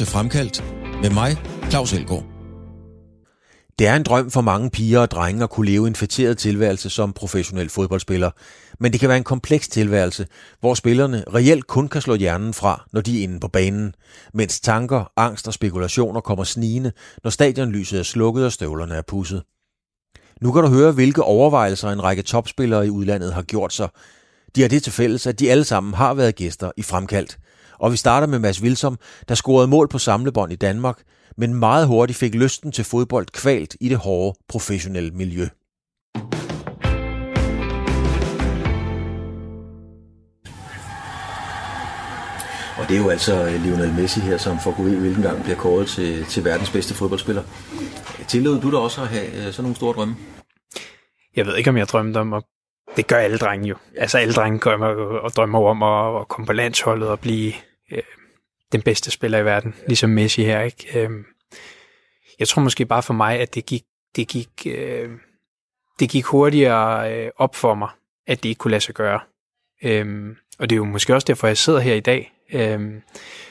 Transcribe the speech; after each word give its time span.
til 0.00 0.06
Fremkaldt 0.06 0.64
med 1.02 1.10
mig, 1.10 1.36
Claus 1.70 1.92
Elgaard. 1.92 2.24
Det 3.78 3.86
er 3.86 3.96
en 3.96 4.02
drøm 4.02 4.30
for 4.30 4.40
mange 4.40 4.70
piger 4.70 5.00
og 5.00 5.10
drenge 5.10 5.44
at 5.44 5.50
kunne 5.50 5.70
leve 5.70 5.86
en 5.86 5.94
fætteret 5.94 6.38
tilværelse 6.38 6.90
som 6.90 7.12
professionel 7.12 7.68
fodboldspiller. 7.68 8.30
Men 8.78 8.92
det 8.92 9.00
kan 9.00 9.08
være 9.08 9.18
en 9.18 9.24
kompleks 9.24 9.68
tilværelse, 9.68 10.26
hvor 10.60 10.74
spillerne 10.74 11.24
reelt 11.34 11.66
kun 11.66 11.88
kan 11.88 12.00
slå 12.00 12.14
hjernen 12.14 12.54
fra, 12.54 12.86
når 12.92 13.00
de 13.00 13.18
er 13.18 13.22
inde 13.22 13.40
på 13.40 13.48
banen, 13.48 13.94
mens 14.34 14.60
tanker, 14.60 15.12
angst 15.16 15.46
og 15.46 15.54
spekulationer 15.54 16.20
kommer 16.20 16.44
snigende, 16.44 16.92
når 17.24 17.30
stadionlyset 17.30 17.98
er 17.98 18.02
slukket 18.02 18.44
og 18.44 18.52
støvlerne 18.52 18.94
er 18.94 19.02
pusset. 19.02 19.42
Nu 20.40 20.52
kan 20.52 20.62
du 20.62 20.68
høre, 20.68 20.92
hvilke 20.92 21.22
overvejelser 21.22 21.90
en 21.90 22.02
række 22.04 22.22
topspillere 22.22 22.86
i 22.86 22.90
udlandet 22.90 23.34
har 23.34 23.42
gjort 23.42 23.72
sig. 23.72 23.88
De 24.56 24.62
har 24.62 24.68
det 24.68 24.82
til 24.82 24.92
fælles, 24.92 25.26
at 25.26 25.38
de 25.38 25.50
alle 25.50 25.64
sammen 25.64 25.94
har 25.94 26.14
været 26.14 26.34
gæster 26.34 26.70
i 26.76 26.82
Fremkaldt. 26.82 27.38
Og 27.80 27.92
vi 27.92 27.96
starter 27.96 28.26
med 28.26 28.38
Mads 28.38 28.62
Vilsom, 28.62 28.98
der 29.28 29.34
scorede 29.34 29.68
mål 29.68 29.88
på 29.88 29.98
samlebånd 29.98 30.52
i 30.52 30.56
Danmark, 30.56 31.02
men 31.36 31.54
meget 31.54 31.86
hurtigt 31.86 32.18
fik 32.18 32.34
lysten 32.34 32.72
til 32.72 32.84
fodbold 32.84 33.26
kvalt 33.26 33.76
i 33.80 33.88
det 33.88 33.98
hårde 33.98 34.38
professionelle 34.48 35.10
miljø. 35.10 35.48
Og 42.78 42.88
det 42.88 42.96
er 42.96 43.02
jo 43.02 43.08
altså 43.08 43.58
Lionel 43.64 43.94
Messi 43.94 44.20
her, 44.20 44.38
som 44.38 44.58
for 44.64 44.76
Gud 44.76 44.90
hvilken 44.90 45.22
gang 45.22 45.42
bliver 45.42 45.56
kåret 45.56 45.88
til, 45.88 46.24
til 46.24 46.44
verdens 46.44 46.70
bedste 46.70 46.94
fodboldspiller. 46.94 47.42
Tillod 48.28 48.60
du 48.60 48.70
da 48.70 48.76
også 48.76 49.02
at 49.02 49.08
have 49.08 49.26
øh, 49.26 49.52
sådan 49.52 49.62
nogle 49.62 49.76
store 49.76 49.94
drømme? 49.94 50.16
Jeg 51.36 51.46
ved 51.46 51.56
ikke, 51.56 51.70
om 51.70 51.76
jeg 51.76 51.88
drømte 51.88 52.18
om 52.18 52.32
at 52.32 52.42
det 52.96 53.06
gør 53.06 53.16
alle 53.16 53.38
drenge 53.38 53.68
jo. 53.68 53.76
Altså 53.96 54.18
alle 54.18 54.34
drenge 54.34 54.58
drømmer, 54.58 54.86
og 55.24 55.30
drømmer 55.30 55.68
om 55.68 55.82
at, 55.82 56.20
at 56.20 56.28
komme 56.28 56.46
på 56.46 56.52
landsholdet 56.52 57.08
og 57.08 57.20
blive 57.20 57.52
øh, 57.90 58.02
den 58.72 58.82
bedste 58.82 59.10
spiller 59.10 59.38
i 59.38 59.44
verden, 59.44 59.74
ligesom 59.86 60.10
Messi 60.10 60.44
her. 60.44 60.60
Ikke? 60.60 61.00
Øh, 61.00 61.10
jeg 62.38 62.48
tror 62.48 62.62
måske 62.62 62.86
bare 62.86 63.02
for 63.02 63.14
mig, 63.14 63.40
at 63.40 63.54
det 63.54 63.66
gik, 63.66 63.82
det 64.16 64.28
gik, 64.28 64.50
øh, 64.66 65.10
det 66.00 66.10
gik 66.10 66.24
hurtigere 66.24 67.14
øh, 67.14 67.30
op 67.36 67.54
for 67.54 67.74
mig, 67.74 67.88
at 68.26 68.42
det 68.42 68.48
ikke 68.48 68.58
kunne 68.58 68.70
lade 68.70 68.80
sig 68.80 68.94
gøre. 68.94 69.20
Øh, 69.84 70.36
og 70.58 70.70
det 70.70 70.76
er 70.76 70.78
jo 70.78 70.84
måske 70.84 71.14
også 71.14 71.24
derfor, 71.24 71.46
jeg 71.46 71.56
sidder 71.56 71.80
her 71.80 71.94
i 71.94 72.00
dag. 72.00 72.32
Øh, 72.52 72.92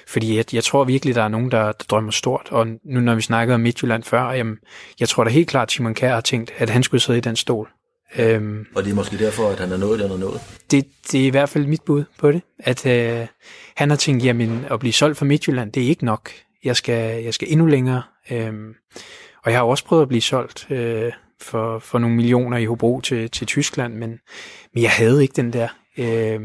fordi 0.08 0.38
jeg, 0.38 0.54
jeg 0.54 0.64
tror 0.64 0.84
virkelig, 0.84 1.16
der 1.16 1.24
er 1.24 1.28
nogen, 1.28 1.52
der, 1.52 1.64
der 1.64 1.86
drømmer 1.90 2.12
stort. 2.12 2.48
Og 2.52 2.68
nu 2.68 3.00
når 3.00 3.16
vi 3.16 3.22
snakkede 3.22 3.56
om 3.56 3.62
Midtjylland 3.62 4.04
før, 4.04 4.32
jamen, 4.32 4.58
jeg 5.00 5.10
tror 5.10 5.24
da 5.24 5.30
helt 5.30 5.50
klart, 5.50 5.68
at 5.68 5.72
Simon 5.72 5.94
Kjær 5.94 6.14
har 6.14 6.22
tænkt, 6.22 6.52
at 6.58 6.70
han 6.70 6.84
skulle 6.84 7.02
sidde 7.02 7.18
i 7.18 7.22
den 7.22 7.36
stol. 7.36 7.70
Øhm, 8.18 8.66
og 8.76 8.84
det 8.84 8.92
er 8.92 8.96
måske 8.96 9.18
derfor, 9.18 9.50
at 9.50 9.60
han 9.60 9.72
er 9.72 9.78
nået, 9.78 10.00
det 10.00 10.10
han 10.10 10.18
er 10.18 10.20
nået? 10.20 10.42
Det, 10.72 10.86
det 11.12 11.22
er 11.22 11.26
i 11.26 11.30
hvert 11.30 11.50
fald 11.50 11.66
mit 11.66 11.82
bud 11.82 12.04
på 12.18 12.32
det. 12.32 12.42
At 12.60 12.86
øh, 12.86 13.28
han 13.76 13.90
har 13.90 13.98
tænkt, 13.98 14.26
jamen 14.26 14.66
at 14.72 14.80
blive 14.80 14.94
solgt 14.94 15.18
fra 15.18 15.26
Midtjylland, 15.26 15.72
det 15.72 15.84
er 15.84 15.88
ikke 15.88 16.06
nok. 16.06 16.32
Jeg 16.64 16.76
skal, 16.76 17.24
jeg 17.24 17.34
skal 17.34 17.52
endnu 17.52 17.66
længere. 17.66 18.04
Øhm, 18.32 18.74
og 19.44 19.52
jeg 19.52 19.60
har 19.60 19.66
også 19.66 19.86
prøvet 19.86 20.02
at 20.02 20.08
blive 20.08 20.22
solgt 20.22 20.72
øh, 20.72 21.12
for, 21.42 21.80
for 21.80 22.00
nogle 22.00 22.16
millioner 22.16 22.58
i 22.58 22.66
Hobro 22.66 23.02
til, 23.02 23.32
til 23.32 23.48
Tyskland, 23.48 23.94
men, 23.94 24.20
men 24.74 24.84
jeg 24.84 24.92
havde 24.92 25.22
ikke 25.22 25.34
den 25.36 25.54
der... 25.54 25.68
Øh, 25.98 26.40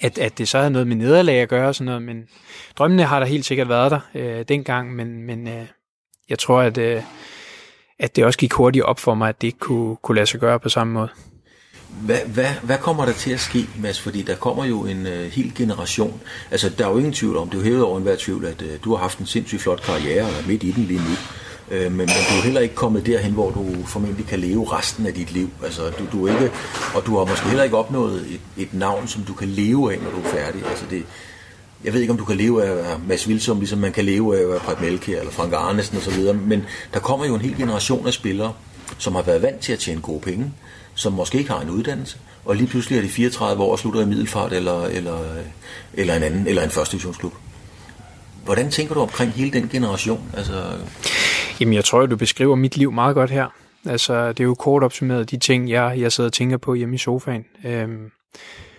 at, 0.00 0.18
at 0.18 0.38
det 0.38 0.48
så 0.48 0.58
havde 0.58 0.70
noget 0.70 0.86
med 0.86 0.96
nederlag 0.96 1.36
at 1.36 1.48
gøre 1.48 1.68
og 1.68 1.74
sådan 1.74 1.84
noget, 1.86 2.02
men 2.02 2.28
drømmene 2.78 3.04
har 3.04 3.18
der 3.18 3.26
helt 3.26 3.44
sikkert 3.44 3.68
været 3.68 3.90
der 3.90 4.00
øh, 4.14 4.44
dengang, 4.48 4.94
men, 4.94 5.22
men 5.22 5.48
øh, 5.48 5.66
jeg 6.28 6.38
tror, 6.38 6.60
at... 6.60 6.78
Øh, 6.78 7.02
at 8.02 8.16
det 8.16 8.24
også 8.24 8.38
gik 8.38 8.52
hurtigt 8.52 8.84
op 8.84 9.00
for 9.00 9.14
mig, 9.14 9.28
at 9.28 9.40
det 9.40 9.46
ikke 9.46 9.58
kunne, 9.58 9.96
kunne 10.02 10.16
lade 10.16 10.26
sig 10.26 10.40
gøre 10.40 10.60
på 10.60 10.68
samme 10.68 10.92
måde. 10.92 11.08
Hvad, 12.00 12.18
hvad, 12.26 12.50
hvad 12.62 12.78
kommer 12.78 13.04
der 13.04 13.12
til 13.12 13.30
at 13.30 13.40
ske, 13.40 13.68
Mads? 13.78 14.00
Fordi 14.00 14.22
der 14.22 14.34
kommer 14.34 14.64
jo 14.64 14.84
en 14.84 15.06
øh, 15.06 15.30
hel 15.30 15.52
generation. 15.54 16.20
Altså, 16.50 16.68
der 16.78 16.86
er 16.86 16.90
jo 16.90 16.98
ingen 16.98 17.12
tvivl 17.12 17.36
om, 17.36 17.48
det 17.48 17.54
er 17.54 17.58
jo 17.58 17.64
hævet 17.64 17.82
over 17.82 17.96
enhver 17.96 18.16
tvivl, 18.18 18.44
at 18.44 18.62
øh, 18.62 18.78
du 18.84 18.94
har 18.94 19.02
haft 19.02 19.18
en 19.18 19.26
sindssygt 19.26 19.62
flot 19.62 19.82
karriere 19.82 20.22
og 20.24 20.30
er 20.30 20.46
midt 20.46 20.62
i 20.62 20.70
den 20.72 20.84
lige 20.84 21.00
nu. 21.00 21.16
Øh, 21.70 21.82
men, 21.82 21.96
men 21.96 22.08
du 22.08 22.38
er 22.38 22.42
heller 22.44 22.60
ikke 22.60 22.74
kommet 22.74 23.06
derhen, 23.06 23.32
hvor 23.32 23.50
du 23.50 23.66
formentlig 23.86 24.26
kan 24.26 24.38
leve 24.38 24.72
resten 24.72 25.06
af 25.06 25.14
dit 25.14 25.32
liv. 25.32 25.50
Altså, 25.64 25.82
du, 25.82 26.04
du 26.12 26.26
er 26.26 26.32
ikke, 26.32 26.52
og 26.94 27.06
du 27.06 27.18
har 27.18 27.24
måske 27.24 27.46
heller 27.46 27.64
ikke 27.64 27.76
opnået 27.76 28.26
et, 28.30 28.40
et 28.56 28.74
navn, 28.74 29.08
som 29.08 29.22
du 29.22 29.34
kan 29.34 29.48
leve 29.48 29.92
af, 29.92 29.98
når 29.98 30.10
du 30.10 30.16
er 30.16 30.30
færdig. 30.30 30.62
Altså, 30.66 30.84
det, 30.90 31.04
jeg 31.84 31.92
ved 31.92 32.00
ikke, 32.00 32.10
om 32.10 32.18
du 32.18 32.24
kan 32.24 32.36
leve 32.36 32.64
af 32.64 33.00
Mads 33.08 33.28
Vilsum, 33.28 33.58
ligesom 33.58 33.78
man 33.78 33.92
kan 33.92 34.04
leve 34.04 34.54
af 34.54 34.60
Præt 34.60 34.80
Melke 34.80 35.16
eller 35.16 35.30
Frank 35.30 35.52
Arnesen 35.52 35.98
osv., 35.98 36.34
men 36.34 36.64
der 36.94 37.00
kommer 37.00 37.26
jo 37.26 37.34
en 37.34 37.40
hel 37.40 37.56
generation 37.56 38.06
af 38.06 38.12
spillere, 38.12 38.52
som 38.98 39.14
har 39.14 39.22
været 39.22 39.42
vant 39.42 39.60
til 39.60 39.72
at 39.72 39.78
tjene 39.78 40.00
gode 40.00 40.20
penge, 40.20 40.52
som 40.94 41.12
måske 41.12 41.38
ikke 41.38 41.50
har 41.50 41.60
en 41.60 41.70
uddannelse, 41.70 42.18
og 42.44 42.56
lige 42.56 42.66
pludselig 42.66 42.98
er 42.98 43.02
de 43.02 43.08
34 43.08 43.62
år 43.62 43.72
og 43.72 43.78
slutter 43.78 44.00
i 44.00 44.06
middelfart 44.06 44.52
eller, 44.52 44.84
eller, 44.84 45.18
eller 45.94 46.14
en 46.14 46.22
anden, 46.22 46.46
eller 46.46 46.62
en 46.62 46.70
første 46.70 46.92
divisionsklub. 46.92 47.34
Hvordan 48.44 48.70
tænker 48.70 48.94
du 48.94 49.00
omkring 49.00 49.32
hele 49.32 49.50
den 49.50 49.68
generation? 49.68 50.30
Altså... 50.36 50.64
Jamen, 51.60 51.74
jeg 51.74 51.84
tror, 51.84 52.06
du 52.06 52.16
beskriver 52.16 52.56
mit 52.56 52.76
liv 52.76 52.92
meget 52.92 53.14
godt 53.14 53.30
her. 53.30 53.46
Altså, 53.86 54.28
det 54.28 54.40
er 54.40 54.44
jo 54.44 54.54
kort 54.54 54.82
opsummeret 54.82 55.30
de 55.30 55.36
ting, 55.36 55.70
jeg, 55.70 55.94
jeg 55.98 56.12
sidder 56.12 56.28
og 56.28 56.32
tænker 56.32 56.56
på 56.56 56.74
hjemme 56.74 56.94
i 56.94 56.98
sofaen. 56.98 57.44
Øhm, 57.64 58.10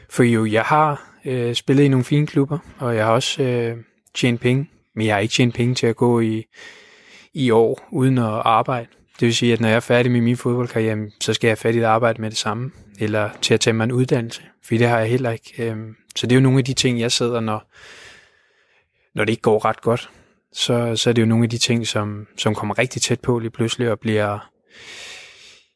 for 0.10 0.24
jo, 0.24 0.46
jeg 0.46 0.62
har 0.62 1.13
øh, 1.26 1.56
spillet 1.56 1.84
i 1.84 1.88
nogle 1.88 2.04
fine 2.04 2.28
klubber, 2.28 2.60
og 2.78 2.96
jeg 2.96 3.06
har 3.06 3.12
også 3.12 3.44
øh, 3.44 3.78
tjent 4.16 4.42
penge, 4.42 4.70
men 4.96 5.06
jeg 5.08 5.16
har 5.16 5.20
ikke 5.20 5.32
tjent 5.32 5.56
penge 5.56 5.76
til 5.76 5.88
at 5.88 5.96
gå 5.96 6.20
i, 6.20 6.44
i 7.34 7.52
år 7.52 7.88
uden 7.92 8.18
at 8.18 8.42
arbejde. 8.46 8.88
Det 9.20 9.26
vil 9.26 9.36
sige, 9.36 9.54
at 9.54 9.62
når 9.62 9.68
jeg 9.68 9.76
er 9.76 9.80
færdig 9.80 10.12
med 10.12 10.22
min 10.22 10.38
fodboldkarriere, 10.38 10.98
så 11.20 11.34
skal 11.34 11.48
jeg 11.48 11.52
have 11.52 11.58
fat 11.58 11.76
i 11.76 11.78
at 11.78 11.84
arbejde 11.84 12.22
med 12.22 12.30
det 12.30 12.38
samme, 12.38 12.72
eller 13.00 13.30
til 13.42 13.54
at 13.54 13.60
tage 13.60 13.74
mig 13.74 13.84
en 13.84 13.92
uddannelse, 13.92 14.42
for 14.64 14.76
det 14.76 14.88
har 14.88 15.00
jeg 15.00 15.10
heller 15.10 15.32
ikke. 15.32 15.72
Øh, 15.72 15.78
så 16.16 16.28
det 16.28 16.32
er 16.32 16.36
jo 16.36 16.44
nogle 16.44 16.58
af 16.58 16.66
de 16.66 16.74
ting, 16.74 17.00
jeg 17.00 17.12
sidder, 17.12 17.40
når, 17.40 17.72
når 19.16 19.26
det 19.26 19.32
ikke 19.32 19.42
går 19.42 19.66
ret 19.66 19.82
godt, 19.82 20.10
så, 20.54 20.96
så 20.96 21.10
er 21.10 21.14
det 21.14 21.22
jo 21.22 21.28
nogle 21.28 21.44
af 21.44 21.50
de 21.50 21.58
ting, 21.58 21.88
som, 21.88 22.28
som 22.38 22.56
kommer 22.56 22.80
rigtig 22.80 23.02
tæt 23.02 23.20
på 23.20 23.40
lige 23.40 23.52
pludselig 23.52 23.92
og 23.92 24.00
bliver 24.00 24.50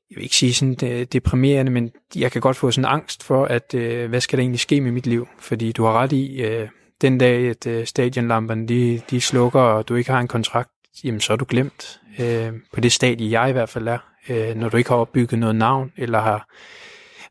jeg 0.09 0.15
vil 0.15 0.23
ikke 0.23 0.35
sige 0.35 0.53
sådan 0.53 1.05
deprimerende, 1.05 1.71
men 1.71 1.91
jeg 2.15 2.31
kan 2.31 2.41
godt 2.41 2.57
få 2.57 2.71
sådan 2.71 2.91
angst 2.91 3.23
for, 3.23 3.45
at 3.45 3.73
øh, 3.73 4.09
hvad 4.09 4.21
skal 4.21 4.37
der 4.37 4.41
egentlig 4.41 4.59
ske 4.59 4.81
med 4.81 4.91
mit 4.91 5.07
liv? 5.07 5.27
Fordi 5.39 5.71
du 5.71 5.83
har 5.83 5.93
ret 5.93 6.11
i, 6.11 6.41
øh, 6.41 6.67
den 7.01 7.17
dag, 7.17 7.49
at 7.49 7.67
øh, 7.67 7.85
stadionlamperne 7.85 8.67
de, 8.67 9.01
de 9.09 9.21
slukker, 9.21 9.59
og 9.59 9.87
du 9.87 9.95
ikke 9.95 10.11
har 10.11 10.19
en 10.19 10.27
kontrakt, 10.27 10.69
jamen 11.03 11.21
så 11.21 11.33
er 11.33 11.37
du 11.37 11.45
glemt. 11.49 11.99
Øh, 12.19 12.53
på 12.73 12.81
det 12.81 12.91
stadie, 12.91 13.41
jeg 13.41 13.49
i 13.49 13.51
hvert 13.51 13.69
fald 13.69 13.87
er. 13.87 13.97
Øh, 14.29 14.55
når 14.55 14.69
du 14.69 14.77
ikke 14.77 14.89
har 14.89 14.97
opbygget 14.97 15.39
noget 15.39 15.55
navn, 15.55 15.91
eller 15.97 16.19
har 16.19 16.47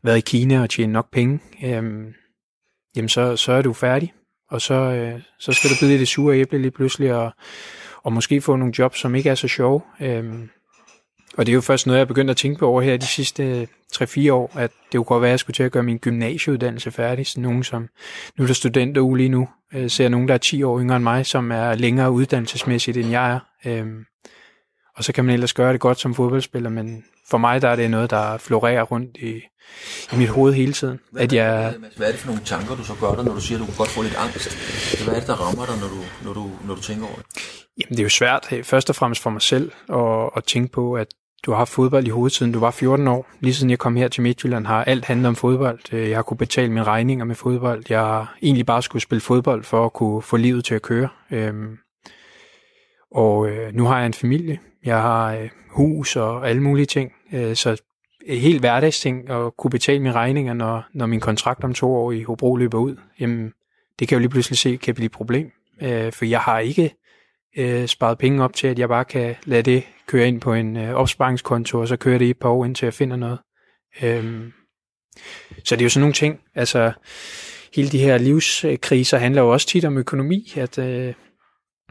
været 0.03 0.17
i 0.17 0.21
Kina 0.21 0.61
og 0.61 0.69
tjent 0.69 0.93
nok 0.93 1.11
penge, 1.11 1.39
øh, 1.63 1.83
jamen 2.95 3.09
så, 3.09 3.35
så 3.35 3.51
er 3.51 3.61
du 3.61 3.73
færdig. 3.73 4.13
Og 4.49 4.61
så, 4.61 4.73
øh, 4.73 5.21
så 5.39 5.53
skal 5.53 5.69
du 5.69 5.75
bide 5.79 5.99
det 5.99 6.07
sure 6.07 6.37
æble 6.37 6.57
lige 6.57 6.71
pludselig, 6.71 7.13
og, 7.13 7.31
og 8.03 8.13
måske 8.13 8.41
få 8.41 8.55
nogle 8.55 8.73
jobs, 8.79 8.99
som 8.99 9.15
ikke 9.15 9.29
er 9.29 9.35
så 9.35 9.47
sjove. 9.47 9.81
Øh, 10.01 10.33
og 11.37 11.45
det 11.45 11.51
er 11.51 11.53
jo 11.55 11.61
først 11.61 11.87
noget, 11.87 11.97
jeg 11.97 12.01
er 12.01 12.07
begyndt 12.07 12.31
at 12.31 12.37
tænke 12.37 12.59
på 12.59 12.67
over 12.67 12.81
her 12.81 12.97
de 12.97 13.05
sidste 13.05 13.43
øh, 13.43 13.67
3-4 13.93 14.31
år, 14.31 14.51
at 14.55 14.71
det 14.91 14.97
kunne 14.97 15.03
godt 15.03 15.21
være, 15.21 15.29
at 15.29 15.31
jeg 15.31 15.39
skulle 15.39 15.55
til 15.55 15.63
at 15.63 15.71
gøre 15.71 15.83
min 15.83 15.97
gymnasieuddannelse 15.97 16.91
færdig. 16.91 17.27
Så 17.27 17.39
nogen 17.39 17.63
som, 17.63 17.87
nu 18.37 18.43
er 18.43 18.47
der 18.47 18.53
studenter 18.53 19.15
lige 19.15 19.29
nu, 19.29 19.49
øh, 19.73 19.89
ser 19.89 20.09
nogen, 20.09 20.27
der 20.27 20.33
er 20.33 20.37
10 20.37 20.63
år 20.63 20.79
yngre 20.79 20.95
end 20.95 21.03
mig, 21.03 21.25
som 21.25 21.51
er 21.51 21.75
længere 21.75 22.11
uddannelsesmæssigt, 22.11 22.97
end 22.97 23.09
jeg 23.09 23.31
er. 23.33 23.39
Øh, 23.65 23.87
og 24.97 25.03
så 25.03 25.13
kan 25.13 25.25
man 25.25 25.33
ellers 25.33 25.53
gøre 25.53 25.73
det 25.73 25.79
godt 25.79 25.99
som 25.99 26.15
fodboldspiller, 26.15 26.69
men 26.69 27.03
for 27.29 27.37
mig 27.37 27.61
der 27.61 27.69
er 27.69 27.75
det 27.75 27.91
noget, 27.91 28.09
der 28.09 28.37
florerer 28.37 28.83
rundt 28.83 29.17
i, 29.17 29.33
i 30.13 30.15
mit 30.17 30.29
hoved 30.29 30.53
hele 30.53 30.73
tiden. 30.73 30.99
Hvad, 31.11 31.21
at 31.21 31.33
jeg, 31.33 31.75
hvad 31.97 32.07
er 32.07 32.11
det 32.11 32.19
for 32.19 32.27
nogle 32.27 32.41
tanker, 32.45 32.75
du 32.75 32.83
så 32.83 32.93
gør 33.01 33.15
dig, 33.15 33.25
når 33.25 33.33
du 33.33 33.41
siger, 33.41 33.57
at 33.57 33.61
du 33.61 33.65
kan 33.65 33.75
godt 33.77 33.89
få 33.89 34.01
lidt 34.01 34.15
angst? 34.15 35.03
Hvad 35.03 35.13
er 35.13 35.19
det, 35.19 35.27
der 35.27 35.35
rammer 35.35 35.65
dig, 35.65 35.75
når 35.81 35.87
du, 35.87 36.01
når 36.23 36.33
du, 36.33 36.51
når 36.67 36.75
du 36.75 36.81
tænker 36.81 37.05
over 37.05 37.15
det? 37.15 37.25
Jamen, 37.77 37.91
det 37.91 37.99
er 37.99 38.03
jo 38.03 38.09
svært, 38.09 38.53
først 38.63 38.89
og 38.89 38.95
fremmest 38.95 39.21
for 39.21 39.29
mig 39.29 39.41
selv, 39.41 39.71
at, 39.89 40.29
at 40.37 40.43
tænke 40.43 40.71
på, 40.71 40.93
at 40.93 41.07
du 41.45 41.51
har 41.51 41.57
haft 41.57 41.71
fodbold 41.71 42.07
i 42.07 42.09
hovedet 42.09 42.35
siden 42.37 42.51
du 42.51 42.59
var 42.59 42.71
14 42.71 43.07
år. 43.07 43.29
Lige 43.39 43.53
siden 43.53 43.69
jeg 43.69 43.79
kom 43.79 43.95
her 43.95 44.07
til 44.07 44.23
Midtjylland 44.23 44.65
har 44.65 44.83
alt 44.83 45.05
handlet 45.05 45.27
om 45.27 45.35
fodbold. 45.35 45.79
Øh, 45.93 46.09
jeg 46.09 46.17
har 46.17 46.23
kunne 46.23 46.37
betale 46.37 46.69
mine 46.69 46.83
regninger 46.83 47.25
med 47.25 47.35
fodbold. 47.35 47.83
Jeg 47.89 47.99
har 47.99 48.37
egentlig 48.41 48.65
bare 48.65 48.81
skulle 48.83 49.03
spille 49.03 49.21
fodbold 49.21 49.63
for 49.63 49.85
at 49.85 49.93
kunne 49.93 50.21
få 50.21 50.37
livet 50.37 50.65
til 50.65 50.75
at 50.75 50.81
køre. 50.81 51.09
Øhm, 51.31 51.77
og 53.11 53.49
øh, 53.49 53.73
nu 53.73 53.85
har 53.85 53.97
jeg 53.97 54.05
en 54.05 54.13
familie. 54.13 54.59
Jeg 54.87 55.01
har 55.01 55.33
øh, 55.33 55.49
hus 55.69 56.15
og 56.15 56.49
alle 56.49 56.63
mulige 56.63 56.85
ting. 56.85 57.11
Øh, 57.33 57.55
så 57.55 57.81
øh, 58.27 58.37
helt 58.37 58.59
hverdagsting 58.59 59.29
at 59.29 59.57
kunne 59.57 59.71
betale 59.71 59.99
mine 59.99 60.13
regninger, 60.13 60.53
når, 60.53 60.83
når 60.93 61.05
min 61.05 61.19
kontrakt 61.19 61.63
om 61.63 61.73
to 61.73 61.95
år 61.95 62.11
i 62.11 62.23
Hobro 62.23 62.55
løber 62.55 62.77
ud. 62.77 62.95
Jamen, 63.19 63.53
det 63.99 64.07
kan 64.07 64.15
jeg 64.15 64.19
jo 64.19 64.19
lige 64.19 64.29
pludselig 64.29 64.57
se 64.57 64.77
kan 64.77 64.95
blive 64.95 65.05
et 65.05 65.11
problem. 65.11 65.51
Øh, 65.81 66.11
for 66.11 66.25
jeg 66.25 66.39
har 66.39 66.59
ikke 66.59 66.95
øh, 67.57 67.87
sparet 67.87 68.17
penge 68.17 68.43
op 68.43 68.53
til, 68.53 68.67
at 68.67 68.79
jeg 68.79 68.89
bare 68.89 69.05
kan 69.05 69.35
lade 69.45 69.61
det 69.61 69.83
køre 70.07 70.27
ind 70.27 70.41
på 70.41 70.53
en 70.53 70.77
øh, 70.77 70.93
opsparingskonto, 70.93 71.79
og 71.79 71.87
så 71.87 71.97
kører 71.97 72.17
det 72.17 72.25
i 72.25 72.29
et 72.29 72.39
par 72.39 72.49
år, 72.49 72.65
indtil 72.65 72.85
jeg 72.85 72.93
finder 72.93 73.15
noget. 73.15 73.39
Øhm, 74.03 74.51
så 75.63 75.75
det 75.75 75.81
er 75.81 75.85
jo 75.85 75.89
sådan 75.89 76.01
nogle 76.01 76.13
ting. 76.13 76.39
Altså, 76.55 76.91
hele 77.75 77.89
de 77.89 77.99
her 77.99 78.17
livskriser 78.17 79.17
handler 79.17 79.41
jo 79.41 79.53
også 79.53 79.67
tit 79.67 79.85
om 79.85 79.97
økonomi, 79.97 80.53
at 80.55 80.77
øh, 80.77 81.13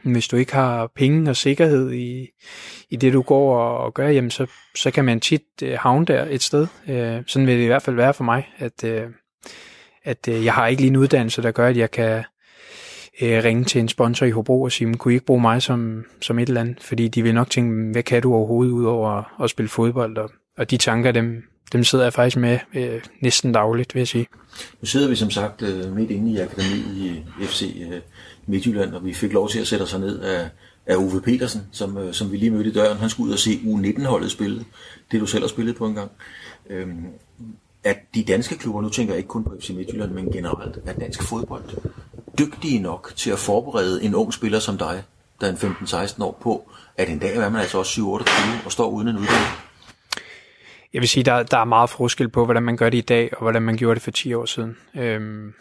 hvis 0.02 0.28
du 0.28 0.36
ikke 0.36 0.54
har 0.54 0.90
penge 0.96 1.30
og 1.30 1.36
sikkerhed 1.36 1.92
i, 1.92 2.28
i 2.90 2.96
det, 2.96 3.12
du 3.12 3.22
går 3.22 3.58
og, 3.58 3.78
og 3.84 3.94
gør, 3.94 4.08
jamen 4.08 4.30
så, 4.30 4.46
så 4.76 4.90
kan 4.90 5.04
man 5.04 5.20
tit 5.20 5.42
øh, 5.62 5.78
havne 5.80 6.06
der 6.06 6.26
et 6.30 6.42
sted. 6.42 6.66
Øh, 6.88 7.22
sådan 7.26 7.46
vil 7.46 7.56
det 7.56 7.64
i 7.64 7.66
hvert 7.66 7.82
fald 7.82 7.96
være 7.96 8.14
for 8.14 8.24
mig, 8.24 8.48
at, 8.58 8.84
øh, 8.84 9.02
at 10.04 10.28
øh, 10.28 10.44
jeg 10.44 10.54
har 10.54 10.66
ikke 10.66 10.82
lige 10.82 10.90
en 10.90 10.96
uddannelse, 10.96 11.42
der 11.42 11.50
gør, 11.50 11.68
at 11.68 11.76
jeg 11.76 11.90
kan 11.90 12.24
øh, 13.22 13.44
ringe 13.44 13.64
til 13.64 13.80
en 13.80 13.88
sponsor 13.88 14.26
i 14.26 14.30
Hobro 14.30 14.62
og 14.62 14.72
sige, 14.72 14.94
kunne 14.94 15.12
I 15.12 15.14
ikke 15.14 15.26
bruge 15.26 15.40
mig 15.40 15.62
som, 15.62 16.04
som 16.20 16.38
et 16.38 16.48
eller 16.48 16.60
andet? 16.60 16.82
Fordi 16.82 17.08
de 17.08 17.22
vil 17.22 17.34
nok 17.34 17.50
tænke, 17.50 17.92
hvad 17.92 18.02
kan 18.02 18.22
du 18.22 18.34
overhovedet 18.34 18.72
ud 18.72 18.84
over 18.84 19.42
at 19.42 19.50
spille 19.50 19.68
fodbold? 19.68 20.18
Og, 20.18 20.30
og 20.58 20.70
de 20.70 20.76
tanker, 20.76 21.12
dem, 21.12 21.42
dem 21.72 21.84
sidder 21.84 22.04
jeg 22.04 22.12
faktisk 22.12 22.36
med 22.36 22.58
øh, 22.74 23.00
næsten 23.20 23.52
dagligt, 23.52 23.94
vil 23.94 24.00
jeg 24.00 24.08
sige. 24.08 24.26
Nu 24.80 24.86
sidder 24.86 25.08
vi 25.08 25.16
som 25.16 25.30
sagt 25.30 25.62
øh, 25.62 25.96
midt 25.96 26.10
inde 26.10 26.32
i 26.32 26.38
akademiet 26.38 27.24
i 27.40 27.44
FC 27.44 27.62
øh, 27.92 28.00
Midtjylland, 28.46 28.94
og 28.94 29.04
vi 29.04 29.14
fik 29.14 29.32
lov 29.32 29.48
til 29.48 29.60
at 29.60 29.66
sætte 29.66 29.82
os 29.82 29.98
ned 29.98 30.20
af, 30.20 30.48
af 30.86 30.96
Uwe 30.96 31.20
Petersen, 31.20 31.62
som, 31.72 31.98
øh, 31.98 32.14
som 32.14 32.32
vi 32.32 32.36
lige 32.36 32.50
mødte 32.50 32.70
i 32.70 32.72
døren. 32.72 32.98
Han 32.98 33.10
skulle 33.10 33.28
ud 33.28 33.32
og 33.32 33.38
se 33.38 33.50
U19-holdet 33.50 34.30
spille, 34.30 34.64
det 35.12 35.20
du 35.20 35.26
selv 35.26 35.42
har 35.42 35.48
spillet 35.48 35.76
på 35.76 35.86
en 35.86 35.94
gang. 35.94 36.10
Øhm, 36.70 37.06
at 37.84 37.98
de 38.14 38.24
danske 38.24 38.58
klubber, 38.58 38.82
nu 38.82 38.88
tænker 38.88 39.14
jeg 39.14 39.18
ikke 39.18 39.28
kun 39.28 39.44
på 39.44 39.56
FC 39.60 39.70
Midtjylland, 39.70 40.10
men 40.10 40.32
generelt, 40.32 40.78
er 40.86 40.92
dansk 40.92 41.22
fodbold 41.22 41.64
dygtige 42.38 42.78
nok 42.78 43.12
til 43.16 43.30
at 43.30 43.38
forberede 43.38 44.04
en 44.04 44.14
ung 44.14 44.34
spiller 44.34 44.58
som 44.58 44.78
dig, 44.78 45.02
der 45.40 45.46
er 45.46 45.50
en 45.50 45.56
15-16 45.56 46.24
år 46.24 46.38
på, 46.42 46.70
at 46.96 47.08
en 47.08 47.18
dag 47.18 47.36
er 47.36 47.48
man 47.48 47.60
altså 47.60 47.78
også 47.78 48.00
7-28 48.60 48.64
og 48.64 48.72
står 48.72 48.90
uden 48.90 49.08
en 49.08 49.16
uddannelse? 49.16 49.52
Jeg 50.92 51.00
vil 51.00 51.08
sige, 51.08 51.24
der, 51.24 51.42
der 51.42 51.58
er 51.58 51.64
meget 51.64 51.90
forskel 51.90 52.28
på, 52.28 52.44
hvordan 52.44 52.62
man 52.62 52.76
gør 52.76 52.90
det 52.90 52.98
i 52.98 53.00
dag, 53.00 53.30
og 53.32 53.42
hvordan 53.42 53.62
man 53.62 53.76
gjorde 53.76 53.94
det 53.94 54.02
for 54.02 54.10
10 54.10 54.34
år 54.34 54.44
siden. 54.44 54.76
Øhm, 54.94 55.54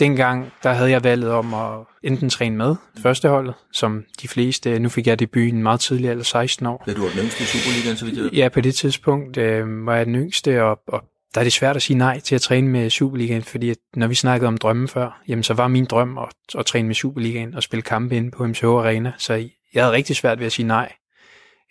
dengang, 0.00 0.52
der 0.62 0.72
havde 0.72 0.90
jeg 0.90 1.04
valget 1.04 1.30
om 1.30 1.54
at 1.54 1.70
enten 2.02 2.30
træne 2.30 2.56
med 2.56 2.76
førsteholdet, 3.02 3.54
som 3.72 4.04
de 4.22 4.28
fleste, 4.28 4.78
nu 4.78 4.88
fik 4.88 5.06
jeg 5.06 5.18
det 5.18 5.30
byen 5.30 5.62
meget 5.62 5.80
tidligere, 5.80 6.10
eller 6.10 6.24
16 6.24 6.66
år. 6.66 6.84
Ja, 6.86 6.92
du 6.92 7.02
var 7.02 7.08
den 7.08 7.18
yngste 7.18 7.42
i 7.42 7.46
Superligaen, 7.46 7.96
så 7.96 8.04
vidt 8.04 8.18
jeg. 8.18 8.32
Ja, 8.32 8.48
på 8.48 8.60
det 8.60 8.74
tidspunkt 8.74 9.36
øh, 9.36 9.86
var 9.86 9.96
jeg 9.96 10.06
den 10.06 10.14
yngste, 10.14 10.62
og, 10.64 10.78
og 10.88 11.02
der 11.34 11.40
er 11.40 11.44
det 11.44 11.52
svært 11.52 11.76
at 11.76 11.82
sige 11.82 11.98
nej 11.98 12.20
til 12.20 12.34
at 12.34 12.40
træne 12.40 12.68
med 12.68 12.90
Superligaen, 12.90 13.42
fordi 13.42 13.70
at 13.70 13.76
når 13.96 14.06
vi 14.06 14.14
snakkede 14.14 14.48
om 14.48 14.58
drømmen 14.58 14.88
før, 14.88 15.22
jamen 15.28 15.42
så 15.42 15.54
var 15.54 15.68
min 15.68 15.84
drøm 15.84 16.18
at, 16.18 16.28
at 16.58 16.66
træne 16.66 16.86
med 16.86 16.94
Superligaen 16.94 17.54
og 17.54 17.62
spille 17.62 17.82
kampe 17.82 18.16
inde 18.16 18.30
på 18.30 18.46
MCH 18.46 18.64
Arena, 18.64 19.12
så 19.18 19.34
jeg 19.74 19.82
havde 19.84 19.94
rigtig 19.94 20.16
svært 20.16 20.38
ved 20.38 20.46
at 20.46 20.52
sige 20.52 20.66
nej. 20.66 20.92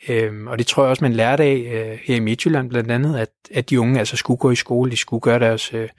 Øhm, 0.08 0.48
og 0.48 0.60
det 0.60 0.68
tror 0.68 0.84
jeg 0.84 0.90
også, 0.90 1.04
man 1.04 1.14
lærte 1.14 1.44
af 1.44 1.56
øh, 1.56 2.00
her 2.04 2.16
i 2.16 2.20
Midtjylland 2.20 2.70
blandt 2.70 2.92
andet, 2.92 3.18
at, 3.18 3.30
at 3.54 3.70
de 3.70 3.80
unge 3.80 4.00
altså 4.00 4.18
skulle 4.18 4.38
gå 4.38 4.52
i 4.52 4.56
skole, 4.56 4.92
de 4.92 4.98
skulle 4.98 5.22
gøre 5.22 5.40
deres 5.40 5.74
øh, 5.74 5.90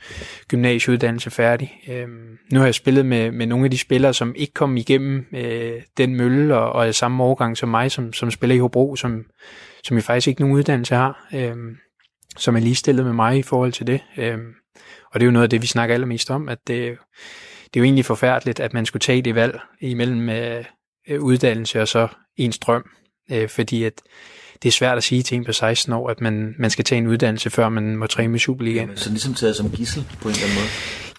gymnasieuddannelse 0.49 1.31
færdig. 1.31 1.73
Øhm, 1.89 2.39
nu 2.53 2.59
har 2.59 2.67
jeg 2.67 2.75
spillet 2.75 3.07
med, 3.07 3.31
med 3.31 3.47
nogle 3.47 3.65
af 3.65 3.71
de 3.71 3.79
spillere, 3.79 4.15
som 4.15 4.35
ikke 4.37 4.55
kom 4.55 4.77
igennem 4.77 5.27
øh, 5.33 5.83
den 5.97 6.17
mølle 6.17 6.57
og, 6.57 6.73
og 6.73 6.89
er 6.89 6.93
samme 6.93 7.25
årgang 7.25 7.57
som 7.57 7.69
mig, 7.69 7.91
som, 7.91 8.13
som 8.13 8.31
spiller 8.31 8.57
i 8.57 8.59
Hobro, 8.59 8.97
som, 8.97 9.25
som 9.85 9.97
jeg 9.97 10.05
faktisk 10.05 10.29
ikke 10.29 10.41
nogen 10.41 10.57
uddannelse 10.57 10.95
har. 10.95 11.29
Øhm, 11.35 11.77
som 12.37 12.57
er 12.57 12.61
ligestillet 12.61 13.05
med 13.05 13.13
mig 13.13 13.39
i 13.39 13.43
forhold 13.43 13.73
til 13.73 13.87
det. 13.87 14.01
Øhm, 14.17 14.55
og 15.13 15.21
det 15.21 15.23
er 15.23 15.27
jo 15.27 15.33
noget 15.33 15.45
af 15.45 15.51
det, 15.51 15.63
vi 15.63 15.67
snakker 15.67 15.95
allermest 15.95 16.31
om, 16.31 16.49
at 16.49 16.59
det, 16.67 16.99
det 17.65 17.77
er 17.77 17.81
jo 17.81 17.85
egentlig 17.85 18.05
forfærdeligt, 18.05 18.61
at 18.61 18.75
man 18.75 18.87
skulle 18.87 19.01
tage 19.01 19.23
det 19.23 19.35
valg 19.35 19.61
imellem 19.81 20.29
øh, 20.29 20.65
øh 21.09 21.23
uddannelse 21.23 21.81
og 21.81 21.89
så 21.89 22.09
ens 22.37 22.59
drøm. 22.59 22.85
Øh, 23.31 23.49
fordi 23.49 23.85
at 23.85 23.93
det 24.63 24.69
er 24.69 24.73
svært 24.73 24.97
at 24.97 25.05
sige 25.05 25.23
til 25.23 25.37
en 25.37 25.45
på 25.45 25.53
16 25.53 25.93
år, 25.93 26.11
at 26.11 26.21
man, 26.21 26.55
man 26.59 26.71
skal 26.71 26.85
tage 26.85 26.99
en 26.99 27.07
uddannelse, 27.07 27.51
før 27.51 27.69
man 27.69 27.97
må 27.97 28.07
træne 28.07 28.29
med 28.29 28.39
Superligaen. 28.39 28.97
Så 28.97 29.11
ligesom 29.11 29.35
taget 29.35 29.57
som 29.57 29.71
gissel 29.71 30.05
på 30.23 30.29
en 30.29 30.35
eller 30.35 30.45
anden 30.45 30.59
måde? 30.59 30.69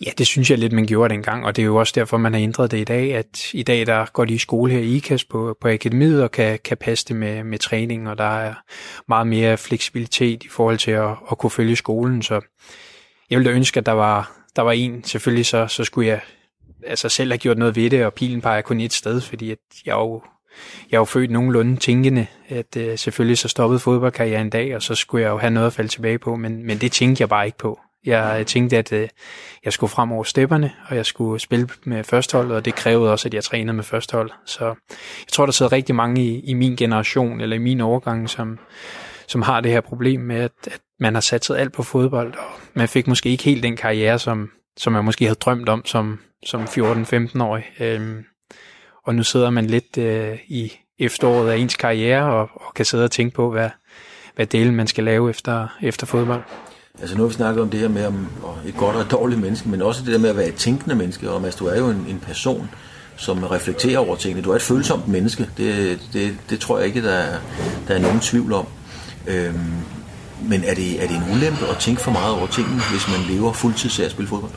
Ja, 0.06 0.12
det 0.18 0.28
synes 0.28 0.50
jeg 0.52 0.58
lidt, 0.58 0.74
man 0.74 0.86
gjorde 0.86 1.14
dengang, 1.14 1.46
og 1.46 1.56
det 1.56 1.62
er 1.62 1.66
jo 1.66 1.76
også 1.76 1.94
derfor, 1.96 2.18
man 2.18 2.34
har 2.34 2.42
ændret 2.42 2.72
det 2.72 2.78
i 2.78 2.84
dag, 2.84 3.16
at 3.16 3.54
i 3.54 3.64
dag 3.64 3.86
der 3.86 4.06
går 4.14 4.26
de 4.26 4.34
i 4.34 4.38
skole 4.38 4.72
her 4.72 4.80
i 4.80 4.96
IKAS 4.96 5.24
på, 5.24 5.58
på 5.62 5.68
akademiet 5.68 6.24
og 6.24 6.32
kan, 6.32 6.60
kan 6.64 6.78
passe 6.78 7.06
det 7.08 7.16
med, 7.16 7.44
med 7.44 7.60
træning, 7.60 8.10
og 8.10 8.18
der 8.18 8.40
er 8.40 8.54
meget 9.08 9.28
mere 9.28 9.58
fleksibilitet 9.58 10.44
i 10.44 10.48
forhold 10.48 10.78
til 10.78 10.92
at, 10.92 11.10
at 11.32 11.38
kunne 11.38 11.50
følge 11.50 11.76
skolen, 11.76 12.22
så 12.22 12.42
jeg 13.30 13.40
ville 13.40 13.52
da 13.52 13.56
ønske, 13.56 13.78
at 13.78 13.86
der 13.86 13.92
var, 13.92 14.32
der 14.56 14.62
var 14.62 14.72
en, 14.72 15.04
selvfølgelig 15.04 15.46
så, 15.46 15.68
så 15.68 15.84
skulle 15.84 16.08
jeg 16.08 16.20
altså 16.88 17.10
selv 17.10 17.32
have 17.32 17.38
gjort 17.38 17.58
noget 17.58 17.76
ved 17.76 17.90
det, 17.90 18.06
og 18.06 18.14
pilen 18.14 18.42
peger 18.42 18.62
kun 18.62 18.80
et 18.80 18.94
sted, 18.94 19.22
fordi 19.22 19.52
at 19.52 19.58
jeg 19.86 19.94
jo 19.94 20.22
jeg 20.92 20.98
er 20.98 21.02
jo 21.02 21.06
født 21.06 21.32
nogenlunde 21.32 21.76
tænkende, 21.76 22.28
at 22.50 22.78
øh, 22.78 22.98
selvfølgelig 22.98 23.38
så 23.38 23.48
stoppede 23.48 23.80
fodboldkarrieren 23.80 24.46
en 24.46 24.50
dag, 24.50 24.76
og 24.76 24.82
så 24.82 24.96
skulle 24.96 25.24
jeg 25.24 25.30
jo 25.30 25.38
have 25.38 25.52
noget 25.52 25.68
at 25.68 25.74
falde 25.74 25.90
tilbage 25.90 26.20
på, 26.20 26.36
men, 26.36 26.66
men 26.66 26.78
det 26.78 26.92
tænkte 26.92 27.22
jeg 27.22 27.30
bare 27.30 27.46
ikke 27.46 27.58
på. 27.58 27.80
Jeg 28.06 28.38
øh, 28.40 28.46
tænkte, 28.46 28.78
at 28.78 28.94
øh, 28.94 29.10
jeg 29.66 29.74
skulle 29.74 29.90
frem 29.90 30.12
over 30.12 30.24
stepperne, 30.24 30.72
og 30.88 30.96
jeg 30.96 31.06
skulle 31.06 31.40
spille 31.40 31.68
med 31.84 32.04
førsteholdet, 32.04 32.56
og 32.56 32.66
det 32.66 32.76
krævede 32.76 33.12
også, 33.12 33.28
at 33.28 33.34
jeg 33.34 33.44
trænede 33.44 33.74
med 33.74 33.84
førstehold. 33.84 34.32
Så 34.46 34.66
jeg 34.96 35.32
tror, 35.32 35.46
der 35.46 35.54
sidder 35.54 35.72
rigtig 35.72 35.96
mange 35.96 36.24
i, 36.24 36.40
i 36.40 36.54
min 36.54 36.76
generation, 36.76 37.42
eller 37.42 37.56
i 37.56 37.60
min 37.60 37.82
overgang, 37.82 38.30
som, 38.30 38.60
som 39.28 39.42
har 39.42 39.62
det 39.62 39.72
her 39.72 39.82
problem 39.82 40.22
med, 40.22 40.36
at, 40.36 40.52
at 40.66 40.80
man 41.00 41.14
har 41.14 41.22
satset 41.22 41.56
alt 41.56 41.74
på 41.74 41.84
fodbold, 41.84 42.34
og 42.34 42.62
man 42.74 42.88
fik 42.88 43.08
måske 43.08 43.30
ikke 43.30 43.44
helt 43.44 43.64
den 43.64 43.78
karriere, 43.78 44.20
som, 44.20 44.50
som 44.78 44.94
man 44.94 45.06
måske 45.06 45.26
havde 45.26 45.40
drømt 45.40 45.70
om 45.70 45.86
som, 45.86 46.20
som 46.46 46.64
14-15-årig. 46.64 47.64
Øhm, 47.80 48.24
og 49.04 49.16
nu 49.16 49.24
sidder 49.24 49.50
man 49.50 49.66
lidt 49.66 49.98
øh, 49.98 50.38
i 50.48 50.74
efteråret 51.00 51.52
af 51.52 51.58
ens 51.58 51.76
karriere, 51.76 52.34
og, 52.34 52.50
og 52.56 52.74
kan 52.76 52.86
sidde 52.86 53.04
og 53.04 53.12
tænke 53.12 53.36
på, 53.36 53.52
hvad, 53.52 53.70
hvad 54.36 54.46
delen 54.46 54.76
man 54.76 54.88
skal 54.88 55.04
lave 55.04 55.30
efter, 55.30 55.68
efter 55.82 56.06
fodbold. 56.08 56.42
Altså 57.02 57.18
nu 57.18 57.24
har 57.24 57.28
vi 57.28 57.34
snakket 57.34 57.62
om 57.62 57.70
det 57.70 57.80
her 57.80 57.88
med 57.88 58.06
om, 58.06 58.28
et 58.68 58.76
godt 58.78 58.96
og 58.96 59.02
et 59.02 59.12
dårligt 59.12 59.42
menneske, 59.42 59.70
men 59.70 59.82
også 59.82 60.04
det 60.04 60.14
der 60.14 60.20
med 60.20 60.30
at 60.30 60.38
være 60.38 60.48
et 60.48 60.56
tænkende 60.56 60.96
menneske, 60.96 61.30
og 61.30 61.44
altså, 61.46 61.60
du 61.60 61.66
er 61.66 61.78
jo 61.78 61.90
en, 61.90 62.06
en 62.10 62.20
person, 62.20 62.70
som 63.18 63.44
reflekterer 63.44 64.00
over 64.00 64.16
tingene. 64.16 64.44
Du 64.44 64.52
er 64.52 64.56
et 64.56 64.62
følsomt 64.62 65.08
menneske, 65.08 65.50
det, 65.58 66.00
det, 66.14 66.38
det 66.50 66.60
tror 66.60 66.78
jeg 66.78 66.88
ikke, 66.88 67.04
der 67.04 67.14
er, 67.14 67.40
der 67.88 67.96
er 67.96 68.00
nogen 68.00 68.20
tvivl 68.20 68.54
om. 68.54 68.68
Øhm, 69.28 69.60
men 70.50 70.64
er 70.64 70.74
det, 70.74 71.04
er 71.04 71.08
det 71.08 71.16
en 71.16 71.24
ulempe 71.32 71.66
at 71.72 71.78
tænke 71.80 72.02
for 72.02 72.12
meget 72.12 72.38
over 72.38 72.48
tingene, 72.48 72.82
hvis 72.92 73.08
man 73.08 73.36
lever 73.36 73.54
fuldtids 73.54 74.00
af 74.00 74.06
at 74.06 74.12
spille 74.12 74.30
fodbold? 74.30 74.52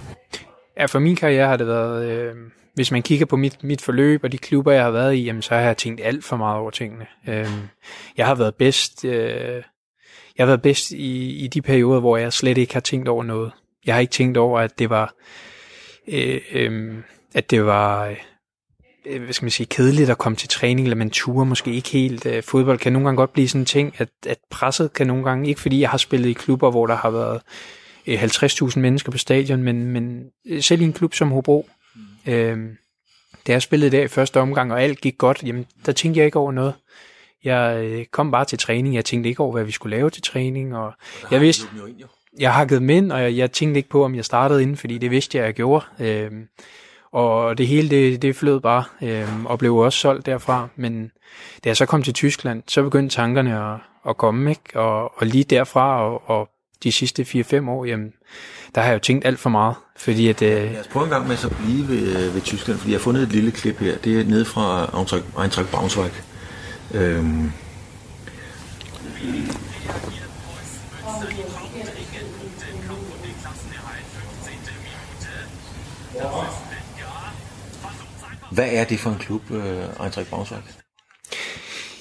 Ja, 0.76 0.86
for 0.86 0.98
min 0.98 1.16
karriere 1.16 1.48
har 1.48 1.56
det 1.56 1.66
været... 1.66 2.06
Øh, 2.10 2.34
hvis 2.74 2.90
man 2.90 3.02
kigger 3.02 3.26
på 3.26 3.36
mit, 3.36 3.64
mit 3.64 3.80
forløb 3.80 4.24
og 4.24 4.32
de 4.32 4.38
klubber, 4.38 4.72
jeg 4.72 4.82
har 4.82 4.90
været 4.90 5.14
i, 5.14 5.24
jamen, 5.24 5.42
så 5.42 5.54
har 5.54 5.60
jeg 5.60 5.76
tænkt 5.76 6.00
alt 6.04 6.24
for 6.24 6.36
meget 6.36 6.58
over 6.58 6.70
tingene. 6.70 7.06
Øhm, 7.28 7.68
jeg 8.16 8.26
har 8.26 8.34
været 8.34 8.54
bedst... 8.54 9.04
Øh, 9.04 9.62
jeg 10.38 10.44
har 10.44 10.46
været 10.46 10.62
bedst 10.62 10.90
i, 10.90 11.44
i 11.44 11.48
de 11.48 11.62
perioder, 11.62 12.00
hvor 12.00 12.16
jeg 12.16 12.32
slet 12.32 12.58
ikke 12.58 12.72
har 12.72 12.80
tænkt 12.80 13.08
over 13.08 13.24
noget. 13.24 13.52
Jeg 13.86 13.94
har 13.94 14.00
ikke 14.00 14.10
tænkt 14.10 14.36
over, 14.36 14.60
at 14.60 14.78
det 14.78 14.90
var, 14.90 15.14
øh, 16.08 16.40
øh, 16.52 16.94
at 17.34 17.50
det 17.50 17.64
var, 17.64 18.14
øh, 19.06 19.22
hvad 19.22 19.32
skal 19.32 19.44
man 19.44 19.50
sige, 19.50 19.66
kedeligt 19.66 20.10
at 20.10 20.18
komme 20.18 20.36
til 20.36 20.48
træning, 20.48 20.86
eller 20.86 20.96
man 20.96 21.10
turer 21.10 21.44
måske 21.44 21.72
ikke 21.72 21.88
helt. 21.88 22.26
Øh, 22.26 22.42
fodbold 22.42 22.78
kan 22.78 22.92
nogle 22.92 23.06
gange 23.06 23.16
godt 23.16 23.32
blive 23.32 23.48
sådan 23.48 23.62
en 23.62 23.66
ting, 23.66 23.94
at, 23.98 24.08
at 24.26 24.38
presset 24.50 24.92
kan 24.92 25.06
nogle 25.06 25.24
gange, 25.24 25.48
ikke 25.48 25.60
fordi 25.60 25.80
jeg 25.80 25.90
har 25.90 25.98
spillet 25.98 26.28
i 26.28 26.32
klubber, 26.32 26.70
hvor 26.70 26.86
der 26.86 26.96
har 26.96 27.10
været 27.10 27.40
øh, 28.06 28.22
50.000 28.22 28.78
mennesker 28.78 29.12
på 29.12 29.18
stadion, 29.18 29.62
men, 29.62 29.84
men 29.84 30.24
øh, 30.46 30.62
selv 30.62 30.80
i 30.80 30.84
en 30.84 30.92
klub 30.92 31.14
som 31.14 31.30
Hobro, 31.30 31.68
øh, 32.26 32.58
da 33.46 33.52
jeg 33.52 33.62
spillede 33.62 33.96
der 33.96 34.02
i 34.02 34.08
første 34.08 34.40
omgang, 34.40 34.72
og 34.72 34.82
alt 34.82 35.00
gik 35.00 35.18
godt, 35.18 35.42
jamen 35.42 35.66
der 35.86 35.92
tænkte 35.92 36.18
jeg 36.18 36.26
ikke 36.26 36.38
over 36.38 36.52
noget. 36.52 36.74
Jeg 37.44 37.84
øh, 37.84 38.04
kom 38.04 38.30
bare 38.30 38.44
til 38.44 38.58
træning. 38.58 38.94
Jeg 38.94 39.04
tænkte 39.04 39.28
ikke 39.28 39.40
over, 39.40 39.52
hvad 39.52 39.64
vi 39.64 39.72
skulle 39.72 39.96
lave 39.96 40.10
til 40.10 40.22
træning. 40.22 40.76
Og 40.76 40.92
jeg 41.30 41.40
vidste, 41.40 41.66
jeg 42.38 42.54
hakkede 42.54 42.80
dem 42.80 42.90
ind, 42.90 43.12
og 43.12 43.22
jeg, 43.22 43.36
jeg 43.36 43.52
tænkte 43.52 43.78
ikke 43.78 43.88
på, 43.88 44.04
om 44.04 44.14
jeg 44.14 44.24
startede 44.24 44.62
inden, 44.62 44.76
fordi 44.76 44.98
det 44.98 45.10
vidste 45.10 45.38
jeg, 45.38 45.44
jeg 45.44 45.54
gjorde. 45.54 45.84
Øhm, 46.00 46.48
og 47.12 47.58
det 47.58 47.66
hele, 47.66 47.90
det, 47.90 48.22
det 48.22 48.36
flød 48.36 48.60
bare, 48.60 48.84
øhm, 49.02 49.46
og 49.46 49.58
blev 49.58 49.76
også 49.76 49.98
solgt 49.98 50.26
derfra. 50.26 50.68
Men 50.76 51.10
da 51.64 51.68
jeg 51.68 51.76
så 51.76 51.86
kom 51.86 52.02
til 52.02 52.14
Tyskland, 52.14 52.62
så 52.66 52.82
begyndte 52.82 53.16
tankerne 53.16 53.72
at, 53.72 53.78
at 54.08 54.16
komme, 54.16 54.50
ikke? 54.50 54.80
Og, 54.80 55.12
og 55.16 55.26
lige 55.26 55.44
derfra, 55.44 56.02
og, 56.02 56.30
og 56.30 56.48
de 56.84 56.92
sidste 56.92 57.22
4-5 57.22 57.70
år, 57.70 57.84
jamen, 57.84 58.12
der 58.74 58.80
har 58.80 58.88
jeg 58.88 58.94
jo 58.94 58.98
tænkt 58.98 59.26
alt 59.26 59.38
for 59.38 59.50
meget. 59.50 59.74
Fordi 59.96 60.28
at, 60.28 60.42
øh... 60.42 60.72
Lad 60.72 60.80
os 60.80 60.88
prøve 60.88 61.04
en 61.04 61.10
gang 61.10 61.28
med 61.28 61.36
at 61.44 61.56
blive 61.56 61.88
ved, 61.88 62.26
øh, 62.26 62.34
ved 62.34 62.40
Tyskland, 62.40 62.78
fordi 62.78 62.92
jeg 62.92 62.98
har 62.98 63.02
fundet 63.02 63.22
et 63.22 63.32
lille 63.32 63.50
klip 63.50 63.78
her. 63.78 63.96
Det 63.96 64.20
er 64.20 64.24
nede 64.24 64.44
fra 64.44 64.90
Eintracht 65.42 65.70
Braunschweig. 65.70 66.12
Øhm. 66.94 67.52
Hvad 78.50 78.68
er 78.72 78.84
det 78.84 79.00
for 79.00 79.10
en 79.10 79.18
klub, 79.18 79.50
øh, 79.50 80.04
Eintracht 80.04 80.30
Braunschweig? 80.30 80.62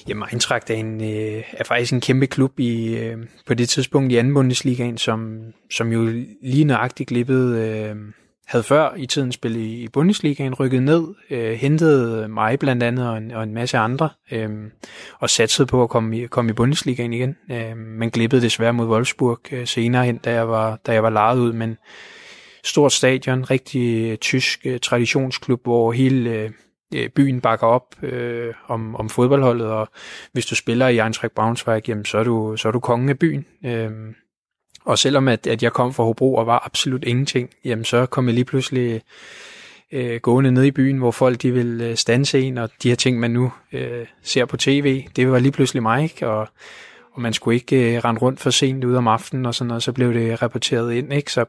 Jamen, 0.08 0.28
Eintracht 0.32 0.70
er, 0.70 0.74
en, 0.74 1.00
øh, 1.02 1.42
er 1.52 1.64
faktisk 1.64 1.92
en 1.92 2.00
kæmpe 2.00 2.26
klub 2.26 2.60
i, 2.60 2.96
øh, 2.96 3.18
på 3.46 3.54
det 3.54 3.68
tidspunkt 3.68 4.12
i 4.12 4.16
anden 4.16 4.34
Bundesligaen, 4.34 4.98
som, 4.98 5.40
som 5.70 5.92
jo 5.92 6.24
lige 6.42 6.64
nøjagtigt 6.64 7.08
glippede 7.08 7.68
øh, 7.68 7.96
havde 8.46 8.64
før 8.64 8.94
i 8.96 9.06
tiden 9.06 9.32
spillet 9.32 9.60
i 9.60 9.88
Bundesligaen, 9.92 10.54
rykket 10.54 10.82
ned, 10.82 11.04
øh, 11.30 11.52
hentede 11.52 12.28
mig 12.28 12.58
blandt 12.58 12.82
andet 12.82 13.08
og 13.08 13.18
en, 13.18 13.30
og 13.30 13.42
en 13.42 13.54
masse 13.54 13.78
andre, 13.78 14.08
øh, 14.32 14.50
og 15.18 15.30
satsede 15.30 15.66
på 15.66 15.82
at 15.82 15.88
komme 15.88 16.18
i, 16.18 16.26
komme 16.26 16.50
i 16.50 16.54
Bundesligaen 16.54 17.12
igen. 17.12 17.36
Øh, 17.50 17.76
men 17.76 18.10
glippede 18.10 18.42
desværre 18.42 18.72
mod 18.72 18.86
Wolfsburg 18.86 19.40
øh, 19.52 19.66
senere 19.66 20.04
hen, 20.04 20.18
da 20.18 20.32
jeg 20.32 20.48
var, 20.48 20.78
da 20.86 20.92
jeg 20.92 21.02
var 21.02 21.10
lejet 21.10 21.38
ud, 21.38 21.52
men 21.52 21.76
stort 22.64 22.92
stadion, 22.92 23.50
rigtig 23.50 24.20
tysk 24.20 24.60
øh, 24.64 24.80
traditionsklub, 24.80 25.62
hvor 25.62 25.92
hele 25.92 26.30
øh, 26.30 26.50
øh, 26.94 27.08
byen 27.08 27.40
bakker 27.40 27.66
op 27.66 27.94
øh, 28.02 28.54
om, 28.68 28.96
om 28.96 29.08
fodboldholdet, 29.08 29.66
og 29.66 29.88
hvis 30.32 30.46
du 30.46 30.54
spiller 30.54 30.88
i 30.88 30.98
Eintracht 30.98 31.34
Braunschweig, 31.34 31.88
jamen, 31.88 32.04
så, 32.04 32.18
er 32.18 32.24
du, 32.24 32.56
så 32.56 32.68
er 32.68 32.72
du 32.72 32.80
kongen 32.80 33.08
af 33.08 33.18
byen. 33.18 33.46
Øh, 33.64 33.90
og 34.84 34.98
selvom 34.98 35.28
at, 35.28 35.46
at 35.46 35.62
jeg 35.62 35.72
kom 35.72 35.94
fra 35.94 36.04
Hobro 36.04 36.34
og 36.34 36.46
var 36.46 36.62
absolut 36.64 37.04
ingenting, 37.04 37.50
jamen 37.64 37.84
så 37.84 38.06
kom 38.06 38.26
jeg 38.26 38.34
lige 38.34 38.44
pludselig 38.44 39.02
øh, 39.92 40.20
gående 40.20 40.52
ned 40.52 40.64
i 40.64 40.70
byen, 40.70 40.98
hvor 40.98 41.10
folk 41.10 41.42
de 41.42 41.52
vil 41.52 41.80
øh, 41.80 41.96
stanse 41.96 42.40
en, 42.40 42.58
og 42.58 42.70
de 42.82 42.88
her 42.88 42.96
ting, 42.96 43.20
man 43.20 43.30
nu 43.30 43.52
øh, 43.72 44.06
ser 44.22 44.44
på 44.44 44.56
tv, 44.56 45.04
det 45.16 45.30
var 45.30 45.38
lige 45.38 45.52
pludselig 45.52 45.82
mig, 45.82 46.02
ikke? 46.02 46.28
Og, 46.28 46.48
og 47.12 47.22
man 47.22 47.32
skulle 47.32 47.54
ikke 47.54 47.96
øh, 47.96 48.04
rende 48.04 48.20
rundt 48.20 48.40
for 48.40 48.50
sent 48.50 48.84
ud 48.84 48.94
om 48.94 49.08
aftenen 49.08 49.46
og 49.46 49.54
sådan 49.54 49.68
noget, 49.68 49.82
så 49.82 49.92
blev 49.92 50.14
det 50.14 50.42
rapporteret 50.42 50.92
ind, 50.92 51.12
ikke? 51.12 51.32
Så 51.32 51.44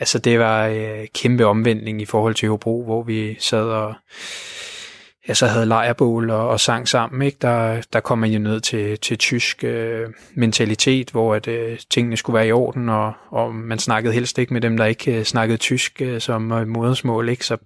altså, 0.00 0.18
det 0.18 0.38
var 0.38 0.66
øh, 0.66 1.06
kæmpe 1.14 1.46
omvendning 1.46 2.02
i 2.02 2.04
forhold 2.04 2.34
til 2.34 2.48
Hobro, 2.48 2.84
hvor 2.84 3.02
vi 3.02 3.36
sad 3.40 3.64
og 3.64 3.94
ja, 5.28 5.34
så 5.34 5.46
havde 5.46 5.66
lejrbål 5.66 6.30
og, 6.30 6.48
og 6.48 6.60
sang 6.60 6.88
sammen, 6.88 7.22
ikke? 7.22 7.38
Der, 7.42 7.82
der 7.92 8.00
kom 8.00 8.18
man 8.18 8.30
jo 8.30 8.38
ned 8.38 8.60
til, 8.60 8.98
til 8.98 9.18
tysk 9.18 9.64
øh, 9.64 10.08
mentalitet, 10.34 11.10
hvor 11.10 11.34
at, 11.34 11.48
øh, 11.48 11.78
tingene 11.90 12.16
skulle 12.16 12.34
være 12.34 12.48
i 12.48 12.52
orden, 12.52 12.88
og, 12.88 13.12
og 13.30 13.54
man 13.54 13.78
snakkede 13.78 14.14
helst 14.14 14.38
ikke 14.38 14.52
med 14.52 14.60
dem, 14.60 14.76
der 14.76 14.84
ikke 14.84 15.18
øh, 15.18 15.24
snakkede 15.24 15.58
tysk 15.58 16.02
øh, 16.02 16.20
som 16.20 16.52
øh, 16.52 16.68
modersmål, 16.68 17.28
ikke? 17.28 17.46
Så 17.46 17.56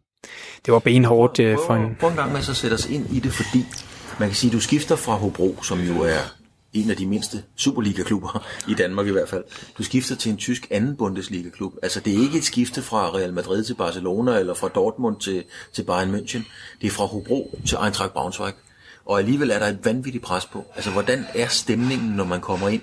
det 0.67 0.73
var 0.73 0.79
benhårdt 0.79 1.41
øh, 1.41 1.57
for 1.67 1.75
en... 1.75 1.97
Prøv 2.01 2.11
en 2.11 2.17
gang 2.17 2.33
med 2.33 2.39
at 2.39 2.57
sætte 2.57 2.75
os 2.75 2.87
ind 2.87 3.07
i 3.11 3.21
det, 3.21 3.33
fordi 3.33 3.65
man 4.19 4.29
kan 4.29 4.37
sige, 4.37 4.49
at 4.49 4.53
du 4.53 4.61
skifter 4.61 4.97
fra 4.97 5.13
Hobro, 5.13 5.63
som 5.63 5.81
jo 5.81 6.03
er 6.03 6.44
en 6.75 6.91
af 6.91 6.97
de 6.97 7.07
mindste 7.07 7.43
Superliga-klubber 7.57 8.47
i 8.69 8.75
Danmark 8.75 9.07
i 9.07 9.11
hvert 9.11 9.29
fald. 9.29 9.45
Du 9.79 9.83
skifter 9.83 10.17
til 10.17 10.31
en 10.31 10.37
tysk 10.37 10.67
anden 10.71 10.97
Bundesliga-klub. 10.97 11.75
Altså 11.83 12.01
det 12.01 12.15
er 12.15 12.23
ikke 12.23 12.39
et 12.39 12.45
skifte 12.45 12.83
fra 12.83 13.11
Real 13.11 13.33
Madrid 13.33 13.65
til 13.65 13.75
Barcelona 13.75 14.39
eller 14.39 14.55
fra 14.55 14.69
Dortmund 14.69 15.21
til, 15.21 15.45
til 15.73 15.83
Bayern 15.83 16.15
München. 16.15 16.43
Det 16.81 16.87
er 16.87 16.91
fra 16.91 17.05
Hobro 17.05 17.59
til 17.67 17.79
Eintracht 17.85 18.13
Braunschweig. 18.13 18.55
Og 19.07 19.19
alligevel 19.19 19.51
er 19.51 19.59
der 19.59 19.67
et 19.67 19.79
vanvittigt 19.85 20.25
pres 20.25 20.47
på. 20.47 20.65
Altså 20.75 20.91
hvordan 20.91 21.25
er 21.35 21.49
stemningen, 21.49 22.11
når 22.11 22.25
man 22.25 22.41
kommer 22.41 22.69
ind 22.69 22.83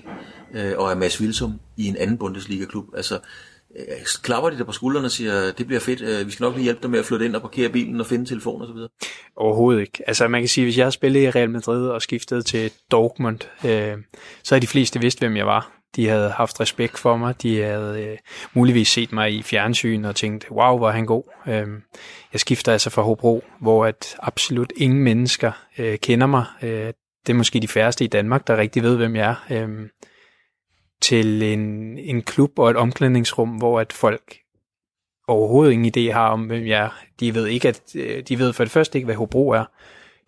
øh, 0.54 0.72
og 0.76 0.90
er 0.90 0.94
Mads 0.94 1.20
Wilsum 1.20 1.60
i 1.76 1.86
en 1.86 1.96
anden 1.96 2.18
Bundesliga-klub? 2.18 2.86
Altså 2.96 3.18
Øh, 3.78 4.04
klapper 4.22 4.50
de 4.50 4.58
der 4.58 4.64
på 4.64 4.72
skuldrene 4.72 5.06
og 5.06 5.10
siger, 5.10 5.52
det 5.52 5.66
bliver 5.66 5.80
fedt, 5.80 6.00
øh, 6.00 6.26
vi 6.26 6.30
skal 6.32 6.44
nok 6.44 6.54
lige 6.54 6.64
hjælpe 6.64 6.82
dig 6.82 6.90
med 6.90 6.98
at 6.98 7.04
flytte 7.04 7.24
ind 7.26 7.36
og 7.36 7.42
parkere 7.42 7.68
bilen 7.68 8.00
og 8.00 8.06
finde 8.06 8.24
telefon 8.24 8.60
og 8.60 8.66
så 8.66 8.72
videre? 8.72 8.88
Overhovedet 9.36 9.80
ikke. 9.80 10.02
Altså 10.06 10.28
man 10.28 10.40
kan 10.40 10.48
sige, 10.48 10.64
hvis 10.64 10.78
jeg 10.78 10.86
har 10.86 10.90
spillet 10.90 11.20
i 11.20 11.30
Real 11.30 11.50
Madrid 11.50 11.88
og 11.88 12.02
skiftet 12.02 12.46
til 12.46 12.72
Dortmund, 12.90 13.38
øh, 13.64 13.96
så 14.42 14.54
havde 14.54 14.62
de 14.62 14.66
fleste 14.66 15.00
vidst, 15.00 15.18
hvem 15.18 15.36
jeg 15.36 15.46
var. 15.46 15.72
De 15.96 16.08
havde 16.08 16.30
haft 16.30 16.60
respekt 16.60 16.98
for 16.98 17.16
mig, 17.16 17.42
de 17.42 17.62
havde 17.62 18.02
øh, 18.02 18.18
muligvis 18.54 18.88
set 18.88 19.12
mig 19.12 19.32
i 19.32 19.42
fjernsyn 19.42 20.04
og 20.04 20.16
tænkt, 20.16 20.50
wow, 20.50 20.78
hvor 20.78 20.88
er 20.88 20.92
han 20.92 21.06
god. 21.06 21.22
Øh, 21.46 21.66
jeg 22.32 22.40
skifter 22.40 22.72
altså 22.72 22.90
fra 22.90 23.02
Hobro, 23.02 23.44
hvor 23.60 23.86
at 23.86 24.16
absolut 24.18 24.72
ingen 24.76 25.02
mennesker 25.02 25.52
øh, 25.78 25.98
kender 25.98 26.26
mig. 26.26 26.44
Øh, 26.62 26.92
det 27.26 27.32
er 27.32 27.34
måske 27.34 27.60
de 27.60 27.68
færreste 27.68 28.04
i 28.04 28.08
Danmark, 28.08 28.46
der 28.46 28.56
rigtig 28.56 28.82
ved, 28.82 28.96
hvem 28.96 29.16
jeg 29.16 29.34
er. 29.48 29.64
Øh, 29.64 29.88
til 31.02 31.42
en, 31.42 31.98
en 31.98 32.22
klub 32.22 32.58
og 32.58 32.70
et 32.70 32.76
omklædningsrum, 32.76 33.48
hvor 33.48 33.80
at 33.80 33.92
folk 33.92 34.36
overhovedet 35.28 35.72
ingen 35.72 35.92
idé 35.96 36.12
har 36.12 36.28
om, 36.28 36.40
hvem 36.40 36.66
jeg 36.66 36.84
er. 36.84 36.90
De 37.20 37.34
ved 37.34 37.46
ikke, 37.46 37.68
at 37.68 37.80
øh, 37.94 38.22
de 38.22 38.38
ved 38.38 38.52
for 38.52 38.64
det 38.64 38.70
første 38.70 38.98
ikke, 38.98 39.06
hvad 39.06 39.14
Hobro 39.14 39.48
er. 39.48 39.64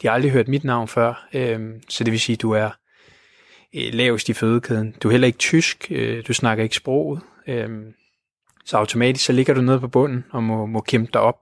De 0.02 0.07
har 0.07 0.14
aldrig 0.14 0.33
hørt 0.33 0.49
mit 0.49 0.64
navn 0.64 0.88
før, 0.88 1.28
øhm, 1.35 1.83
så 1.88 2.04
det 2.04 2.12
vil 2.12 2.21
sige, 2.21 2.35
at 2.35 2.43
du 2.43 2.52
er 2.52 2.71
øh, 3.75 3.95
lavest 3.95 4.28
i 4.28 4.33
fødekæden. 4.33 4.95
Du 5.02 5.09
er 5.09 5.12
heller 5.12 5.26
ikke 5.26 5.38
tysk, 5.38 5.87
øh, 5.90 6.25
du 6.28 6.33
snakker 6.33 6.64
ikke 6.64 6.76
sproget, 6.76 7.21
så 8.64 8.76
automatisk 8.76 9.25
så 9.25 9.33
ligger 9.33 9.54
du 9.54 9.61
nede 9.61 9.81
på 9.81 9.88
bunden 9.88 10.25
og 10.31 10.43
må, 10.43 10.66
må 10.66 10.81
kæmpe 10.81 11.11
dig 11.12 11.21
op. 11.21 11.40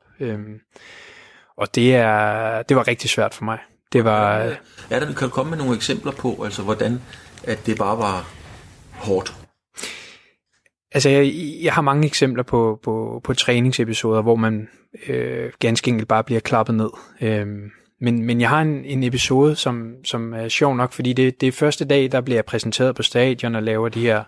Og 1.57 1.75
det, 1.75 1.95
er, 1.95 2.63
det 2.63 2.77
var 2.77 2.89
rigtig 2.89 3.11
svært 3.11 3.35
for 3.35 3.45
mig. 3.45 3.59
Det 3.93 4.05
var... 4.05 4.39
Ja, 4.91 5.01
der, 5.01 5.07
kan 5.07 5.15
du 5.15 5.29
komme 5.29 5.51
med 5.51 5.59
nogle 5.59 5.77
eksempler 5.77 6.13
på, 6.13 6.43
altså 6.45 6.63
hvordan 6.63 7.01
at 7.45 7.67
det 7.67 7.79
bare 7.79 7.99
var 7.99 8.42
hårdt? 9.03 9.35
Altså, 10.95 11.09
jeg, 11.09 11.33
jeg 11.63 11.73
har 11.73 11.83
mange 11.83 12.07
eksempler 12.07 12.43
på, 12.43 12.81
på, 12.83 13.21
på 13.25 13.35
træningsepisoder, 13.35 14.23
hvor 14.23 14.37
man 14.37 14.69
øh, 15.09 15.53
ganske 15.59 15.89
enkelt 15.89 16.09
bare 16.09 16.25
bliver 16.25 16.41
klappet 16.41 16.75
ned. 16.75 16.91
Øh, 17.21 17.47
men, 18.01 18.23
men 18.27 18.41
jeg 18.41 18.49
har 18.49 18.63
en, 18.63 18.85
en 18.85 19.03
episode, 19.03 19.57
som, 19.57 19.95
som 20.05 20.35
er 20.35 20.49
sjov 20.49 20.77
nok, 20.77 20.93
fordi 20.93 21.13
det, 21.13 21.41
det 21.41 21.47
er 21.47 21.53
første 21.53 21.85
dag, 21.85 22.13
der 22.13 22.21
bliver 22.21 22.37
jeg 22.37 22.45
præsenteret 22.45 22.97
på 22.97 23.03
stadion 23.03 23.55
og 23.55 23.63
laver 23.63 23.89
de 23.89 24.01
her 24.01 24.25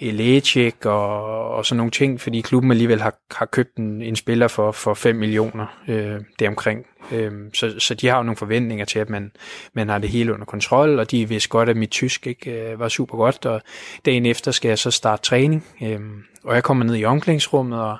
lægetjek 0.00 0.86
og, 0.86 1.48
og 1.50 1.66
sådan 1.66 1.76
nogle 1.76 1.90
ting, 1.90 2.20
fordi 2.20 2.40
klubben 2.40 2.70
alligevel 2.70 3.00
har, 3.00 3.14
har 3.30 3.46
købt 3.46 3.76
en, 3.76 4.02
en 4.02 4.16
spiller 4.16 4.48
for, 4.48 4.72
for 4.72 4.94
5 4.94 5.16
millioner 5.16 5.66
øh, 5.88 6.20
deromkring. 6.38 6.86
Øh, 7.12 7.32
så, 7.54 7.74
så 7.78 7.94
de 7.94 8.06
har 8.06 8.16
jo 8.16 8.22
nogle 8.22 8.36
forventninger 8.36 8.84
til, 8.84 8.98
at 8.98 9.10
man, 9.10 9.32
man 9.72 9.88
har 9.88 9.98
det 9.98 10.10
hele 10.10 10.34
under 10.34 10.46
kontrol, 10.46 10.98
og 10.98 11.10
de 11.10 11.28
vidste 11.28 11.48
godt, 11.48 11.68
at 11.68 11.76
mit 11.76 11.90
tysk 11.90 12.26
ikke 12.26 12.50
øh, 12.50 12.80
var 12.80 12.88
super 12.88 13.16
godt, 13.16 13.46
og 13.46 13.62
dagen 14.04 14.26
efter 14.26 14.50
skal 14.50 14.68
jeg 14.68 14.78
så 14.78 14.90
starte 14.90 15.22
træning, 15.22 15.64
øh, 15.82 16.00
og 16.44 16.54
jeg 16.54 16.62
kommer 16.62 16.84
ned 16.84 16.96
i 16.96 17.04
omklædningsrummet, 17.04 17.80
og 17.80 17.96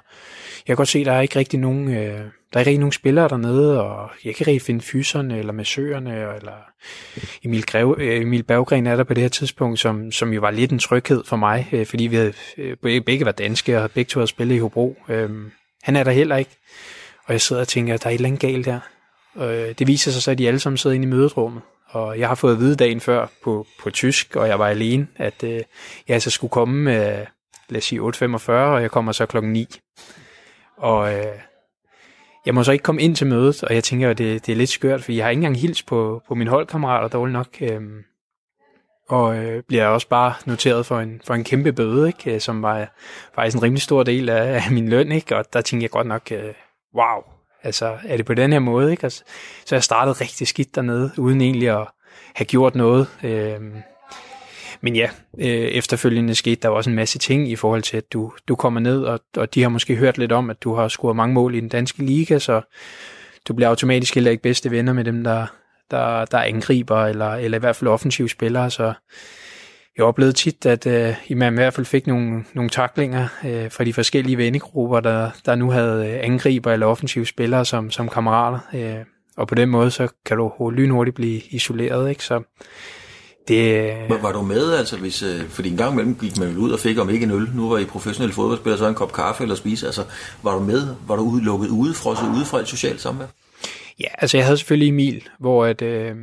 jeg 0.66 0.66
kan 0.66 0.76
godt 0.76 0.88
se, 0.88 0.98
at 0.98 1.06
der 1.06 1.12
er 1.12 1.20
ikke 1.20 1.38
rigtig 1.38 1.60
nogen, 1.60 1.88
øh, 1.88 2.20
der 2.52 2.58
er 2.58 2.60
ikke 2.60 2.70
rigtig 2.70 2.78
nogen 2.78 2.92
spillere 2.92 3.28
dernede, 3.28 3.82
og 3.82 4.10
jeg 4.24 4.34
kan 4.34 4.40
ikke 4.40 4.50
rigtig 4.50 4.62
finde 4.62 4.80
fyserne 4.80 5.38
eller 5.38 5.52
massørerne, 5.52 6.34
eller 6.36 6.52
Emil, 7.44 7.66
Greve, 7.66 8.20
Emil 8.20 8.42
Berggren 8.42 8.86
er 8.86 8.96
der 8.96 9.04
på 9.04 9.14
det 9.14 9.22
her 9.22 9.28
tidspunkt, 9.28 9.78
som, 9.78 10.12
som 10.12 10.32
jo 10.32 10.40
var 10.40 10.50
lidt 10.50 10.72
en 10.72 10.78
tryghed 10.78 11.24
for 11.24 11.36
mig, 11.36 11.68
øh, 11.72 11.85
øh, 11.86 11.90
fordi 11.90 12.06
vi 12.06 12.16
havde, 12.16 12.32
øh, 12.58 13.02
begge 13.02 13.24
var 13.24 13.32
danske, 13.32 13.82
og 13.82 13.90
begge 13.90 14.08
to 14.08 14.20
havde 14.20 14.28
spillet 14.28 14.54
i 14.54 14.58
Hobro. 14.58 14.96
Øh, 15.08 15.30
han 15.82 15.96
er 15.96 16.04
der 16.04 16.10
heller 16.10 16.36
ikke, 16.36 16.56
og 17.24 17.32
jeg 17.32 17.40
sidder 17.40 17.62
og 17.62 17.68
tænker, 17.68 17.94
at 17.94 18.02
der 18.02 18.08
er 18.08 18.12
et 18.12 18.14
eller 18.14 18.28
andet 18.28 18.40
galt 18.40 18.66
der. 18.66 18.80
Øh, 19.36 19.74
det 19.78 19.86
viser 19.86 20.10
sig 20.10 20.22
så, 20.22 20.30
at 20.30 20.38
de 20.38 20.48
alle 20.48 20.60
sammen 20.60 20.78
sidder 20.78 20.96
inde 20.96 21.06
i 21.06 21.10
møderummet, 21.10 21.62
og 21.88 22.18
jeg 22.18 22.28
har 22.28 22.34
fået 22.34 22.52
at 22.52 22.58
vide 22.58 22.76
dagen 22.76 23.00
før 23.00 23.26
på, 23.44 23.66
på 23.80 23.90
tysk, 23.90 24.36
og 24.36 24.48
jeg 24.48 24.58
var 24.58 24.68
alene, 24.68 25.06
at 25.16 25.44
øh, 25.44 25.50
jeg 26.08 26.14
altså 26.14 26.30
skulle 26.30 26.50
komme, 26.50 26.96
øh, 26.96 27.26
lad 27.68 27.78
os 27.78 27.84
sige 27.84 28.00
8.45, 28.00 28.50
og 28.50 28.82
jeg 28.82 28.90
kommer 28.90 29.12
så 29.12 29.26
klokken 29.26 29.52
9. 29.52 29.66
Og 30.76 31.14
øh, 31.14 31.24
jeg 32.46 32.54
må 32.54 32.62
så 32.62 32.72
ikke 32.72 32.82
komme 32.82 33.02
ind 33.02 33.16
til 33.16 33.26
mødet, 33.26 33.64
og 33.64 33.74
jeg 33.74 33.84
tænker, 33.84 34.10
at 34.10 34.18
det, 34.18 34.46
det 34.46 34.52
er 34.52 34.56
lidt 34.56 34.70
skørt, 34.70 35.04
for 35.04 35.12
jeg 35.12 35.24
har 35.24 35.30
ikke 35.30 35.38
engang 35.38 35.60
hils 35.60 35.82
på, 35.82 36.22
på 36.28 36.34
mine 36.34 36.50
holdkammerater 36.50 37.08
dårligt 37.08 37.32
nok. 37.32 37.48
Øh, 37.60 37.80
og 39.08 39.36
øh, 39.36 39.62
bliver 39.62 39.86
også 39.86 40.08
bare 40.08 40.34
noteret 40.46 40.86
for 40.86 41.00
en, 41.00 41.20
for 41.24 41.34
en 41.34 41.44
kæmpe 41.44 41.72
bøde, 41.72 42.06
ikke? 42.06 42.34
Øh, 42.34 42.40
som 42.40 42.62
var 42.62 42.94
faktisk 43.34 43.56
en 43.56 43.62
rimelig 43.62 43.82
stor 43.82 44.02
del 44.02 44.28
af, 44.28 44.54
af 44.54 44.72
min 44.72 44.88
løn, 44.88 45.12
ikke? 45.12 45.36
og 45.36 45.44
der 45.52 45.60
tænkte 45.60 45.82
jeg 45.82 45.90
godt 45.90 46.06
nok, 46.06 46.32
øh, 46.32 46.54
wow, 46.96 47.22
altså 47.62 47.98
er 48.04 48.16
det 48.16 48.26
på 48.26 48.34
den 48.34 48.52
her 48.52 48.58
måde? 48.58 48.90
Ikke? 48.90 49.04
Altså, 49.04 49.24
så 49.64 49.74
jeg 49.74 49.82
startede 49.82 50.16
rigtig 50.20 50.46
skidt 50.46 50.74
dernede, 50.74 51.12
uden 51.18 51.40
egentlig 51.40 51.68
at 51.80 51.86
have 52.34 52.46
gjort 52.46 52.74
noget. 52.74 53.08
Øh, 53.22 53.60
men 54.80 54.96
ja, 54.96 55.10
øh, 55.38 55.46
efterfølgende 55.48 56.34
skete 56.34 56.60
der 56.62 56.68
også 56.68 56.90
en 56.90 56.96
masse 56.96 57.18
ting 57.18 57.50
i 57.50 57.56
forhold 57.56 57.82
til, 57.82 57.96
at 57.96 58.12
du, 58.12 58.32
du 58.48 58.56
kommer 58.56 58.80
ned, 58.80 59.04
og, 59.04 59.20
og 59.36 59.54
de 59.54 59.62
har 59.62 59.68
måske 59.68 59.96
hørt 59.96 60.18
lidt 60.18 60.32
om, 60.32 60.50
at 60.50 60.62
du 60.62 60.74
har 60.74 60.88
scoret 60.88 61.16
mange 61.16 61.34
mål 61.34 61.54
i 61.54 61.60
den 61.60 61.68
danske 61.68 62.04
liga, 62.04 62.38
så 62.38 62.60
du 63.48 63.54
bliver 63.54 63.68
automatisk 63.68 64.14
heller 64.14 64.30
ikke 64.30 64.42
bedste 64.42 64.70
venner 64.70 64.92
med 64.92 65.04
dem, 65.04 65.24
der, 65.24 65.46
der, 65.90 66.24
der 66.24 66.38
angriber, 66.38 67.04
eller, 67.04 67.34
eller 67.34 67.58
i 67.58 67.60
hvert 67.60 67.76
fald 67.76 67.90
offensive 67.90 68.28
spillere, 68.28 68.70
så 68.70 68.92
jeg 69.96 70.04
oplevede 70.04 70.32
tit, 70.32 70.66
at 70.66 70.86
øh, 70.86 71.14
man 71.36 71.52
i 71.52 71.56
hvert 71.56 71.74
fald 71.74 71.86
fik 71.86 72.06
nogle, 72.06 72.44
nogle 72.54 72.70
taklinger 72.70 73.28
øh, 73.44 73.70
fra 73.70 73.84
de 73.84 73.92
forskellige 73.92 74.38
vennegrupper, 74.38 75.00
der, 75.00 75.30
der 75.46 75.54
nu 75.54 75.70
havde 75.70 76.06
øh, 76.06 76.18
angriber 76.22 76.72
eller 76.72 76.86
offensive 76.86 77.26
spillere 77.26 77.64
som, 77.64 77.90
som 77.90 78.08
kammerater. 78.08 78.58
Øh, 78.74 79.04
og 79.36 79.48
på 79.48 79.54
den 79.54 79.68
måde, 79.68 79.90
så 79.90 80.08
kan 80.26 80.36
du 80.36 80.70
lynhurtigt 80.70 81.16
blive 81.16 81.40
isoleret. 81.50 82.10
Ikke? 82.10 82.24
Så 82.24 82.42
det... 83.48 83.92
Var, 84.08 84.18
var 84.18 84.32
du 84.32 84.42
med, 84.42 84.72
altså 84.72 84.96
hvis, 84.96 85.22
øh, 85.22 85.48
fordi 85.48 85.70
en 85.70 85.76
gang 85.76 85.92
imellem 85.92 86.14
gik 86.14 86.38
man 86.38 86.56
ud 86.56 86.70
og 86.70 86.78
fik 86.78 86.98
om 86.98 87.10
ikke 87.10 87.24
en 87.24 87.30
øl, 87.30 87.50
nu 87.54 87.68
var 87.68 87.78
I 87.78 87.84
professionelle 87.84 88.34
fodboldspillere, 88.34 88.78
så 88.78 88.88
en 88.88 88.94
kop 88.94 89.12
kaffe 89.12 89.42
eller 89.42 89.54
spise, 89.54 89.86
altså 89.86 90.02
var 90.42 90.54
du 90.54 90.60
med, 90.60 90.86
var 91.06 91.16
du 91.16 91.22
udelukket 91.22 91.68
ude, 91.68 91.94
frosset 91.94 92.28
ude 92.36 92.44
fra 92.44 92.60
et 92.60 92.68
socialt 92.68 93.00
samvær? 93.00 93.26
Ja, 94.00 94.08
altså 94.18 94.36
jeg 94.36 94.46
havde 94.46 94.56
selvfølgelig 94.56 94.88
Emil, 94.88 95.28
hvor 95.38 95.64
at, 95.64 95.82
øh, 95.82 96.16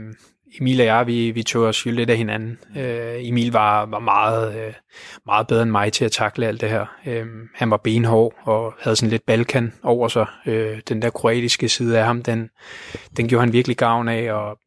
Emil 0.60 0.80
og 0.80 0.86
jeg, 0.86 1.08
vi, 1.08 1.32
vi 1.32 1.44
tog 1.44 1.63
os 1.63 1.86
jo 1.86 1.92
lidt 1.92 2.10
af 2.10 2.18
hinanden. 2.18 2.60
Øh, 2.77 3.27
Emil 3.27 3.51
var, 3.51 3.86
var 3.86 4.00
meget, 4.00 4.56
øh, 4.56 4.74
meget 5.25 5.48
bedre 5.48 5.63
end 5.63 5.72
mig 5.72 5.94
til 5.94 6.06
at 6.06 6.12
takle 6.12 6.48
alt 6.48 6.62
det 6.62 6.70
her. 6.70 6.86
Øh, 7.06 7.25
han 7.56 7.72
var 7.72 7.77
benhård 7.77 8.34
og 8.44 8.74
havde 8.80 8.96
sådan 8.96 9.10
lidt 9.10 9.25
Balkan 9.25 9.74
over 9.84 10.08
sig. 10.08 10.25
Øh, 10.46 10.80
den 10.89 11.01
der 11.01 11.10
kroatiske 11.10 11.70
side 11.70 12.00
af 12.00 12.06
ham, 12.06 12.24
den, 12.24 12.50
den 13.18 13.27
gjorde 13.27 13.46
han 13.46 13.53
virkelig 13.53 13.77
gavn 13.77 14.08
af, 14.08 14.34
og 14.34 14.58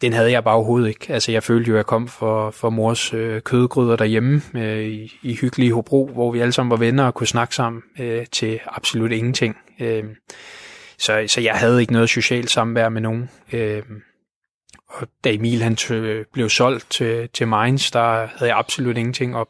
den 0.00 0.12
havde 0.12 0.30
jeg 0.30 0.44
bare 0.44 0.54
overhovedet 0.54 0.88
ikke. 0.88 1.12
Altså 1.12 1.32
jeg 1.32 1.42
følte 1.42 1.68
jo, 1.68 1.74
at 1.74 1.76
jeg 1.76 1.86
kom 1.86 2.08
for, 2.08 2.50
for 2.50 2.70
mors 2.70 3.14
øh, 3.14 3.40
kødgryder 3.42 3.96
derhjemme 3.96 4.42
øh, 4.54 4.84
i, 4.84 5.12
i 5.22 5.34
hyggelige 5.34 5.72
Hobro, 5.72 6.10
hvor 6.12 6.32
vi 6.32 6.40
alle 6.40 6.52
sammen 6.52 6.70
var 6.70 6.76
venner 6.76 7.04
og 7.04 7.14
kunne 7.14 7.26
snakke 7.26 7.54
sammen 7.54 7.82
øh, 8.00 8.26
til 8.32 8.60
absolut 8.66 9.12
ingenting. 9.12 9.56
Øh, 9.80 10.04
så, 10.98 11.24
så 11.26 11.40
jeg 11.40 11.54
havde 11.54 11.80
ikke 11.80 11.92
noget 11.92 12.10
socialt 12.10 12.50
samvær 12.50 12.88
med 12.88 13.00
nogen. 13.00 13.30
Øh, 13.52 13.82
og 14.88 15.08
da 15.24 15.32
Emil 15.32 15.62
han 15.62 15.76
tø, 15.76 16.22
blev 16.32 16.50
solgt 16.50 16.90
til, 16.90 17.28
til 17.28 17.48
Mainz, 17.48 17.90
der 17.90 18.26
havde 18.36 18.50
jeg 18.50 18.58
absolut 18.58 18.96
ingenting 18.96 19.36
op. 19.36 19.48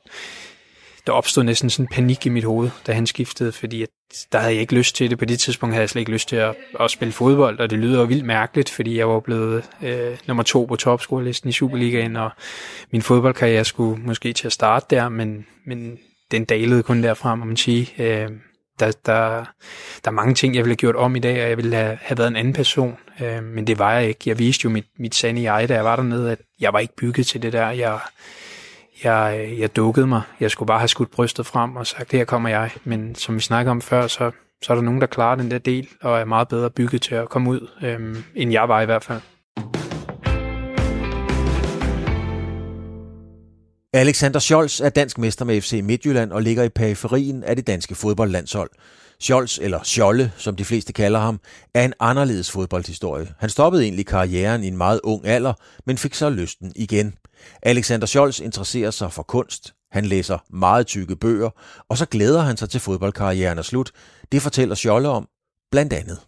Der 1.07 1.13
opstod 1.13 1.45
næsten 1.45 1.71
sådan 1.71 1.85
en 1.85 1.89
panik 1.89 2.27
i 2.27 2.29
mit 2.29 2.45
hoved, 2.45 2.71
da 2.87 2.93
han 2.93 3.07
skiftede, 3.07 3.53
fordi 3.53 3.83
at 3.83 3.89
der 4.33 4.39
havde 4.39 4.53
jeg 4.53 4.61
ikke 4.61 4.75
lyst 4.75 4.97
til 4.97 5.11
det. 5.11 5.19
På 5.19 5.25
det 5.25 5.41
tidspunkt 5.41 5.75
havde 5.75 5.83
jeg 5.83 5.91
slet 5.91 6.01
ikke 6.01 6.13
lyst 6.13 6.29
til 6.29 6.37
at, 6.37 6.55
at 6.81 6.91
spille 6.91 7.13
fodbold, 7.13 7.61
og 7.61 7.71
det 7.71 7.79
lyder 7.79 8.01
jo 8.01 8.07
vildt 8.07 8.25
mærkeligt, 8.25 8.71
fordi 8.71 8.99
jeg 8.99 9.09
var 9.09 9.21
blevet 9.21 9.65
øh, 9.83 10.19
nummer 10.27 10.43
to 10.43 10.65
på 10.65 10.77
topscorelisten 10.77 11.49
i 11.49 11.53
Superligaen, 11.53 12.17
og 12.17 12.31
min 12.91 13.03
fodboldkarriere 13.03 13.65
skulle 13.65 14.03
måske 14.03 14.33
til 14.33 14.47
at 14.47 14.53
starte 14.53 14.87
der, 14.91 15.09
men, 15.09 15.47
men 15.67 15.99
den 16.31 16.45
dalede 16.45 16.83
kun 16.83 17.03
derfra, 17.03 17.35
må 17.35 17.45
man 17.45 17.57
sige. 17.57 17.91
Øh, 17.99 18.31
der, 18.81 18.93
der, 19.07 19.45
der 20.05 20.11
er 20.11 20.11
mange 20.11 20.35
ting, 20.35 20.55
jeg 20.55 20.65
ville 20.65 20.73
have 20.73 20.77
gjort 20.77 20.97
om 20.97 21.17
i 21.17 21.19
dag, 21.19 21.43
og 21.43 21.49
jeg 21.49 21.57
ville 21.57 21.77
have, 21.77 21.99
have 22.03 22.19
været 22.19 22.29
en 22.29 22.37
anden 22.37 22.53
person, 22.53 22.97
øh, 23.21 23.43
men 23.43 23.67
det 23.67 23.79
var 23.79 23.93
jeg 23.93 24.09
ikke. 24.09 24.21
Jeg 24.27 24.39
viste 24.39 24.65
jo 24.65 24.71
mit, 24.71 24.87
mit 24.99 25.15
sande 25.15 25.53
jeg, 25.53 25.69
da 25.69 25.75
jeg 25.75 25.85
var 25.85 25.97
dernede, 25.97 26.33
at 26.33 26.39
jeg 26.61 26.73
var 26.73 26.79
ikke 26.79 26.97
bygget 26.97 27.27
til 27.27 27.43
det 27.43 27.53
der. 27.53 27.71
Jeg, 27.71 27.99
jeg, 29.05 29.55
jeg 29.59 29.77
dukkede 29.77 30.07
mig. 30.07 30.23
Jeg 30.41 30.51
skulle 30.51 30.67
bare 30.67 30.79
have 30.79 30.89
skudt 30.89 31.11
brystet 31.11 31.47
frem 31.47 31.77
og 31.77 31.87
sagt, 31.87 32.13
her 32.13 32.25
kommer 32.25 32.49
jeg. 32.49 32.71
Men 32.85 33.15
som 33.15 33.35
vi 33.35 33.41
snakkede 33.41 33.71
om 33.71 33.81
før, 33.81 34.07
så, 34.07 34.31
så 34.63 34.73
er 34.73 34.75
der 34.75 34.83
nogen, 34.83 35.01
der 35.01 35.07
klarer 35.07 35.37
den 35.37 35.51
der 35.51 35.59
del, 35.59 35.89
og 36.03 36.21
er 36.21 36.25
meget 36.25 36.49
bedre 36.49 36.71
bygget 36.71 37.03
til 37.03 37.15
at 37.15 37.29
komme 37.29 37.51
ud, 37.51 37.69
øh, 37.83 38.17
end 38.35 38.53
jeg 38.53 38.69
var 38.69 38.81
i 38.81 38.85
hvert 38.85 39.05
fald. 39.05 39.21
Alexander 43.95 44.41
Scholz 44.41 44.81
er 44.81 44.89
dansk 44.89 45.19
mester 45.19 45.45
med 45.45 45.61
FC 45.61 45.81
Midtjylland 45.85 46.33
og 46.33 46.43
ligger 46.43 46.63
i 46.63 46.69
periferien 46.69 47.45
af 47.45 47.57
det 47.57 47.67
danske 47.67 47.95
fodboldlandshold. 47.95 48.71
Scholz, 49.21 49.59
eller 49.59 49.83
Scholle, 49.83 50.33
som 50.37 50.57
de 50.57 50.65
fleste 50.65 50.93
kalder 50.93 51.21
ham, 51.21 51.41
er 51.75 51.85
en 51.85 51.93
anderledes 52.01 52.51
fodboldhistorie. 52.51 53.35
Han 53.39 53.51
stoppede 53.51 53.83
egentlig 53.83 54.07
karrieren 54.07 54.65
i 54.65 54.69
en 54.69 54.77
meget 54.77 55.01
ung 55.05 55.27
alder, 55.27 55.53
men 55.87 55.99
fik 55.99 56.15
så 56.15 56.31
lysten 56.31 56.73
igen. 56.77 57.15
Alexander 57.63 58.07
Scholz 58.07 58.41
interesserer 58.41 58.91
sig 58.91 59.13
for 59.13 59.23
kunst. 59.23 59.75
Han 59.93 60.05
læser 60.05 60.39
meget 60.51 60.87
tykke 60.87 61.17
bøger, 61.17 61.51
og 61.89 61.99
så 61.99 62.07
glæder 62.07 62.41
han 62.41 62.57
sig 62.57 62.71
til 62.71 62.81
fodboldkarrieren 62.81 63.59
er 63.59 63.63
slut. 63.63 63.91
Det 64.33 64.43
fortæller 64.43 64.75
Scholle 64.75 65.09
om, 65.09 65.29
blandt 65.71 65.93
andet. 65.93 66.19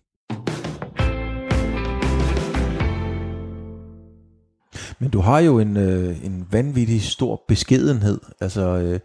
Men 4.98 5.10
du 5.10 5.20
har 5.20 5.38
jo 5.38 5.58
en, 5.58 5.76
øh, 5.76 6.26
en 6.26 6.46
vanvittig 6.50 7.02
stor 7.02 7.42
beskedenhed. 7.48 8.20
Altså, 8.40 8.78
øh, 8.78 9.00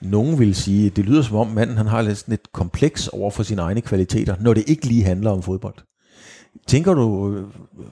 nogen 0.00 0.38
vil 0.38 0.54
sige, 0.54 0.90
det 0.90 1.04
lyder 1.04 1.22
som 1.22 1.36
om 1.36 1.46
manden 1.46 1.76
han 1.76 1.86
har 1.86 2.02
lidt 2.02 2.28
et 2.28 2.52
kompleks 2.52 3.08
over 3.08 3.30
for 3.30 3.42
sine 3.42 3.62
egne 3.62 3.80
kvaliteter, 3.80 4.36
når 4.40 4.54
det 4.54 4.68
ikke 4.68 4.86
lige 4.86 5.04
handler 5.04 5.30
om 5.30 5.42
fodbold. 5.42 5.74
Tænker 6.66 6.94
du 6.94 7.34
øh, 7.34 7.44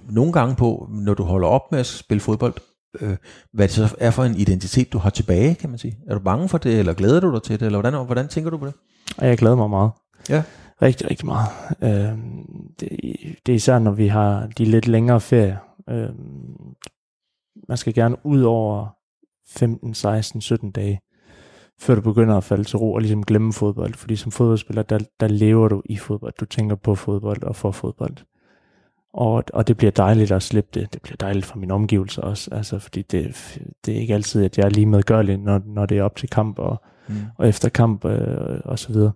nogle 0.08 0.32
gange 0.32 0.56
på, 0.56 0.88
når 0.90 1.14
du 1.14 1.22
holder 1.22 1.48
op 1.48 1.72
med 1.72 1.80
at 1.80 1.86
spille 1.86 2.20
fodbold, 2.20 2.54
øh, 3.00 3.16
hvad 3.52 3.68
det 3.68 3.74
så 3.74 3.96
er 3.98 4.10
for 4.10 4.24
en 4.24 4.36
identitet, 4.36 4.92
du 4.92 4.98
har 4.98 5.10
tilbage, 5.10 5.54
kan 5.54 5.70
man 5.70 5.78
sige? 5.78 5.98
Er 6.06 6.14
du 6.14 6.20
bange 6.20 6.48
for 6.48 6.58
det, 6.58 6.78
eller 6.78 6.92
glæder 6.92 7.20
du 7.20 7.32
dig 7.32 7.42
til 7.42 7.60
det, 7.60 7.66
eller 7.66 7.80
hvordan, 7.80 8.06
hvordan 8.06 8.28
tænker 8.28 8.50
du 8.50 8.58
på 8.58 8.66
det? 8.66 8.74
Jeg 9.20 9.38
glæder 9.38 9.56
mig 9.56 9.70
meget. 9.70 9.90
Ja. 10.28 10.42
Rigtig, 10.82 11.10
rigtig 11.10 11.26
meget. 11.26 11.48
Øh, 11.82 12.18
det, 12.80 12.90
det 13.46 13.52
er 13.52 13.56
især, 13.56 13.78
når 13.78 13.90
vi 13.90 14.06
har 14.08 14.48
de 14.58 14.64
lidt 14.64 14.88
længere 14.88 15.20
ferier. 15.20 15.56
Øh, 15.90 16.08
man 17.68 17.76
skal 17.76 17.94
gerne 17.94 18.16
ud 18.26 18.42
over 18.42 18.86
15, 19.48 19.94
16, 19.94 20.40
17 20.40 20.70
dage, 20.70 21.00
før 21.80 21.94
du 21.94 22.00
begynder 22.00 22.36
at 22.36 22.44
falde 22.44 22.64
til 22.64 22.78
ro 22.78 22.92
og 22.92 23.00
ligesom 23.00 23.24
glemme 23.24 23.52
fodbold. 23.52 23.94
Fordi 23.94 24.16
som 24.16 24.32
fodboldspiller, 24.32 24.82
der, 24.82 24.98
der 25.20 25.28
lever 25.28 25.68
du 25.68 25.82
i 25.84 25.96
fodbold. 25.96 26.32
Du 26.40 26.44
tænker 26.44 26.76
på 26.76 26.94
fodbold 26.94 27.42
og 27.42 27.56
for 27.56 27.70
fodbold. 27.70 28.16
Og, 29.12 29.44
og 29.52 29.68
det 29.68 29.76
bliver 29.76 29.90
dejligt 29.90 30.32
at 30.32 30.42
slippe 30.42 30.70
det. 30.80 30.92
Det 30.92 31.02
bliver 31.02 31.16
dejligt 31.16 31.46
for 31.46 31.58
mine 31.58 31.74
omgivelser 31.74 32.22
også. 32.22 32.50
Altså, 32.52 32.78
fordi 32.78 33.02
det, 33.02 33.58
det 33.86 33.96
er 33.96 34.00
ikke 34.00 34.14
altid, 34.14 34.44
at 34.44 34.58
jeg 34.58 34.64
er 34.64 34.70
lige 34.70 34.86
medgørlig, 34.86 35.36
når, 35.36 35.60
når 35.66 35.86
det 35.86 35.98
er 35.98 36.02
op 36.02 36.16
til 36.16 36.28
kamp 36.28 36.58
og, 36.58 36.82
mm. 37.08 37.14
og 37.38 37.48
efter 37.48 37.68
kamp 37.68 38.04
øh, 38.04 38.60
og 38.64 38.78
så 38.78 38.92
videre. 38.92 39.12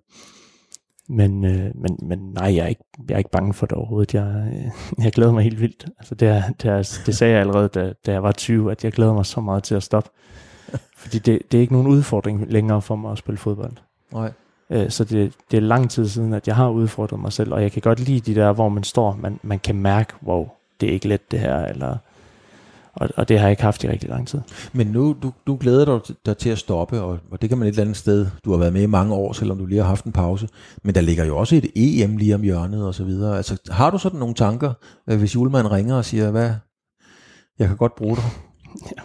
Men, 1.09 1.45
øh, 1.45 1.71
men, 1.75 1.99
men 2.03 2.19
nej, 2.19 2.55
jeg 2.57 2.63
er, 2.65 2.67
ikke, 2.67 2.85
jeg 3.09 3.15
er 3.15 3.19
ikke 3.19 3.31
bange 3.31 3.55
for 3.55 3.67
det 3.67 3.77
overhovedet. 3.79 4.15
Jeg, 4.15 4.53
jeg 4.99 5.13
glæder 5.13 5.33
mig 5.33 5.43
helt 5.43 5.61
vildt. 5.61 5.87
Altså, 5.99 6.15
det, 6.15 6.29
er, 6.29 6.43
det, 6.63 6.71
er, 6.71 7.01
det 7.07 7.17
sagde 7.17 7.33
jeg 7.33 7.41
allerede, 7.41 7.69
da, 7.69 7.93
da 8.07 8.13
jeg 8.13 8.23
var 8.23 8.33
20, 8.33 8.71
at 8.71 8.85
jeg 8.85 8.93
glæder 8.93 9.15
mig 9.15 9.27
så 9.27 9.41
meget 9.41 9.63
til 9.63 9.75
at 9.75 9.83
stoppe. 9.83 10.11
Fordi 11.03 11.19
det, 11.19 11.43
det 11.53 11.59
er 11.59 11.63
ikke 11.63 11.73
nogen 11.73 11.89
udfordring 11.89 12.53
længere 12.53 12.83
for 12.83 12.97
mig 12.97 13.13
at 13.13 13.19
spille 13.19 13.39
fodbold. 13.39 13.73
Nej. 14.13 14.33
Øh, 14.71 14.91
så 14.91 15.05
det, 15.05 15.33
det 15.51 15.57
er 15.57 15.61
lang 15.61 15.91
tid 15.91 16.09
siden, 16.09 16.33
at 16.35 16.49
jeg 16.49 16.57
har 16.57 16.69
udfordret 16.69 17.21
mig 17.21 17.33
selv, 17.33 17.53
og 17.55 17.63
jeg 17.63 17.73
kan 17.73 17.83
godt 17.83 18.01
lide 18.01 18.35
de 18.35 18.41
der, 18.41 18.53
hvor 18.53 18.69
man 18.69 18.85
står, 18.85 19.19
man, 19.21 19.41
man 19.43 19.59
kan 19.59 19.77
mærke, 19.77 20.13
wow, 20.27 20.49
det 20.81 20.89
er 20.89 20.93
ikke 20.93 21.09
let 21.09 21.31
det 21.31 21.41
her, 21.41 21.65
eller 21.65 21.97
og, 22.97 23.09
og 23.17 23.29
det 23.29 23.39
har 23.39 23.47
jeg 23.47 23.53
ikke 23.53 23.63
haft 23.63 23.85
i 23.85 23.89
rigtig 23.89 24.09
lang 24.09 24.29
tid. 24.29 24.41
Men 24.73 24.87
nu, 24.87 25.17
du, 25.23 25.33
du 25.47 25.57
glæder 25.57 25.85
dig, 25.85 26.17
dig 26.27 26.37
til 26.37 26.51
at 26.51 26.59
stoppe, 26.59 27.01
og, 27.01 27.19
og 27.31 27.43
det 27.43 27.49
kan 27.49 27.59
man 27.59 27.69
et 27.69 27.73
eller 27.73 27.83
andet 27.83 27.97
sted. 27.97 28.27
Du 28.45 28.51
har 28.51 28.59
været 28.59 28.73
med 28.73 28.83
i 28.83 28.87
mange 28.87 29.15
år, 29.15 29.33
selvom 29.33 29.59
du 29.59 29.67
lige 29.67 29.81
har 29.81 29.89
haft 29.89 30.05
en 30.05 30.13
pause. 30.13 30.49
Men 30.83 30.95
der 30.95 31.01
ligger 31.01 31.25
jo 31.25 31.37
også 31.37 31.57
et 31.57 31.67
EM 31.75 32.17
lige 32.17 32.35
om 32.35 32.43
hjørnet 32.43 32.87
og 32.87 32.95
så 32.95 33.05
videre. 33.05 33.37
Altså, 33.37 33.57
har 33.71 33.91
du 33.91 33.99
sådan 33.99 34.19
nogle 34.19 34.35
tanker, 34.35 34.73
øh, 35.07 35.19
hvis 35.19 35.35
julemanden 35.35 35.73
ringer 35.73 35.97
og 35.97 36.05
siger, 36.05 36.31
hvad, 36.31 36.51
jeg 37.59 37.69
kan 37.69 37.77
godt 37.77 37.95
bruge 37.95 38.17
dig? 38.17 38.25
ja. 38.97 39.03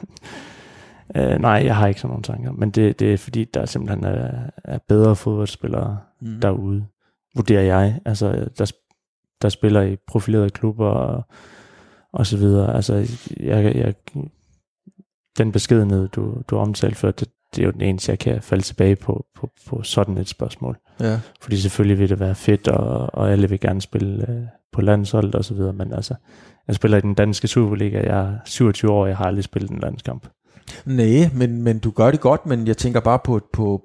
Uh, 1.16 1.42
nej, 1.42 1.62
jeg 1.66 1.76
har 1.76 1.88
ikke 1.88 2.02
sådan 2.02 2.10
nogle 2.10 2.24
tanker. 2.24 2.52
Men 2.52 2.70
det, 2.70 3.00
det 3.00 3.14
er 3.14 3.18
fordi, 3.18 3.44
der 3.54 3.66
simpelthen 3.66 4.04
er, 4.04 4.50
er 4.64 4.80
bedre 4.88 5.16
fodboldspillere 5.16 5.98
mm. 6.22 6.42
derude, 6.42 6.86
vurderer 7.36 7.62
jeg. 7.62 8.00
Altså, 8.06 8.50
der, 8.58 8.72
der 9.42 9.50
spiller 9.50 9.82
i 9.82 9.96
profilerede 10.08 10.50
klubber, 10.50 10.88
og 10.88 11.24
og 12.18 12.28
så 12.28 12.38
videre. 12.38 12.76
Altså, 12.76 12.96
jeg, 13.40 13.76
jeg, 13.76 13.94
den 15.38 15.52
beskedenhed, 15.52 16.08
du, 16.08 16.42
du 16.48 16.58
omtalte 16.58 16.98
før, 16.98 17.12
det, 17.12 17.30
det 17.56 17.62
er 17.62 17.66
jo 17.66 17.72
den 17.72 17.82
eneste, 17.82 18.10
jeg 18.10 18.20
kan 18.20 18.42
falde 18.42 18.64
tilbage 18.64 18.96
på, 18.96 19.26
på, 19.36 19.50
på 19.68 19.84
sådan 19.84 20.18
et 20.18 20.28
spørgsmål. 20.28 20.78
Ja. 21.00 21.20
Fordi 21.42 21.58
selvfølgelig 21.58 22.00
vil 22.00 22.10
det 22.10 22.20
være 22.20 22.36
fedt, 22.36 22.68
og, 22.68 23.10
og 23.14 23.32
alle 23.32 23.50
vil 23.50 23.60
gerne 23.60 23.82
spille 23.82 24.30
øh, 24.30 24.42
på 24.72 24.82
landsholdet 24.82 25.36
og 25.36 25.46
så 25.46 25.54
videre, 25.54 25.74
men 25.74 25.94
altså, 25.94 26.16
jeg 26.68 26.76
spiller 26.76 26.98
i 26.98 27.02
den 27.02 27.14
danske 27.14 27.48
Superliga, 27.48 27.98
jeg 27.98 28.20
er 28.20 28.38
27 28.46 28.92
år, 28.92 29.08
jeg 29.08 29.18
har 29.18 29.26
aldrig 29.26 29.44
spillet 29.44 29.72
en 29.72 29.80
landskamp. 29.80 30.28
Nej, 30.86 31.30
men, 31.34 31.62
men 31.62 31.80
du 31.80 31.92
gør 31.92 32.12
det 32.12 32.20
godt, 32.20 32.46
men 32.46 32.68
jeg 32.68 32.78
tænker 32.78 33.00
bare 33.00 33.20
på, 33.24 33.42
på, 33.54 33.84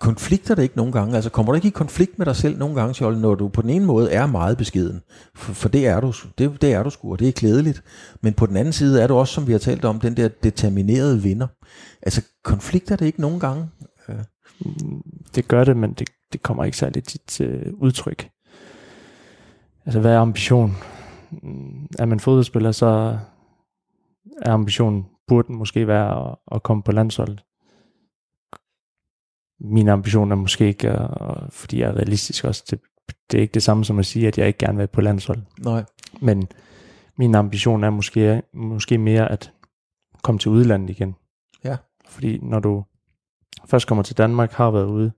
konflikter 0.00 0.54
det 0.54 0.62
ikke 0.62 0.76
nogle 0.76 0.92
gange? 0.92 1.14
Altså 1.14 1.30
kommer 1.30 1.52
du 1.52 1.56
ikke 1.56 1.68
i 1.68 1.70
konflikt 1.70 2.18
med 2.18 2.26
dig 2.26 2.36
selv 2.36 2.58
nogle 2.58 2.74
gange, 2.74 2.94
Scholl, 2.94 3.18
når 3.18 3.34
du 3.34 3.48
på 3.48 3.62
den 3.62 3.70
ene 3.70 3.84
måde 3.84 4.12
er 4.12 4.26
meget 4.26 4.56
beskeden? 4.58 5.02
For, 5.34 5.52
for 5.52 5.68
det 5.68 5.86
er 5.86 6.00
du, 6.00 6.12
det, 6.38 6.62
det 6.62 6.72
er 6.72 6.82
du 6.82 6.90
sgu, 6.90 7.12
og 7.12 7.18
det 7.18 7.28
er 7.28 7.32
klædeligt. 7.32 7.82
Men 8.20 8.34
på 8.34 8.46
den 8.46 8.56
anden 8.56 8.72
side 8.72 9.02
er 9.02 9.06
du 9.06 9.14
også, 9.14 9.34
som 9.34 9.46
vi 9.46 9.52
har 9.52 9.58
talt 9.58 9.84
om, 9.84 10.00
den 10.00 10.16
der 10.16 10.28
determinerede 10.28 11.22
vinder. 11.22 11.46
Altså 12.02 12.22
konflikter 12.44 12.96
det 12.96 13.06
ikke 13.06 13.20
nogle 13.20 13.40
gange? 13.40 13.68
Mm, 14.60 15.02
det 15.34 15.48
gør 15.48 15.64
det, 15.64 15.76
men 15.76 15.92
det, 15.92 16.08
det 16.32 16.42
kommer 16.42 16.64
ikke 16.64 16.76
særligt 16.76 17.16
til 17.26 17.66
uh, 17.66 17.82
udtryk. 17.82 18.28
Altså 19.86 20.00
hvad 20.00 20.12
er 20.12 20.20
ambition? 20.20 20.76
Mm, 21.30 21.86
er 21.98 22.04
man 22.04 22.20
fodboldspiller, 22.20 22.72
så 22.72 23.18
er 24.42 24.52
ambitionen, 24.52 25.04
burde 25.28 25.48
den 25.48 25.56
måske 25.56 25.86
være 25.86 26.30
at, 26.30 26.36
at 26.52 26.62
komme 26.62 26.82
på 26.82 26.92
landsholdet 26.92 27.42
min 29.60 29.88
ambition 29.88 30.32
er 30.32 30.36
måske 30.36 30.66
ikke, 30.66 30.98
og, 30.98 31.52
fordi 31.52 31.80
jeg 31.80 31.88
er 31.88 31.96
realistisk 31.96 32.44
også, 32.44 32.64
det, 32.70 32.80
det 33.30 33.38
er 33.38 33.42
ikke 33.42 33.54
det 33.54 33.62
samme 33.62 33.84
som 33.84 33.98
at 33.98 34.06
sige, 34.06 34.28
at 34.28 34.38
jeg 34.38 34.46
ikke 34.46 34.58
gerne 34.58 34.72
vil 34.72 34.78
være 34.78 34.86
på 34.86 35.00
landshold. 35.00 35.38
Nej. 35.58 35.84
Men 36.20 36.48
min 37.16 37.34
ambition 37.34 37.84
er 37.84 37.90
måske, 37.90 38.42
måske 38.54 38.98
mere 38.98 39.32
at 39.32 39.52
komme 40.22 40.38
til 40.38 40.50
udlandet 40.50 40.90
igen. 40.90 41.14
Ja. 41.64 41.76
Fordi 42.08 42.38
når 42.42 42.60
du 42.60 42.84
først 43.66 43.86
kommer 43.86 44.02
til 44.02 44.18
Danmark, 44.18 44.52
har 44.52 44.70
været 44.70 44.86
ude, 44.86 45.12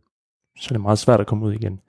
så 0.58 0.68
er 0.70 0.72
det 0.72 0.80
meget 0.80 0.98
svært 0.98 1.20
at 1.20 1.26
komme 1.26 1.46
ud 1.46 1.52
igen. 1.52 1.80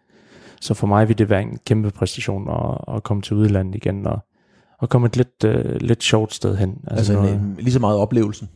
Så 0.62 0.74
for 0.74 0.88
mig 0.88 1.08
vil 1.08 1.18
det 1.18 1.30
være 1.30 1.42
en 1.42 1.60
kæmpe 1.66 1.92
præstation 1.92 2.50
at, 2.50 2.96
at 2.96 3.04
komme 3.04 3.24
til 3.24 3.36
udlandet 3.36 3.76
igen 3.76 4.08
og, 4.08 4.20
og 4.80 4.90
komme 4.90 5.08
et 5.08 5.18
lidt, 5.18 5.44
uh, 5.46 5.76
lidt 5.82 6.04
sjovt 6.04 6.34
sted 6.34 6.58
hen. 6.58 6.84
Altså, 6.88 7.20
altså 7.20 7.34
en, 7.34 7.56
lige 7.60 7.74
så 7.74 7.80
meget 7.80 7.98
oplevelsen. 7.98 8.50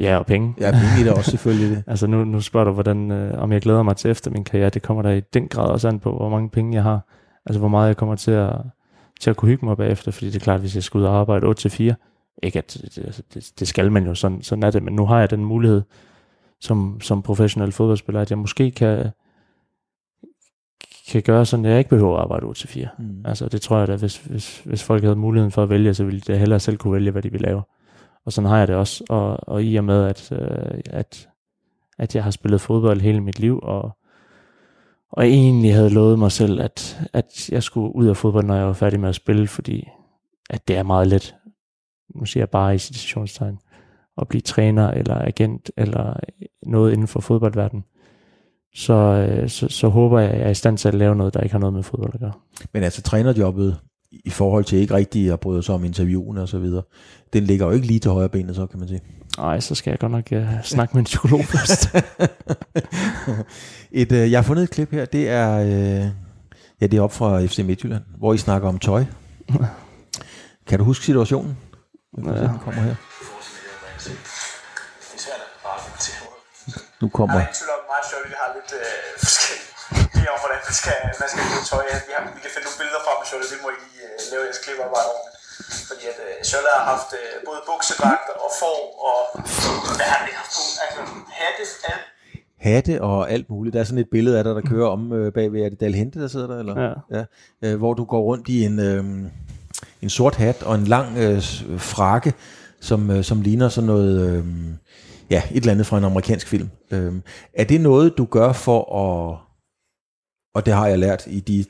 Ja, 0.00 0.18
og 0.18 0.26
penge. 0.26 0.54
Ja, 0.60 0.70
penge 0.70 1.00
er 1.00 1.04
det 1.04 1.12
også 1.12 1.30
selvfølgelig 1.30 1.76
det. 1.76 1.84
altså 1.92 2.06
nu, 2.06 2.24
nu 2.24 2.40
spørger 2.40 2.64
du, 2.64 2.72
hvordan, 2.72 3.10
øh, 3.10 3.42
om 3.42 3.52
jeg 3.52 3.60
glæder 3.60 3.82
mig 3.82 3.96
til 3.96 4.10
efter 4.10 4.30
min 4.30 4.44
karriere. 4.44 4.70
Det 4.70 4.82
kommer 4.82 5.02
der 5.02 5.10
i 5.10 5.20
den 5.20 5.48
grad 5.48 5.70
også 5.70 5.88
an 5.88 6.00
på, 6.00 6.16
hvor 6.16 6.28
mange 6.28 6.50
penge 6.50 6.74
jeg 6.74 6.82
har. 6.82 7.00
Altså 7.46 7.58
hvor 7.58 7.68
meget 7.68 7.88
jeg 7.88 7.96
kommer 7.96 8.14
til 8.14 8.30
at, 8.30 8.52
til 9.20 9.30
at 9.30 9.36
kunne 9.36 9.48
hygge 9.48 9.66
mig 9.66 9.76
bagefter. 9.76 10.12
Fordi 10.12 10.26
det 10.26 10.36
er 10.36 10.44
klart, 10.44 10.60
hvis 10.60 10.74
jeg 10.74 10.82
skal 10.82 10.98
ud 10.98 11.04
og 11.04 11.14
arbejde 11.16 11.46
8-4, 11.46 11.94
ikke 12.42 12.58
at 12.58 12.78
det, 12.84 12.98
altså, 13.04 13.22
det, 13.34 13.52
det 13.58 13.68
skal 13.68 13.92
man 13.92 14.06
jo, 14.06 14.14
sådan, 14.14 14.42
sådan 14.42 14.62
er 14.62 14.70
det. 14.70 14.82
Men 14.82 14.94
nu 14.94 15.06
har 15.06 15.18
jeg 15.18 15.30
den 15.30 15.44
mulighed 15.44 15.82
som, 16.60 17.00
som 17.00 17.22
professionel 17.22 17.72
fodboldspiller, 17.72 18.20
at 18.20 18.30
jeg 18.30 18.38
måske 18.38 18.70
kan, 18.70 19.10
kan 21.10 21.22
gøre 21.22 21.46
sådan, 21.46 21.64
at 21.64 21.70
jeg 21.70 21.78
ikke 21.78 21.90
behøver 21.90 22.16
at 22.16 22.22
arbejde 22.22 22.46
8-4. 22.46 22.88
Mm. 22.98 23.22
Altså 23.24 23.48
det 23.48 23.62
tror 23.62 23.78
jeg 23.78 23.88
da, 23.88 23.96
hvis, 23.96 24.16
hvis, 24.16 24.60
hvis 24.64 24.82
folk 24.82 25.02
havde 25.02 25.16
muligheden 25.16 25.52
for 25.52 25.62
at 25.62 25.70
vælge, 25.70 25.94
så 25.94 26.04
ville 26.04 26.20
de 26.20 26.38
hellere 26.38 26.60
selv 26.60 26.76
kunne 26.76 26.92
vælge, 26.92 27.10
hvad 27.10 27.22
de 27.22 27.32
vil 27.32 27.40
lave. 27.40 27.62
Og 28.26 28.32
sådan 28.32 28.50
har 28.50 28.58
jeg 28.58 28.68
det 28.68 28.76
også. 28.76 29.04
Og, 29.08 29.48
og 29.48 29.64
i 29.64 29.76
og 29.76 29.84
med, 29.84 30.04
at, 30.04 30.32
øh, 30.32 30.80
at, 30.86 31.28
at 31.98 32.14
jeg 32.14 32.24
har 32.24 32.30
spillet 32.30 32.60
fodbold 32.60 33.00
hele 33.00 33.20
mit 33.20 33.38
liv, 33.38 33.60
og, 33.62 33.96
og 35.12 35.26
egentlig 35.26 35.74
havde 35.74 35.90
lovet 35.90 36.18
mig 36.18 36.32
selv, 36.32 36.60
at, 36.60 37.00
at 37.12 37.50
jeg 37.50 37.62
skulle 37.62 37.96
ud 37.96 38.06
af 38.06 38.16
fodbold, 38.16 38.44
når 38.44 38.54
jeg 38.56 38.66
var 38.66 38.72
færdig 38.72 39.00
med 39.00 39.08
at 39.08 39.14
spille, 39.14 39.46
fordi 39.46 39.88
at 40.50 40.68
det 40.68 40.76
er 40.76 40.82
meget 40.82 41.06
let, 41.06 41.34
nu 42.14 42.24
siger 42.24 42.42
jeg 42.42 42.50
bare 42.50 42.74
i 42.74 42.78
situationstegn, 42.78 43.58
at 44.20 44.28
blive 44.28 44.40
træner 44.40 44.90
eller 44.90 45.14
agent 45.14 45.70
eller 45.76 46.16
noget 46.62 46.92
inden 46.92 47.08
for 47.08 47.20
fodboldverdenen, 47.20 47.84
så, 48.74 48.94
øh, 48.94 49.48
så, 49.48 49.68
så 49.68 49.88
håber 49.88 50.20
jeg, 50.20 50.30
at 50.30 50.38
jeg 50.38 50.46
er 50.46 50.50
i 50.50 50.54
stand 50.54 50.78
til 50.78 50.88
at 50.88 50.94
lave 50.94 51.16
noget, 51.16 51.34
der 51.34 51.40
ikke 51.40 51.52
har 51.52 51.60
noget 51.60 51.72
med 51.72 51.82
fodbold 51.82 52.14
at 52.14 52.20
gøre. 52.20 52.32
Men 52.72 52.82
altså 52.82 53.02
trænerjobbet 53.02 53.80
i 54.24 54.30
forhold 54.30 54.64
til 54.64 54.78
ikke 54.78 54.94
rigtig 54.94 55.32
at 55.32 55.40
bryde 55.40 55.62
sig 55.62 55.74
om 55.74 55.84
interviewene 55.84 56.42
og 56.42 56.48
så 56.48 56.58
videre. 56.58 56.82
Den 57.32 57.44
ligger 57.44 57.66
jo 57.66 57.72
ikke 57.72 57.86
lige 57.86 58.00
til 58.00 58.10
højre 58.10 58.28
benet, 58.28 58.56
så 58.56 58.66
kan 58.66 58.78
man 58.78 58.88
sige. 58.88 59.00
Nej, 59.38 59.60
så 59.60 59.74
skal 59.74 59.90
jeg 59.90 59.98
godt 59.98 60.12
nok 60.12 60.24
uh, 60.32 60.62
snakke 60.62 60.94
med 60.94 61.00
en 61.00 61.04
psykolog 61.04 61.44
først. 61.44 61.88
et, 64.02 64.12
uh, 64.12 64.30
jeg 64.30 64.38
har 64.38 64.42
fundet 64.42 64.62
et 64.62 64.70
klip 64.70 64.90
her, 64.90 65.04
det 65.04 65.28
er, 65.28 65.60
uh, 65.60 66.10
ja, 66.80 66.86
det 66.86 66.94
er 66.94 67.02
op 67.02 67.12
fra 67.12 67.46
FC 67.46 67.58
Midtjylland, 67.58 68.02
hvor 68.18 68.34
I 68.34 68.38
snakker 68.38 68.68
om 68.68 68.78
tøj. 68.78 69.04
kan 70.68 70.78
du 70.78 70.84
huske 70.84 71.04
situationen? 71.04 71.56
Ja. 72.18 72.30
Den 72.30 72.58
kommer 72.64 72.82
her. 72.82 72.94
Nu 77.02 77.08
kommer... 77.18 77.34
Jeg 77.34 77.48
er 77.78 77.86
meget 77.94 78.06
sjovt, 78.10 78.24
vi 78.32 78.36
har 78.42 78.48
lidt 78.56 78.70
øh, 78.80 78.88
forskellige 79.24 79.68
idéer 80.06 80.30
om, 80.34 80.38
hvordan 80.42 80.60
man 80.68 80.76
skal, 80.82 80.98
man 81.22 81.28
skal 81.32 81.42
bruge 81.50 81.64
tøj. 81.72 81.84
Vi, 82.08 82.12
har, 82.16 82.22
vi 82.36 82.40
kan 82.44 82.50
finde 82.54 82.66
nogle 82.68 82.78
billeder 82.80 83.00
frem 83.06 83.16
med 83.20 83.26
Sjølle, 83.28 83.46
det 83.52 83.58
må 83.64 83.68
I 83.74 83.78
lige 83.84 84.03
lave 84.32 84.42
jeres 84.46 84.60
kliparbejde 84.64 85.08
over. 85.12 85.22
Fordi 85.88 86.04
at 86.12 86.18
øh, 86.26 86.34
Sjølle 86.48 86.70
har 86.76 86.84
haft 86.92 87.10
øh, 87.20 87.34
både 87.48 87.60
buksedragter 87.70 88.34
og 88.44 88.50
får 88.60 88.78
og 89.08 89.18
hvad 89.98 90.08
har 90.14 90.20
det 90.26 90.34
haft 90.40 90.52
på? 90.56 90.62
Altså 90.84 91.00
hatte, 91.40 91.62
alt. 91.92 92.06
Hatte 92.66 92.94
og 93.02 93.30
alt 93.34 93.50
muligt. 93.50 93.74
Der 93.74 93.80
er 93.80 93.84
sådan 93.84 94.04
et 94.06 94.10
billede 94.16 94.38
af 94.38 94.44
dig, 94.44 94.54
der 94.54 94.60
kører 94.72 94.88
om 94.96 95.12
øh, 95.12 95.32
bagved. 95.32 95.60
Er 95.64 95.68
det 95.68 95.80
Dal 95.80 95.94
Hente, 95.94 96.20
der 96.20 96.28
sidder 96.28 96.46
der? 96.46 96.58
Eller? 96.58 96.74
Ja. 96.82 97.18
ja. 97.18 97.24
Øh, 97.64 97.78
hvor 97.78 97.94
du 97.94 98.04
går 98.04 98.22
rundt 98.22 98.48
i 98.48 98.64
en, 98.64 98.78
øh, 98.78 99.04
en 100.02 100.10
sort 100.10 100.34
hat 100.34 100.62
og 100.62 100.74
en 100.74 100.84
lang 100.84 101.18
øh, 101.18 101.42
frakke, 101.78 102.34
som, 102.80 103.10
øh, 103.10 103.24
som 103.24 103.40
ligner 103.40 103.68
sådan 103.68 103.86
noget... 103.86 104.30
Øh, 104.30 104.44
ja, 105.30 105.42
et 105.50 105.56
eller 105.56 105.72
andet 105.72 105.86
fra 105.86 105.98
en 105.98 106.04
amerikansk 106.04 106.48
film. 106.48 106.70
Øhm, 106.90 107.22
er 107.54 107.64
det 107.64 107.80
noget, 107.80 108.18
du 108.18 108.24
gør 108.24 108.52
for 108.52 108.80
at, 108.80 109.38
og 110.54 110.66
det 110.66 110.74
har 110.74 110.86
jeg 110.86 110.98
lært 110.98 111.26
i 111.26 111.40
de 111.40 111.64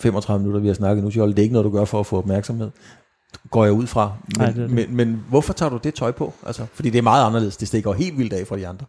35 0.00 0.38
minutter, 0.38 0.60
vi 0.60 0.66
har 0.66 0.74
snakket 0.74 1.04
nu, 1.04 1.10
Jolle, 1.10 1.34
det 1.34 1.38
er 1.38 1.42
ikke 1.42 1.52
noget, 1.52 1.64
du 1.64 1.70
gør 1.70 1.84
for 1.84 2.00
at 2.00 2.06
få 2.06 2.18
opmærksomhed, 2.18 2.70
går 3.50 3.64
jeg 3.64 3.72
ud 3.72 3.86
fra. 3.86 4.12
Men, 4.26 4.36
Nej, 4.38 4.46
det 4.46 4.56
det. 4.56 4.70
Men, 4.70 4.96
men 4.96 5.24
hvorfor 5.28 5.52
tager 5.52 5.70
du 5.70 5.78
det 5.84 5.94
tøj 5.94 6.10
på? 6.10 6.32
Altså, 6.46 6.66
fordi 6.74 6.90
det 6.90 6.98
er 6.98 7.02
meget 7.02 7.26
anderledes, 7.26 7.56
det 7.56 7.68
stikker 7.68 7.92
helt 7.92 8.18
vildt 8.18 8.32
af 8.32 8.46
fra 8.46 8.56
de 8.56 8.68
andre. 8.68 8.86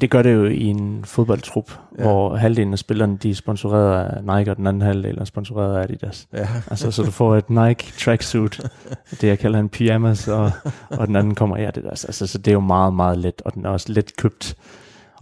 Det 0.00 0.10
gør 0.10 0.22
det 0.22 0.34
jo 0.34 0.44
i 0.44 0.64
en 0.64 1.04
fodboldtrup, 1.04 1.72
ja. 1.98 2.02
hvor 2.02 2.36
halvdelen 2.36 2.72
af 2.72 2.78
spillerne 2.78 3.16
de 3.16 3.30
er 3.30 3.34
sponsoreret 3.34 4.06
af 4.06 4.36
Nike, 4.38 4.50
og 4.50 4.56
den 4.56 4.66
anden 4.66 4.82
halvdel 4.82 5.18
er 5.18 5.24
sponsoreret 5.24 5.76
af 5.76 5.82
Adidas. 5.82 6.26
Ja. 6.32 6.48
Altså, 6.70 6.90
så 6.90 7.02
du 7.02 7.10
får 7.10 7.36
et 7.36 7.50
Nike 7.50 7.92
tracksuit, 7.98 8.60
det 9.10 9.28
jeg 9.28 9.38
kalder 9.38 9.58
en 9.58 9.68
pyjamas, 9.68 10.28
og, 10.28 10.50
og 10.90 11.06
den 11.06 11.16
anden 11.16 11.34
kommer 11.34 11.56
af 11.56 11.66
Adidas. 11.66 12.04
Altså, 12.04 12.26
så 12.26 12.38
det 12.38 12.48
er 12.48 12.52
jo 12.52 12.60
meget, 12.60 12.94
meget 12.94 13.18
let, 13.18 13.42
og 13.44 13.54
den 13.54 13.64
er 13.64 13.68
også 13.68 13.92
let 13.92 14.16
købt 14.16 14.56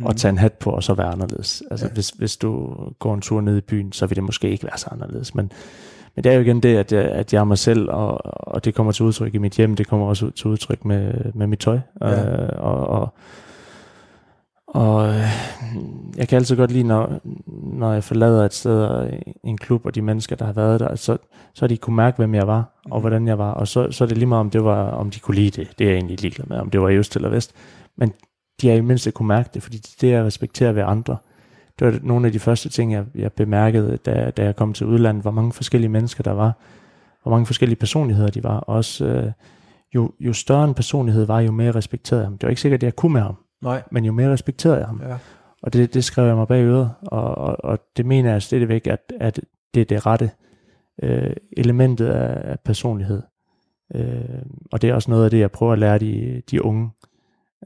mm. 0.00 0.06
at 0.06 0.16
tage 0.16 0.30
en 0.30 0.38
hat 0.38 0.52
på, 0.52 0.70
og 0.70 0.82
så 0.82 0.94
være 0.94 1.06
anderledes. 1.06 1.62
Altså, 1.70 1.86
ja. 1.86 1.92
hvis, 1.92 2.08
hvis 2.08 2.36
du 2.36 2.74
går 2.98 3.14
en 3.14 3.20
tur 3.20 3.40
ned 3.40 3.56
i 3.56 3.60
byen, 3.60 3.92
så 3.92 4.06
vil 4.06 4.16
det 4.16 4.24
måske 4.24 4.50
ikke 4.50 4.64
være 4.64 4.78
så 4.78 4.88
anderledes, 4.92 5.34
men 5.34 5.52
men 6.16 6.24
det 6.24 6.32
er 6.32 6.36
jo 6.36 6.42
igen 6.42 6.60
det, 6.60 6.76
at 6.76 6.92
jeg, 6.92 7.04
at 7.04 7.32
jeg 7.32 7.40
er 7.40 7.44
mig 7.44 7.58
selv, 7.58 7.90
og, 7.90 8.20
og 8.24 8.64
det 8.64 8.74
kommer 8.74 8.92
til 8.92 9.04
udtryk 9.04 9.34
i 9.34 9.38
mit 9.38 9.52
hjem, 9.52 9.76
det 9.76 9.86
kommer 9.86 10.06
også 10.06 10.30
til 10.30 10.46
udtryk 10.46 10.84
med, 10.84 11.14
med 11.34 11.46
mit 11.46 11.58
tøj. 11.58 11.78
Ja. 12.00 12.42
Øh, 12.42 12.48
og, 12.58 12.86
og, 12.86 13.14
og 14.66 15.08
øh, 15.08 15.20
jeg 16.16 16.28
kan 16.28 16.36
altid 16.36 16.56
godt 16.56 16.70
lide, 16.70 16.84
når, 16.84 17.20
når 17.72 17.92
jeg 17.92 18.04
forlader 18.04 18.44
et 18.44 18.54
sted 18.54 18.82
og 18.82 19.10
en 19.44 19.58
klub, 19.58 19.86
og 19.86 19.94
de 19.94 20.02
mennesker, 20.02 20.36
der 20.36 20.44
har 20.44 20.52
været 20.52 20.80
der, 20.80 20.94
så, 20.94 21.16
så 21.54 21.66
de 21.66 21.76
kunne 21.76 21.96
mærke, 21.96 22.16
hvem 22.16 22.34
jeg 22.34 22.46
var, 22.46 22.82
og 22.90 22.98
mm. 22.98 23.02
hvordan 23.02 23.28
jeg 23.28 23.38
var. 23.38 23.52
Og 23.52 23.68
så, 23.68 23.90
så 23.90 24.04
er 24.04 24.08
det 24.08 24.18
lige 24.18 24.28
meget, 24.28 24.40
om, 24.40 24.50
det 24.50 24.64
var, 24.64 24.90
om 24.90 25.10
de 25.10 25.20
kunne 25.20 25.34
lide 25.34 25.62
det. 25.62 25.78
Det 25.78 25.84
er 25.84 25.90
jeg 25.90 25.96
egentlig 25.96 26.20
ligeglad 26.20 26.46
med, 26.46 26.58
om 26.58 26.70
det 26.70 26.80
var 26.80 26.88
i 26.88 26.96
øst 26.96 27.16
eller 27.16 27.28
vest. 27.28 27.54
Men 27.96 28.12
de 28.62 28.68
har 28.68 28.76
i 28.76 28.80
mindst 28.80 29.14
kunne 29.14 29.28
mærke 29.28 29.50
det, 29.54 29.62
fordi 29.62 29.78
det 30.00 30.14
er 30.14 30.20
at 30.20 30.26
respektere 30.26 30.74
ved 30.74 30.82
andre. 30.82 31.16
Det 31.78 31.86
var 31.86 31.98
nogle 32.02 32.26
af 32.26 32.32
de 32.32 32.38
første 32.38 32.68
ting, 32.68 32.92
jeg, 32.92 33.04
jeg 33.14 33.32
bemærkede, 33.32 33.96
da, 33.96 34.30
da 34.30 34.44
jeg 34.44 34.56
kom 34.56 34.72
til 34.72 34.86
udlandet, 34.86 35.22
hvor 35.22 35.30
mange 35.30 35.52
forskellige 35.52 35.88
mennesker 35.88 36.22
der 36.22 36.32
var, 36.32 36.52
hvor 37.22 37.30
mange 37.30 37.46
forskellige 37.46 37.76
personligheder 37.78 38.30
de 38.30 38.44
var. 38.44 38.58
Også 38.58 39.06
øh, 39.06 39.32
jo, 39.94 40.10
jo 40.20 40.32
større 40.32 40.64
en 40.64 40.74
personlighed 40.74 41.24
var, 41.24 41.40
jo 41.40 41.52
mere 41.52 41.72
respekterede 41.72 42.20
jeg 42.20 42.26
ham. 42.26 42.38
Det 42.38 42.46
var 42.46 42.50
ikke 42.50 42.60
sikkert, 42.60 42.78
at 42.78 42.82
jeg 42.82 42.96
kunne 42.96 43.12
med 43.12 43.20
ham. 43.20 43.36
Nej. 43.62 43.82
Men 43.90 44.04
jo 44.04 44.12
mere 44.12 44.32
respekterede 44.32 44.78
jeg 44.78 44.86
ham. 44.86 45.02
Ja. 45.08 45.16
Og 45.62 45.72
det, 45.72 45.94
det 45.94 46.04
skrev 46.04 46.26
jeg 46.26 46.36
mig 46.36 46.48
bag 46.48 46.64
øret, 46.64 46.90
og, 47.02 47.38
og, 47.38 47.64
og 47.64 47.78
det 47.96 48.06
mener 48.06 48.32
jeg 48.32 48.42
stadigvæk, 48.42 48.86
at, 48.86 49.12
at 49.20 49.40
det 49.74 49.80
er 49.80 49.84
det 49.84 50.06
rette 50.06 50.30
øh, 51.02 51.36
elementet 51.56 52.06
af, 52.06 52.50
af 52.50 52.60
personlighed. 52.64 53.22
Øh, 53.94 54.42
og 54.72 54.82
det 54.82 54.90
er 54.90 54.94
også 54.94 55.10
noget 55.10 55.24
af 55.24 55.30
det, 55.30 55.38
jeg 55.38 55.50
prøver 55.50 55.72
at 55.72 55.78
lære 55.78 55.98
de, 55.98 56.42
de 56.50 56.64
unge. 56.64 56.90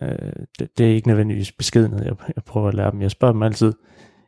Øh, 0.03 0.33
det, 0.59 0.79
det 0.79 0.87
er 0.87 0.95
ikke 0.95 1.09
nødvendigvis 1.09 1.53
beskedenhed, 1.53 2.05
jeg, 2.05 2.15
jeg 2.37 2.45
prøver 2.45 2.69
at 2.69 2.75
lære 2.75 2.91
dem. 2.91 3.03
Jeg 3.03 3.11
spørger 3.11 3.33
dem 3.33 3.43
altid, 3.43 3.73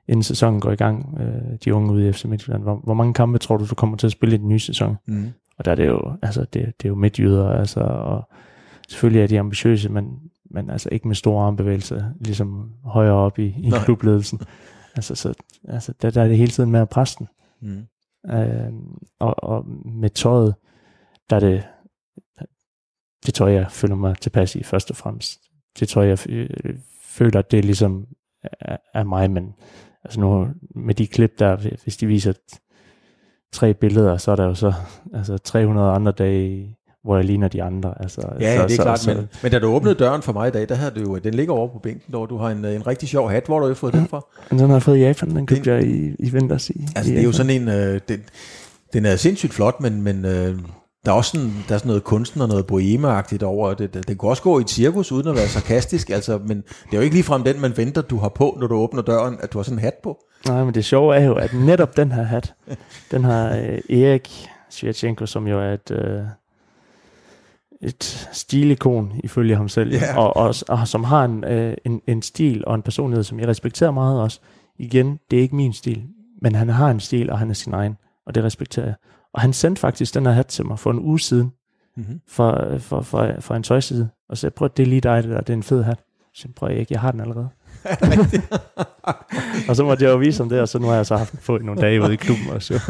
inden 0.09 0.23
sæsonen 0.23 0.61
går 0.61 0.73
i 0.73 0.77
gang, 0.77 1.19
øh, 1.21 1.59
de 1.65 1.75
unge 1.75 1.93
ude 1.93 2.09
i 2.09 2.13
FC 2.13 2.25
Midtjylland, 2.25 2.63
hvor, 2.63 2.77
hvor 2.85 2.95
mange 2.95 3.15
kampe 3.15 3.39
tror 3.39 3.57
du, 3.57 3.67
du 3.67 3.75
kommer 3.75 3.97
til 3.97 4.07
at 4.07 4.13
spille 4.13 4.35
i 4.35 4.39
den 4.39 4.49
nye 4.49 4.59
sæson? 4.59 4.97
Mm. 5.07 5.29
Og 5.59 5.65
der 5.65 5.71
er 5.71 5.75
det 5.75 5.87
jo, 5.87 6.13
altså 6.23 6.41
det, 6.41 6.53
det 6.53 6.85
er 6.85 6.89
jo 6.89 6.95
midtjyder, 6.95 7.49
altså, 7.51 7.81
og 7.81 8.29
selvfølgelig 8.89 9.23
er 9.23 9.27
de 9.27 9.39
ambitiøse, 9.39 9.89
men 9.89 10.21
men 10.51 10.71
altså 10.71 10.89
ikke 10.93 11.09
med 11.09 11.17
store 11.17 11.47
armbevægelser, 11.47 12.11
ligesom 12.21 12.73
højere 12.85 13.15
op 13.15 13.39
i, 13.39 13.47
i 13.47 13.71
klubledelsen. 13.85 14.41
altså, 14.97 15.15
så, 15.15 15.35
altså 15.69 15.93
der, 16.03 16.11
der 16.11 16.23
er 16.23 16.29
det 16.29 16.37
hele 16.37 16.51
tiden 16.51 16.71
med 16.71 16.81
at 16.81 16.89
presse 16.89 17.19
den. 17.19 17.29
Mm. 17.61 17.87
Øh, 18.31 18.73
og, 19.19 19.45
og 19.45 19.67
med 19.85 20.11
tøjet, 20.11 20.55
der 21.31 21.37
er 21.37 21.41
det, 21.41 21.65
det 23.27 23.35
tøj, 23.35 23.53
jeg 23.53 23.71
føler 23.71 23.95
mig 23.95 24.17
tilpas 24.19 24.57
i 24.57 24.63
først 24.63 24.91
og 24.91 24.97
fremmest. 24.97 25.41
Det 25.81 25.89
tøj, 25.89 26.07
jeg 26.07 26.19
føler, 27.03 27.43
det 27.43 27.59
er 27.59 27.63
ligesom 27.63 28.07
af, 28.61 28.79
af 28.95 29.07
mig, 29.07 29.31
men 29.31 29.55
altså 30.05 30.21
nu 30.21 30.49
med 30.75 30.95
de 30.95 31.07
klip 31.07 31.39
der, 31.39 31.57
hvis 31.83 31.97
de 31.97 32.07
viser 32.07 32.33
tre 33.53 33.75
billeder, 33.75 34.17
så 34.17 34.31
er 34.31 34.37
der 34.37 34.45
jo 34.45 34.55
så 34.55 34.73
altså 35.15 35.39
300 35.39 35.91
andre 35.91 36.13
dage 36.13 36.79
hvor 37.05 37.17
jeg 37.17 37.25
ligner 37.25 37.49
de 37.49 37.63
andre. 37.63 37.95
Altså, 38.01 38.21
ja, 38.41 38.57
så, 38.57 38.63
det 38.63 38.73
er 38.73 38.77
så, 38.77 38.83
klart, 38.83 39.01
så, 39.01 39.15
men, 39.15 39.29
men 39.43 39.53
da 39.53 39.59
du 39.59 39.67
åbnede 39.67 39.95
døren 39.95 40.23
for 40.23 40.33
mig 40.33 40.49
i 40.49 40.51
dag, 40.51 40.69
der 40.69 40.75
havde 40.75 40.91
du 40.91 41.01
jo, 41.01 41.19
den 41.19 41.35
ligger 41.35 41.55
over 41.55 41.69
på 41.69 41.79
bænken, 41.79 42.03
hvor 42.07 42.27
du 42.27 42.37
har 42.37 42.51
en, 42.51 42.65
en 42.65 42.87
rigtig 42.87 43.09
sjov 43.09 43.31
hat. 43.31 43.47
Hvor 43.47 43.61
har 43.61 43.69
du 43.69 43.75
fået 43.75 43.95
ja, 43.95 43.99
den 43.99 44.09
fra? 44.09 44.27
Den 44.51 44.59
har 44.59 44.69
jeg 44.69 44.83
fået 44.83 44.97
i 44.97 45.01
Japan, 45.01 45.31
den 45.31 45.47
købte 45.47 45.71
jeg 45.71 45.85
i, 45.85 46.15
i 46.19 46.31
vinters 46.31 46.71
i 46.71 46.87
Altså 46.97 47.13
i 47.13 47.15
det 47.15 47.21
er 47.21 47.25
jo 47.25 47.33
sådan 47.33 47.51
en, 47.63 47.69
øh, 47.69 48.01
den, 48.09 48.23
den 48.93 49.07
er 49.07 49.17
sindssygt 49.17 49.55
flot, 49.55 49.81
men, 49.81 50.03
men 50.03 50.25
øh, 50.25 50.59
der 51.05 51.13
er 51.13 51.17
også 51.17 51.31
sådan, 51.31 51.53
der 51.69 51.75
er 51.75 51.79
sådan 51.79 51.89
noget 51.89 52.05
kunsten 52.05 52.41
og 52.41 52.49
noget 52.49 52.67
boheme 52.67 53.09
over 53.43 53.75
det. 53.75 53.95
Det, 53.95 54.09
det 54.09 54.19
kunne 54.19 54.31
også 54.31 54.43
gå 54.43 54.59
i 54.59 54.63
et 54.63 54.71
cirkus, 54.71 55.13
uden 55.13 55.29
at 55.29 55.35
være 55.35 55.49
sarkastisk, 55.49 56.11
altså, 56.11 56.39
men 56.47 56.57
det 56.57 56.93
er 56.93 56.97
jo 56.97 57.01
ikke 57.01 57.15
ligefrem 57.17 57.45
den, 57.45 57.61
man 57.61 57.77
venter, 57.77 58.03
du 58.03 58.17
har 58.17 58.29
på, 58.29 58.57
når 58.61 58.67
du 58.67 58.75
åbner 58.75 59.03
døren, 59.03 59.37
at 59.41 59.53
du 59.53 59.59
har 59.59 59.63
sådan 59.63 59.79
en 59.79 59.83
hat 59.83 59.95
på. 60.03 60.19
Nej, 60.47 60.65
men 60.65 60.75
det 60.75 60.85
sjove 60.85 61.17
er 61.17 61.25
jo, 61.25 61.35
at 61.35 61.55
netop 61.55 61.97
den 61.97 62.13
her 62.13 62.23
hat, 62.23 62.55
den 63.11 63.25
har 63.25 63.57
øh, 63.57 63.99
Erik 63.99 64.49
Svirchenko, 64.71 65.27
som 65.27 65.47
jo 65.47 65.61
er 65.61 65.73
et... 65.73 65.91
Øh, 65.91 66.23
et 67.81 68.29
stilikon, 68.33 69.13
ifølge 69.25 69.57
ham 69.57 69.69
selv, 69.69 69.93
yeah. 69.93 70.19
og, 70.19 70.37
og, 70.37 70.55
og 70.69 70.89
som 70.89 71.05
har 71.05 71.25
en, 71.25 71.45
øh, 71.45 71.77
en, 71.85 72.01
en 72.07 72.23
stil 72.23 72.65
og 72.67 72.75
en 72.75 72.83
personlighed, 72.83 73.25
som 73.25 73.41
jeg 73.41 73.49
respekterer 73.49 73.91
meget 73.91 74.21
også. 74.21 74.41
Igen, 74.79 75.19
det 75.31 75.37
er 75.37 75.43
ikke 75.43 75.57
min 75.57 75.73
stil, 75.73 76.05
men 76.43 76.55
han 76.55 76.69
har 76.69 76.91
en 76.91 77.01
stil, 77.01 77.31
og 77.31 77.39
han 77.39 77.51
er 77.51 77.55
sin 77.55 77.75
egen, 77.75 77.97
og 78.27 78.35
det 78.35 78.45
respekterer 78.45 78.87
jeg. 78.87 78.95
Og 79.39 79.43
han 79.43 79.53
sendte 79.53 79.81
faktisk 79.81 80.15
den 80.15 80.27
her 80.27 80.33
hat 80.33 80.47
til 80.47 80.67
mig 80.67 80.79
for 80.79 80.91
en 80.91 80.99
uge 80.99 81.21
siden, 81.21 81.53
mm-hmm. 81.97 82.21
for, 82.29 82.79
for, 82.79 83.01
for, 83.01 83.35
for 83.41 83.55
en 83.55 83.63
tøjside, 83.63 84.09
og 84.29 84.39
så 84.39 84.51
prøv, 84.51 84.69
det 84.77 84.83
er 84.83 84.87
lige 84.87 85.01
dig, 85.01 85.23
det 85.23 85.31
der, 85.31 85.41
det 85.41 85.51
er 85.51 85.57
en 85.57 85.63
fed 85.63 85.83
hat. 85.83 85.99
Så 86.35 86.49
prøv 86.57 86.71
ikke, 86.71 86.87
jeg 86.91 87.01
har 87.01 87.11
den 87.11 87.21
allerede. 87.21 87.49
og 89.69 89.77
så 89.77 89.85
måtte 89.85 90.05
jeg 90.05 90.11
jo 90.11 90.17
vise 90.17 90.43
ham 90.43 90.49
det, 90.49 90.61
og 90.61 90.69
så 90.69 90.79
nu 90.79 90.87
har 90.87 90.95
jeg 90.95 91.07
så 91.07 91.17
haft 91.17 91.35
på 91.47 91.59
nogle 91.59 91.81
dage 91.81 92.03
ude 92.03 92.13
i 92.13 92.17
klubben 92.17 92.51
også. 92.51 92.81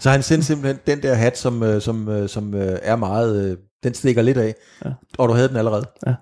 så 0.00 0.10
han 0.10 0.22
sendte 0.22 0.46
simpelthen 0.46 0.78
den 0.86 1.02
der 1.02 1.14
hat, 1.14 1.38
som, 1.38 1.62
øh, 1.62 1.80
som, 1.80 2.08
øh, 2.08 2.28
som 2.28 2.54
er 2.82 2.96
meget 2.96 3.58
den 3.82 3.94
stikker 3.94 4.22
lidt 4.22 4.38
af, 4.38 4.54
ja. 4.84 4.90
og 5.18 5.28
du 5.28 5.34
havde 5.34 5.48
den 5.48 5.56
allerede. 5.56 5.84
Ja. 6.06 6.14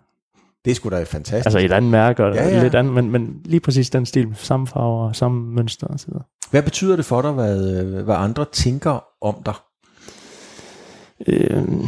Det 0.65 0.77
skulle 0.77 0.99
da 0.99 1.03
fantastisk. 1.03 1.47
Altså 1.47 1.59
et 1.59 1.73
andet 1.73 1.91
mærke, 1.91 2.25
og 2.25 2.35
ja, 2.35 2.49
ja. 2.49 2.63
lidt 2.63 2.75
andet, 2.75 2.95
men, 2.95 3.11
men 3.11 3.41
lige 3.45 3.61
præcis 3.61 3.91
den 3.91 4.07
stil, 4.07 4.35
samme 4.35 4.67
farver, 4.67 5.13
samme 5.13 5.55
mønster 5.55 5.87
og 5.87 6.01
så 6.01 6.07
videre. 6.07 6.23
Hvad 6.51 6.63
betyder 6.63 6.97
det 6.97 7.05
for 7.05 7.23
dig, 7.23 7.33
hvad, 7.33 7.83
hvad 8.03 8.15
andre 8.15 8.45
tænker 8.53 9.10
om 9.21 9.43
dig? 9.47 9.55
Øhm, 11.27 11.87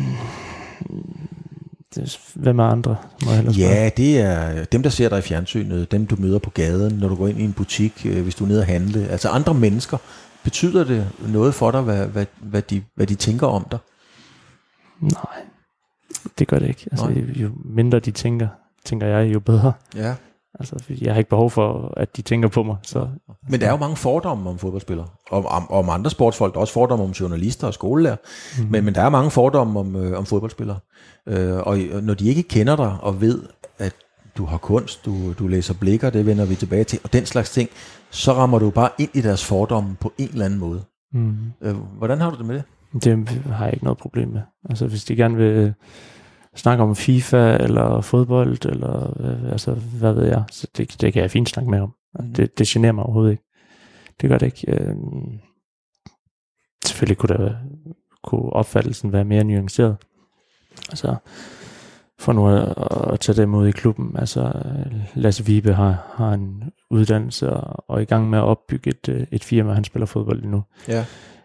det, 1.95 2.19
hvem 2.35 2.59
er 2.59 2.65
andre? 2.65 2.97
Må 3.25 3.33
jeg 3.33 3.45
ja, 3.59 3.91
det 3.97 4.21
er 4.21 4.65
dem, 4.65 4.83
der 4.83 4.91
ser 4.91 5.09
dig 5.09 5.19
i 5.19 5.23
fjernsynet, 5.23 5.93
dem 5.93 6.07
du 6.07 6.17
møder 6.19 6.39
på 6.39 6.51
gaden, 6.51 6.99
når 6.99 7.09
du 7.09 7.15
går 7.15 7.29
ind 7.29 7.41
i 7.41 7.45
en 7.45 7.53
butik, 7.53 8.07
øh, 8.07 8.23
hvis 8.23 8.35
du 8.35 8.45
er 8.45 8.49
nede 8.49 8.61
og 8.61 8.67
handle. 8.67 9.09
Altså 9.09 9.29
andre 9.29 9.55
mennesker. 9.55 9.99
Betyder 10.45 10.85
det 10.85 11.11
noget 11.29 11.55
for 11.55 11.71
dig, 11.71 11.81
hvad, 11.81 12.07
hvad, 12.07 12.27
hvad, 12.41 12.63
de, 12.63 12.83
hvad 12.95 13.07
de 13.07 13.15
tænker 13.15 13.47
om 13.47 13.67
dig? 13.71 13.79
Nej, 15.01 15.43
det 16.39 16.49
gør 16.49 16.59
det 16.59 16.69
ikke. 16.69 16.89
Altså, 16.91 17.13
jo 17.35 17.51
mindre 17.65 18.01
de 18.01 18.11
tænker, 18.11 18.49
tænker 18.85 19.07
jeg, 19.07 19.35
jo 19.35 19.41
bedre. 19.41 19.73
Ja. 19.97 20.15
Altså, 20.61 20.77
jeg 21.01 21.13
har 21.13 21.19
ikke 21.19 21.31
behov 21.31 21.51
for, 21.51 21.95
at 21.97 22.17
de 22.17 22.23
tænker 22.23 22.49
på 22.49 22.63
mig. 22.63 22.77
Så. 22.83 23.09
Men 23.49 23.61
der 23.61 23.67
er 23.67 23.71
jo 23.71 23.77
mange 23.77 23.97
fordomme 23.97 24.51
om 24.51 24.59
fodboldspillere, 24.59 25.07
og 25.31 25.47
om, 25.47 25.71
om 25.71 25.89
andre 25.89 26.11
sportsfolk. 26.11 26.53
Der 26.55 26.59
er 26.59 26.61
også 26.61 26.73
fordomme 26.73 27.05
om 27.05 27.11
journalister 27.11 27.67
og 27.67 27.75
skolelærer. 27.75 28.17
Mm. 28.59 28.67
Men, 28.71 28.85
men 28.85 28.95
der 28.95 29.03
er 29.03 29.09
mange 29.09 29.31
fordomme 29.31 29.81
om, 29.81 29.97
øh, 29.97 30.19
om 30.19 30.27
fodboldspillere. 30.27 30.79
Øh, 31.29 31.57
og 31.57 31.79
når 32.03 32.15
de 32.15 32.29
ikke 32.29 32.43
kender 32.43 32.77
dig 32.77 32.97
og 33.01 33.21
ved, 33.21 33.43
at 33.79 33.95
du 34.37 34.45
har 34.45 34.59
kunst, 34.59 35.05
du, 35.05 35.33
du 35.33 35.47
læser 35.49 35.75
blikker, 35.75 36.11
det 36.11 36.27
vender 36.27 36.45
vi 36.45 36.55
tilbage 36.55 36.85
til, 36.85 36.99
og 37.05 37.13
den 37.13 37.27
slags 37.27 37.51
ting, 37.51 37.71
så 38.11 38.33
rammer 38.33 38.59
du 38.59 38.71
bare 38.71 38.91
ind 38.99 39.11
i 39.15 39.21
deres 39.21 39.45
fordomme 39.45 39.97
på 40.01 40.13
en 40.19 40.29
eller 40.29 40.45
anden 40.45 40.61
måde. 40.61 40.83
Mm. 41.13 41.37
Øh, 41.63 41.75
hvordan 41.99 42.21
har 42.21 42.31
du 42.31 42.37
det 42.37 42.47
med 42.47 42.55
det? 42.55 42.65
Det 43.05 43.29
har 43.29 43.65
jeg 43.65 43.75
ikke 43.75 43.85
noget 43.85 43.99
problem 43.99 44.29
med. 44.29 44.41
Altså 44.71 44.87
hvis 44.87 45.05
de 45.05 45.17
gerne 45.17 45.37
vil 45.37 45.75
snakke 46.57 46.85
om 46.85 46.97
FIFA 46.97 47.57
eller 47.57 48.01
fodbold, 48.01 48.67
eller 48.67 49.21
øh, 49.21 49.53
altså 49.53 49.73
hvad 49.75 50.13
ved 50.13 50.27
jeg, 50.27 50.45
så 50.51 50.67
det, 50.77 51.01
det 51.01 51.13
kan 51.13 51.23
jeg 51.23 51.31
fint 51.31 51.49
snakke 51.49 51.71
med 51.71 51.81
om. 51.81 51.95
Mm. 52.21 52.35
Det, 52.35 52.59
det 52.59 52.67
generer 52.67 52.93
mig 52.93 53.05
overhovedet 53.05 53.31
ikke. 53.31 53.45
Det 54.21 54.31
gør 54.31 54.39
det 54.39 54.47
ikke. 54.47 54.73
Øh, 54.73 54.97
selvfølgelig 56.87 57.19
kunne, 57.19 57.37
der, 57.37 57.55
kunne 58.25 58.53
opfattelsen 58.53 59.13
være 59.13 59.25
mere 59.25 59.45
nuanceret. 59.45 59.97
Altså, 60.89 61.17
for 62.19 62.33
nu 62.33 62.49
at, 62.49 62.75
at 63.13 63.21
tage 63.21 63.37
dem 63.37 63.55
ud 63.55 63.67
i 63.67 63.71
klubben. 63.71 64.17
Altså, 64.19 64.53
Lasse 65.15 65.47
Vibe 65.47 65.75
har, 65.75 66.13
har 66.15 66.33
en 66.33 66.65
uddannelse 66.91 67.51
og, 67.51 67.85
og 67.89 67.97
er 67.97 68.03
i 68.03 68.05
gang 68.05 68.31
med 68.31 68.39
at 68.39 68.45
opbygge 68.45 68.91
et, 68.91 69.27
et 69.31 69.45
firma. 69.45 69.73
Han 69.73 69.85
spiller 69.85 70.07
fodbold 70.07 70.45
nu. 70.45 70.63
Ja. 70.89 71.05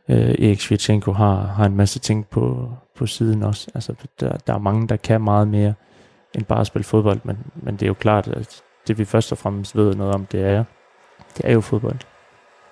Øh, 0.10 0.30
Erik 0.30 0.62
Svitsenko 0.62 1.12
har, 1.12 1.42
har 1.42 1.66
en 1.66 1.76
masse 1.76 2.00
ting 2.00 2.28
på, 2.28 2.72
på 2.96 3.06
siden 3.06 3.44
også. 3.44 3.68
Altså, 3.74 3.94
der, 4.20 4.38
der 4.38 4.54
er 4.54 4.58
mange, 4.58 4.88
der 4.88 4.96
kan 4.96 5.22
meget 5.22 5.48
mere 5.48 5.74
end 6.36 6.46
bare 6.46 6.62
at 6.62 6.68
spille 6.68 6.84
fodbold, 6.84 7.20
men, 7.24 7.38
men 7.56 7.74
det 7.74 7.82
er 7.82 7.88
jo 7.88 7.94
klart, 7.94 8.28
at 8.28 8.62
det 8.88 8.98
vi 8.98 9.06
først 9.06 9.32
og 9.32 9.38
fremmest 9.38 9.76
ved 9.76 9.96
noget 9.96 10.16
om, 10.16 10.26
det 10.26 10.42
er, 10.42 10.64
det 11.38 11.46
er 11.46 11.54
jo 11.54 11.62
fodbold. 11.62 12.00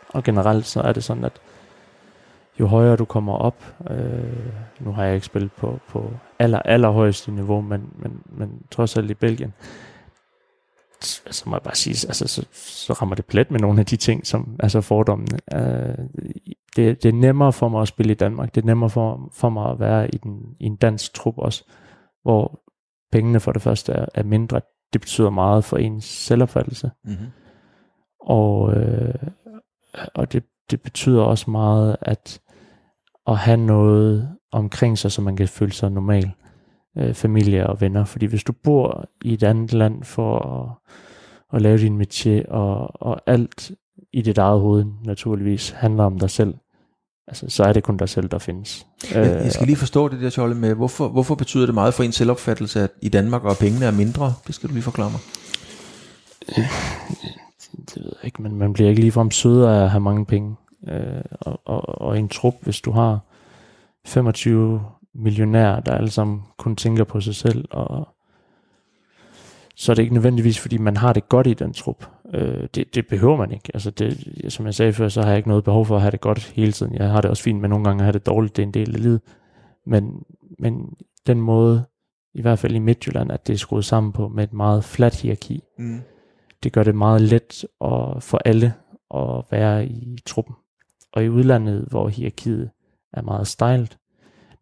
Og 0.10 0.24
generelt 0.24 0.66
så 0.66 0.82
er 0.82 0.94
det 0.94 1.04
sådan, 1.04 1.24
at 1.24 1.42
jo 2.60 2.68
højere 2.68 2.96
du 2.96 3.06
kommer 3.06 3.34
op, 3.34 3.74
øh, 3.90 4.54
nu 4.80 4.92
har 4.92 5.04
jeg 5.04 5.16
ikke 5.16 5.26
spillet 5.26 5.52
på, 5.52 5.80
på 5.90 6.12
aller, 6.40 6.60
allerhøjeste 6.60 7.32
niveau, 7.32 7.62
men, 7.62 7.90
men, 7.96 8.22
men 8.26 8.62
trods 8.72 8.98
alt 8.98 9.12
i 9.12 9.14
Belgien, 9.14 9.54
så 11.02 11.44
må 11.46 11.56
jeg 11.56 11.62
bare 11.62 11.76
sige, 11.76 12.08
altså, 12.08 12.28
så, 12.28 12.46
så 12.54 12.94
rammer 12.94 13.16
det 13.16 13.26
plet 13.26 13.52
med 13.52 13.60
nogle 13.60 13.80
af 13.80 13.86
de 13.86 13.96
ting, 13.96 14.28
som 14.28 14.56
altså 14.60 14.82
fordommene. 14.82 15.40
Øh, 15.54 16.06
det, 16.76 17.04
det 17.04 17.10
er 17.10 17.14
nemmere 17.14 17.54
for 17.54 17.70
mig 17.70 17.82
at 17.82 17.88
spille 17.88 18.12
i 18.12 18.16
Danmark. 18.16 18.56
Det 18.56 18.62
er 18.62 18.66
nemmere 18.66 18.90
for, 18.90 19.30
for 19.34 19.50
mig 19.50 19.72
at 19.72 19.80
være 19.80 20.16
i, 20.16 20.18
den, 20.18 20.56
i 20.60 20.66
en 20.66 20.76
dansk 20.76 21.14
trup 21.14 21.38
også, 21.38 21.64
hvor 22.22 22.62
pengene 23.12 23.40
for 23.40 23.52
det 23.52 23.62
første 23.62 23.92
er, 23.92 24.06
er 24.14 24.24
mindre. 24.24 24.62
Det 24.94 25.02
betyder 25.02 25.30
meget 25.30 25.64
for 25.64 25.78
ens 25.78 26.06
selvopfattelse. 26.06 26.92
Mm-hmm. 27.04 27.28
Og, 28.22 28.74
øh, 28.74 29.14
og 30.14 30.34
det, 30.34 30.44
det 30.72 30.82
betyder 30.82 31.22
også 31.22 31.52
meget, 31.52 31.98
at 32.02 32.42
at 33.28 33.38
have 33.38 33.58
noget 33.58 34.36
omkring 34.52 34.98
sig, 34.98 35.12
så 35.12 35.22
man 35.22 35.36
kan 35.36 35.48
føle 35.48 35.72
sig 35.72 35.92
normal. 35.92 36.32
Øh, 36.98 37.14
familie 37.14 37.68
og 37.68 37.82
venner. 37.82 38.06
Fordi 38.06 38.26
hvis 38.26 38.44
du 38.44 38.54
bor 38.64 39.10
i 39.24 39.34
et 39.34 39.44
andet 39.44 39.74
land 39.74 40.04
for 40.04 40.40
at, 40.40 40.92
at 41.56 41.62
lave 41.62 41.78
din 41.78 42.02
métier, 42.02 42.50
og, 42.50 43.02
og 43.02 43.22
alt 43.26 43.72
i 44.14 44.22
dit 44.22 44.38
eget 44.38 44.62
hoved 44.62 44.86
naturligvis 45.06 45.70
handler 45.70 46.04
om 46.04 46.20
dig 46.20 46.30
selv, 46.30 46.54
altså, 47.28 47.46
så 47.50 47.64
er 47.64 47.74
det 47.74 47.84
kun 47.84 47.98
dig 47.98 48.10
selv, 48.10 48.30
der 48.30 48.38
findes. 48.38 48.88
Jeg, 49.14 49.26
jeg 49.26 49.52
skal 49.52 49.68
lige 49.68 49.78
forstå 49.78 50.08
det 50.08 50.22
der, 50.22 50.30
Tjolle, 50.30 50.56
med, 50.56 50.74
hvorfor, 50.74 51.08
hvorfor 51.08 51.36
betyder 51.36 51.66
det 51.66 51.76
meget 51.76 51.94
for 51.94 52.04
en 52.04 52.12
selvopfattelse, 52.12 52.82
at 52.82 52.92
i 53.02 53.10
Danmark 53.10 53.44
og 53.44 53.56
pengene 53.60 53.86
er 53.86 53.92
mindre? 53.92 54.34
Det 54.48 54.56
skal 54.56 54.70
du 54.70 54.74
lige 54.74 54.84
forklare 54.84 55.12
mig. 55.12 55.20
Det 57.76 58.04
ved 58.04 58.12
jeg 58.22 58.26
ikke, 58.26 58.42
men 58.42 58.56
man 58.56 58.74
bliver 58.74 58.90
ikke 58.90 59.02
ligefrem 59.02 59.32
sødere 59.32 59.80
af 59.80 59.84
at 59.84 59.90
have 59.90 60.02
mange 60.02 60.26
penge 60.26 60.56
øh, 60.88 61.22
og, 61.32 61.60
og, 61.66 62.02
og 62.02 62.20
en 62.20 62.30
trup, 62.30 62.56
hvis 62.62 62.82
du 62.82 62.92
har 62.92 63.20
25 64.06 64.82
millionærer, 65.16 65.80
der 65.80 65.96
alle 65.96 66.12
sammen 66.12 66.42
kun 66.58 66.76
tænker 66.76 67.04
på 67.04 67.22
sig 67.22 67.36
selv, 67.36 67.66
og 67.72 68.16
så 69.76 69.92
er 69.92 69.94
det 69.94 70.02
ikke 70.02 70.14
nødvendigvis, 70.14 70.60
fordi 70.60 70.78
man 70.78 70.98
har 70.98 71.14
det 71.14 71.30
godt 71.30 71.48
i 71.48 71.54
den 71.54 71.74
trup. 71.74 72.10
Øh, 72.34 72.68
det, 72.76 72.96
det 72.96 73.08
behøver 73.08 73.38
man 73.38 73.52
ikke. 73.52 73.72
Altså 73.74 73.92
det, 73.92 74.44
som 74.50 74.66
jeg 74.66 74.74
sagde 74.74 74.94
før, 74.94 75.08
så 75.08 75.22
har 75.22 75.30
jeg 75.30 75.38
ikke 75.38 75.50
noget 75.50 75.64
behov 75.64 75.86
for 75.86 75.96
at 75.96 76.02
have 76.02 76.12
det 76.12 76.22
godt 76.22 76.52
hele 76.56 76.72
tiden. 76.72 76.96
Jeg 76.96 77.10
har 77.10 77.22
det 77.22 77.30
også 77.30 77.44
fint 77.44 77.62
med 77.62 77.70
nogle 77.70 77.86
gange 77.86 78.04
have 78.04 78.14
det 78.14 78.26
dårligt. 78.26 78.56
Det 78.56 78.62
er 78.62 78.68
en 78.68 78.74
del 78.74 78.96
af 78.96 79.02
livet. 79.02 79.22
Men, 79.86 80.24
men 80.60 80.94
den 81.28 81.42
måde, 81.42 81.86
i 82.34 82.42
hvert 82.42 82.60
fald 82.60 82.76
i 82.76 82.80
Midtjylland, 82.80 83.32
at 83.32 83.48
det 83.48 83.54
er 83.54 83.58
skruet 83.58 83.86
sammen 83.86 84.14
på 84.14 84.28
med 84.28 84.44
et 84.44 84.54
meget 84.54 84.84
fladt 84.84 85.22
hierarki, 85.22 85.64
mm. 85.78 86.02
det 86.64 86.74
gør 86.74 86.84
det 86.84 86.96
meget 86.96 87.22
let 87.22 87.66
at, 87.82 88.24
for 88.24 88.38
alle 88.46 88.74
at 89.16 89.44
være 89.52 89.86
i 89.86 90.18
truppen. 90.26 90.56
Og 91.14 91.24
i 91.24 91.30
udlandet, 91.30 91.86
hvor 91.90 92.08
hierarkiet 92.08 92.70
er 93.14 93.22
meget 93.22 93.48
stejlt, 93.48 93.98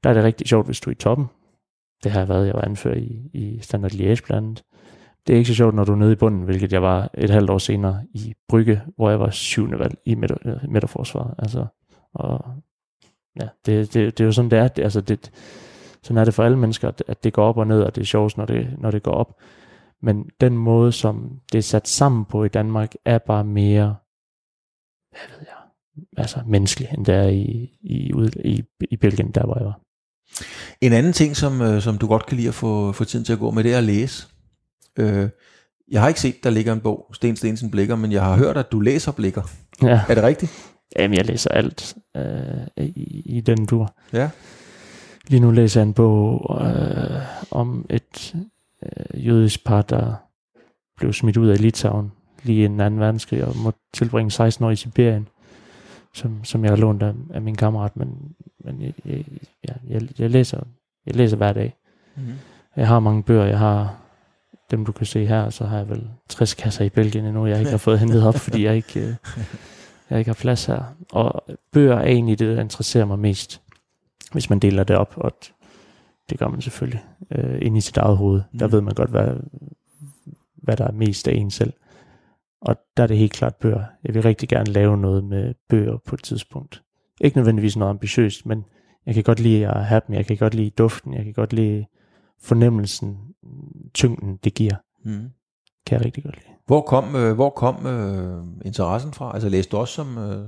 der 0.03 0.09
er 0.09 0.13
det 0.13 0.23
rigtig 0.23 0.47
sjovt, 0.47 0.65
hvis 0.65 0.79
du 0.79 0.89
er 0.89 0.91
i 0.91 0.95
toppen. 0.95 1.25
Det 2.03 2.11
har 2.11 2.19
jeg 2.19 2.29
været, 2.29 2.47
jeg 2.47 2.55
var 2.55 2.61
anført 2.61 2.97
i, 2.97 3.29
i 3.33 3.59
Standard 3.61 3.91
Liège 3.91 4.25
blandt 4.25 4.31
andet. 4.31 4.63
Det 5.27 5.33
er 5.33 5.37
ikke 5.37 5.47
så 5.47 5.55
sjovt, 5.55 5.75
når 5.75 5.83
du 5.83 5.91
er 5.91 5.95
nede 5.95 6.11
i 6.11 6.15
bunden, 6.15 6.41
hvilket 6.41 6.73
jeg 6.73 6.81
var 6.81 7.09
et 7.13 7.29
halvt 7.29 7.49
år 7.49 7.57
senere 7.57 8.05
i 8.13 8.33
Brygge, 8.49 8.81
hvor 8.95 9.09
jeg 9.09 9.19
var 9.19 9.29
syvende 9.29 9.79
valg 9.79 9.97
i 10.05 10.11
øh, 10.11 10.69
midterforsvaret. 10.69 11.35
Altså, 11.37 11.65
og 12.13 12.45
ja, 13.41 13.47
det, 13.65 13.93
det, 13.93 14.17
det, 14.17 14.23
er 14.23 14.25
jo 14.25 14.31
sådan, 14.31 14.51
det 14.51 14.59
er. 14.59 14.67
Det, 14.67 14.83
altså, 14.83 15.01
det, 15.01 15.31
sådan 16.03 16.17
er 16.17 16.25
det 16.25 16.33
for 16.33 16.43
alle 16.43 16.57
mennesker, 16.57 16.91
at 17.07 17.23
det 17.23 17.33
går 17.33 17.45
op 17.45 17.57
og 17.57 17.67
ned, 17.67 17.81
og 17.81 17.95
det 17.95 18.01
er 18.01 18.05
sjovt, 18.05 18.37
når 18.37 18.45
det, 18.45 18.75
når 18.79 18.91
det 18.91 19.03
går 19.03 19.11
op. 19.11 19.39
Men 20.01 20.29
den 20.41 20.57
måde, 20.57 20.91
som 20.91 21.39
det 21.51 21.57
er 21.57 21.61
sat 21.61 21.87
sammen 21.87 22.25
på 22.25 22.43
i 22.43 22.47
Danmark, 22.47 22.93
er 23.05 23.17
bare 23.17 23.43
mere, 23.43 23.95
hvad 25.11 25.37
ved 25.37 25.47
jeg, 25.47 25.57
altså 26.17 26.39
menneskelig, 26.45 26.89
end 26.97 27.05
det 27.05 27.15
er 27.15 27.27
i, 27.27 27.69
i, 27.81 28.11
i, 28.45 28.63
i 28.91 28.97
Belgien, 28.97 29.31
der 29.31 29.45
hvor 29.45 29.57
jeg 29.57 29.65
var. 29.65 29.82
En 30.81 30.93
anden 30.93 31.13
ting, 31.13 31.37
som, 31.37 31.61
øh, 31.61 31.81
som 31.81 31.97
du 31.97 32.07
godt 32.07 32.25
kan 32.25 32.37
lide 32.37 32.47
at 32.47 32.53
få, 32.53 32.91
få 32.91 33.03
tiden 33.03 33.25
til 33.25 33.33
at 33.33 33.39
gå 33.39 33.51
med, 33.51 33.63
det 33.63 33.73
er 33.73 33.77
at 33.77 33.83
læse. 33.83 34.27
Øh, 34.99 35.29
jeg 35.91 36.01
har 36.01 36.07
ikke 36.07 36.21
set, 36.21 36.43
der 36.43 36.49
ligger 36.49 36.73
en 36.73 36.79
bog, 36.79 37.09
Sten 37.13 37.35
Stensen 37.35 37.71
Blikker, 37.71 37.95
men 37.95 38.11
jeg 38.11 38.23
har 38.23 38.37
hørt, 38.37 38.57
at 38.57 38.71
du 38.71 38.79
læser 38.79 39.11
Blikker. 39.11 39.41
Ja. 39.81 40.01
Er 40.09 40.15
det 40.15 40.23
rigtigt? 40.23 40.51
Jamen, 40.99 41.17
jeg 41.17 41.25
læser 41.25 41.49
alt 41.49 41.95
øh, 42.17 42.85
i, 42.85 43.21
i 43.25 43.41
den 43.41 43.67
tur. 43.67 43.95
Ja. 44.13 44.29
Lige 45.27 45.39
nu 45.39 45.51
læser 45.51 45.81
jeg 45.81 45.87
en 45.87 45.93
bog 45.93 46.61
øh, 46.61 47.21
om 47.51 47.85
et 47.89 48.35
øh, 48.83 49.27
jødisk 49.27 49.63
par, 49.65 49.81
der 49.81 50.13
blev 50.97 51.13
smidt 51.13 51.37
ud 51.37 51.47
af 51.47 51.61
Litauen 51.61 52.11
lige 52.43 52.65
inden 52.65 52.97
2. 52.97 53.03
verdenskrig 53.03 53.45
og 53.45 53.57
måtte 53.57 53.79
tilbringe 53.93 54.31
16 54.31 54.65
år 54.65 54.71
i 54.71 54.75
Sibirien 54.75 55.27
som, 56.13 56.43
som 56.43 56.63
jeg 56.63 56.71
har 56.71 56.77
lånt 56.77 57.03
af, 57.03 57.13
af 57.33 57.41
min 57.41 57.55
kammerat, 57.55 57.97
men, 57.97 58.35
men 58.65 58.81
jeg, 58.81 58.93
jeg, 59.05 59.25
jeg, 59.89 60.01
jeg, 60.19 60.29
læser, 60.29 60.63
jeg 61.05 61.15
læser 61.15 61.37
hver 61.37 61.53
dag. 61.53 61.75
Mm-hmm. 62.15 62.33
Jeg 62.75 62.87
har 62.87 62.99
mange 62.99 63.23
bøger, 63.23 63.45
jeg 63.45 63.59
har 63.59 64.03
dem 64.71 64.85
du 64.85 64.91
kan 64.91 65.05
se 65.05 65.25
her, 65.25 65.49
så 65.49 65.65
har 65.65 65.77
jeg 65.77 65.89
vel 65.89 66.09
60 66.29 66.53
kasser 66.53 66.85
i 66.85 66.89
Belgien 66.89 67.25
endnu, 67.25 67.45
jeg 67.45 67.59
ikke 67.59 67.71
har 67.71 67.77
fået 67.77 67.99
hentet 67.99 68.27
op, 68.27 68.35
fordi 68.35 68.65
jeg 68.65 68.75
ikke, 68.75 68.99
øh, 68.99 69.15
jeg 70.09 70.19
ikke 70.19 70.29
har 70.29 70.35
plads 70.41 70.65
her. 70.65 70.83
Og 71.11 71.43
bøger 71.71 71.95
er 71.95 72.05
egentlig 72.05 72.39
det, 72.39 72.55
der 72.55 72.61
interesserer 72.61 73.05
mig 73.05 73.19
mest, 73.19 73.61
hvis 74.31 74.49
man 74.49 74.59
deler 74.59 74.83
det 74.83 74.95
op, 74.95 75.13
og 75.17 75.31
det 76.29 76.39
gør 76.39 76.47
man 76.47 76.61
selvfølgelig 76.61 77.03
øh, 77.31 77.57
ind 77.61 77.77
i 77.77 77.81
sit 77.81 77.97
eget 77.97 78.17
hoved. 78.17 78.41
Mm. 78.51 78.59
Der 78.59 78.67
ved 78.67 78.81
man 78.81 78.93
godt, 78.93 79.09
hvad, 79.09 79.27
hvad 80.55 80.77
der 80.77 80.87
er 80.87 80.91
mest 80.91 81.27
af 81.27 81.35
en 81.35 81.51
selv. 81.51 81.73
Og 82.65 82.75
der 82.97 83.03
er 83.03 83.07
det 83.07 83.17
helt 83.17 83.33
klart 83.33 83.55
bøger. 83.55 83.83
Jeg 84.03 84.13
vil 84.13 84.23
rigtig 84.23 84.49
gerne 84.49 84.71
lave 84.71 84.97
noget 84.97 85.23
med 85.23 85.53
bøger 85.69 85.97
på 86.07 86.15
et 86.15 86.23
tidspunkt. 86.23 86.83
Ikke 87.21 87.37
nødvendigvis 87.37 87.77
noget 87.77 87.89
ambitiøst, 87.89 88.45
men 88.45 88.63
jeg 89.05 89.13
kan 89.13 89.23
godt 89.23 89.39
lide 89.39 89.67
at 89.67 89.85
have 89.85 90.01
dem. 90.07 90.15
Jeg 90.15 90.25
kan 90.25 90.37
godt 90.37 90.55
lide 90.55 90.69
duften. 90.69 91.13
Jeg 91.13 91.23
kan 91.23 91.33
godt 91.33 91.53
lide 91.53 91.85
fornemmelsen, 92.41 93.17
tyngden, 93.93 94.39
det 94.43 94.53
giver. 94.53 94.75
Mm. 95.05 95.29
Kan 95.85 95.97
jeg 95.97 96.05
rigtig 96.05 96.23
godt 96.23 96.35
lide. 96.35 96.47
Hvor 96.65 96.81
kom, 96.81 97.15
øh, 97.15 97.33
hvor 97.33 97.49
kom 97.49 97.87
øh, 97.87 98.43
interessen 98.65 99.13
fra? 99.13 99.31
Altså 99.33 99.49
læste 99.49 99.71
du 99.71 99.77
også 99.77 99.93
som, 99.93 100.17
øh, 100.17 100.45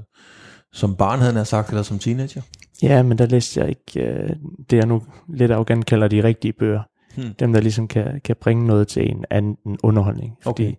som 0.74 0.96
barn, 0.96 1.20
havde 1.20 1.34
han 1.34 1.46
sagt, 1.46 1.70
eller 1.70 1.84
som 1.84 2.00
teenager? 2.00 2.42
Ja, 2.82 3.04
men 3.04 3.18
der 3.18 3.26
læste 3.26 3.60
jeg 3.60 3.70
ikke 3.70 4.02
øh, 4.02 4.30
det, 4.70 4.78
jeg 4.78 4.86
nu 4.86 5.04
lidt 5.30 5.52
arrogant 5.52 5.86
kalder 5.86 6.08
de 6.08 6.24
rigtige 6.24 6.54
bøger. 6.54 6.82
Hmm. 7.16 7.34
Dem, 7.40 7.54
der 7.54 7.62
ligesom 7.62 7.88
kan, 7.88 8.22
kan 8.24 8.36
bringe 8.42 8.68
noget 8.68 8.88
til 8.88 9.12
en 9.12 9.26
anden 9.30 9.58
underholdning. 9.84 10.38
Fordi 10.44 10.68
okay 10.68 10.76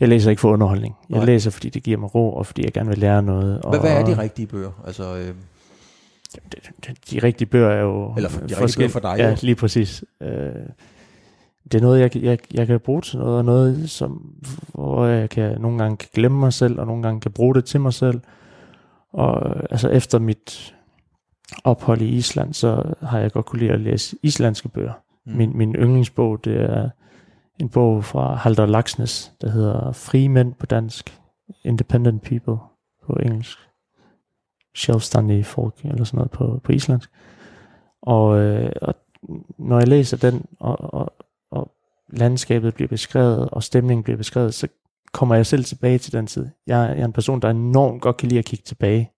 jeg 0.00 0.08
læser 0.08 0.30
ikke 0.30 0.40
for 0.40 0.48
underholdning. 0.52 0.96
Jeg 1.10 1.16
Nej. 1.16 1.26
læser, 1.26 1.50
fordi 1.50 1.68
det 1.68 1.82
giver 1.82 1.98
mig 1.98 2.14
ro, 2.14 2.34
og 2.34 2.46
fordi 2.46 2.64
jeg 2.64 2.72
gerne 2.72 2.88
vil 2.88 2.98
lære 2.98 3.22
noget. 3.22 3.62
Og, 3.62 3.80
hvad 3.80 3.90
er 3.90 4.04
de 4.04 4.18
rigtige 4.18 4.46
bøger? 4.46 4.82
Altså, 4.86 5.16
øh... 5.16 5.34
de, 6.34 6.40
de, 6.86 6.94
de 7.10 7.18
rigtige 7.26 7.48
bøger 7.48 7.68
er 7.68 7.80
jo... 7.80 8.14
Eller 8.16 8.28
de 8.28 8.60
rigtige 8.60 8.78
bøger 8.78 8.88
for 8.88 9.00
dig? 9.00 9.14
Ja, 9.18 9.36
lige 9.42 9.54
præcis. 9.54 10.04
Øh, 10.20 10.28
det 11.72 11.74
er 11.74 11.80
noget, 11.80 12.00
jeg, 12.00 12.16
jeg, 12.16 12.38
jeg 12.54 12.66
kan 12.66 12.80
bruge 12.80 13.02
til 13.02 13.18
noget, 13.18 13.38
og 13.38 13.44
noget, 13.44 13.90
som, 13.90 14.34
hvor 14.74 15.06
jeg 15.06 15.30
kan, 15.30 15.60
nogle 15.60 15.78
gange 15.78 15.96
kan 15.96 16.08
glemme 16.14 16.38
mig 16.38 16.52
selv, 16.52 16.80
og 16.80 16.86
nogle 16.86 17.02
gange 17.02 17.20
kan 17.20 17.32
bruge 17.32 17.54
det 17.54 17.64
til 17.64 17.80
mig 17.80 17.92
selv. 17.92 18.20
Og 19.12 19.56
altså 19.70 19.88
efter 19.88 20.18
mit 20.18 20.74
ophold 21.64 22.00
i 22.00 22.08
Island, 22.08 22.54
så 22.54 22.94
har 23.02 23.18
jeg 23.18 23.32
godt 23.32 23.46
kunne 23.46 23.60
lide 23.60 23.72
at 23.72 23.80
læse 23.80 24.16
islandske 24.22 24.68
bøger. 24.68 24.92
Mm. 25.26 25.32
Min, 25.32 25.56
min 25.56 25.74
yndlingsbog, 25.74 26.44
det 26.44 26.60
er 26.60 26.90
en 27.60 27.68
bog 27.68 28.04
fra 28.04 28.34
Halder 28.34 28.66
Laksnes, 28.66 29.32
der 29.40 29.50
hedder 29.50 29.92
Fri 29.92 30.28
mænd 30.28 30.54
på 30.54 30.66
dansk, 30.66 31.20
Independent 31.64 32.22
People 32.22 32.56
på 33.06 33.12
engelsk, 33.12 33.58
selvstændige 34.76 35.44
folk, 35.44 35.74
eller 35.84 36.04
sådan 36.04 36.18
noget 36.18 36.30
på, 36.30 36.60
på 36.64 36.72
islandsk. 36.72 37.10
Og, 38.02 38.38
øh, 38.38 38.72
og 38.82 38.94
når 39.58 39.78
jeg 39.78 39.88
læser 39.88 40.16
den, 40.16 40.46
og, 40.60 40.94
og, 40.94 41.12
og 41.50 41.70
landskabet 42.08 42.74
bliver 42.74 42.88
beskrevet, 42.88 43.50
og 43.50 43.62
stemningen 43.62 44.04
bliver 44.04 44.16
beskrevet, 44.16 44.54
så 44.54 44.68
kommer 45.12 45.34
jeg 45.34 45.46
selv 45.46 45.64
tilbage 45.64 45.98
til 45.98 46.12
den 46.12 46.26
tid. 46.26 46.48
Jeg, 46.66 46.94
jeg 46.96 47.00
er 47.00 47.04
en 47.04 47.12
person, 47.12 47.42
der 47.42 47.50
enormt 47.50 48.02
godt 48.02 48.16
kan 48.16 48.28
lide 48.28 48.38
at 48.38 48.44
kigge 48.44 48.64
tilbage, 48.64 49.10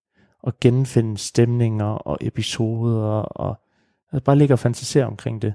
og 0.42 0.60
genfinde 0.60 1.18
stemninger 1.18 1.84
og 1.84 2.18
episoder, 2.20 3.20
og 3.20 3.56
og 4.12 4.22
bare 4.22 4.36
ligge 4.36 4.54
og 4.54 4.58
fantasere 4.58 5.04
omkring 5.04 5.42
det. 5.42 5.54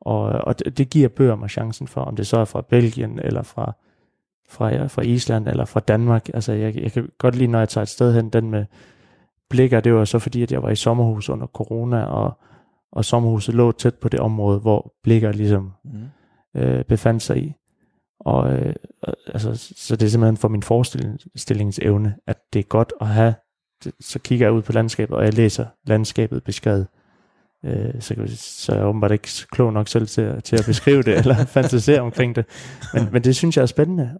Og, 0.00 0.22
og 0.22 0.58
det, 0.58 0.78
det 0.78 0.90
giver 0.90 1.08
bøger 1.08 1.36
mig 1.36 1.50
chancen 1.50 1.86
for, 1.86 2.00
om 2.00 2.16
det 2.16 2.26
så 2.26 2.36
er 2.36 2.44
fra 2.44 2.60
Belgien, 2.60 3.18
eller 3.18 3.42
fra, 3.42 3.72
fra, 4.48 4.68
ja, 4.74 4.86
fra 4.86 5.02
Island, 5.02 5.48
eller 5.48 5.64
fra 5.64 5.80
Danmark. 5.80 6.28
Altså, 6.34 6.52
jeg, 6.52 6.76
jeg 6.76 6.92
kan 6.92 7.08
godt 7.18 7.36
lide, 7.36 7.50
når 7.50 7.58
jeg 7.58 7.68
tager 7.68 7.82
et 7.82 7.88
sted 7.88 8.14
hen, 8.14 8.30
den 8.30 8.50
med 8.50 8.64
blikker, 9.50 9.80
det 9.80 9.94
var 9.94 10.04
så 10.04 10.18
fordi, 10.18 10.42
at 10.42 10.52
jeg 10.52 10.62
var 10.62 10.70
i 10.70 10.76
sommerhus 10.76 11.28
under 11.28 11.46
corona, 11.46 12.04
og, 12.04 12.38
og 12.92 13.04
sommerhuset 13.04 13.54
lå 13.54 13.72
tæt 13.72 13.94
på 13.94 14.08
det 14.08 14.20
område, 14.20 14.60
hvor 14.60 14.94
blikker 15.02 15.32
ligesom 15.32 15.72
mm. 15.84 16.60
øh, 16.60 16.84
befandt 16.84 17.22
sig 17.22 17.38
i. 17.38 17.54
Og 18.20 18.52
øh, 18.52 18.74
altså, 19.26 19.72
så 19.76 19.96
det 19.96 20.06
er 20.06 20.10
simpelthen 20.10 20.36
for 20.36 20.48
min 20.48 20.62
forestillingsevne, 20.62 22.16
at 22.26 22.36
det 22.52 22.58
er 22.58 22.62
godt 22.62 22.92
at 23.00 23.06
have, 23.06 23.34
så 24.00 24.18
kigger 24.18 24.46
jeg 24.46 24.52
ud 24.52 24.62
på 24.62 24.72
landskabet, 24.72 25.16
og 25.16 25.24
jeg 25.24 25.34
læser 25.34 25.66
landskabet 25.86 26.44
beskrevet. 26.44 26.86
Øh, 27.66 28.00
så, 28.00 28.14
så 28.36 28.72
er 28.72 28.76
jeg 28.76 28.86
åbenbart 28.86 29.12
ikke 29.12 29.28
klog 29.50 29.72
nok 29.72 29.88
selv 29.88 30.06
til, 30.06 30.42
til 30.44 30.56
at 30.56 30.64
beskrive 30.66 31.02
det, 31.02 31.16
eller 31.18 31.44
fantasere 31.44 32.00
omkring 32.00 32.36
det. 32.36 32.44
Men, 32.94 33.08
men 33.12 33.24
det 33.24 33.36
synes 33.36 33.56
jeg 33.56 33.62
er 33.62 33.66
spændende. 33.66 34.10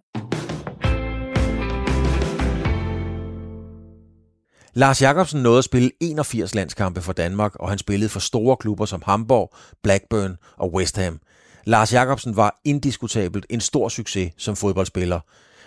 Lars 4.75 5.03
Jakobsen 5.03 5.43
nåede 5.43 5.59
at 5.59 5.65
spille 5.65 5.91
81 6.01 6.55
landskampe 6.55 7.01
for 7.01 7.13
Danmark, 7.13 7.55
og 7.55 7.69
han 7.69 7.79
spillede 7.79 8.09
for 8.09 8.21
store 8.21 8.57
klubber 8.57 8.85
som 8.85 9.03
Hamburg, 9.07 9.55
Blackburn 9.83 10.37
og 10.57 10.75
West 10.75 10.97
Ham. 10.97 11.21
Lars 11.65 11.93
Jakobsen 11.93 12.37
var 12.37 12.61
indiskutabelt 12.65 13.47
en 13.51 13.61
stor 13.61 13.89
succes 13.89 14.33
som 14.37 14.57
fodboldspiller, 14.57 15.21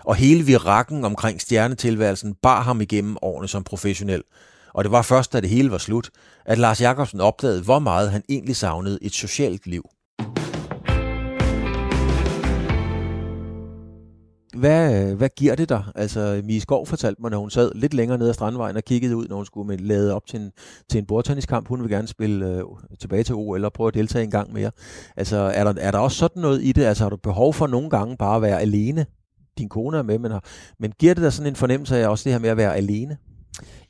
og 0.06 0.16
hele 0.16 0.44
virakken 0.44 1.06
omkring 1.06 1.42
stjernetilværelsen 1.42 2.36
bar 2.44 2.62
ham 2.62 2.82
igennem 2.82 3.18
årene 3.22 3.48
som 3.48 3.64
professionel. 3.64 4.24
Og 4.74 4.84
det 4.84 4.92
var 4.92 5.02
først, 5.02 5.34
da 5.34 5.42
det 5.42 5.50
hele 5.50 5.72
var 5.72 5.78
slut, 5.78 6.10
at 6.46 6.58
Lars 6.58 6.82
Jakobsen 6.82 7.22
opdagede, 7.22 7.64
hvor 7.64 7.80
meget 7.80 8.12
han 8.12 8.24
egentlig 8.30 8.56
savnede 8.56 9.00
et 9.02 9.14
socialt 9.14 9.68
liv. 9.68 9.84
Hvad, 14.58 15.16
hvad 15.16 15.30
giver 15.38 15.56
det 15.56 15.70
dig? 15.70 15.84
Altså, 15.96 16.42
Mie 16.44 16.62
Skov 16.62 16.88
fortalte 16.88 17.22
mig, 17.22 17.32
når 17.32 17.40
hun 17.40 17.50
sad 17.50 17.72
lidt 17.76 17.94
længere 17.94 18.18
nede 18.18 18.30
ad 18.30 18.34
Strandvejen 18.34 18.78
og 18.78 18.84
kiggede 18.84 19.16
ud, 19.16 19.28
når 19.28 19.36
hun 19.36 19.46
skulle 19.46 19.68
med 19.68 19.78
lade 19.78 20.16
op 20.16 20.26
til 20.28 20.40
en, 20.40 20.52
til 20.90 20.98
en 20.98 21.06
bordtenniskamp. 21.06 21.68
Hun 21.68 21.82
vil 21.82 21.90
gerne 21.90 22.08
spille 22.08 22.48
øh, 22.48 22.64
tilbage 23.00 23.24
til 23.24 23.36
OL 23.36 23.66
og 23.66 23.74
prøve 23.74 23.88
at 23.88 23.94
deltage 23.94 24.24
en 24.24 24.32
gang 24.32 24.54
mere. 24.54 24.72
Altså, 25.18 25.38
er 25.38 25.64
der, 25.64 25.74
er 25.78 25.92
der 25.92 26.00
også 26.00 26.18
sådan 26.18 26.42
noget 26.42 26.64
i 26.64 26.72
det? 26.72 26.86
Altså, 26.86 27.04
har 27.04 27.10
du 27.10 27.18
behov 27.18 27.54
for 27.54 27.68
nogle 27.68 27.90
gange 27.90 28.18
bare 28.18 28.36
at 28.36 28.42
være 28.42 28.62
alene? 28.62 29.06
Din 29.58 29.70
kone 29.70 29.98
er 29.98 30.04
med, 30.04 30.20
men, 30.20 30.32
har, 30.32 30.44
men 30.80 30.92
giver 31.00 31.14
det 31.14 31.24
dig 31.24 31.34
sådan 31.34 31.52
en 31.52 31.56
fornemmelse 31.56 31.98
af 31.98 32.08
også 32.08 32.24
det 32.24 32.32
her 32.32 32.40
med 32.40 32.50
at 32.50 32.58
være 32.58 32.76
alene? 32.76 33.18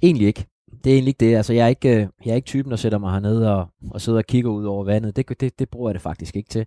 Egentlig 0.02 0.28
ikke. 0.28 0.46
Det 0.84 0.90
er 0.90 0.94
egentlig 0.94 1.10
ikke 1.10 1.26
det. 1.26 1.36
Altså, 1.36 1.54
jeg 1.54 1.64
er 1.64 1.68
ikke, 1.68 1.90
øh, 1.90 2.08
jeg 2.26 2.32
er 2.32 2.36
ikke 2.36 2.46
typen, 2.46 2.72
der 2.72 2.78
sætter 2.78 2.98
mig 2.98 3.12
hernede 3.12 3.56
og, 3.56 3.68
og 3.92 4.02
sidder 4.02 4.20
og 4.20 4.26
kigger 4.26 4.52
ud 4.52 4.66
over 4.66 4.84
vandet. 4.84 5.16
Det, 5.16 5.42
det, 5.42 5.60
det 5.60 5.70
bruger 5.70 5.90
jeg 5.90 5.94
det 5.94 6.02
faktisk 6.02 6.36
ikke 6.36 6.50
til. 6.50 6.66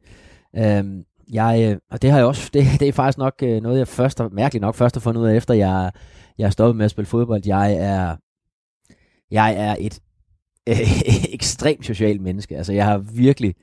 Øhm, 0.57 1.05
jeg, 1.33 1.71
øh, 1.73 1.79
og 1.91 2.03
det 2.03 2.11
har 2.11 2.19
jeg 2.19 2.27
også, 2.27 2.51
det, 2.55 2.67
det 2.81 2.89
er 2.89 2.93
faktisk 2.93 3.19
nok 3.19 3.35
øh, 3.43 3.63
noget, 3.63 3.79
jeg 3.79 3.89
først, 3.89 4.21
mærkeligt 4.33 4.63
nok 4.63 4.75
først 4.75 4.95
har 4.95 5.01
fundet 5.01 5.21
ud 5.21 5.27
af, 5.27 5.37
efter 5.37 5.55
jeg, 5.55 5.93
jeg 6.39 6.47
er 6.47 6.51
stoppet 6.51 6.77
med 6.77 6.85
at 6.85 6.91
spille 6.91 7.07
fodbold. 7.07 7.43
Jeg 7.47 7.75
er, 7.75 8.17
jeg 9.31 9.55
er 9.57 9.77
et 9.81 10.01
øh, 10.69 10.77
ekstremt 11.35 11.87
socialt 11.87 12.21
menneske. 12.21 12.57
Altså, 12.57 12.73
jeg 12.73 12.85
har 12.85 12.99
virkelig, 12.99 13.55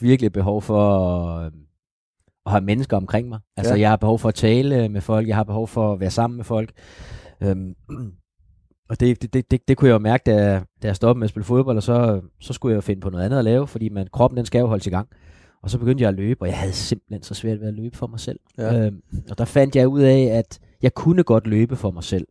virkelig 0.00 0.32
behov 0.32 0.62
for 0.62 1.06
at, 1.06 1.52
at 2.46 2.52
have 2.52 2.64
mennesker 2.64 2.96
omkring 2.96 3.28
mig. 3.28 3.38
Altså, 3.56 3.74
ja. 3.74 3.80
jeg 3.80 3.88
har 3.88 3.96
behov 3.96 4.18
for 4.18 4.28
at 4.28 4.34
tale 4.34 4.88
med 4.88 5.00
folk, 5.00 5.28
jeg 5.28 5.36
har 5.36 5.44
behov 5.44 5.68
for 5.68 5.92
at 5.92 6.00
være 6.00 6.10
sammen 6.10 6.36
med 6.36 6.44
folk. 6.44 6.72
Øhm, 7.42 7.74
og 8.88 9.00
det, 9.00 9.22
det, 9.22 9.34
det, 9.34 9.50
det, 9.50 9.68
det 9.68 9.76
kunne 9.76 9.88
jeg 9.88 9.94
jo 9.94 9.98
mærke, 9.98 10.22
da, 10.26 10.62
da 10.82 10.86
jeg 10.88 10.96
stoppede 10.96 11.18
med 11.18 11.24
at 11.24 11.30
spille 11.30 11.44
fodbold, 11.44 11.76
og 11.76 11.82
så, 11.82 12.20
så 12.40 12.52
skulle 12.52 12.72
jeg 12.72 12.76
jo 12.76 12.80
finde 12.80 13.00
på 13.00 13.10
noget 13.10 13.24
andet 13.24 13.38
at 13.38 13.44
lave, 13.44 13.66
fordi 13.66 13.88
man, 13.88 14.08
kroppen 14.12 14.36
den 14.36 14.46
skal 14.46 14.58
jo 14.58 14.66
holdes 14.66 14.86
i 14.86 14.90
gang. 14.90 15.08
Og 15.62 15.70
så 15.70 15.78
begyndte 15.78 16.02
jeg 16.02 16.08
at 16.08 16.14
løbe, 16.14 16.42
og 16.42 16.48
jeg 16.48 16.58
havde 16.58 16.72
simpelthen 16.72 17.22
så 17.22 17.34
svært 17.34 17.60
ved 17.60 17.68
at 17.68 17.74
løbe 17.74 17.96
for 17.96 18.06
mig 18.06 18.20
selv. 18.20 18.40
Ja. 18.58 18.86
Øhm, 18.86 19.02
og 19.30 19.38
der 19.38 19.44
fandt 19.44 19.76
jeg 19.76 19.88
ud 19.88 20.00
af, 20.00 20.20
at 20.20 20.58
jeg 20.82 20.94
kunne 20.94 21.22
godt 21.22 21.46
løbe 21.46 21.76
for 21.76 21.90
mig 21.90 22.04
selv, 22.04 22.26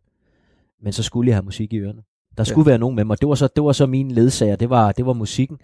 men 0.84 0.94
så 0.94 1.04
skulle 1.04 1.28
jeg 1.30 1.36
have 1.36 1.46
musik 1.46 1.74
i 1.74 1.78
ørerne. 1.78 2.02
Der 2.38 2.44
skulle 2.44 2.68
ja. 2.68 2.72
være 2.72 2.80
nogen 2.80 2.96
med 2.96 3.06
mig. 3.06 3.22
Det 3.22 3.30
var 3.30 3.36
så, 3.36 3.48
det 3.56 3.64
var 3.64 3.72
så 3.72 3.86
mine 3.86 4.14
ledsager. 4.14 4.56
Det 4.56 4.70
var, 4.70 4.92
det 4.92 5.06
var 5.06 5.14
musikken. 5.14 5.58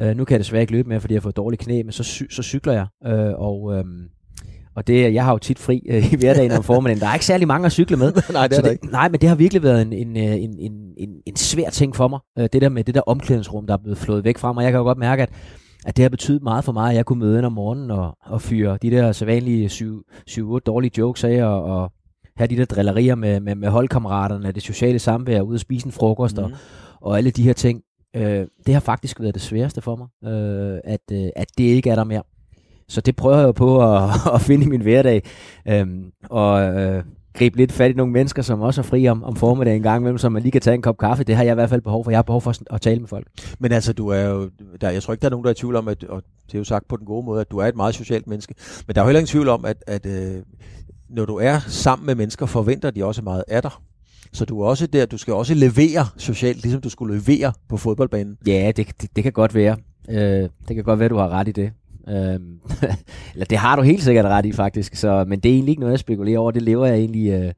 Øh, 0.00 0.16
nu 0.16 0.24
kan 0.24 0.34
jeg 0.34 0.40
desværre 0.40 0.60
ikke 0.60 0.72
løbe 0.72 0.88
mere, 0.88 1.00
fordi 1.00 1.14
jeg 1.14 1.20
har 1.20 1.22
fået 1.22 1.36
dårlige 1.36 1.58
knæ, 1.58 1.82
men 1.82 1.92
så, 1.92 2.24
så 2.30 2.42
cykler 2.42 2.72
jeg. 2.72 2.86
Øh, 3.06 3.34
og 3.34 3.74
øhm, 3.74 4.08
og 4.76 4.86
det, 4.86 5.14
jeg 5.14 5.24
har 5.24 5.32
jo 5.32 5.38
tit 5.38 5.58
fri 5.58 5.82
øh, 5.88 6.12
i 6.12 6.16
hverdagen 6.16 6.52
om 6.52 6.62
formiddagen. 6.62 7.00
Der 7.00 7.06
er 7.08 7.14
ikke 7.14 7.26
særlig 7.26 7.48
mange 7.48 7.66
at 7.66 7.72
cykle 7.72 7.96
med. 7.96 8.12
nej, 8.32 8.48
det 8.48 8.58
er 8.58 8.62
det, 8.62 8.72
ikke. 8.72 8.86
Nej, 8.86 9.08
men 9.08 9.20
det 9.20 9.28
har 9.28 9.36
virkelig 9.36 9.62
været 9.62 9.82
en, 9.82 9.92
en, 9.92 10.16
en, 10.16 10.58
en, 10.58 10.72
en, 10.98 11.08
en 11.26 11.36
svær 11.36 11.70
ting 11.70 11.96
for 11.96 12.08
mig. 12.08 12.20
Øh, 12.38 12.48
det 12.52 12.62
der 12.62 12.68
med 12.68 12.84
det 12.84 12.94
der 12.94 13.00
omklædningsrum, 13.00 13.66
der 13.66 13.74
er 13.74 13.78
blevet 13.82 13.98
flået 13.98 14.24
væk 14.24 14.38
fra 14.38 14.52
mig. 14.52 14.62
Jeg 14.62 14.72
kan 14.72 14.78
jo 14.78 14.84
godt 14.84 14.98
mærke, 14.98 15.22
at 15.22 15.30
at 15.86 15.96
det 15.96 16.02
har 16.02 16.08
betydet 16.08 16.42
meget 16.42 16.64
for 16.64 16.72
mig, 16.72 16.90
at 16.90 16.96
jeg 16.96 17.06
kunne 17.06 17.18
møde 17.18 17.38
ind 17.38 17.46
om 17.46 17.52
morgenen 17.52 17.90
og, 17.90 18.16
og 18.24 18.42
fyre 18.42 18.78
de 18.82 18.90
der 18.90 19.12
sædvanlige 19.12 19.66
7-8 19.66 20.58
dårlige 20.58 20.98
jokes 20.98 21.24
af, 21.24 21.44
og, 21.44 21.64
og 21.64 21.92
have 22.36 22.48
de 22.48 22.56
der 22.56 22.64
drillerier 22.64 23.14
med, 23.14 23.40
med, 23.40 23.54
med 23.54 23.68
holdkammeraterne, 23.68 24.52
det 24.52 24.62
sociale 24.62 24.98
samvær, 24.98 25.40
ude 25.40 25.54
at 25.54 25.60
spise 25.60 25.86
en 25.86 25.92
frokost 25.92 26.36
mm. 26.36 26.42
og, 26.42 26.50
og 27.00 27.18
alle 27.18 27.30
de 27.30 27.42
her 27.42 27.52
ting. 27.52 27.82
Øh, 28.16 28.46
det 28.66 28.74
har 28.74 28.80
faktisk 28.80 29.20
været 29.20 29.34
det 29.34 29.42
sværeste 29.42 29.80
for 29.80 29.96
mig, 29.96 30.32
øh, 30.32 30.80
at, 30.84 31.00
øh, 31.12 31.28
at 31.36 31.46
det 31.58 31.64
ikke 31.64 31.90
er 31.90 31.94
der 31.94 32.04
mere. 32.04 32.22
Så 32.88 33.00
det 33.00 33.16
prøver 33.16 33.36
jeg 33.36 33.46
jo 33.46 33.52
på 33.52 33.94
at, 33.94 34.10
at 34.34 34.40
finde 34.40 34.64
i 34.64 34.68
min 34.68 34.80
hverdag. 34.80 35.22
Øh, 35.68 35.86
og 36.30 36.62
øh, 36.62 37.04
gribe 37.34 37.56
lidt 37.56 37.72
fat 37.72 37.90
i 37.90 37.94
nogle 37.94 38.12
mennesker, 38.12 38.42
som 38.42 38.60
også 38.60 38.80
er 38.80 38.82
fri 38.82 39.08
om, 39.08 39.24
om 39.24 39.36
formiddagen 39.36 39.76
en 39.76 39.82
gang 39.82 40.02
imellem, 40.02 40.18
så 40.18 40.28
man 40.28 40.42
lige 40.42 40.52
kan 40.52 40.60
tage 40.60 40.74
en 40.74 40.82
kop 40.82 40.98
kaffe. 40.98 41.24
Det 41.24 41.36
har 41.36 41.42
jeg 41.42 41.52
i 41.52 41.54
hvert 41.54 41.70
fald 41.70 41.80
behov 41.80 42.04
for. 42.04 42.10
Jeg 42.10 42.18
har 42.18 42.22
behov 42.22 42.40
for 42.40 42.74
at 42.74 42.80
tale 42.80 43.00
med 43.00 43.08
folk. 43.08 43.26
Men 43.58 43.72
altså, 43.72 43.92
du 43.92 44.08
er 44.08 44.20
jo, 44.20 44.50
der, 44.80 44.90
jeg 44.90 45.02
tror 45.02 45.12
ikke, 45.12 45.22
der 45.22 45.28
er 45.28 45.30
nogen, 45.30 45.44
der 45.44 45.50
er 45.50 45.54
i 45.54 45.56
tvivl 45.56 45.76
om, 45.76 45.88
at, 45.88 46.04
og 46.04 46.22
det 46.46 46.54
er 46.54 46.58
jo 46.58 46.64
sagt 46.64 46.88
på 46.88 46.96
den 46.96 47.06
gode 47.06 47.26
måde, 47.26 47.40
at 47.40 47.50
du 47.50 47.58
er 47.58 47.66
et 47.66 47.76
meget 47.76 47.94
socialt 47.94 48.26
menneske. 48.26 48.54
Men 48.86 48.94
der 48.94 49.00
er 49.00 49.04
jo 49.04 49.08
heller 49.08 49.20
ingen 49.20 49.30
tvivl 49.30 49.48
om, 49.48 49.64
at, 49.64 49.84
at 49.86 50.06
øh, 50.06 50.42
når 51.08 51.24
du 51.24 51.36
er 51.36 51.58
sammen 51.58 52.06
med 52.06 52.14
mennesker, 52.14 52.46
forventer 52.46 52.90
de 52.90 53.04
også 53.04 53.22
meget 53.22 53.44
af 53.48 53.62
dig. 53.62 53.70
Så 54.32 54.44
du 54.44 54.60
er 54.60 54.66
også 54.66 54.86
der, 54.86 55.06
du 55.06 55.18
skal 55.18 55.34
også 55.34 55.54
levere 55.54 56.06
socialt, 56.16 56.62
ligesom 56.62 56.80
du 56.80 56.88
skulle 56.88 57.18
levere 57.18 57.52
på 57.68 57.76
fodboldbanen. 57.76 58.38
Ja, 58.46 58.72
det, 58.76 59.02
det, 59.02 59.16
det 59.16 59.22
kan 59.24 59.32
godt 59.32 59.54
være. 59.54 59.76
Øh, 60.08 60.48
det 60.68 60.74
kan 60.74 60.84
godt 60.84 61.00
være, 61.00 61.08
du 61.08 61.16
har 61.16 61.28
ret 61.28 61.48
i 61.48 61.52
det. 61.52 61.72
Øhm, 62.08 62.60
eller 63.34 63.46
det 63.50 63.58
har 63.58 63.76
du 63.76 63.82
helt 63.82 64.02
sikkert 64.02 64.24
ret 64.24 64.46
i 64.46 64.52
faktisk, 64.52 64.94
så, 64.94 65.24
men 65.28 65.40
det 65.40 65.48
er 65.48 65.54
egentlig 65.54 65.72
ikke 65.72 65.80
noget, 65.80 65.92
jeg 65.92 65.98
spekulerer 65.98 66.38
over. 66.38 66.50
Det 66.50 66.62
lever 66.62 66.86
jeg 66.86 66.98
egentlig, 66.98 67.30
øh, 67.30 67.52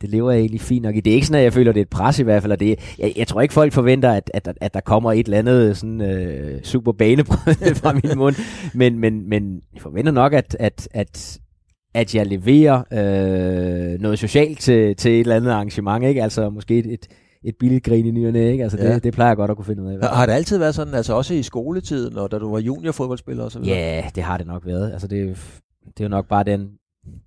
det 0.00 0.10
lever 0.10 0.30
jeg 0.30 0.40
egentlig 0.40 0.60
fint 0.60 0.82
nok 0.82 0.96
i. 0.96 1.00
Det 1.00 1.10
er 1.10 1.14
ikke 1.14 1.26
sådan, 1.26 1.38
at 1.38 1.44
jeg 1.44 1.52
føler, 1.52 1.72
det 1.72 1.80
er 1.80 1.84
et 1.84 1.88
pres 1.88 2.18
i 2.18 2.22
hvert 2.22 2.42
fald. 2.42 2.52
Og 2.52 2.60
det, 2.60 2.96
jeg, 2.98 3.12
jeg 3.16 3.26
tror 3.26 3.40
ikke, 3.40 3.54
folk 3.54 3.72
forventer, 3.72 4.12
at, 4.12 4.30
at, 4.34 4.48
at 4.60 4.74
der 4.74 4.80
kommer 4.80 5.12
et 5.12 5.26
eller 5.26 5.38
andet 5.38 5.76
sådan, 5.76 6.00
øh, 6.00 6.62
super 6.62 6.92
banebrød 6.92 7.74
fra 7.82 7.92
min 7.92 8.18
mund. 8.18 8.36
Men, 8.74 8.98
men, 8.98 9.28
men 9.28 9.62
jeg 9.74 9.82
forventer 9.82 10.12
nok, 10.12 10.32
at, 10.32 10.56
at, 10.60 10.88
at, 10.94 11.38
at 11.94 12.14
jeg 12.14 12.26
leverer 12.26 12.82
øh, 12.92 14.00
noget 14.00 14.18
socialt 14.18 14.58
til, 14.58 14.96
til 14.96 15.12
et 15.12 15.20
eller 15.20 15.36
andet 15.36 15.50
arrangement. 15.50 16.04
Ikke? 16.04 16.22
Altså 16.22 16.50
måske 16.50 16.78
et, 16.78 16.86
et, 16.86 17.06
et 17.44 17.54
billigt 17.56 17.84
grin 17.84 18.06
i 18.06 18.10
nyerne, 18.10 18.50
ikke? 18.50 18.62
Altså 18.62 18.76
det, 18.78 18.84
ja. 18.84 18.98
det 18.98 19.12
plejer 19.12 19.30
jeg 19.30 19.36
godt 19.36 19.50
at 19.50 19.56
kunne 19.56 19.64
finde 19.64 19.82
ud 19.82 19.92
af. 19.92 20.16
Har 20.16 20.26
det 20.26 20.32
altid 20.32 20.58
været 20.58 20.74
sådan, 20.74 20.94
altså 20.94 21.14
også 21.14 21.34
i 21.34 21.42
skoletiden, 21.42 22.16
og 22.16 22.30
da 22.30 22.38
du 22.38 22.50
var 22.50 22.58
juniorfodboldspiller 22.58 23.44
og 23.44 23.52
så 23.52 23.58
videre? 23.58 23.78
Ja, 23.78 24.04
det 24.14 24.22
har 24.22 24.36
det 24.36 24.46
nok 24.46 24.66
været. 24.66 24.92
Altså 24.92 25.08
det, 25.08 25.36
det 25.84 26.00
er 26.00 26.04
jo 26.04 26.08
nok 26.08 26.28
bare 26.28 26.44
den, 26.44 26.70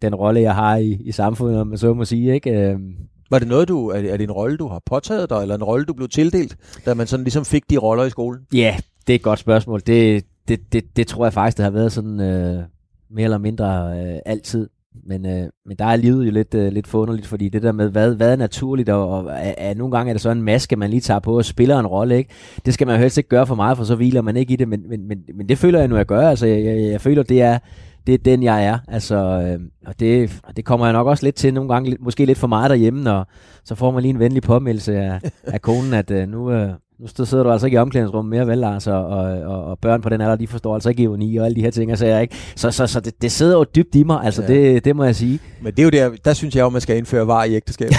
den 0.01 0.15
rolle, 0.15 0.41
jeg 0.41 0.55
har 0.55 0.75
i, 0.75 0.91
i 0.91 1.11
samfundet, 1.11 1.59
om 1.59 1.77
så 1.77 1.93
må 1.93 2.05
sige, 2.05 2.33
ikke? 2.33 2.51
Øhm. 2.51 2.95
Var 3.31 3.39
det 3.39 3.47
noget, 3.47 3.67
du, 3.67 3.87
er, 3.87 4.01
det, 4.01 4.11
er 4.13 4.17
det 4.17 4.23
en 4.23 4.31
rolle, 4.31 4.57
du 4.57 4.67
har 4.67 4.81
påtaget 4.85 5.29
dig, 5.29 5.41
eller 5.41 5.55
en 5.55 5.63
rolle, 5.63 5.85
du 5.85 5.93
blev 5.93 6.09
tildelt, 6.09 6.57
da 6.85 6.93
man 6.93 7.07
sådan 7.07 7.23
ligesom 7.23 7.45
fik 7.45 7.69
de 7.69 7.77
roller 7.77 8.03
i 8.03 8.09
skolen? 8.09 8.41
Ja, 8.53 8.77
det 9.07 9.13
er 9.13 9.15
et 9.15 9.21
godt 9.21 9.39
spørgsmål. 9.39 9.81
Det, 9.87 10.25
det, 10.47 10.73
det, 10.73 10.97
det 10.97 11.07
tror 11.07 11.25
jeg 11.25 11.33
faktisk, 11.33 11.57
det 11.57 11.63
har 11.63 11.71
været 11.71 11.91
sådan 11.91 12.19
øh, 12.19 12.63
mere 13.09 13.23
eller 13.23 13.37
mindre 13.37 13.99
øh, 13.99 14.19
altid. 14.25 14.69
Men, 15.07 15.25
øh, 15.25 15.49
men 15.65 15.77
der 15.79 15.85
er 15.85 15.95
livet 15.95 16.25
jo 16.25 16.31
lidt, 16.31 16.53
øh, 16.53 16.71
lidt 16.71 16.87
forunderligt, 16.87 17.27
fordi 17.27 17.49
det 17.49 17.63
der 17.63 17.71
med, 17.71 17.89
hvad, 17.89 18.15
hvad 18.15 18.31
er 18.31 18.35
naturligt, 18.35 18.89
og, 18.89 19.09
og 19.09 19.25
er, 19.25 19.53
er, 19.57 19.73
nogle 19.73 19.97
gange 19.97 20.09
er 20.09 20.13
det 20.13 20.21
så 20.21 20.29
en 20.29 20.41
maske, 20.41 20.75
man 20.75 20.89
lige 20.89 21.01
tager 21.01 21.19
på 21.19 21.37
og 21.37 21.45
spiller 21.45 21.79
en 21.79 21.87
rolle, 21.87 22.17
ikke? 22.17 22.29
Det 22.65 22.73
skal 22.73 22.87
man 22.87 22.95
jo 22.95 23.01
helst 23.01 23.17
ikke 23.17 23.29
gøre 23.29 23.47
for 23.47 23.55
meget, 23.55 23.77
for 23.77 23.83
så 23.83 23.95
hviler 23.95 24.21
man 24.21 24.37
ikke 24.37 24.53
i 24.53 24.55
det, 24.55 24.67
men, 24.67 24.89
men, 24.89 25.07
men, 25.07 25.17
men 25.35 25.49
det 25.49 25.57
føler 25.57 25.79
jeg 25.79 25.87
nu, 25.87 25.95
jeg 25.95 26.05
gør. 26.05 26.29
Altså, 26.29 26.47
jeg, 26.47 26.65
jeg, 26.65 26.91
jeg 26.91 27.01
føler, 27.01 27.23
det 27.23 27.41
er, 27.41 27.59
det 28.07 28.13
er 28.13 28.17
den, 28.17 28.43
jeg 28.43 28.65
er. 28.65 28.77
Altså, 28.87 29.15
øh, 29.15 29.59
og 29.85 29.99
det, 29.99 30.41
det 30.55 30.65
kommer 30.65 30.85
jeg 30.85 30.93
nok 30.93 31.07
også 31.07 31.25
lidt 31.25 31.35
til 31.35 31.53
nogle 31.53 31.73
gange, 31.73 31.97
måske 31.99 32.25
lidt 32.25 32.37
for 32.37 32.47
meget 32.47 32.69
derhjemme, 32.69 33.11
og 33.11 33.27
så 33.63 33.75
får 33.75 33.91
man 33.91 34.01
lige 34.01 34.13
en 34.13 34.19
venlig 34.19 34.43
påmeldelse 34.43 34.97
af, 34.97 35.19
af 35.43 35.61
konen, 35.61 35.93
at 35.93 36.11
øh, 36.11 36.27
nu, 36.27 36.51
øh, 36.51 36.69
nu 36.99 37.25
sidder 37.25 37.43
du 37.43 37.51
altså 37.51 37.67
ikke 37.67 37.75
i 37.75 37.77
omklædningsrummet 37.77 38.29
mere, 38.29 38.47
vel, 38.47 38.57
Lars, 38.57 38.87
og, 38.87 39.05
og, 39.05 39.63
og, 39.65 39.79
børn 39.79 40.01
på 40.01 40.09
den 40.09 40.21
alder, 40.21 40.35
de 40.35 40.47
forstår 40.47 40.73
altså 40.73 40.89
ikke 40.89 41.03
ironi 41.03 41.37
og 41.37 41.45
alle 41.45 41.55
de 41.55 41.61
her 41.61 41.71
ting, 41.71 41.97
så, 41.97 42.05
jeg 42.05 42.21
ikke. 42.21 42.35
så, 42.55 42.71
så, 42.71 42.87
så 42.87 42.99
det, 42.99 43.21
det 43.21 43.31
sidder 43.31 43.57
jo 43.57 43.65
dybt 43.75 43.95
i 43.95 44.03
mig, 44.03 44.23
altså 44.23 44.41
ja. 44.41 44.47
det, 44.47 44.85
det 44.85 44.95
må 44.95 45.03
jeg 45.03 45.15
sige. 45.15 45.39
Men 45.61 45.73
det 45.73 45.79
er 45.79 45.83
jo 45.83 45.89
der, 45.89 46.17
der 46.25 46.33
synes 46.33 46.55
jeg 46.55 46.61
jo, 46.61 46.69
man 46.69 46.81
skal 46.81 46.97
indføre 46.97 47.27
var 47.27 47.43
i 47.43 47.55
ægteskabet. 47.55 47.95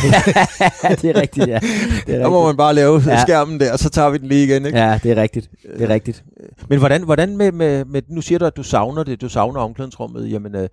det 1.03 1.05
er 1.05 1.21
rigtigt, 1.21 1.47
ja. 1.47 1.59
Det 1.59 1.65
er 1.65 1.89
rigtigt. 1.97 2.21
Der 2.21 2.31
må 2.31 2.47
man 2.47 2.57
bare 2.57 2.75
lave 2.75 3.03
ja. 3.07 3.23
skærmen 3.23 3.61
der, 3.61 3.73
og 3.73 3.79
så 3.79 3.91
tager 3.91 4.11
vi 4.11 4.19
den 4.19 4.29
lige 4.29 4.45
igen, 4.45 4.67
ikke? 4.67 4.79
Ja, 4.79 4.99
det 5.03 5.11
er 5.11 5.23
rigtigt. 5.23 5.51
Det 5.79 5.83
er 5.83 5.95
rigtigt. 5.95 6.25
Men 6.69 6.79
hvordan, 6.79 7.03
hvordan 7.03 7.37
med, 7.37 7.53
med, 7.53 7.85
med, 7.85 8.03
nu 8.09 8.21
siger 8.21 8.39
du, 8.39 8.45
at 8.45 8.57
du 8.57 8.63
savner 8.63 9.03
det, 9.03 9.21
du 9.21 9.29
savner 9.29 9.61
omklædningsrummet, 9.61 10.31
jamen, 10.31 10.55
øh, 10.55 10.69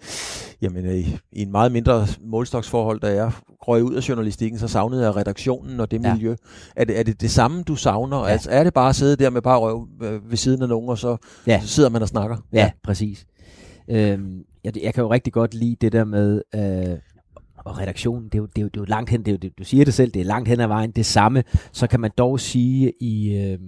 jamen 0.61 0.85
øh, 0.85 1.07
i 1.31 1.41
en 1.41 1.51
meget 1.51 1.71
mindre 1.71 2.07
målstoksforhold, 2.25 2.99
da 2.99 3.13
jeg 3.13 3.31
røg 3.67 3.83
ud 3.83 3.93
af 3.93 4.09
journalistikken, 4.09 4.59
så 4.59 4.67
savnede 4.67 5.03
jeg 5.05 5.15
redaktionen 5.15 5.79
og 5.79 5.91
det 5.91 6.03
ja. 6.03 6.13
miljø. 6.13 6.35
Er 6.75 6.85
det, 6.85 6.99
er 6.99 7.03
det 7.03 7.21
det 7.21 7.31
samme, 7.31 7.63
du 7.63 7.75
savner? 7.75 8.10
Ja. 8.17 8.31
Altså, 8.31 8.49
er 8.49 8.63
det 8.63 8.73
bare 8.73 8.89
at 8.89 8.95
sidde 8.95 9.15
der 9.15 9.29
med 9.29 9.41
bare 9.41 9.59
røv 9.59 9.87
øh, 10.03 10.29
ved 10.29 10.37
siden 10.37 10.61
af 10.61 10.69
nogen, 10.69 10.89
og 10.89 10.97
så, 10.97 11.17
ja. 11.47 11.61
så 11.61 11.67
sidder 11.67 11.89
man 11.89 12.01
og 12.01 12.07
snakker? 12.07 12.37
Ja, 12.53 12.59
ja. 12.59 12.71
præcis. 12.83 13.25
Øhm, 13.89 14.43
jeg, 14.63 14.83
jeg 14.83 14.93
kan 14.93 15.01
jo 15.03 15.11
rigtig 15.11 15.33
godt 15.33 15.53
lide 15.53 15.75
det 15.81 15.91
der 15.91 16.03
med... 16.03 16.41
Øh, 16.55 16.97
og 17.65 17.77
redaktionen, 17.77 18.25
det 18.25 18.35
er, 18.35 18.39
jo, 18.39 18.45
det, 18.45 18.57
er 18.57 18.61
jo, 18.61 18.67
det 18.67 18.77
er 18.77 18.81
jo 18.81 18.85
langt 18.85 19.09
hen, 19.09 19.19
det 19.19 19.27
er 19.27 19.31
jo, 19.31 19.37
det, 19.37 19.59
du 19.59 19.63
siger 19.63 19.85
det 19.85 19.93
selv, 19.93 20.11
det 20.11 20.19
er 20.19 20.25
langt 20.25 20.49
hen 20.49 20.59
ad 20.59 20.67
vejen 20.67 20.91
det 20.91 21.05
samme, 21.05 21.43
så 21.71 21.87
kan 21.87 21.99
man 21.99 22.11
dog 22.17 22.39
sige 22.39 22.93
i, 22.99 23.37
øh, 23.37 23.59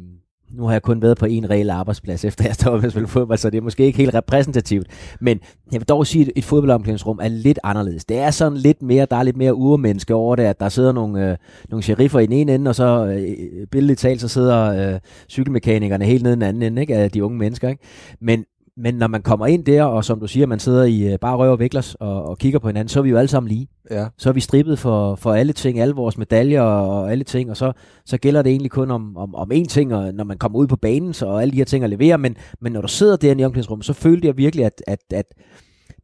nu 0.54 0.66
har 0.66 0.72
jeg 0.72 0.82
kun 0.82 1.01
været 1.01 1.18
på 1.18 1.26
en 1.26 1.49
reel 1.49 1.70
arbejdsplads, 1.70 2.26
efter 2.26 2.45
jeg 2.45 2.56
stoppede 2.56 2.82
med 2.82 2.86
at 2.86 2.91
spille 2.91 3.08
fodbold, 3.08 3.38
så 3.38 3.49
det 3.49 3.58
er 3.58 3.62
måske 3.62 3.86
ikke 3.86 3.97
helt 3.97 4.14
repræsentativt. 4.14 4.88
Men 5.22 5.39
jeg 5.72 5.80
vil 5.80 5.88
dog 5.88 6.08
sige, 6.08 6.26
at 6.26 6.32
et 6.36 6.43
fodboldomklædningsrum 6.43 7.20
er 7.22 7.28
lidt 7.28 7.60
anderledes. 7.64 8.06
Det 8.06 8.18
er 8.18 8.32
sådan 8.32 8.58
lidt 8.58 8.82
mere, 8.82 9.08
der 9.12 9.16
er 9.16 9.24
lidt 9.24 9.38
mere 9.38 9.56
urmenneske 9.56 10.14
over 10.14 10.36
det, 10.36 10.43
at 10.43 10.60
der 10.60 10.70
sidder 10.70 10.91
nogle, 10.91 11.32
øh, 11.32 11.38
nogle 11.70 11.84
sheriffer 11.84 12.20
i 12.20 12.26
den 12.26 12.34
ene 12.34 12.56
ende, 12.56 12.70
og 12.70 12.76
så 12.76 13.06
øh, 13.06 13.68
billedligt 13.68 13.99
talt, 13.99 14.22
så 14.22 14.28
sidder 14.28 14.93
øh, 14.93 14.99
cykelmekanikerne 15.30 16.06
helt 16.06 16.24
nede 16.24 16.34
i 16.34 16.36
den 16.36 16.41
anden 16.41 16.64
ende 16.64 16.82
ikke, 16.82 16.95
af 16.95 17.12
de 17.12 17.24
unge 17.24 17.38
mennesker. 17.38 17.70
Ikke? 17.70 17.84
Men 18.22 18.45
men 18.78 18.96
når 18.96 19.08
man 19.08 19.22
kommer 19.22 19.48
ind 19.48 19.66
der, 19.66 19.84
og 19.84 20.06
som 20.06 20.20
du 20.20 20.28
siger, 20.28 20.46
man 20.46 20.60
sidder 20.60 20.84
i 20.84 21.14
øh, 21.14 21.20
bare 21.20 21.38
røv 21.38 21.52
og 21.52 21.60
viklers 21.60 21.96
og, 21.96 22.26
og 22.26 22.38
kigger 22.38 22.60
på 22.60 22.68
hinanden, 22.68 22.90
så 22.90 23.00
er 23.00 23.04
vi 23.04 23.10
jo 23.10 23.18
alle 23.18 23.28
sammen 23.28 23.48
lige. 23.48 23.68
Ja. 23.92 24.08
Så 24.18 24.30
er 24.30 24.34
vi 24.34 24.40
strippet 24.40 24.80
for, 24.80 25.16
for 25.16 25.34
alle 25.34 25.54
ting, 25.54 25.80
alle 25.80 25.96
vores 25.96 26.18
medaljer 26.18 26.62
og 26.62 27.12
alle 27.12 27.24
ting, 27.24 27.50
og 27.50 27.58
så, 27.58 27.72
så 28.06 28.18
gælder 28.18 28.42
det 28.42 28.50
egentlig 28.50 28.72
kun 28.72 28.92
om, 28.92 29.18
om, 29.18 29.36
om 29.36 29.52
én 29.52 29.66
ting, 29.66 29.96
og 29.96 30.14
når 30.14 30.24
man 30.24 30.38
kommer 30.38 30.60
ud 30.60 30.68
på 30.68 30.76
banen, 30.76 31.14
så 31.14 31.36
alle 31.36 31.52
de 31.52 31.58
her 31.58 31.66
ting 31.66 31.84
at 31.84 31.90
levere, 31.90 32.18
men, 32.18 32.36
men 32.62 32.72
når 32.72 32.82
du 32.82 32.88
sidder 32.88 33.16
der 33.16 33.36
i 33.40 33.46
omklædningsrummet, 33.46 33.86
så 33.86 33.94
følte 33.94 34.28
jeg 34.28 34.38
virkelig, 34.38 34.66
at, 34.66 34.84
at, 34.88 35.00
at 35.14 35.26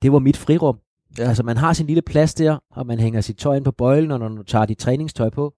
det 0.02 0.12
var 0.12 0.20
mit 0.20 0.38
frirum. 0.38 0.78
Altså 1.18 1.44
man 1.44 1.58
har 1.58 1.74
sin 1.74 1.88
lille 1.88 2.02
plads 2.02 2.34
der, 2.34 2.58
og 2.72 2.88
man 2.88 3.00
hænger 3.00 3.22
sit 3.22 3.38
tøj 3.38 3.56
ind 3.56 3.66
på 3.66 3.72
bøjlen, 3.72 4.12
og 4.12 4.20
når 4.20 4.28
du 4.28 4.44
tager 4.44 4.66
dit 4.66 4.78
træningstøj 4.78 5.30
på, 5.30 5.54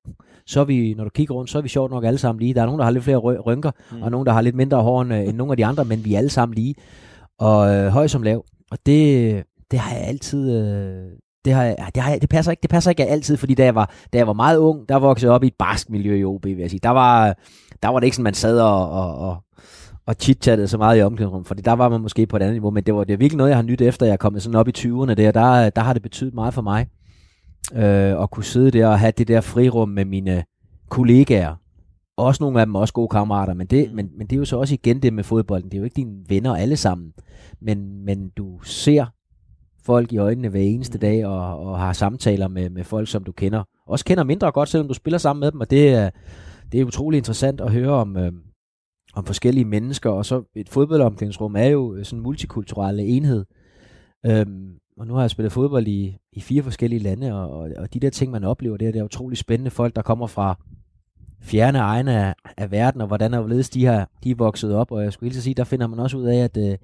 så 0.46 0.60
er 0.60 0.66
vi, 0.66 0.94
når 0.98 1.04
du 1.04 1.10
kigger 1.10 1.36
rundt, 1.36 1.50
så 1.50 1.58
er 1.58 1.62
vi 1.62 1.70
sjovt 1.70 1.92
nok 1.92 2.04
alle 2.04 2.18
sammen 2.18 2.40
lige. 2.40 2.54
Der 2.54 2.62
er 2.62 2.66
nogen, 2.66 2.80
der 2.80 2.86
har 2.86 2.92
lidt 2.92 3.04
flere 3.04 3.18
rynker, 3.18 3.72
mm. 3.92 4.02
og 4.02 4.12
nogen, 4.12 4.26
der 4.26 4.34
har 4.34 4.42
lidt 4.42 4.56
mindre 4.56 4.82
hår 4.82 5.02
end, 5.02 5.14
end 5.14 5.38
nogle 5.38 5.54
af 5.54 5.58
de 5.58 5.66
andre, 5.66 5.86
men 5.86 6.06
vi 6.06 6.14
er 6.14 6.18
alle 6.18 6.30
sammen 6.30 6.56
lige. 6.56 6.76
Og 7.40 7.76
øh, 7.76 7.88
høj 7.88 8.08
som 8.08 8.24
lav. 8.24 8.46
Og 8.72 8.78
det, 8.86 9.44
det 9.72 9.80
har 9.80 9.96
jeg 9.96 10.08
altid... 10.08 10.52
Øh, 10.52 11.06
det, 11.46 11.54
har, 11.54 11.76
det, 11.96 12.04
har, 12.04 12.16
det, 12.16 12.30
passer 12.30 12.52
ikke, 12.52 12.62
det 12.62 12.70
passer 12.70 12.90
ikke 12.90 13.06
altid, 13.06 13.38
fordi 13.38 13.54
da 13.54 13.64
jeg, 13.64 13.76
var, 13.76 13.94
da 14.14 14.18
jeg 14.18 14.28
var 14.28 14.34
meget 14.34 14.58
ung, 14.58 14.90
der 14.90 14.96
voksede 14.96 15.30
jeg 15.30 15.36
op 15.36 15.44
i 15.44 15.48
et 15.48 15.56
barsk 15.60 15.90
miljø 15.90 16.16
i 16.16 16.24
OB, 16.24 16.46
vil 16.46 16.58
jeg 16.58 16.70
sige. 16.70 16.80
Der 16.84 16.90
var, 16.90 17.36
der 17.84 17.90
var 17.90 18.00
det 18.00 18.08
ikke 18.08 18.16
sådan, 18.16 18.24
man 18.24 18.34
sad 18.34 18.60
og, 18.60 18.90
og, 18.92 19.16
og, 19.16 19.44
og 20.06 20.16
chit-chattede 20.24 20.68
så 20.68 20.78
meget 20.78 21.00
i 21.00 21.02
omklædningsrummet, 21.02 21.48
fordi 21.48 21.62
der 21.62 21.74
var 21.74 21.90
man 21.90 22.02
måske 22.02 22.26
på 22.26 22.38
et 22.38 22.42
andet 22.42 22.54
niveau, 22.54 22.70
men 22.70 22.84
det 22.84 22.96
var, 22.96 23.04
det 23.04 23.14
er 23.14 23.18
virkelig 23.18 23.38
noget, 23.38 23.50
jeg 23.50 23.58
har 23.58 23.64
nyt 23.64 23.82
efter, 23.82 24.06
jeg 24.06 24.14
er 24.14 24.18
kommet 24.18 24.42
sådan 24.42 24.56
op 24.56 24.68
i 24.68 24.72
20'erne 24.78 25.14
der, 25.14 25.32
der, 25.32 25.70
der 25.70 25.82
har 25.82 25.94
det 25.94 26.02
betydet 26.02 26.34
meget 26.34 26.54
for 26.54 26.62
mig, 26.62 26.88
øh, 27.74 28.24
at 28.24 28.32
kunne 28.32 28.44
sidde 28.44 28.72
der 28.72 28.88
og 28.88 29.00
have 29.00 29.14
det 29.18 29.28
der 29.28 29.42
frirum 29.42 29.90
med 29.90 30.06
mine 30.06 30.44
kollegaer, 30.90 31.56
også 32.18 32.44
nogle 32.44 32.60
af 32.60 32.66
dem 32.66 32.76
også 32.76 32.94
gode 32.94 33.08
kammerater, 33.08 33.54
men 33.54 33.68
det, 33.68 33.90
mm. 33.90 33.96
men, 33.96 34.10
men 34.18 34.28
det 34.28 34.36
er 34.36 34.38
jo 34.38 34.46
så 34.46 34.58
også 34.58 34.74
igen 34.74 35.02
det 35.02 35.14
med 35.14 35.24
fodbolden. 35.24 35.70
Det 35.70 35.78
er 35.78 35.80
jo 35.80 35.84
ikke 35.84 35.96
dine 35.96 36.18
venner 36.28 36.56
alle 36.56 36.78
sammen, 36.78 37.14
men, 37.62 38.06
men 38.06 38.30
du 38.30 38.60
ser 38.64 39.06
folk 39.84 40.14
i 40.14 40.18
øjnene 40.18 40.50
hver 40.50 40.62
eneste 40.62 40.98
mm. 40.98 41.00
dag 41.00 41.26
og, 41.26 41.60
og 41.60 41.80
har 41.80 41.94
samtaler 41.94 42.48
med, 42.48 42.70
med 42.70 42.84
folk, 42.84 43.10
som 43.10 43.24
du 43.24 43.32
kender. 43.32 43.64
Også 43.88 44.06
kender 44.06 44.24
mindre 44.24 44.52
godt, 44.52 44.70
selvom 44.70 44.88
du 44.88 44.94
spiller 44.94 45.18
sammen 45.18 45.40
med 45.40 45.52
dem, 45.52 45.60
og 45.60 45.70
det 45.70 45.90
er, 45.94 46.10
det 46.72 46.82
er 46.82 46.86
utrolig 46.86 47.18
interessant 47.18 47.62
at 47.62 47.72
høre 47.72 47.92
om, 47.92 48.18
øh, 48.18 48.32
om 49.14 49.26
forskellige 49.26 49.66
mennesker. 49.66 50.10
Og 50.10 50.26
så 50.26 50.44
et 50.56 50.70
fodboldomklædningsrum 50.70 51.56
er 51.56 51.66
jo 51.66 51.96
øh, 51.96 52.06
sådan 52.06 52.20
en 52.20 52.24
multikulturel 52.24 53.00
enhed. 53.00 53.46
Øhm, 54.26 54.74
og 54.98 55.08
nu 55.08 55.14
har 55.14 55.22
jeg 55.22 55.30
spillet 55.30 55.52
fodbold 55.52 55.88
i, 55.88 56.18
i 56.34 56.42
fire 56.42 56.64
forskellige 56.64 57.04
lande, 57.04 57.34
og, 57.34 57.60
og, 57.60 57.70
og 57.78 57.94
de 57.94 58.00
der 58.00 58.10
ting, 58.10 58.32
man 58.32 58.44
oplever, 58.44 58.78
det 58.78 58.88
er, 58.88 58.92
det 58.92 59.00
er 59.00 59.04
utrolig 59.04 59.38
spændende 59.38 59.72
folk, 59.72 59.96
der 59.96 60.02
kommer 60.02 60.28
fra 60.28 60.58
fjerne 61.42 61.80
egne 61.80 62.26
af, 62.26 62.36
af 62.58 62.72
verden, 62.72 63.02
og 63.02 63.08
hvordan 63.08 63.34
og 63.34 63.40
hvorledes 63.40 63.70
de, 63.70 63.86
har, 63.86 64.10
de 64.24 64.32
er 64.32 64.36
vokset 64.36 64.76
op. 64.76 64.92
Og 64.92 65.04
jeg 65.04 65.14
skulle 65.14 65.32
lige 65.32 65.42
sige, 65.42 65.54
der 65.54 65.64
finder 65.64 65.88
man 65.88 66.00
også 66.00 66.18
ud 66.18 66.26
af, 66.26 66.38
at, 66.38 66.58
øh, 66.58 66.78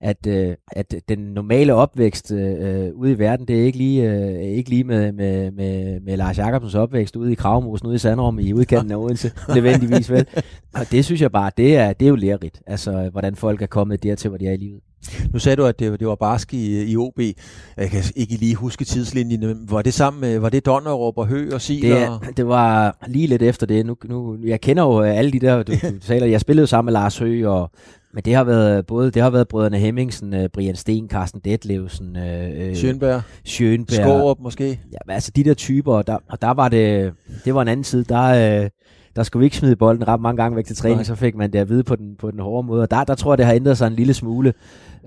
at, 0.00 0.26
øh, 0.26 0.54
at 0.72 0.94
den 1.08 1.18
normale 1.18 1.74
opvækst 1.74 2.32
øh, 2.32 2.94
ude 2.94 3.12
i 3.12 3.18
verden, 3.18 3.48
det 3.48 3.60
er 3.60 3.64
ikke 3.64 3.78
lige, 3.78 4.10
øh, 4.10 4.42
ikke 4.42 4.70
lige 4.70 4.84
med, 4.84 5.12
med, 5.12 5.50
med, 5.50 6.00
med 6.00 6.16
Lars 6.16 6.38
Jacobsens 6.38 6.74
opvækst 6.74 7.16
ude 7.16 7.32
i 7.32 7.34
Kravmosen, 7.34 7.86
ude 7.86 7.94
i 7.94 7.98
Sandrum 7.98 8.38
i 8.38 8.52
udkanten 8.52 8.92
af 8.92 8.96
Odense, 8.96 9.32
nødvendigvis 9.54 10.10
vel. 10.10 10.26
Og 10.74 10.90
det 10.90 11.04
synes 11.04 11.20
jeg 11.20 11.32
bare, 11.32 11.50
det 11.56 11.76
er, 11.76 11.92
det 11.92 12.06
er 12.06 12.10
jo 12.10 12.16
lærerigt, 12.16 12.62
altså 12.66 13.08
hvordan 13.12 13.36
folk 13.36 13.62
er 13.62 13.66
kommet 13.66 14.02
dertil, 14.02 14.28
hvor 14.28 14.38
de 14.38 14.46
er 14.46 14.52
i 14.52 14.56
livet. 14.56 14.80
Nu 15.32 15.38
sagde 15.38 15.56
du, 15.56 15.64
at 15.64 15.78
det, 15.78 16.00
det 16.00 16.08
var 16.08 16.14
barsk 16.14 16.54
i, 16.54 16.82
i 16.82 16.96
OB. 16.96 17.20
Jeg 17.76 17.90
kan 17.90 18.02
ikke 18.16 18.34
lige 18.34 18.54
huske 18.54 18.84
tidslinjen, 18.84 19.66
var 19.70 19.82
det 19.82 19.94
sammen 19.94 20.20
med, 20.20 20.38
var 20.38 20.48
det 20.48 20.66
Donnerup 20.66 21.18
og 21.18 21.26
Hø 21.26 21.50
og 21.54 21.60
Sil? 21.66 21.82
Det, 21.82 22.36
det 22.36 22.48
var 22.48 22.96
lige 23.06 23.26
lidt 23.26 23.42
efter 23.42 23.66
det. 23.66 23.86
Nu, 23.86 23.96
nu, 24.04 24.36
jeg 24.44 24.60
kender 24.60 24.82
jo 24.82 25.00
alle 25.00 25.32
de 25.32 25.40
der, 25.40 25.62
du, 25.62 25.72
du 25.72 25.98
taler. 26.06 26.26
Jeg 26.26 26.40
spillede 26.40 26.62
jo 26.62 26.66
sammen 26.66 26.86
med 26.86 26.92
Lars 27.00 27.18
Hø, 27.18 27.46
og, 27.48 27.70
men 28.12 28.24
det 28.24 28.34
har 28.34 28.44
været 28.44 28.86
både, 28.86 29.10
det 29.10 29.22
har 29.22 29.30
været 29.30 29.48
brødrene 29.48 29.78
Hemmingsen, 29.78 30.34
uh, 30.34 30.46
Brian 30.52 30.76
Sten, 30.76 31.08
Carsten 31.08 31.40
Detlevsen, 31.44 32.16
uh, 32.16 32.72
Schönberg, 32.72 33.20
Schönberg. 33.48 34.02
Skårup 34.02 34.38
måske? 34.40 34.80
Ja, 34.92 35.12
altså 35.12 35.32
de 35.36 35.44
der 35.44 35.54
typer, 35.54 35.94
og 35.94 36.06
der, 36.06 36.18
og 36.28 36.42
der 36.42 36.50
var 36.50 36.68
det, 36.68 37.12
det 37.44 37.54
var 37.54 37.62
en 37.62 37.68
anden 37.68 37.84
side, 37.84 38.04
der, 38.04 38.60
uh, 38.62 38.68
der 39.16 39.22
skulle 39.22 39.40
vi 39.40 39.44
ikke 39.44 39.56
smide 39.56 39.76
bolden 39.76 40.08
ret 40.08 40.20
mange 40.20 40.42
gange 40.42 40.56
væk 40.56 40.66
til 40.66 40.76
træning, 40.76 40.96
Nej. 40.96 41.04
så 41.04 41.14
fik 41.14 41.34
man 41.34 41.52
det 41.52 41.58
at 41.58 41.68
vide 41.68 41.84
på 41.84 41.96
den, 41.96 42.16
på 42.18 42.30
den 42.30 42.40
hårde 42.40 42.66
måde. 42.66 42.82
Og 42.82 42.90
der, 42.90 43.04
der 43.04 43.14
tror 43.14 43.32
jeg, 43.32 43.38
det 43.38 43.46
har 43.46 43.52
ændret 43.52 43.78
sig 43.78 43.86
en 43.86 43.92
lille 43.92 44.14
smule. 44.14 44.52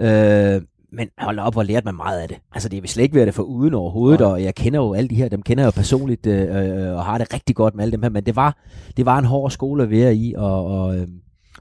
Øh, 0.02 0.62
men 0.94 1.10
hold 1.18 1.40
op, 1.40 1.54
hvor 1.54 1.64
lærte 1.64 1.86
man 1.86 1.96
meget 1.96 2.20
af 2.20 2.28
det. 2.28 2.38
Altså, 2.52 2.70
det 2.70 2.82
vil 2.82 2.90
slet 2.90 3.04
ikke 3.04 3.16
være 3.16 3.26
det 3.26 3.34
for 3.34 3.44
uden 3.44 3.74
overhovedet, 3.74 4.20
ja. 4.20 4.26
og 4.26 4.44
jeg 4.44 4.56
kender 4.56 4.80
jo 4.80 4.94
alle 4.94 5.10
de 5.10 5.16
her, 5.16 5.30
dem 5.30 5.42
kender 5.42 5.64
jeg 5.64 5.66
jo 5.66 5.80
personligt, 5.82 6.28
øh, 6.28 6.56
øh, 6.56 6.96
og 6.96 7.06
har 7.06 7.18
det 7.18 7.34
rigtig 7.34 7.56
godt 7.56 7.76
med 7.76 7.84
alle 7.84 7.92
dem 7.92 8.04
her, 8.04 8.10
men 8.10 8.26
det 8.26 8.36
var, 8.36 8.58
det 8.98 9.06
var 9.06 9.20
en 9.20 9.26
hård 9.26 9.52
skole 9.52 9.84
at 9.84 9.90
være 9.90 10.16
i, 10.16 10.34
og, 10.38 10.66
og, 10.66 10.98
øh, 10.98 11.08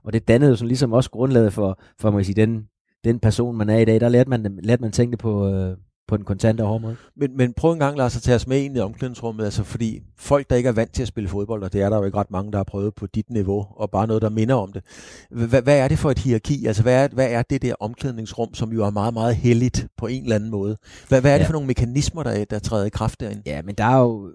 og 0.04 0.12
det 0.12 0.28
dannede 0.28 0.50
jo 0.50 0.56
sådan 0.56 0.68
ligesom 0.68 0.92
også 0.92 1.10
grundlaget 1.10 1.52
for, 1.52 1.80
for 1.98 2.10
man 2.10 2.24
sige, 2.24 2.46
den, 2.46 2.62
den 3.04 3.18
person, 3.18 3.56
man 3.56 3.70
er 3.70 3.78
i 3.78 3.84
dag. 3.84 4.00
Der 4.00 4.08
lærte 4.08 4.30
man, 4.30 4.58
lærte 4.62 4.82
man 4.82 4.92
tænke 4.92 5.16
på, 5.16 5.48
øh, 5.48 5.76
på 6.10 6.16
den 6.16 6.24
kontante 6.24 6.62
måde. 6.62 6.96
Men, 7.16 7.36
men 7.36 7.52
prøv 7.52 7.72
en 7.72 7.78
gang, 7.78 7.96
Lars, 7.96 8.16
at 8.16 8.22
tage 8.22 8.34
os 8.34 8.46
med 8.46 8.60
ind 8.60 8.76
i 8.76 8.80
omklædningsrummet, 8.80 9.44
altså 9.44 9.64
fordi 9.64 10.00
folk, 10.18 10.50
der 10.50 10.56
ikke 10.56 10.68
er 10.68 10.72
vant 10.72 10.92
til 10.92 11.02
at 11.02 11.08
spille 11.08 11.28
fodbold, 11.28 11.62
og 11.62 11.72
det 11.72 11.82
er 11.82 11.90
der 11.90 11.96
jo 11.96 12.04
ikke 12.04 12.18
ret 12.18 12.30
mange, 12.30 12.52
der 12.52 12.58
har 12.58 12.64
prøvet 12.64 12.94
på 12.94 13.06
dit 13.06 13.30
niveau, 13.30 13.66
og 13.76 13.90
bare 13.90 14.06
noget, 14.06 14.22
der 14.22 14.30
minder 14.30 14.54
om 14.54 14.72
det. 14.72 14.82
Hvad, 15.30 15.62
hvad 15.62 15.78
er 15.78 15.88
det 15.88 15.98
for 15.98 16.10
et 16.10 16.18
hierarki? 16.18 16.66
Altså 16.66 16.82
hvad 16.82 17.04
er, 17.04 17.08
hvad 17.12 17.30
er 17.30 17.42
det 17.42 17.62
der 17.62 17.74
omklædningsrum, 17.80 18.54
som 18.54 18.72
jo 18.72 18.84
er 18.84 18.90
meget, 18.90 19.14
meget 19.14 19.36
heldigt 19.36 19.86
på 19.96 20.06
en 20.06 20.22
eller 20.22 20.36
anden 20.36 20.50
måde? 20.50 20.76
Hvad, 21.08 21.20
hvad 21.20 21.32
er 21.32 21.36
det 21.36 21.44
ja. 21.44 21.48
for 21.48 21.52
nogle 21.52 21.66
mekanismer, 21.66 22.22
der, 22.22 22.44
der 22.44 22.58
træder 22.58 22.86
i 22.86 22.90
kraft 22.90 23.20
derinde? 23.20 23.42
Ja, 23.46 23.62
men 23.62 23.74
der 23.74 23.84
er 23.84 23.98
jo 23.98 24.30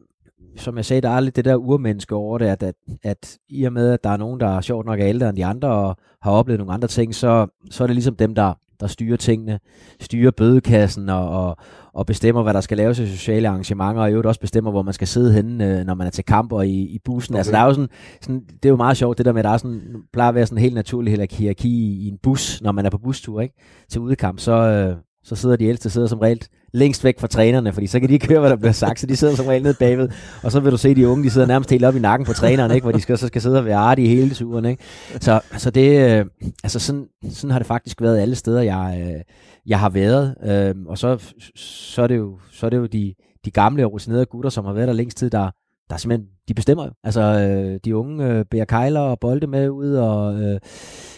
som 0.57 0.77
jeg 0.77 0.85
sagde, 0.85 1.01
der 1.01 1.09
er 1.09 1.19
lidt 1.19 1.35
det 1.35 1.45
der 1.45 1.55
urmenneske 1.55 2.15
over 2.15 2.37
det, 2.37 2.45
at, 2.45 2.63
at, 2.63 2.75
at 3.03 3.37
i 3.49 3.63
og 3.63 3.73
med, 3.73 3.91
at 3.91 4.03
der 4.03 4.09
er 4.09 4.17
nogen, 4.17 4.39
der 4.39 4.57
er 4.57 4.61
sjovt 4.61 4.85
nok 4.85 4.99
ældre 4.99 5.29
end 5.29 5.37
de 5.37 5.45
andre, 5.45 5.67
og 5.67 5.97
har 6.21 6.31
oplevet 6.31 6.59
nogle 6.59 6.73
andre 6.73 6.87
ting, 6.87 7.15
så, 7.15 7.47
så 7.71 7.83
er 7.83 7.87
det 7.87 7.95
ligesom 7.95 8.15
dem, 8.15 8.35
der, 8.35 8.53
der 8.79 8.87
styrer 8.87 9.17
tingene, 9.17 9.59
styrer 10.01 10.31
bødekassen 10.31 11.09
og, 11.09 11.29
og, 11.29 11.57
og 11.93 12.05
bestemmer, 12.05 12.43
hvad 12.43 12.53
der 12.53 12.61
skal 12.61 12.77
laves 12.77 12.99
i 12.99 13.07
sociale 13.07 13.47
arrangementer, 13.47 14.01
og 14.01 14.09
i 14.09 14.11
øvrigt 14.11 14.27
også 14.27 14.39
bestemmer, 14.39 14.71
hvor 14.71 14.81
man 14.81 14.93
skal 14.93 15.07
sidde 15.07 15.33
henne, 15.33 15.79
øh, 15.79 15.85
når 15.85 15.93
man 15.93 16.07
er 16.07 16.11
til 16.11 16.25
kamp 16.25 16.51
og 16.51 16.67
i, 16.67 16.81
i 16.81 16.99
bussen. 17.05 17.33
Okay. 17.33 17.39
Altså, 17.39 17.51
der 17.51 17.57
er 17.57 17.65
jo 17.65 17.73
sådan, 17.73 17.89
sådan, 18.21 18.41
det 18.47 18.65
er 18.65 18.69
jo 18.69 18.75
meget 18.75 18.97
sjovt, 18.97 19.17
det 19.17 19.25
der 19.25 19.33
med, 19.33 19.39
at 19.39 19.45
der 19.45 19.51
er 19.51 19.57
sådan, 19.57 19.81
plejer 20.13 20.29
at 20.29 20.35
være 20.35 20.45
sådan 20.45 20.57
en 20.57 20.61
helt 20.61 20.75
naturlig 20.75 21.11
hierarki 21.11 21.69
i, 21.69 22.05
i 22.05 22.07
en 22.07 22.17
bus, 22.23 22.61
når 22.61 22.71
man 22.71 22.85
er 22.85 22.89
på 22.89 22.97
bustur, 22.97 23.41
ikke? 23.41 23.55
Til 23.89 24.01
udekamp, 24.01 24.39
så, 24.39 24.51
øh, 24.51 24.95
så 25.23 25.35
sidder 25.35 25.55
de 25.55 25.65
ældste 25.65 25.89
sidder 25.89 26.07
som 26.07 26.19
regel 26.19 26.41
længst 26.75 27.03
væk 27.03 27.19
fra 27.19 27.27
trænerne, 27.27 27.73
fordi 27.73 27.87
så 27.87 27.99
kan 27.99 28.09
de 28.09 28.13
ikke 28.13 28.27
høre, 28.27 28.39
hvad 28.39 28.49
der 28.49 28.55
bliver 28.55 28.71
sagt, 28.71 28.99
så 28.99 29.07
de 29.07 29.15
sidder 29.15 29.35
som 29.35 29.45
regel 29.45 29.63
nede 29.63 29.73
bagved, 29.79 30.09
og 30.43 30.51
så 30.51 30.59
vil 30.59 30.71
du 30.71 30.77
se 30.77 30.95
de 30.95 31.07
unge, 31.07 31.23
de 31.23 31.29
sidder 31.29 31.47
nærmest 31.47 31.69
helt 31.69 31.85
op 31.85 31.95
i 31.95 31.99
nakken 31.99 32.25
på 32.25 32.33
træneren, 32.33 32.71
ikke? 32.71 32.85
hvor 32.85 32.91
de 32.91 33.01
skal, 33.01 33.17
så 33.17 33.27
skal 33.27 33.41
sidde 33.41 33.57
og 33.57 33.65
være 33.65 33.77
artige 33.77 34.07
hele 34.07 34.35
turen. 34.35 34.65
Ikke? 34.65 34.83
Så, 35.21 35.41
så 35.57 35.69
det, 35.69 36.19
øh, 36.19 36.25
altså 36.63 36.79
sådan, 36.79 37.05
sådan 37.29 37.51
har 37.51 37.59
det 37.59 37.67
faktisk 37.67 38.01
været 38.01 38.19
alle 38.19 38.35
steder, 38.35 38.61
jeg, 38.61 39.05
øh, 39.07 39.21
jeg 39.65 39.79
har 39.79 39.89
været, 39.89 40.35
øh, 40.43 40.75
og 40.87 40.97
så, 40.97 41.33
så, 41.55 42.01
er 42.01 42.07
det 42.07 42.17
jo, 42.17 42.39
så 42.51 42.65
er 42.65 42.69
det 42.69 42.77
jo 42.77 42.85
de, 42.85 43.13
de 43.45 43.51
gamle 43.51 43.85
og 43.85 43.93
rutinerede 43.93 44.25
gutter, 44.25 44.49
som 44.49 44.65
har 44.65 44.73
været 44.73 44.87
der 44.87 44.93
længst 44.93 45.17
tid, 45.17 45.29
der, 45.29 45.51
der 45.89 45.97
simpelthen 45.97 46.27
de 46.47 46.53
bestemmer 46.53 46.85
jo. 46.85 46.91
Altså, 47.03 47.21
øh, 47.21 47.79
de 47.85 47.95
unge 47.95 48.25
øh, 48.25 48.45
bærer 48.45 48.65
kejler 48.65 48.99
og 48.99 49.19
bolde 49.19 49.47
med 49.47 49.69
ud, 49.69 49.93
og 49.93 50.41
øh, 50.41 50.59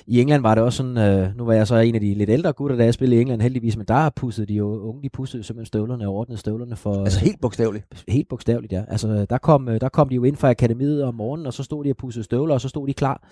i 0.07 0.21
England 0.21 0.41
var 0.41 0.55
det 0.55 0.63
også 0.63 0.77
sådan, 0.77 0.97
øh, 0.97 1.37
nu 1.37 1.45
var 1.45 1.53
jeg 1.53 1.67
så 1.67 1.75
en 1.75 1.95
af 1.95 2.01
de 2.01 2.13
lidt 2.13 2.29
ældre 2.29 2.53
gutter, 2.53 2.77
da 2.77 2.83
jeg 2.83 2.93
spillede 2.93 3.17
i 3.17 3.21
England 3.21 3.41
heldigvis, 3.41 3.77
men 3.77 3.85
der 3.87 4.09
pussede 4.15 4.47
de 4.47 4.53
jo, 4.53 4.79
unge, 4.79 5.03
de 5.03 5.09
pussede 5.09 5.43
simpelthen 5.43 5.65
støvlerne 5.65 6.07
og 6.07 6.15
ordnede 6.15 6.39
støvlerne 6.39 6.75
for... 6.75 7.03
Altså 7.03 7.19
helt 7.19 7.41
bogstaveligt? 7.41 7.85
Helt 8.07 8.29
bogstaveligt, 8.29 8.73
ja. 8.73 8.83
Altså, 8.87 9.25
der 9.29 9.37
kom, 9.37 9.69
øh, 9.69 9.81
der 9.81 9.89
kom 9.89 10.09
de 10.09 10.15
jo 10.15 10.23
ind 10.23 10.35
fra 10.35 10.49
akademiet 10.49 11.03
om 11.03 11.15
morgenen, 11.15 11.47
og 11.47 11.53
så 11.53 11.63
stod 11.63 11.83
de 11.83 11.89
og 11.89 11.97
pussede 11.97 12.23
støvler, 12.23 12.53
og 12.53 12.61
så 12.61 12.69
stod 12.69 12.87
de 12.87 12.93
klar. 12.93 13.27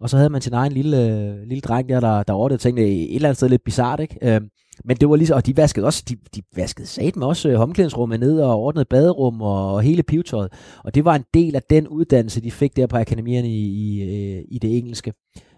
Og 0.00 0.10
så 0.10 0.16
havde 0.16 0.30
man 0.30 0.40
sin 0.40 0.52
egen 0.52 0.72
lille, 0.72 1.46
lille 1.46 1.60
dreng 1.60 1.88
der, 1.88 2.00
der, 2.00 2.22
der 2.22 2.34
ordnede 2.34 2.62
tingene 2.62 2.86
et 2.86 3.14
eller 3.14 3.28
andet 3.28 3.36
sted 3.36 3.48
lidt 3.48 3.64
bizart, 3.64 4.00
ikke? 4.00 4.34
Øh, 4.34 4.40
men 4.84 4.96
det 4.96 5.08
var 5.08 5.16
lige 5.16 5.34
og 5.34 5.46
de 5.46 5.56
vaskede 5.56 5.86
også, 5.86 6.04
de, 6.08 6.16
de 6.34 6.42
vaskede 6.56 6.86
satme 6.86 7.26
også 7.26 7.48
øh, 7.48 7.54
håndklædningsrummet 7.54 8.20
ned 8.20 8.40
og 8.40 8.60
ordnede 8.60 8.84
baderum 8.84 9.42
og, 9.42 9.74
og 9.74 9.82
hele 9.82 10.02
pivetøjet. 10.02 10.52
Og 10.84 10.94
det 10.94 11.04
var 11.04 11.14
en 11.14 11.24
del 11.34 11.56
af 11.56 11.62
den 11.70 11.88
uddannelse, 11.88 12.42
de 12.42 12.50
fik 12.50 12.76
der 12.76 12.86
på 12.86 12.96
akademierne 12.96 13.48
i, 13.48 13.64
i, 13.64 14.02
øh, 14.02 14.44
i 14.48 14.58
det 14.58 14.78
engelske, 14.78 15.12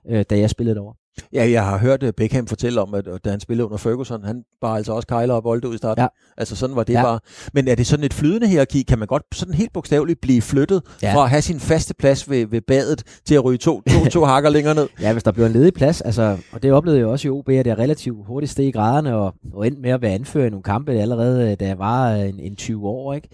øh, 0.09 0.25
da 0.31 0.39
jeg 0.39 0.51
spillede 0.51 0.75
derovre. 0.75 0.95
Ja, 1.33 1.51
jeg 1.51 1.65
har 1.65 1.79
hørt 1.79 2.03
øh, 2.03 2.13
Beckham 2.13 2.47
fortælle 2.47 2.81
om, 2.81 2.95
at 2.95 3.05
da 3.25 3.31
han 3.31 3.41
spillede 3.41 3.67
under 3.67 3.77
Ferguson, 3.77 4.25
han 4.25 4.43
bare 4.61 4.77
altså 4.77 4.93
også 4.93 5.09
kejler 5.09 5.35
og 5.35 5.43
bolde 5.43 5.69
ud 5.69 5.75
i 5.75 5.79
starten. 5.79 6.03
Ja. 6.03 6.09
Altså 6.37 6.57
sådan 6.57 6.77
var 6.77 6.85
det 6.85 6.93
ja. 6.93 7.03
bare. 7.03 7.21
Men 7.53 7.69
er 7.69 7.75
det 7.75 7.87
sådan 7.87 8.05
et 8.05 8.15
flydende 8.15 8.47
hierarki? 8.47 8.83
Kan 8.83 8.99
man 8.99 9.09
godt 9.09 9.23
sådan 9.33 9.55
helt 9.55 9.73
bogstaveligt 9.73 10.21
blive 10.21 10.43
flyttet 10.43 10.83
ja. 11.03 11.15
fra 11.15 11.25
at 11.25 11.31
have 11.31 11.43
sin 11.43 11.61
faste 11.61 11.95
plads 11.95 12.31
ved, 12.31 12.47
ved 12.47 12.61
badet 12.61 13.03
til 13.25 13.35
at 13.35 13.45
ryge 13.45 13.59
to, 13.59 13.81
to, 13.81 14.05
to 14.15 14.25
hakker 14.25 14.51
længere 14.51 14.75
ned? 14.75 14.89
Ja, 15.01 15.13
hvis 15.13 15.23
der 15.23 15.33
bliver 15.33 15.47
en 15.47 15.53
ledig 15.53 15.75
plads. 15.75 16.01
Altså, 16.01 16.37
og 16.53 16.63
det 16.63 16.73
oplevede 16.73 17.01
jeg 17.01 17.09
også 17.09 17.29
i 17.29 17.31
OB, 17.31 17.49
at 17.49 17.65
det 17.65 17.71
er 17.71 17.79
relativt 17.79 18.27
hurtigt 18.27 18.53
steg 18.53 18.67
i 18.67 18.71
graderne 18.71 19.17
og, 19.17 19.35
og 19.53 19.67
endte 19.67 19.83
med 19.83 19.91
at 19.91 20.03
være 20.03 20.13
anfører 20.13 20.47
i 20.47 20.51
nogle 20.51 20.63
kampe 20.63 20.93
allerede, 20.93 21.57
da 21.57 21.67
jeg 21.67 21.79
var 21.79 22.11
en, 22.15 22.41
en 22.41 22.57
20 22.57 22.89
år. 22.89 23.15
Ikke? 23.15 23.29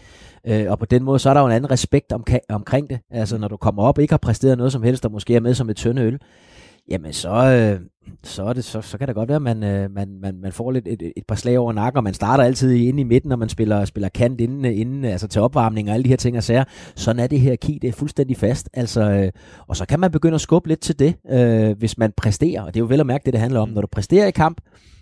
Øh, 0.46 0.70
og 0.70 0.78
på 0.78 0.86
den 0.86 1.02
måde, 1.02 1.18
så 1.18 1.30
er 1.30 1.34
der 1.34 1.40
jo 1.40 1.46
en 1.46 1.52
anden 1.52 1.70
respekt 1.70 2.12
om, 2.12 2.24
omkring 2.48 2.90
det. 2.90 2.98
Altså, 3.10 3.38
når 3.38 3.48
du 3.48 3.56
kommer 3.56 3.82
op 3.82 3.98
og 3.98 4.02
ikke 4.02 4.12
har 4.12 4.18
præsteret 4.18 4.58
noget 4.58 4.72
som 4.72 4.82
helst, 4.82 5.04
og 5.04 5.12
måske 5.12 5.34
er 5.34 5.40
med 5.40 5.54
som 5.54 5.70
et 5.70 5.76
tynde 5.76 6.02
øl, 6.02 6.18
jamen 6.90 7.12
så, 7.12 7.30
øh, 7.30 7.80
så, 8.22 8.44
er 8.44 8.52
det, 8.52 8.64
så, 8.64 8.80
så 8.80 8.98
kan 8.98 9.08
det 9.08 9.14
godt 9.14 9.28
være, 9.28 9.36
at 9.36 9.42
man, 9.42 9.62
øh, 9.62 9.90
man, 9.90 10.18
man, 10.20 10.40
man 10.40 10.52
får 10.52 10.70
lidt 10.70 10.88
et, 10.88 11.12
et 11.16 11.26
par 11.28 11.34
slag 11.34 11.58
over 11.58 11.72
nakken, 11.72 11.96
og 11.96 12.04
man 12.04 12.14
starter 12.14 12.44
altid 12.44 12.72
inde 12.72 13.00
i 13.00 13.04
midten, 13.04 13.28
når 13.28 13.36
man 13.36 13.48
spiller, 13.48 13.84
spiller 13.84 14.08
kant 14.08 14.40
inden, 14.40 14.64
inden, 14.64 15.04
altså 15.04 15.28
til 15.28 15.42
opvarmning 15.42 15.88
og 15.88 15.94
alle 15.94 16.04
de 16.04 16.08
her 16.08 16.16
ting 16.16 16.36
og 16.36 16.42
sager. 16.42 16.64
Sådan 16.96 17.20
er 17.20 17.26
det 17.26 17.40
her 17.40 17.56
key, 17.56 17.78
det 17.82 17.88
er 17.88 17.92
fuldstændig 17.92 18.36
fast. 18.36 18.70
Altså, 18.72 19.10
øh, 19.10 19.30
og 19.66 19.76
så 19.76 19.86
kan 19.86 20.00
man 20.00 20.10
begynde 20.10 20.34
at 20.34 20.40
skubbe 20.40 20.68
lidt 20.68 20.80
til 20.80 20.98
det, 20.98 21.14
øh, 21.30 21.78
hvis 21.78 21.98
man 21.98 22.12
præsterer, 22.16 22.62
og 22.62 22.74
det 22.74 22.80
er 22.80 22.82
jo 22.82 22.88
vel 22.88 23.00
at 23.00 23.06
mærke 23.06 23.24
det, 23.24 23.32
det 23.32 23.40
handler 23.40 23.60
om. 23.60 23.68
Mm. 23.68 23.74
Når 23.74 23.80
du 23.80 23.88
præsterer 23.92 24.26
i 24.26 24.30
kamp, 24.30 24.60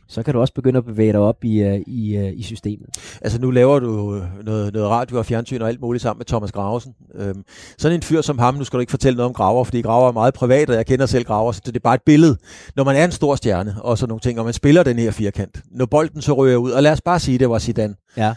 så 0.09 0.23
kan 0.23 0.35
du 0.35 0.41
også 0.41 0.55
begynde 0.55 0.79
at 0.79 0.85
bevæge 0.85 1.13
dig 1.13 1.21
op 1.21 1.45
i, 1.45 1.65
uh, 1.65 1.81
i, 1.87 2.19
uh, 2.19 2.39
i 2.39 2.43
systemet. 2.43 2.87
Altså 3.23 3.41
nu 3.41 3.51
laver 3.51 3.79
du 3.79 4.23
noget, 4.45 4.73
noget 4.73 4.89
radio 4.89 5.19
og 5.19 5.27
fjernsyn 5.27 5.63
og 5.63 5.69
alt 5.69 5.81
muligt 5.81 6.03
sammen 6.03 6.19
med 6.19 6.27
Thomas 6.27 6.53
Gravesen. 6.53 6.93
Øhm, 7.15 7.45
sådan 7.79 7.95
en 7.95 8.03
fyr 8.03 8.21
som 8.21 8.39
ham, 8.39 8.55
nu 8.55 8.65
skal 8.65 8.77
du 8.77 8.81
ikke 8.81 8.91
fortælle 8.91 9.17
noget 9.17 9.29
om 9.29 9.35
Graver, 9.35 9.65
fordi 9.65 9.83
Graver 9.83 10.09
er 10.09 10.13
meget 10.13 10.35
privat, 10.35 10.71
og 10.71 10.77
jeg 10.77 10.87
kender 10.87 11.07
selv 11.07 11.25
Graver, 11.25 11.53
så 11.53 11.61
det 11.65 11.77
er 11.77 11.81
bare 11.81 11.95
et 11.95 12.03
billede. 12.07 12.37
Når 12.77 12.85
man 12.85 12.97
er 12.97 13.05
en 13.05 13.13
stor 13.13 13.35
stjerne 13.35 13.77
og 13.83 13.99
sådan 13.99 14.09
nogle 14.09 14.21
ting, 14.21 14.39
og 14.39 14.45
man 14.45 14.55
spiller 14.55 14.83
den 14.83 14.99
her 14.99 15.11
firkant, 15.11 15.63
når 15.71 15.87
bolden 15.87 16.23
så 16.23 16.33
rører 16.33 16.57
ud, 16.57 16.71
og 16.71 16.83
lad 16.83 16.93
os 16.93 17.01
bare 17.01 17.21
sige, 17.21 17.39
det 17.39 17.51
var 17.51 17.59
Zidane. 17.59 17.95
Ja 18.17 18.35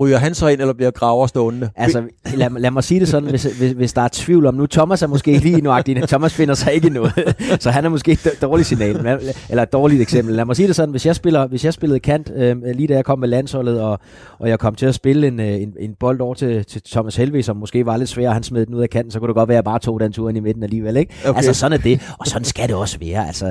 ryger 0.00 0.18
han 0.18 0.34
så 0.34 0.48
ind, 0.48 0.60
eller 0.60 0.74
bliver 0.74 0.90
graver 0.90 1.26
stående? 1.26 1.70
Altså, 1.76 2.02
lad, 2.34 2.50
lad 2.58 2.70
mig 2.70 2.84
sige 2.84 3.00
det 3.00 3.08
sådan, 3.08 3.28
hvis, 3.28 3.42
hvis, 3.42 3.72
hvis 3.72 3.92
der 3.92 4.02
er 4.02 4.08
tvivl 4.12 4.46
om, 4.46 4.54
nu 4.54 4.66
Thomas 4.66 5.02
er 5.02 5.06
måske 5.06 5.38
lige 5.38 5.60
nuagtig, 5.60 6.08
Thomas 6.08 6.34
finder 6.34 6.54
sig 6.54 6.74
ikke 6.74 6.90
noget, 6.90 7.12
så 7.60 7.70
han 7.70 7.84
er 7.84 7.88
måske 7.88 8.12
et 8.12 8.38
dårligt 8.42 8.68
signal, 8.68 9.20
eller 9.48 9.62
et 9.62 9.72
dårligt 9.72 10.02
eksempel. 10.02 10.34
Lad 10.34 10.44
mig 10.44 10.56
sige 10.56 10.68
det 10.68 10.76
sådan, 10.76 10.90
hvis 10.90 11.06
jeg, 11.06 11.16
spiller, 11.16 11.46
hvis 11.46 11.64
jeg 11.64 11.72
spillede 11.72 12.00
kant, 12.00 12.32
øh, 12.36 12.56
lige 12.74 12.88
da 12.88 12.94
jeg 12.94 13.04
kom 13.04 13.18
med 13.18 13.28
landsholdet, 13.28 13.80
og, 13.80 13.98
og 14.38 14.48
jeg 14.48 14.58
kom 14.58 14.74
til 14.74 14.86
at 14.86 14.94
spille 14.94 15.26
en, 15.26 15.40
øh, 15.40 15.62
en, 15.62 15.72
en 15.80 15.94
bold 16.00 16.20
over 16.20 16.34
til, 16.34 16.64
til 16.64 16.82
Thomas 16.90 17.16
Helve, 17.16 17.42
som 17.42 17.56
måske 17.56 17.86
var 17.86 17.96
lidt 17.96 18.08
svær, 18.08 18.30
han 18.30 18.42
smed 18.42 18.66
den 18.66 18.74
ud 18.74 18.82
af 18.82 18.90
kanten, 18.90 19.10
så 19.10 19.18
kunne 19.18 19.28
det 19.28 19.34
godt 19.34 19.48
være, 19.48 19.54
at 19.54 19.58
jeg 19.58 19.64
bare 19.64 19.78
tog 19.78 20.00
den 20.00 20.12
tur 20.12 20.28
ind 20.28 20.38
i 20.38 20.40
midten 20.40 20.62
alligevel. 20.62 20.96
Ikke? 20.96 21.14
Okay. 21.26 21.36
Altså 21.36 21.54
sådan 21.54 21.78
er 21.78 21.82
det, 21.82 22.00
og 22.18 22.26
sådan 22.26 22.44
skal 22.44 22.68
det 22.68 22.76
også 22.76 22.98
være. 23.00 23.26
Altså, 23.26 23.46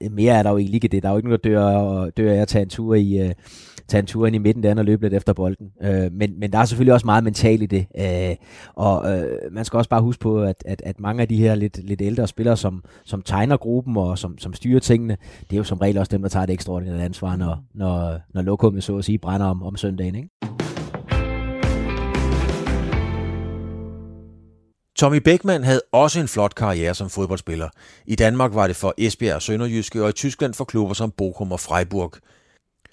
øh, 0.00 0.12
mere 0.12 0.34
er 0.34 0.42
der 0.42 0.50
jo 0.50 0.56
ikke 0.56 0.88
det. 0.88 1.02
Der 1.02 1.08
er 1.08 1.12
jo 1.12 1.18
ikke 1.18 1.28
nogen, 1.28 1.40
der 1.44 1.50
dør, 1.50 2.10
dør 2.16 2.32
af 2.32 2.36
at 2.36 2.48
tage 2.48 2.62
en 2.62 2.68
tur 2.68 2.94
i, 2.94 3.18
øh, 3.18 3.30
tage 3.88 4.00
en 4.00 4.06
tur 4.06 4.26
ind 4.26 4.36
i 4.36 4.38
midten 4.38 4.62
der 4.62 4.78
og 4.78 4.84
løbe 4.84 5.02
lidt 5.02 5.14
efter 5.14 5.32
bolden. 5.32 5.70
Øh, 5.82 6.12
men, 6.12 6.40
men 6.40 6.52
der 6.52 6.58
er 6.58 6.64
selvfølgelig 6.64 6.94
også 6.94 7.06
meget 7.06 7.24
mentalt 7.24 7.62
i 7.62 7.66
det. 7.66 7.86
Øh, 7.98 8.36
og 8.74 9.18
øh, 9.18 9.52
man 9.52 9.64
skal 9.64 9.76
også 9.76 9.90
bare 9.90 10.02
huske 10.02 10.20
på, 10.20 10.42
at, 10.42 10.56
at, 10.66 10.82
at 10.84 11.00
mange 11.00 11.22
af 11.22 11.28
de 11.28 11.36
her 11.36 11.54
lidt, 11.54 11.84
lidt 11.84 12.00
ældre 12.00 12.28
spillere, 12.28 12.56
som, 12.56 12.84
som 13.04 13.22
tegner 13.22 13.56
gruppen 13.56 13.96
og 13.96 14.18
som, 14.18 14.38
som 14.38 14.54
styrer 14.54 14.80
tingene, 14.80 15.16
det 15.40 15.52
er 15.52 15.56
jo 15.56 15.64
som 15.64 15.78
regel 15.78 15.98
også 15.98 16.10
dem, 16.10 16.22
der 16.22 16.28
tager 16.28 16.46
det 16.46 16.52
ekstraordinære 16.52 17.04
ansvar, 17.04 17.36
når, 17.36 17.64
når, 17.74 18.18
når 18.34 18.42
lokummet 18.42 18.84
så 18.84 18.96
at 18.96 19.04
sige 19.04 19.18
brænder 19.18 19.46
om, 19.46 19.62
om 19.62 19.76
søndagen. 19.76 20.14
Ikke? 20.14 20.28
Tommy 24.98 25.16
Beckmann 25.24 25.64
havde 25.64 25.80
også 25.92 26.20
en 26.20 26.28
flot 26.28 26.54
karriere 26.54 26.94
som 26.94 27.10
fodboldspiller. 27.10 27.68
I 28.06 28.14
Danmark 28.14 28.54
var 28.54 28.66
det 28.66 28.76
for 28.76 28.94
Esbjerg 28.98 29.34
og 29.34 29.42
Sønderjyske, 29.42 30.02
og 30.02 30.08
i 30.08 30.12
Tyskland 30.12 30.54
for 30.54 30.64
klubber 30.64 30.94
som 30.94 31.10
Bochum 31.10 31.52
og 31.52 31.60
Freiburg. 31.60 32.12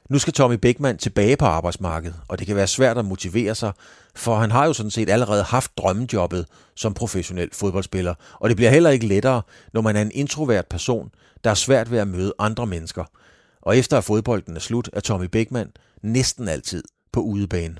Nu 0.09 0.19
skal 0.19 0.33
Tommy 0.33 0.55
Beckmann 0.55 0.97
tilbage 0.97 1.37
på 1.37 1.45
arbejdsmarkedet, 1.45 2.15
og 2.27 2.39
det 2.39 2.47
kan 2.47 2.55
være 2.55 2.67
svært 2.67 2.97
at 2.97 3.05
motivere 3.05 3.55
sig, 3.55 3.71
for 4.15 4.35
han 4.35 4.51
har 4.51 4.65
jo 4.65 4.73
sådan 4.73 4.91
set 4.91 5.09
allerede 5.09 5.43
haft 5.43 5.77
drømmejobbet 5.77 6.45
som 6.75 6.93
professionel 6.93 7.49
fodboldspiller, 7.53 8.13
og 8.39 8.49
det 8.49 8.55
bliver 8.55 8.71
heller 8.71 8.89
ikke 8.89 9.07
lettere, 9.07 9.41
når 9.73 9.81
man 9.81 9.95
er 9.95 10.01
en 10.01 10.11
introvert 10.13 10.65
person, 10.65 11.09
der 11.43 11.49
er 11.49 11.53
svært 11.53 11.91
ved 11.91 11.99
at 11.99 12.07
møde 12.07 12.33
andre 12.39 12.67
mennesker. 12.67 13.03
Og 13.61 13.77
efter 13.77 13.97
at 13.97 14.03
fodbolden 14.03 14.55
er 14.55 14.59
slut, 14.59 14.89
er 14.93 14.99
Tommy 14.99 15.25
Beckmann 15.25 15.69
næsten 16.03 16.47
altid 16.47 16.83
på 17.13 17.21
udebane. 17.21 17.75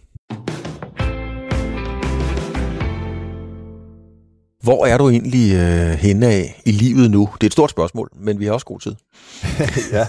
Hvor 4.61 4.85
er 4.85 4.97
du 4.97 5.09
egentlig 5.09 5.53
øh, 5.53 5.91
henne 5.91 6.27
af 6.27 6.61
i 6.65 6.71
livet 6.71 7.11
nu? 7.11 7.29
Det 7.33 7.43
er 7.43 7.47
et 7.47 7.53
stort 7.53 7.69
spørgsmål, 7.69 8.09
men 8.15 8.39
vi 8.39 8.45
har 8.45 8.53
også 8.53 8.65
god 8.65 8.79
tid. 8.79 8.95
ja, 9.91 10.07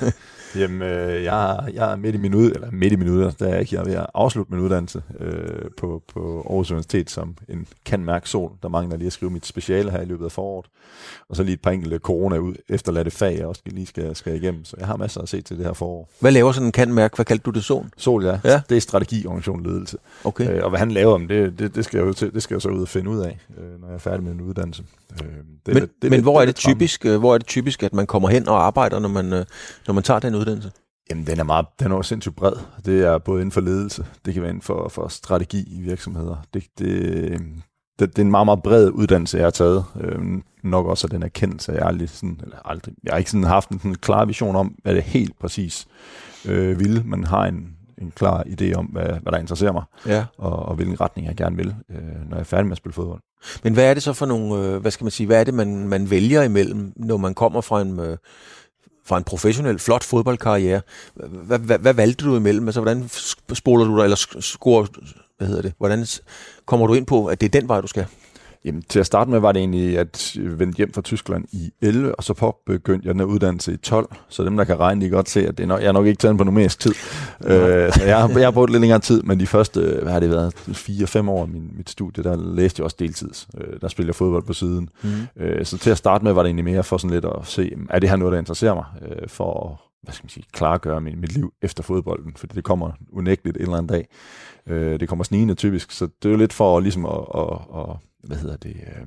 Jamen, 0.56 0.82
øh, 0.82 1.24
jeg, 1.24 1.68
jeg 1.74 1.92
er 1.92 1.96
midt 1.96 2.14
i 2.14 2.18
min 2.18 2.34
ud, 2.34 2.50
eller 2.50 2.70
midt 2.70 2.92
i 2.92 2.96
min 2.96 3.08
uddannelse, 3.08 3.44
der 3.44 3.54
er 3.54 3.58
ikke. 3.58 3.74
Jeg 3.74 3.80
er 3.80 3.84
ved 3.84 3.94
at 3.94 4.06
afslutte 4.14 4.52
min 4.54 4.62
uddannelse 4.62 5.02
øh, 5.20 5.70
på, 5.76 6.02
på 6.14 6.40
Aarhus 6.48 6.70
Universitet 6.70 7.10
som 7.10 7.36
en 7.48 7.66
kan 7.84 8.04
mærke 8.04 8.28
sol. 8.28 8.50
Der 8.62 8.68
mangler 8.68 8.96
lige 8.96 9.06
at 9.06 9.12
skrive 9.12 9.30
mit 9.30 9.46
speciale 9.46 9.90
her 9.90 10.00
i 10.00 10.04
løbet 10.04 10.24
af 10.24 10.32
foråret. 10.32 10.66
Og 11.28 11.36
så 11.36 11.42
lige 11.42 11.54
et 11.54 11.60
par 11.60 11.70
enkelte 11.70 11.98
corona 11.98 12.38
ud 12.38 12.54
efterladte 12.68 13.10
fag, 13.10 13.38
jeg 13.38 13.46
også 13.46 13.62
lige 13.66 13.86
skal, 13.86 14.16
skal 14.16 14.34
igennem. 14.34 14.64
Så 14.64 14.76
jeg 14.78 14.86
har 14.86 14.96
masser 14.96 15.20
at 15.20 15.28
se 15.28 15.40
til 15.42 15.56
det 15.56 15.64
her 15.64 15.72
forår. 15.72 16.08
Hvad 16.20 16.32
laver 16.32 16.52
sådan 16.52 16.66
en 16.66 16.72
kan 16.72 16.92
mærke? 16.92 17.16
Hvad 17.16 17.24
kaldte 17.24 17.42
du 17.42 17.50
det? 17.50 17.64
Sol? 17.64 17.86
Sol, 17.96 18.24
ja. 18.24 18.38
ja. 18.44 18.60
Det 18.68 18.76
er 18.76 18.80
strategi, 18.80 19.26
organisation, 19.26 19.62
ledelse. 19.62 19.98
Okay. 20.24 20.56
Øh, 20.56 20.64
og 20.64 20.70
hvad 20.70 20.78
han 20.78 20.90
laver 20.90 21.14
om, 21.14 21.28
det, 21.28 21.58
det, 21.58 21.74
det, 21.74 21.84
skal 21.84 21.98
jeg 21.98 22.06
jo 22.06 22.12
til, 22.12 22.34
det 22.34 22.42
skal 22.42 22.54
jeg 22.54 22.62
så 22.62 22.68
ud 22.68 22.82
og 22.82 22.88
finde 22.88 23.10
ud 23.10 23.18
af, 23.18 23.38
øh, 23.58 23.80
når 23.80 23.88
jeg 23.88 23.94
er 23.94 23.98
færdig 23.98 24.22
med 24.22 24.32
en 24.32 24.40
uddannelse. 24.40 24.82
Øh, 25.12 25.28
det, 25.66 25.74
men 25.74 25.82
det, 25.82 25.90
det, 26.02 26.10
men 26.10 26.22
hvor, 26.22 26.40
er 26.40 26.46
det 26.46 26.54
typisk, 26.54 27.06
øh, 27.06 27.18
hvor 27.18 27.34
er 27.34 27.38
det 27.38 27.46
typisk, 27.46 27.82
at 27.82 27.94
man 27.94 28.06
kommer 28.06 28.28
hen 28.28 28.48
og 28.48 28.66
arbejder, 28.66 28.98
når 28.98 29.08
man, 29.08 29.32
øh, 29.32 29.44
når 29.86 29.94
man 29.94 30.02
tager 30.02 30.20
den 30.20 30.34
uddannelse? 30.34 30.70
Jamen, 31.10 31.26
den 31.26 31.40
er, 31.40 31.44
meget, 31.44 31.66
den 31.80 31.92
er 31.92 31.96
også 31.96 32.08
sindssygt 32.08 32.36
bred. 32.36 32.52
Det 32.84 33.04
er 33.04 33.18
både 33.18 33.40
inden 33.40 33.52
for 33.52 33.60
ledelse, 33.60 34.06
det 34.24 34.34
kan 34.34 34.42
være 34.42 34.50
inden 34.50 34.62
for, 34.62 34.88
for 34.88 35.08
strategi 35.08 35.78
i 35.78 35.80
virksomheder. 35.80 36.36
Det, 36.54 36.64
det, 36.78 37.40
det, 37.98 38.16
det 38.16 38.18
er 38.18 38.22
en 38.22 38.30
meget, 38.30 38.46
meget 38.46 38.62
bred 38.62 38.90
uddannelse, 38.90 39.36
jeg 39.36 39.46
har 39.46 39.50
taget. 39.50 39.84
Øhm, 40.00 40.42
nok 40.62 40.86
også 40.86 41.06
af 41.06 41.10
den 41.10 41.22
erkendelse, 41.22 41.72
jeg 41.72 41.82
aldrig, 41.82 42.10
sådan, 42.10 42.40
eller 42.42 42.56
aldrig, 42.64 42.94
jeg 43.04 43.12
har 43.12 43.18
ikke 43.18 43.30
sådan 43.30 43.44
haft 43.44 43.70
en 43.70 43.78
sådan 43.78 43.94
klar 43.94 44.24
vision 44.24 44.56
om, 44.56 44.74
hvad 44.82 44.94
det 44.94 45.02
helt 45.02 45.38
præcis 45.38 45.86
øh, 46.44 46.80
vil. 46.80 47.02
Man 47.04 47.24
har 47.24 47.46
en, 47.46 47.75
en 48.02 48.12
klar 48.16 48.42
idé 48.42 48.74
om, 48.74 48.86
hvad, 48.86 49.06
hvad 49.06 49.32
der 49.32 49.38
interesserer 49.38 49.72
mig, 49.72 49.82
ja. 50.06 50.24
og, 50.38 50.52
og 50.52 50.74
hvilken 50.74 51.00
retning 51.00 51.28
jeg 51.28 51.36
gerne 51.36 51.56
vil, 51.56 51.74
øh, 51.90 52.28
når 52.28 52.36
jeg 52.36 52.40
er 52.40 52.44
færdig 52.44 52.66
med 52.66 52.72
at 52.72 52.78
spille 52.78 52.92
fodbold. 52.92 53.20
Men 53.62 53.74
hvad 53.74 53.84
er 53.84 53.94
det 53.94 54.02
så 54.02 54.12
for 54.12 54.26
nogle, 54.26 54.64
øh, 54.64 54.80
hvad 54.80 54.90
skal 54.90 55.04
man 55.04 55.10
sige, 55.10 55.26
hvad 55.26 55.40
er 55.40 55.44
det, 55.44 55.54
man, 55.54 55.88
man 55.88 56.10
vælger 56.10 56.42
imellem, 56.42 56.92
når 56.96 57.16
man 57.16 57.34
kommer 57.34 57.60
fra 57.60 57.80
en, 57.80 58.00
øh, 58.00 58.18
fra 59.06 59.18
en 59.18 59.24
professionel, 59.24 59.78
flot 59.78 60.04
fodboldkarriere. 60.04 60.80
Hvad, 61.14 61.58
hvad, 61.58 61.78
hvad 61.78 61.94
valgte 61.94 62.24
du 62.24 62.36
imellem? 62.36 62.68
Altså, 62.68 62.80
hvordan 62.80 63.08
spoler 63.54 63.84
du 63.84 63.96
dig, 63.96 64.04
eller 64.04 64.40
scorer, 64.40 64.86
hvad 65.38 65.48
hedder 65.48 65.62
det? 65.62 65.72
Hvordan 65.78 66.06
kommer 66.66 66.86
du 66.86 66.94
ind 66.94 67.06
på, 67.06 67.26
at 67.26 67.40
det 67.40 67.46
er 67.46 67.60
den 67.60 67.68
vej, 67.68 67.80
du 67.80 67.86
skal? 67.86 68.06
Jamen, 68.66 68.82
til 68.82 69.00
at 69.00 69.06
starte 69.06 69.30
med 69.30 69.38
var 69.38 69.52
det 69.52 69.60
egentlig 69.60 69.98
at 69.98 70.36
vende 70.40 70.76
hjem 70.76 70.92
fra 70.92 71.02
Tyskland 71.02 71.44
i 71.52 71.70
11, 71.82 72.14
og 72.14 72.24
så 72.24 72.34
påbegyndte 72.34 73.06
jeg 73.06 73.14
den 73.14 73.20
her 73.20 73.26
uddannelse 73.26 73.72
i 73.72 73.76
12. 73.76 74.08
Så 74.28 74.44
dem, 74.44 74.56
der 74.56 74.64
kan 74.64 74.80
regne, 74.80 75.04
de 75.04 75.10
godt 75.10 75.28
se, 75.28 75.48
at 75.48 75.58
det 75.58 75.64
er 75.64 75.68
nok, 75.68 75.80
jeg 75.80 75.88
er 75.88 75.92
nok 75.92 76.06
ikke 76.06 76.18
taget 76.18 76.38
på 76.38 76.44
numerisk 76.44 76.80
tid. 76.80 76.94
Øh, 77.44 77.92
så 77.92 78.04
jeg, 78.04 78.30
jeg 78.36 78.46
har 78.46 78.50
brugt 78.50 78.70
lidt 78.70 78.80
længere 78.80 78.98
tid, 78.98 79.22
men 79.22 79.40
de 79.40 79.46
første, 79.46 79.98
hvad 80.02 80.12
har 80.12 80.20
det 80.20 80.30
været, 80.30 80.54
4-5 80.54 81.30
år 81.30 81.42
af 81.42 81.48
min, 81.48 81.70
mit 81.76 81.90
studie, 81.90 82.24
der 82.24 82.54
læste 82.54 82.80
jeg 82.80 82.84
også 82.84 82.96
deltids. 82.98 83.48
Øh, 83.58 83.80
der 83.80 83.88
spillede 83.88 84.10
jeg 84.10 84.14
fodbold 84.14 84.42
på 84.42 84.52
siden. 84.52 84.88
Mm. 85.02 85.10
Øh, 85.36 85.64
så 85.64 85.78
til 85.78 85.90
at 85.90 85.98
starte 85.98 86.24
med 86.24 86.32
var 86.32 86.42
det 86.42 86.48
egentlig 86.48 86.64
mere 86.64 86.84
for 86.84 86.98
sådan 86.98 87.10
lidt 87.10 87.24
at 87.24 87.46
se, 87.46 87.72
er 87.90 87.98
det 87.98 88.08
her 88.08 88.16
noget, 88.16 88.32
der 88.32 88.38
interesserer 88.38 88.74
mig 88.74 88.84
øh, 89.02 89.28
for 89.28 89.82
hvad 90.02 90.14
skal 90.14 90.24
man 90.24 90.30
sige, 90.30 90.44
klargøre 90.52 91.00
mit, 91.00 91.18
mit 91.18 91.32
liv 91.32 91.52
efter 91.62 91.82
fodbolden, 91.82 92.32
fordi 92.36 92.54
det 92.54 92.64
kommer 92.64 92.90
unægteligt 93.12 93.56
en 93.56 93.62
eller 93.62 93.76
anden 93.76 93.88
dag. 93.88 94.08
Øh, 94.66 95.00
det 95.00 95.08
kommer 95.08 95.24
snigende 95.24 95.54
typisk, 95.54 95.90
så 95.90 96.06
det 96.22 96.28
er 96.28 96.32
jo 96.32 96.36
lidt 96.36 96.52
for 96.52 96.80
ligesom 96.80 97.06
at, 97.06 97.20
at, 97.34 97.58
at 97.76 97.96
hvad 98.26 98.36
hedder 98.36 98.56
det, 98.56 98.76
øh, 98.76 99.06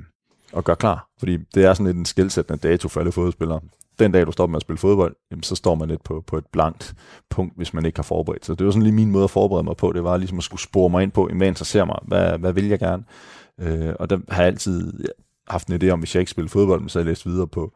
og 0.53 0.63
gør 0.63 0.76
klar. 0.76 1.09
Fordi 1.20 1.38
det 1.38 1.65
er 1.65 1.74
sådan 1.74 1.86
lidt 1.86 1.97
en 1.97 2.05
skældsættende 2.05 2.67
dato 2.67 2.88
for 2.88 2.99
alle 2.99 3.11
fodboldspillere. 3.11 3.59
den 3.99 4.11
dag, 4.11 4.26
du 4.26 4.32
stopper 4.32 4.51
med 4.51 4.57
at 4.57 4.61
spille 4.61 4.78
fodbold, 4.78 5.15
jamen, 5.32 5.43
så 5.43 5.55
står 5.55 5.76
man 5.76 5.88
lidt 5.88 6.03
på, 6.03 6.24
på 6.28 6.38
et 6.38 6.45
blankt 6.51 6.95
punkt, 7.30 7.57
hvis 7.57 7.74
man 7.74 7.86
ikke 7.86 7.97
har 7.97 8.03
forberedt 8.03 8.45
sig. 8.45 8.59
Det 8.59 8.65
var 8.65 8.72
sådan 8.72 8.84
lige 8.84 8.93
min 8.93 9.11
måde 9.11 9.24
at 9.24 9.30
forberede 9.30 9.63
mig 9.63 9.78
på. 9.78 9.91
Det 9.91 10.03
var 10.03 10.17
ligesom 10.17 10.38
at 10.38 10.43
skulle 10.43 10.61
spore 10.61 10.89
mig 10.89 11.03
ind 11.03 11.11
på, 11.11 11.30
hvad 11.36 11.47
interesserer 11.47 11.86
mig, 11.86 11.99
hvad, 12.07 12.38
hvad 12.38 12.53
vil 12.53 12.67
jeg 12.67 12.80
gerne? 12.80 13.03
Øh, 13.59 13.93
og 13.99 14.09
der 14.09 14.20
har 14.30 14.41
jeg 14.41 14.47
altid 14.47 14.93
haft 15.47 15.67
en 15.67 15.84
idé 15.84 15.89
om, 15.89 15.99
hvis 15.99 16.15
jeg 16.15 16.20
ikke 16.20 16.32
spiller 16.32 16.49
fodbold, 16.49 16.89
så 16.89 16.99
jeg 16.99 17.05
læst 17.05 17.26
videre 17.26 17.47
på, 17.47 17.74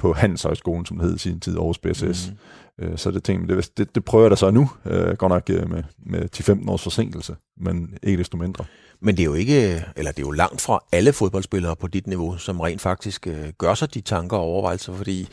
på 0.00 0.12
Handelshøjskolen, 0.12 0.86
som 0.86 0.98
det 0.98 1.06
hed 1.06 1.16
i 1.16 1.18
sin 1.18 1.40
tid, 1.40 1.56
Aarhus 1.56 1.78
BSS. 1.78 2.32
Mm. 2.78 2.84
Øh, 2.84 2.98
så 2.98 3.10
det 3.10 3.24
tænkte 3.24 3.56
det, 3.56 3.78
det, 3.78 3.94
det 3.94 4.04
prøver 4.04 4.24
jeg 4.24 4.30
da 4.30 4.36
så 4.36 4.50
nu, 4.50 4.70
øh, 4.86 5.16
godt 5.16 5.30
nok 5.30 5.50
øh, 5.50 5.70
med, 5.70 5.82
med 6.06 6.28
10-15 6.36 6.70
års 6.70 6.82
forsinkelse, 6.82 7.36
men 7.56 7.94
ikke 8.02 8.18
desto 8.18 8.36
mindre. 8.36 8.64
Men 9.00 9.16
det 9.16 9.22
er 9.22 9.24
jo 9.24 9.34
ikke, 9.34 9.84
eller 9.96 10.12
det 10.12 10.18
er 10.18 10.26
jo 10.26 10.30
langt 10.30 10.60
fra 10.60 10.80
alle 10.92 11.12
fodboldspillere 11.12 11.76
på 11.76 11.86
dit 11.86 12.06
niveau, 12.06 12.36
som 12.36 12.60
rent 12.60 12.80
faktisk 12.80 13.26
øh, 13.26 13.48
gør 13.58 13.74
sig 13.74 13.94
de 13.94 14.00
tanker 14.00 14.36
og 14.36 14.42
overvejelser, 14.42 14.94
fordi 14.94 15.28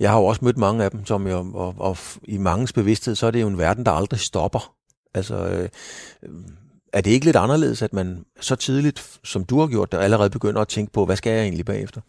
jeg 0.00 0.10
har 0.10 0.18
jo 0.18 0.24
også 0.24 0.44
mødt 0.44 0.58
mange 0.58 0.84
af 0.84 0.90
dem, 0.90 1.06
som 1.06 1.26
jo, 1.26 1.50
og, 1.54 1.74
og 1.78 1.98
i 2.24 2.36
mangens 2.36 2.72
bevidsthed, 2.72 3.14
så 3.14 3.26
er 3.26 3.30
det 3.30 3.40
jo 3.40 3.48
en 3.48 3.58
verden, 3.58 3.86
der 3.86 3.92
aldrig 3.92 4.20
stopper. 4.20 4.74
Altså, 5.14 5.46
øh, 5.46 5.68
er 6.92 7.00
det 7.00 7.10
ikke 7.10 7.24
lidt 7.24 7.36
anderledes, 7.36 7.82
at 7.82 7.92
man 7.92 8.24
så 8.40 8.56
tidligt, 8.56 9.18
som 9.24 9.44
du 9.44 9.60
har 9.60 9.66
gjort, 9.66 9.92
der 9.92 9.98
allerede 9.98 10.30
begynder 10.30 10.60
at 10.60 10.68
tænke 10.68 10.92
på, 10.92 11.04
hvad 11.04 11.16
skal 11.16 11.32
jeg 11.32 11.42
egentlig 11.42 11.64
bagefter? 11.64 12.00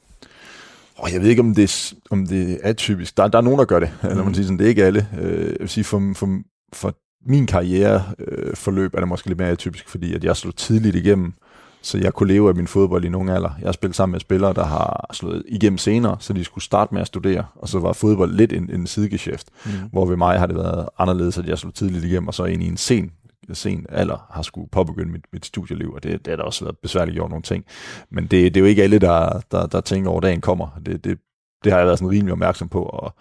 Oh, 1.00 1.14
jeg 1.14 1.22
ved 1.22 1.30
ikke, 1.30 1.42
om 1.42 1.56
det, 1.56 1.94
om 2.10 2.28
det 2.28 2.60
er 2.64 2.74
typisk. 2.74 3.18
Der, 3.18 3.28
der 3.28 3.38
er 3.38 3.42
nogen, 3.42 3.60
der 3.60 3.66
gør 3.66 3.80
det. 3.80 3.90
Mm. 4.04 4.10
Eller 4.10 4.24
man 4.24 4.34
siger 4.34 4.46
sådan, 4.46 4.58
det 4.60 4.66
er 4.66 4.70
ikke 4.70 4.86
alle. 4.86 5.08
Øh, 5.22 5.46
jeg 5.46 5.56
vil 5.60 5.70
sige, 5.70 5.84
for, 5.84 6.12
for, 6.16 6.40
for 6.74 6.94
min 7.26 7.46
karriereforløb 7.46 8.48
øh, 8.48 8.56
forløb 8.56 8.94
er 8.94 9.00
det 9.00 9.08
måske 9.08 9.28
lidt 9.28 9.40
mere 9.40 9.50
atypisk, 9.50 9.90
fordi 9.90 10.14
at 10.14 10.24
jeg 10.24 10.36
slog 10.36 10.56
tidligt 10.56 10.96
igennem, 10.96 11.34
så 11.82 11.98
jeg 11.98 12.14
kunne 12.14 12.34
leve 12.34 12.50
af 12.50 12.56
min 12.56 12.68
fodbold 12.68 13.06
i 13.06 13.10
nogle 13.10 13.34
alder. 13.34 13.50
Jeg 13.60 13.68
har 13.68 13.72
spillet 13.72 13.96
sammen 13.96 14.12
med 14.12 14.20
spillere, 14.20 14.54
der 14.54 14.66
har 14.66 15.10
slået 15.14 15.44
igennem 15.48 15.78
senere, 15.78 16.18
så 16.20 16.34
de 16.34 16.44
skulle 16.44 16.64
starte 16.64 16.94
med 16.94 17.02
at 17.02 17.08
studere, 17.08 17.46
og 17.56 17.70
så 17.70 17.80
var 17.80 17.94
fodbold 17.94 18.34
lidt 18.34 18.54
en, 18.54 18.70
en 18.74 18.88
sidegeschæft, 18.88 19.48
mm. 19.66 19.72
hvor 19.92 20.06
ved 20.06 20.16
mig 20.16 20.40
har 20.40 20.48
det 20.48 20.56
været 20.56 20.90
anderledes, 21.00 21.38
at 21.38 21.48
jeg 21.48 21.58
slog 21.58 21.74
tidligt 21.74 22.06
igennem, 22.06 22.28
og 22.28 22.34
så 22.34 22.44
ind 22.44 22.64
i 22.64 22.68
en 22.68 22.78
sen 22.78 23.12
sen 23.56 23.86
alder 23.90 24.28
har 24.30 24.42
skulle 24.42 24.70
påbegynde 24.70 25.12
mit, 25.12 25.26
mit 25.34 25.46
studieliv, 25.46 25.94
og 25.94 26.04
det, 26.04 26.26
det 26.26 26.32
har 26.32 26.36
da 26.36 26.44
også 26.44 26.66
været 26.66 26.78
besværligt 26.78 27.16
gjort 27.16 27.30
nogle 27.30 27.44
ting. 27.44 27.66
Men 28.10 28.24
det, 28.24 28.32
det 28.32 28.58
er 28.58 28.62
jo 28.62 28.66
ikke 28.66 28.84
alle, 28.84 29.00
der, 29.00 29.42
der, 29.52 29.66
der 29.66 29.82
tænker 29.82 30.12
over, 30.12 30.22
dagen 30.22 30.42
kommer. 30.42 30.68
Det, 30.86 31.04
det, 31.04 31.20
det 31.64 31.72
har 31.72 31.80
jeg 31.80 31.88
været 31.88 32.00
sådan 32.00 32.12
rimelig 32.12 32.32
opmærksom 32.32 32.70
på, 32.70 32.84
og 32.84 33.14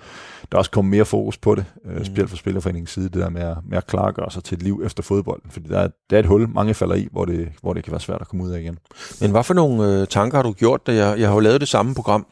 der 0.53 0.57
er 0.57 0.59
også 0.59 0.71
kommet 0.71 0.91
mere 0.91 1.05
fokus 1.05 1.39
på 1.39 1.55
det, 1.55 1.65
øh, 1.85 1.97
mm. 1.97 2.05
specielt 2.05 2.31
fra 2.31 2.37
Spillerforeningens 2.37 2.91
side, 2.91 3.05
det 3.05 3.15
der 3.15 3.29
med 3.29 3.43
at, 3.43 3.57
med 3.69 3.79
at 3.79 3.87
klargøre 3.87 4.31
sig 4.31 4.45
til 4.45 4.57
et 4.57 4.63
liv 4.63 4.83
efter 4.85 5.03
fodbolden, 5.03 5.51
fordi 5.51 5.69
der 5.69 5.79
er, 5.79 5.89
der 6.11 6.17
er 6.17 6.21
et 6.21 6.27
hul, 6.27 6.49
mange 6.49 6.75
falder 6.75 6.95
i, 6.95 7.09
hvor 7.13 7.25
det, 7.25 7.53
hvor 7.63 7.73
det 7.73 7.85
kan 7.85 7.91
være 7.91 8.01
svært 8.01 8.21
at 8.21 8.29
komme 8.29 8.45
ud 8.45 8.51
af 8.51 8.61
igen. 8.61 8.79
Men 9.21 9.31
hvad 9.31 9.45
for 9.45 9.55
nogle 9.55 10.01
øh, 10.01 10.07
tanker 10.07 10.39
har 10.39 10.43
du 10.43 10.53
gjort, 10.53 10.87
da 10.87 10.95
jeg, 10.95 11.21
jeg 11.21 11.29
har 11.29 11.35
jo 11.35 11.41
lavet 11.41 11.61
det 11.61 11.69
samme 11.69 11.95
program, 11.95 12.27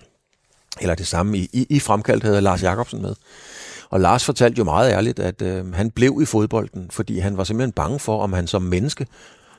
eller 0.80 0.94
det 0.94 1.06
samme 1.06 1.38
i, 1.38 1.48
i, 1.52 1.66
i 1.70 1.80
fremkaldt 1.80 2.24
havde 2.24 2.40
Lars 2.40 2.62
Jakobsen 2.62 3.02
med, 3.02 3.14
og 3.90 4.00
Lars 4.00 4.24
fortalte 4.24 4.58
jo 4.58 4.64
meget 4.64 4.92
ærligt, 4.92 5.18
at 5.18 5.42
øh, 5.42 5.74
han 5.74 5.90
blev 5.90 6.18
i 6.22 6.24
fodbolden, 6.24 6.90
fordi 6.90 7.18
han 7.18 7.36
var 7.36 7.44
simpelthen 7.44 7.72
bange 7.72 7.98
for, 7.98 8.22
om 8.22 8.32
han 8.32 8.46
som 8.46 8.62
menneske 8.62 9.06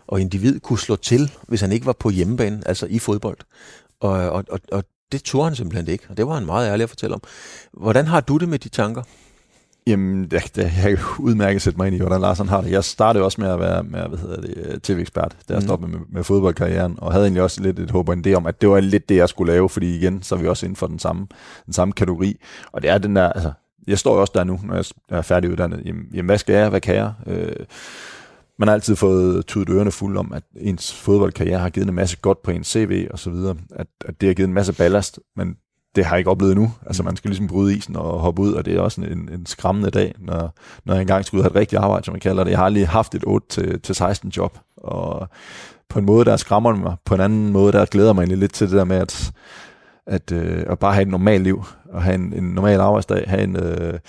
og 0.08 0.22
individ 0.22 0.60
kunne 0.60 0.80
slå 0.80 0.96
til, 0.96 1.32
hvis 1.48 1.62
han 1.62 1.72
ikke 1.72 1.86
var 1.86 1.96
på 2.00 2.10
hjemmebane, 2.10 2.62
altså 2.66 2.86
i 2.90 3.00
fodbold. 3.00 3.38
Og, 4.00 4.12
og, 4.12 4.44
og, 4.50 4.60
og 4.72 4.84
det 5.12 5.24
turde 5.24 5.46
han 5.46 5.56
simpelthen 5.56 5.88
ikke, 5.88 6.06
og 6.10 6.18
det 6.18 6.28
var 6.28 6.34
han 6.34 6.46
meget 6.46 6.70
ærlig 6.70 6.84
at 6.84 6.90
fortælle 6.90 7.14
om. 7.14 7.22
Hvordan 7.74 8.08
har 8.08 8.22
du 8.22 8.38
det 8.38 8.50
med 8.50 8.60
de 8.60 8.70
tanker? 8.70 9.04
Jamen, 9.88 10.28
det, 10.32 10.58
jeg 10.58 10.98
kan 10.98 10.98
udmærket 11.20 11.62
sætte 11.62 11.78
mig 11.78 11.88
ind 11.88 11.96
i, 11.96 12.00
hvordan 12.00 12.22
Larsen 12.22 12.50
har 12.50 12.62
det. 12.62 12.72
Jeg 12.72 12.84
startede 12.84 13.24
også 13.24 13.42
med 13.42 13.50
at 13.50 13.60
være 13.60 13.84
med, 13.84 14.08
hvad 14.08 14.20
hedder 14.20 14.42
det, 14.42 14.84
tv-ekspert, 14.84 15.36
da 15.50 15.54
jeg 15.54 15.60
mm. 15.60 15.68
stoppede 15.68 15.92
med, 15.92 16.00
med 16.10 16.24
fodboldkarrieren, 16.24 16.96
og 16.98 17.12
havde 17.12 17.26
egentlig 17.26 17.44
også 17.44 17.62
lidt 17.62 17.80
et 17.80 17.92
håb 17.92 18.10
og 18.10 18.14
en 18.14 18.26
idé 18.28 18.34
om, 18.34 18.46
at 18.46 18.62
det 18.62 18.70
var 18.70 18.80
lidt 18.80 19.10
det, 19.10 19.16
jeg 19.16 19.30
skulle 19.30 19.54
lave, 19.54 19.70
fordi 19.70 19.98
igen, 19.98 20.24
så 20.24 20.36
er 20.36 20.40
vi 20.40 20.48
også 20.48 20.66
inden 20.66 20.76
for 20.76 20.88
den 20.88 21.00
samme, 21.00 21.28
den 21.66 21.74
samme 21.74 21.92
kategori. 21.92 22.40
Og 22.72 22.82
det 22.82 22.90
er 22.90 22.98
den 22.98 23.16
der, 23.16 23.30
altså, 23.30 23.52
jeg 23.88 24.00
står 24.00 24.18
også 24.18 24.32
der 24.36 24.44
nu, 24.44 24.60
når 24.64 24.76
jeg 24.76 24.86
er 25.10 25.22
færdiguddannet. 25.22 25.82
Jamen, 25.86 26.06
jamen 26.14 26.26
hvad 26.26 26.38
skal 26.38 26.56
jeg? 26.56 26.70
Hvad 26.70 26.82
kan 26.82 26.96
jeg? 26.96 27.14
Øh, 27.28 27.66
man 28.60 28.68
har 28.68 28.74
altid 28.74 28.96
fået 28.96 29.46
tudet 29.46 29.70
ørerne 29.70 29.92
fuld 29.92 30.18
om, 30.18 30.34
at 30.34 30.44
ens 30.58 30.94
fodboldkarriere 30.94 31.60
har 31.60 31.70
givet 31.70 31.88
en 31.88 31.96
masse 31.96 32.18
godt 32.18 32.42
på 32.42 32.52
ens 32.52 32.68
CV 32.68 33.08
og 33.12 33.20
så 33.20 33.30
videre. 33.30 33.56
At, 33.76 33.88
at 34.06 34.22
det 34.22 34.30
har 34.30 34.34
givet 34.34 34.48
en 34.48 34.54
masse 34.54 34.74
ballast, 34.74 35.20
men 35.36 35.56
det 35.96 36.06
har 36.06 36.16
jeg 36.16 36.20
ikke 36.20 36.30
oplevet 36.30 36.56
nu. 36.56 36.72
Altså 36.86 37.04
man 37.04 37.16
skal 37.16 37.30
ligesom 37.30 37.48
bryde 37.48 37.78
isen 37.78 37.96
og 37.96 38.20
hoppe 38.20 38.42
ud, 38.42 38.54
og 38.54 38.66
det 38.66 38.76
er 38.76 38.82
også 38.82 39.02
en, 39.02 39.30
en 39.34 39.46
skræmmende 39.46 39.92
dag, 39.92 40.14
når, 40.20 40.54
når 40.86 40.94
jeg 40.94 41.02
engang 41.02 41.26
skal 41.26 41.38
ud 41.38 41.42
og 41.42 41.46
have 41.46 41.52
et 41.52 41.60
rigtigt 41.60 41.82
arbejde, 41.82 42.06
som 42.06 42.12
man 42.12 42.20
kalder 42.20 42.44
det. 42.44 42.52
Jeg 42.52 42.60
har 42.60 42.70
lige 42.70 42.86
haft 42.86 43.16
et 43.16 43.24
8-16 44.26 44.30
job, 44.38 44.58
og 44.78 45.30
på 45.90 46.00
en 46.00 46.06
måde, 46.06 46.26
der 46.26 46.38
skræmmer 46.38 46.76
mig. 46.76 46.96
På 47.06 47.16
en 47.16 47.22
anden 47.22 47.52
måde, 47.52 47.72
der 47.72 47.86
glæder 47.86 48.14
mig 48.14 48.28
lidt 48.28 48.54
til 48.54 48.68
det 48.68 48.78
der 48.78 48.84
med, 48.84 48.98
at 48.98 49.34
at, 50.08 50.32
øh, 50.32 50.64
at 50.68 50.80
bare 50.80 50.94
have 50.94 51.02
et 51.02 51.08
normalt 51.08 51.44
liv, 51.44 51.64
og 51.96 52.04
have 52.04 52.16
en, 52.16 52.34
en 52.34 52.44
normal 52.44 52.80
arbejdsdag, 52.80 53.24
have, 53.28 53.44
en, 53.44 53.56
øh, 53.56 54.00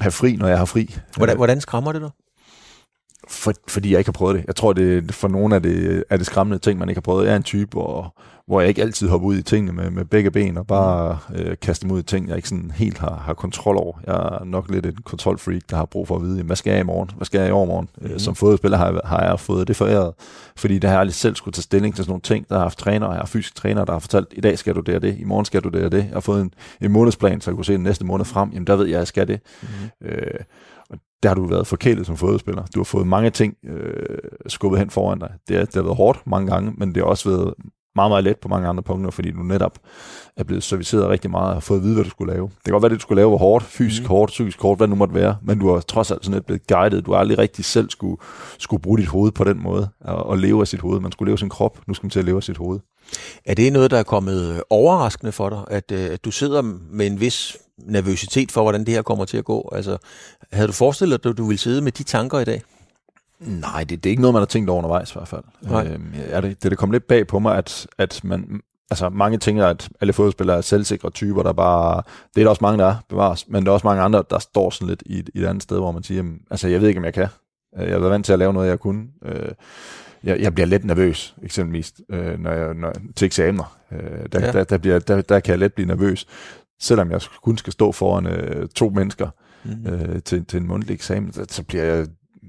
have 0.00 0.12
fri, 0.12 0.36
når 0.36 0.48
jeg 0.48 0.58
har 0.58 0.64
fri. 0.64 0.96
Hvordan, 1.16 1.36
hvordan 1.36 1.60
skræmmer 1.60 1.92
det 1.92 2.02
dig? 2.02 2.10
For, 3.28 3.52
fordi 3.68 3.90
jeg 3.90 3.98
ikke 3.98 4.08
har 4.08 4.12
prøvet 4.12 4.36
det. 4.36 4.44
Jeg 4.46 4.56
tror, 4.56 4.72
det 4.72 5.14
for 5.14 5.28
nogle 5.28 5.54
af 5.54 5.62
det, 5.62 6.04
er 6.10 6.16
det 6.16 6.26
skræmmende 6.26 6.58
ting, 6.58 6.78
man 6.78 6.88
ikke 6.88 6.98
har 6.98 7.02
prøvet. 7.02 7.26
Jeg 7.26 7.32
er 7.32 7.36
en 7.36 7.42
type, 7.42 7.70
hvor, 7.72 8.14
hvor 8.46 8.60
jeg 8.60 8.68
ikke 8.68 8.82
altid 8.82 9.08
hopper 9.08 9.28
ud 9.28 9.36
i 9.36 9.42
tingene 9.42 9.72
med, 9.72 9.90
med 9.90 10.04
begge 10.04 10.30
ben, 10.30 10.58
og 10.58 10.66
bare 10.66 11.18
øh, 11.34 11.56
kaster 11.62 11.86
mig 11.86 11.94
ud 11.94 12.00
i 12.00 12.02
ting, 12.02 12.28
jeg 12.28 12.36
ikke 12.36 12.48
sådan 12.48 12.70
helt 12.70 12.98
har, 12.98 13.22
har 13.26 13.34
kontrol 13.34 13.76
over. 13.76 13.98
Jeg 14.06 14.14
er 14.14 14.44
nok 14.44 14.70
lidt 14.70 14.86
en 14.86 14.96
kontrolfreak, 15.04 15.62
der 15.70 15.76
har 15.76 15.84
brug 15.84 16.08
for 16.08 16.16
at 16.16 16.22
vide, 16.22 16.42
hvad 16.42 16.56
skal 16.56 16.70
jeg 16.70 16.80
i 16.80 16.82
morgen? 16.84 17.10
Hvad 17.16 17.24
skal 17.24 17.38
jeg 17.38 17.48
i 17.48 17.52
overmorgen? 17.52 17.88
Mm-hmm. 17.98 18.18
Som 18.18 18.34
fodboldspiller 18.34 18.78
har, 18.78 19.00
har 19.04 19.24
jeg 19.24 19.40
fået 19.40 19.68
det 19.68 19.76
foræret, 19.76 20.12
fordi 20.56 20.78
der 20.78 20.88
har 20.88 20.94
jeg 20.94 21.00
aldrig 21.00 21.14
selv 21.14 21.36
skulle 21.36 21.52
tage 21.52 21.62
stilling 21.62 21.94
til 21.94 22.04
sådan 22.04 22.10
nogle 22.10 22.22
ting. 22.22 22.48
Der 22.48 22.54
har 22.54 22.62
haft 22.62 22.78
træner, 22.78 23.08
jeg 23.08 23.18
har 23.18 23.26
fysisk 23.26 23.54
træner, 23.54 23.84
der 23.84 23.92
har 23.92 23.98
fortalt, 23.98 24.28
i 24.32 24.40
dag 24.40 24.58
skal 24.58 24.74
du 24.74 24.80
det 24.80 24.94
og 24.94 25.02
det, 25.02 25.18
i 25.18 25.24
morgen 25.24 25.44
skal 25.44 25.60
du 25.60 25.68
det 25.68 25.84
og 25.84 25.92
det. 25.92 25.98
Jeg 25.98 26.12
har 26.12 26.20
fået 26.20 26.40
en, 26.42 26.54
en 26.80 26.92
månedsplan, 26.92 27.40
så 27.40 27.50
jeg 27.50 27.56
kunne 27.56 27.64
se 27.64 27.72
den 27.72 27.82
næste 27.82 28.04
måned 28.04 28.24
frem. 28.24 28.50
Jamen 28.50 28.66
der 28.66 28.76
ved 28.76 28.86
jeg, 28.86 28.94
at 28.94 28.98
jeg 28.98 29.06
skal 29.06 29.28
det. 29.28 29.40
Mm-hmm. 29.62 30.08
Øh, 30.08 30.40
og 30.90 30.98
der 31.22 31.28
har 31.28 31.34
du 31.34 31.46
været 31.46 31.66
forkælet 31.66 32.06
som 32.06 32.16
fodboldspiller. 32.16 32.64
Du 32.74 32.80
har 32.80 32.84
fået 32.84 33.06
mange 33.06 33.30
ting 33.30 33.54
øh, 33.66 34.18
skubbet 34.46 34.78
hen 34.78 34.90
foran 34.90 35.18
dig. 35.18 35.30
Det, 35.48 35.56
er, 35.56 35.64
det 35.64 35.74
har 35.74 35.82
været 35.82 35.96
hårdt 35.96 36.26
mange 36.26 36.52
gange, 36.52 36.72
men 36.76 36.88
det 36.88 36.96
har 36.96 37.04
også 37.04 37.28
været 37.28 37.54
meget, 37.96 38.10
meget 38.10 38.24
let 38.24 38.36
på 38.38 38.48
mange 38.48 38.68
andre 38.68 38.82
punkter, 38.82 39.10
fordi 39.10 39.30
du 39.30 39.42
netop 39.42 39.78
er 40.36 40.44
blevet 40.44 40.62
serviceret 40.62 41.08
rigtig 41.08 41.30
meget 41.30 41.48
og 41.48 41.54
har 41.54 41.60
fået 41.60 41.78
at 41.78 41.84
vide, 41.84 41.94
hvad 41.94 42.04
du 42.04 42.10
skulle 42.10 42.32
lave. 42.32 42.46
Det 42.46 42.64
kan 42.64 42.72
godt 42.72 42.82
være, 42.82 42.90
det 42.90 42.98
du 42.98 43.02
skulle 43.02 43.20
lave 43.20 43.30
var 43.30 43.36
hårdt, 43.36 43.64
fysisk 43.64 44.02
mm. 44.02 44.08
hårdt, 44.08 44.30
psykisk 44.30 44.60
hårdt, 44.60 44.78
hvad 44.78 44.86
det 44.86 44.90
nu 44.90 44.96
måtte 44.96 45.14
være, 45.14 45.36
men 45.42 45.58
du 45.58 45.72
har 45.72 45.80
trods 45.80 46.10
alt 46.10 46.24
sådan 46.24 46.34
lidt 46.34 46.46
blevet 46.46 46.66
guidet. 46.66 47.06
Du 47.06 47.12
har 47.12 47.18
aldrig 47.18 47.38
rigtig 47.38 47.64
selv 47.64 47.90
skulle, 47.90 48.16
skulle 48.58 48.82
bruge 48.82 48.98
dit 48.98 49.06
hoved 49.06 49.32
på 49.32 49.44
den 49.44 49.62
måde 49.62 49.88
og, 50.00 50.26
og 50.26 50.38
leve 50.38 50.60
af 50.60 50.68
sit 50.68 50.80
hoved. 50.80 51.00
Man 51.00 51.12
skulle 51.12 51.30
leve 51.30 51.38
sin 51.38 51.48
krop, 51.48 51.78
nu 51.86 51.94
skal 51.94 52.04
man 52.04 52.10
til 52.10 52.18
at 52.18 52.24
leve 52.24 52.36
af 52.36 52.42
sit 52.42 52.56
hoved. 52.56 52.80
Er 53.44 53.54
det 53.54 53.72
noget, 53.72 53.90
der 53.90 53.98
er 53.98 54.02
kommet 54.02 54.62
overraskende 54.70 55.32
for 55.32 55.48
dig, 55.48 55.64
at, 55.70 55.92
øh, 55.92 56.12
at 56.12 56.24
du 56.24 56.30
sidder 56.30 56.62
med 56.90 57.06
en 57.06 57.20
vis 57.20 57.56
nervøsitet 57.78 58.52
for, 58.52 58.62
hvordan 58.62 58.84
det 58.84 58.94
her 58.94 59.02
kommer 59.02 59.24
til 59.24 59.36
at 59.36 59.44
gå? 59.44 59.70
Altså, 59.72 59.98
havde 60.52 60.68
du 60.68 60.72
forestillet 60.72 61.24
dig, 61.24 61.30
at 61.30 61.38
du 61.38 61.44
ville 61.44 61.58
sidde 61.58 61.82
med 61.82 61.92
de 61.92 62.02
tanker 62.02 62.38
i 62.38 62.44
dag? 62.44 62.62
Nej, 63.40 63.84
det, 63.84 64.04
det 64.04 64.10
er 64.10 64.10
ikke 64.10 64.22
noget, 64.22 64.34
man 64.34 64.40
har 64.40 64.46
tænkt 64.46 64.70
over 64.70 64.78
undervejs 64.78 65.10
i 65.10 65.14
hvert 65.14 65.28
fald. 65.28 65.42
Nej. 65.62 65.86
Øhm, 65.86 66.14
er 66.30 66.40
det, 66.40 66.62
det, 66.62 66.70
det 66.70 66.78
kom 66.78 66.90
lidt 66.90 67.06
bag 67.06 67.26
på 67.26 67.38
mig, 67.38 67.56
at, 67.56 67.86
at 67.98 68.20
man, 68.24 68.60
altså 68.90 69.08
mange 69.08 69.38
tænker, 69.38 69.66
at 69.66 69.88
alle 70.00 70.12
fodboldspillere 70.12 70.56
er 70.56 70.60
selvsikre 70.60 71.10
typer, 71.10 71.42
der 71.42 71.52
bare, 71.52 72.02
det 72.34 72.40
er 72.40 72.44
der 72.44 72.50
også 72.50 72.64
mange, 72.64 72.78
der 72.78 72.86
er, 72.86 72.96
bevares, 73.08 73.48
men 73.48 73.64
der 73.64 73.70
er 73.70 73.74
også 73.74 73.86
mange 73.86 74.02
andre, 74.02 74.24
der 74.30 74.38
står 74.38 74.70
sådan 74.70 74.88
lidt 74.88 75.02
i, 75.06 75.24
i 75.34 75.40
et 75.40 75.46
andet 75.46 75.62
sted, 75.62 75.78
hvor 75.78 75.92
man 75.92 76.02
siger, 76.02 76.16
jamen, 76.16 76.40
altså 76.50 76.68
jeg 76.68 76.80
ved 76.80 76.88
ikke, 76.88 76.98
om 76.98 77.04
jeg 77.04 77.14
kan. 77.14 77.28
Jeg 77.76 77.92
har 77.92 77.98
været 77.98 78.10
vant 78.10 78.26
til 78.26 78.32
at 78.32 78.38
lave 78.38 78.52
noget, 78.52 78.68
jeg 78.68 78.80
kunne. 78.80 79.06
Øh, 79.24 79.48
jeg, 80.24 80.40
jeg 80.40 80.54
bliver 80.54 80.66
let 80.66 80.84
nervøs, 80.84 81.36
eksempelvis, 81.42 81.92
øh, 82.10 82.38
når 82.38 82.50
jeg, 82.52 82.74
når, 82.74 82.92
til 83.16 83.26
eksamener. 83.26 83.78
Øh, 83.92 84.00
der, 84.32 84.40
ja. 84.40 84.52
der, 84.52 84.64
der, 84.64 84.78
bliver, 84.78 84.98
der, 84.98 85.22
der 85.22 85.40
kan 85.40 85.50
jeg 85.50 85.58
let 85.58 85.74
blive 85.74 85.88
nervøs, 85.88 86.26
selvom 86.80 87.10
jeg 87.10 87.20
kun 87.42 87.58
skal 87.58 87.72
stå 87.72 87.92
foran 87.92 88.26
øh, 88.26 88.68
to 88.68 88.90
mennesker 88.90 89.28
mm. 89.64 89.86
øh, 89.86 90.22
til, 90.22 90.44
til 90.44 90.60
en 90.60 90.66
mundtlig 90.66 90.94
eksamen, 90.94 91.32
så, 91.32 91.46
så 91.48 91.62
bliver 91.62 91.84
jeg 91.84 92.06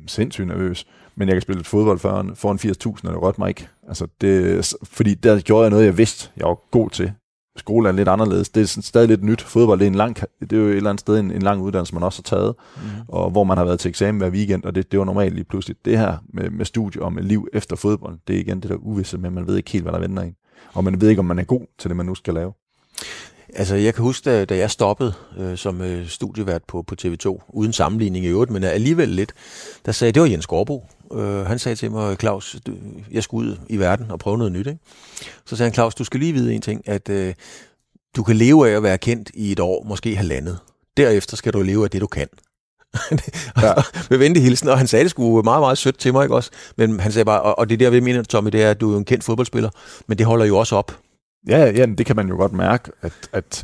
sindssygt 0.08 0.48
nervøs. 0.48 0.86
Men 1.16 1.28
jeg 1.28 1.36
kan 1.36 1.42
spille 1.42 1.64
fodbold 1.64 2.00
foran, 2.00 2.36
foran 2.36 2.58
80.000, 2.58 3.08
og 3.08 3.14
det 3.14 3.22
rørte 3.22 3.42
mig 3.42 3.50
ikke. 3.50 3.68
Altså 3.88 4.08
det, 4.22 4.74
fordi 4.84 5.14
der 5.14 5.42
gjorde 5.42 5.64
jeg 5.64 5.70
noget, 5.70 5.86
jeg 5.86 5.98
vidste, 5.98 6.30
jeg 6.38 6.48
var 6.48 6.60
god 6.72 6.90
til. 6.90 7.12
Skole 7.56 7.90
er 7.90 7.94
lidt 7.94 8.08
anderledes. 8.08 8.50
Det 8.50 8.62
er 8.62 8.82
stadig 8.82 9.08
lidt 9.08 9.24
nyt. 9.24 9.42
Fodbold 9.42 9.80
det 9.80 9.86
er, 9.86 9.90
en 9.90 9.96
lang, 9.96 10.18
det 10.40 10.54
er 10.54 10.58
jo 10.58 10.68
et 10.68 10.76
eller 10.76 10.90
andet 10.90 11.00
sted 11.00 11.20
en, 11.20 11.32
en 11.32 11.42
lang 11.42 11.62
uddannelse, 11.62 11.94
man 11.94 12.04
også 12.04 12.22
har 12.26 12.38
taget, 12.38 12.56
mm. 12.76 12.82
og 13.08 13.30
hvor 13.30 13.44
man 13.44 13.58
har 13.58 13.66
været 13.66 13.80
til 13.80 13.90
eksamen 13.90 14.22
hver 14.22 14.30
weekend, 14.30 14.64
og 14.64 14.76
det, 14.76 14.92
det 14.92 15.00
var 15.00 15.06
normalt 15.06 15.34
lige 15.34 15.44
pludselig. 15.44 15.78
Det 15.86 15.98
her 15.98 16.18
med, 16.34 16.50
med 16.50 16.66
studie 16.66 17.02
og 17.02 17.14
med 17.14 17.24
liv 17.24 17.48
efter 17.54 17.76
fodbold, 17.76 18.18
det 18.28 18.36
er 18.36 18.40
igen 18.40 18.60
det 18.60 18.70
der 18.70 18.76
uvisse 18.76 19.18
med, 19.18 19.30
man 19.30 19.48
ved 19.48 19.58
ikke 19.58 19.72
helt, 19.72 19.84
hvad 19.84 19.94
der 19.94 20.00
venter 20.00 20.24
en. 20.24 20.36
Og 20.74 20.84
man 20.84 21.02
ved 21.02 21.10
ikke, 21.10 21.20
om 21.20 21.26
man 21.26 21.40
er 21.40 21.44
god 21.44 21.62
til 21.80 21.90
det, 21.90 21.98
man 21.98 22.06
nu 22.06 22.16
skal 22.16 22.34
lave. 22.34 22.54
Altså, 23.56 23.76
jeg 23.76 23.94
kan 23.94 24.04
huske, 24.04 24.30
da, 24.30 24.46
da 24.46 24.58
jeg 24.58 24.72
stoppede 24.72 25.14
øh, 25.38 25.58
som 25.58 25.82
øh, 25.82 26.08
studievært 26.08 26.64
på, 26.68 26.82
på 26.82 26.96
TV2, 27.02 27.50
uden 27.50 27.74
sammenligning 27.74 28.26
i 28.26 28.28
øvrigt, 28.28 28.52
men 28.52 28.64
alligevel 28.64 29.10
lidt, 29.10 29.34
der 29.86 29.92
sagde, 29.92 30.12
det 30.12 30.22
var 30.22 30.28
Jens 30.28 30.48
Gårdbo. 30.48 30.86
Øh, 31.14 31.46
han 31.46 31.60
sagde 31.60 31.76
til 31.76 31.92
mig, 31.92 32.18
Claus, 32.20 32.56
du, 32.68 32.74
jeg 33.12 33.24
skulle 33.24 33.52
ud 33.52 33.58
i 33.70 33.78
verden 33.78 34.12
og 34.12 34.20
prøve 34.20 34.38
noget 34.38 34.54
nyt. 34.54 34.68
Ikke? 34.68 34.80
Så 35.46 35.56
sagde 35.56 35.68
han, 35.68 35.74
Claus, 35.74 35.96
du 35.96 36.04
skal 36.04 36.20
lige 36.20 36.34
vide 36.34 36.54
en 36.54 36.62
ting, 36.62 36.90
at 36.90 37.10
øh, 37.10 37.34
du 38.16 38.24
kan 38.24 38.36
leve 38.36 38.70
af 38.70 38.76
at 38.76 38.84
være 38.84 38.98
kendt 38.98 39.32
i 39.34 39.52
et 39.52 39.60
år, 39.60 39.84
måske 39.84 40.16
halvandet. 40.16 40.60
Derefter 40.98 41.38
skal 41.38 41.54
du 41.54 41.62
leve 41.62 41.84
af 41.84 41.90
det, 41.90 42.02
du 42.02 42.08
kan. 42.08 42.28
ja. 43.62 43.74
med 44.10 44.18
venlig 44.18 44.44
hilsen, 44.44 44.70
og 44.70 44.78
han 44.78 44.88
sagde 44.88 45.04
det 45.04 45.12
sgu 45.12 45.42
meget, 45.42 45.62
meget 45.62 45.78
sødt 45.78 45.98
til 45.98 46.14
mig, 46.14 46.24
ikke 46.24 46.36
også? 46.36 46.52
Men 46.76 47.00
han 47.00 47.12
sagde 47.12 47.26
bare, 47.26 47.42
og, 47.42 47.60
og 47.60 47.70
det 47.70 47.80
der, 47.80 47.90
vi 47.90 48.00
mener, 48.00 48.24
Tommy, 48.24 48.50
det 48.50 48.64
er, 48.64 48.72
at 48.72 48.82
du 48.82 48.94
er 48.94 48.98
en 48.98 49.06
kendt 49.06 49.24
fodboldspiller, 49.24 49.70
men 50.08 50.18
det 50.18 50.26
holder 50.26 50.46
jo 50.46 50.58
også 50.58 50.76
op. 50.76 50.98
Ja, 51.48 51.72
ja, 51.72 51.86
det 51.86 52.06
kan 52.06 52.16
man 52.16 52.28
jo 52.28 52.36
godt 52.36 52.54
mærke, 52.54 52.92
at, 53.02 53.14
at 53.34 53.64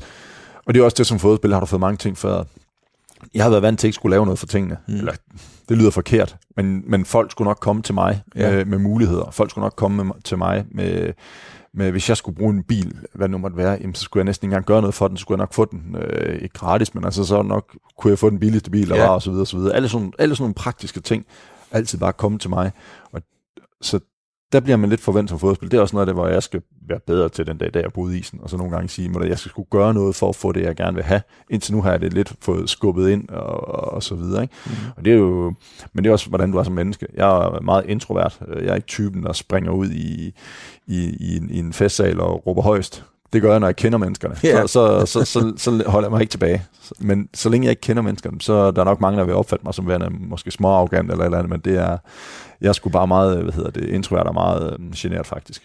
Og 0.65 0.73
det 0.73 0.79
er 0.79 0.83
også 0.83 0.95
det, 0.97 1.07
som 1.07 1.19
fodboldspiller 1.19 1.55
har 1.55 1.59
du 1.59 1.65
fået 1.65 1.79
mange 1.79 1.97
ting 1.97 2.17
før. 2.17 2.43
Jeg 3.33 3.43
har 3.43 3.49
været 3.49 3.61
vant 3.61 3.79
til 3.79 3.87
at 3.87 3.89
ikke 3.89 3.95
skulle 3.95 4.13
lave 4.13 4.25
noget 4.25 4.39
for 4.39 4.47
tingene. 4.47 4.77
Mm. 4.87 4.95
Eller, 4.95 5.13
det 5.69 5.77
lyder 5.77 5.91
forkert, 5.91 6.37
men, 6.55 6.83
men 6.87 7.05
folk 7.05 7.31
skulle 7.31 7.47
nok 7.47 7.57
komme 7.61 7.81
til 7.81 7.95
mig 7.95 8.23
ja. 8.35 8.51
med, 8.51 8.65
med 8.65 8.77
muligheder. 8.77 9.31
Folk 9.31 9.49
skulle 9.49 9.63
nok 9.63 9.73
komme 9.75 10.03
med, 10.03 10.13
til 10.23 10.37
mig 10.37 10.65
med, 10.71 11.13
med, 11.73 11.91
hvis 11.91 12.09
jeg 12.09 12.17
skulle 12.17 12.35
bruge 12.35 12.53
en 12.53 12.63
bil, 12.63 12.97
hvad 13.13 13.29
nu 13.29 13.37
måtte 13.37 13.57
være, 13.57 13.77
jamen, 13.81 13.95
så 13.95 14.03
skulle 14.03 14.21
jeg 14.21 14.25
næsten 14.25 14.45
ikke 14.45 14.51
engang 14.51 14.65
gøre 14.65 14.81
noget 14.81 14.93
for 14.93 15.07
den, 15.07 15.17
så 15.17 15.21
skulle 15.21 15.35
jeg 15.35 15.41
nok 15.43 15.53
få 15.53 15.65
den, 15.65 15.95
øh, 15.95 16.35
ikke 16.35 16.53
gratis, 16.53 16.95
men 16.95 17.05
altså 17.05 17.23
så 17.25 17.41
nok 17.41 17.75
kunne 17.97 18.11
jeg 18.11 18.19
få 18.19 18.29
den 18.29 18.39
billigste 18.39 18.71
bil, 18.71 18.89
der 18.89 18.95
ja. 18.95 19.03
var, 19.03 19.09
og 19.09 19.21
så 19.21 19.29
videre, 19.29 19.43
og 19.43 19.47
så 19.47 19.57
videre. 19.57 19.75
Alle 19.75 19.89
sådan, 19.89 20.13
alle 20.19 20.35
sådan 20.35 20.43
nogle 20.43 20.53
praktiske 20.53 20.99
ting, 20.99 21.25
altid 21.71 21.99
bare 21.99 22.13
komme 22.13 22.39
til 22.39 22.49
mig. 22.49 22.71
Og, 23.11 23.21
så 23.81 23.99
der 24.53 24.59
bliver 24.59 24.77
man 24.77 24.89
lidt 24.89 25.01
forventet 25.01 25.29
som 25.29 25.39
fodboldspiller. 25.39 25.69
Det 25.69 25.77
er 25.77 25.81
også 25.81 25.95
noget 25.95 26.07
af 26.07 26.13
det, 26.13 26.15
hvor 26.15 26.27
jeg 26.27 26.43
skal 26.43 26.61
være 26.87 26.99
bedre 26.99 27.29
til 27.29 27.47
den 27.47 27.57
dag, 27.57 27.73
da 27.73 27.79
jeg 27.79 27.93
boede 27.93 28.19
isen, 28.19 28.39
og 28.43 28.49
så 28.49 28.57
nogle 28.57 28.71
gange 28.71 28.89
sige, 28.89 29.11
at 29.21 29.29
jeg 29.29 29.39
skal 29.39 29.49
skulle 29.49 29.67
gøre 29.71 29.93
noget 29.93 30.15
for 30.15 30.29
at 30.29 30.35
få 30.35 30.51
det, 30.51 30.61
jeg 30.61 30.75
gerne 30.75 30.95
vil 30.95 31.03
have. 31.03 31.21
Indtil 31.49 31.73
nu 31.73 31.81
har 31.81 31.91
jeg 31.91 32.01
det 32.01 32.13
lidt 32.13 32.33
fået 32.41 32.69
skubbet 32.69 33.09
ind, 33.09 33.29
og, 33.29 33.93
og 33.93 34.03
så 34.03 34.15
videre. 34.15 34.41
Ikke? 34.41 34.53
Mm. 34.65 34.71
Og 34.97 35.05
det 35.05 35.13
er 35.13 35.17
jo, 35.17 35.53
men 35.93 36.03
det 36.03 36.09
er 36.09 36.13
også, 36.13 36.29
hvordan 36.29 36.51
du 36.51 36.57
er 36.57 36.63
som 36.63 36.73
menneske. 36.73 37.07
Jeg 37.13 37.27
er 37.27 37.61
meget 37.61 37.85
introvert. 37.87 38.39
Jeg 38.55 38.67
er 38.67 38.75
ikke 38.75 38.87
typen, 38.87 39.23
der 39.23 39.33
springer 39.33 39.71
ud 39.71 39.89
i, 39.89 40.33
i, 40.87 41.17
i, 41.19 41.37
en, 41.37 41.49
i 41.49 41.59
en 41.59 41.73
festsal 41.73 42.19
og 42.19 42.47
råber 42.47 42.61
højst. 42.61 43.03
Det 43.33 43.41
gør 43.41 43.51
jeg, 43.51 43.59
når 43.59 43.67
jeg 43.67 43.75
kender 43.75 43.97
menneskerne. 43.97 44.35
Yeah. 44.45 44.67
Så, 44.67 45.05
så, 45.05 45.05
så, 45.05 45.25
så, 45.25 45.53
så 45.57 45.83
holder 45.87 46.07
jeg 46.07 46.11
mig 46.11 46.21
ikke 46.21 46.31
tilbage. 46.31 46.63
Men 46.99 47.29
så 47.33 47.49
længe 47.49 47.65
jeg 47.65 47.69
ikke 47.69 47.81
kender 47.81 48.03
menneskerne, 48.03 48.41
så 48.41 48.53
er 48.53 48.71
der 48.71 48.83
nok 48.83 49.01
mange, 49.01 49.19
der 49.19 49.25
vil 49.25 49.35
opfatte 49.35 49.65
mig 49.65 49.73
som 49.73 49.87
værende 49.87 50.07
måske 50.09 50.51
små 50.51 50.67
arrogant 50.67 51.11
eller 51.11 51.25
eller 51.25 51.37
andet, 51.37 51.49
men 51.49 51.59
det 51.59 51.77
er, 51.77 51.97
jeg 52.61 52.75
skulle 52.75 52.91
bare 52.91 53.07
meget, 53.07 53.37
øh, 53.37 53.43
hvad 53.43 53.53
hedder 53.53 53.71
det, 53.71 53.89
introvert 53.89 54.27
og 54.27 54.33
meget 54.33 54.77
øh, 54.79 54.91
generet 54.95 55.27
faktisk. 55.27 55.63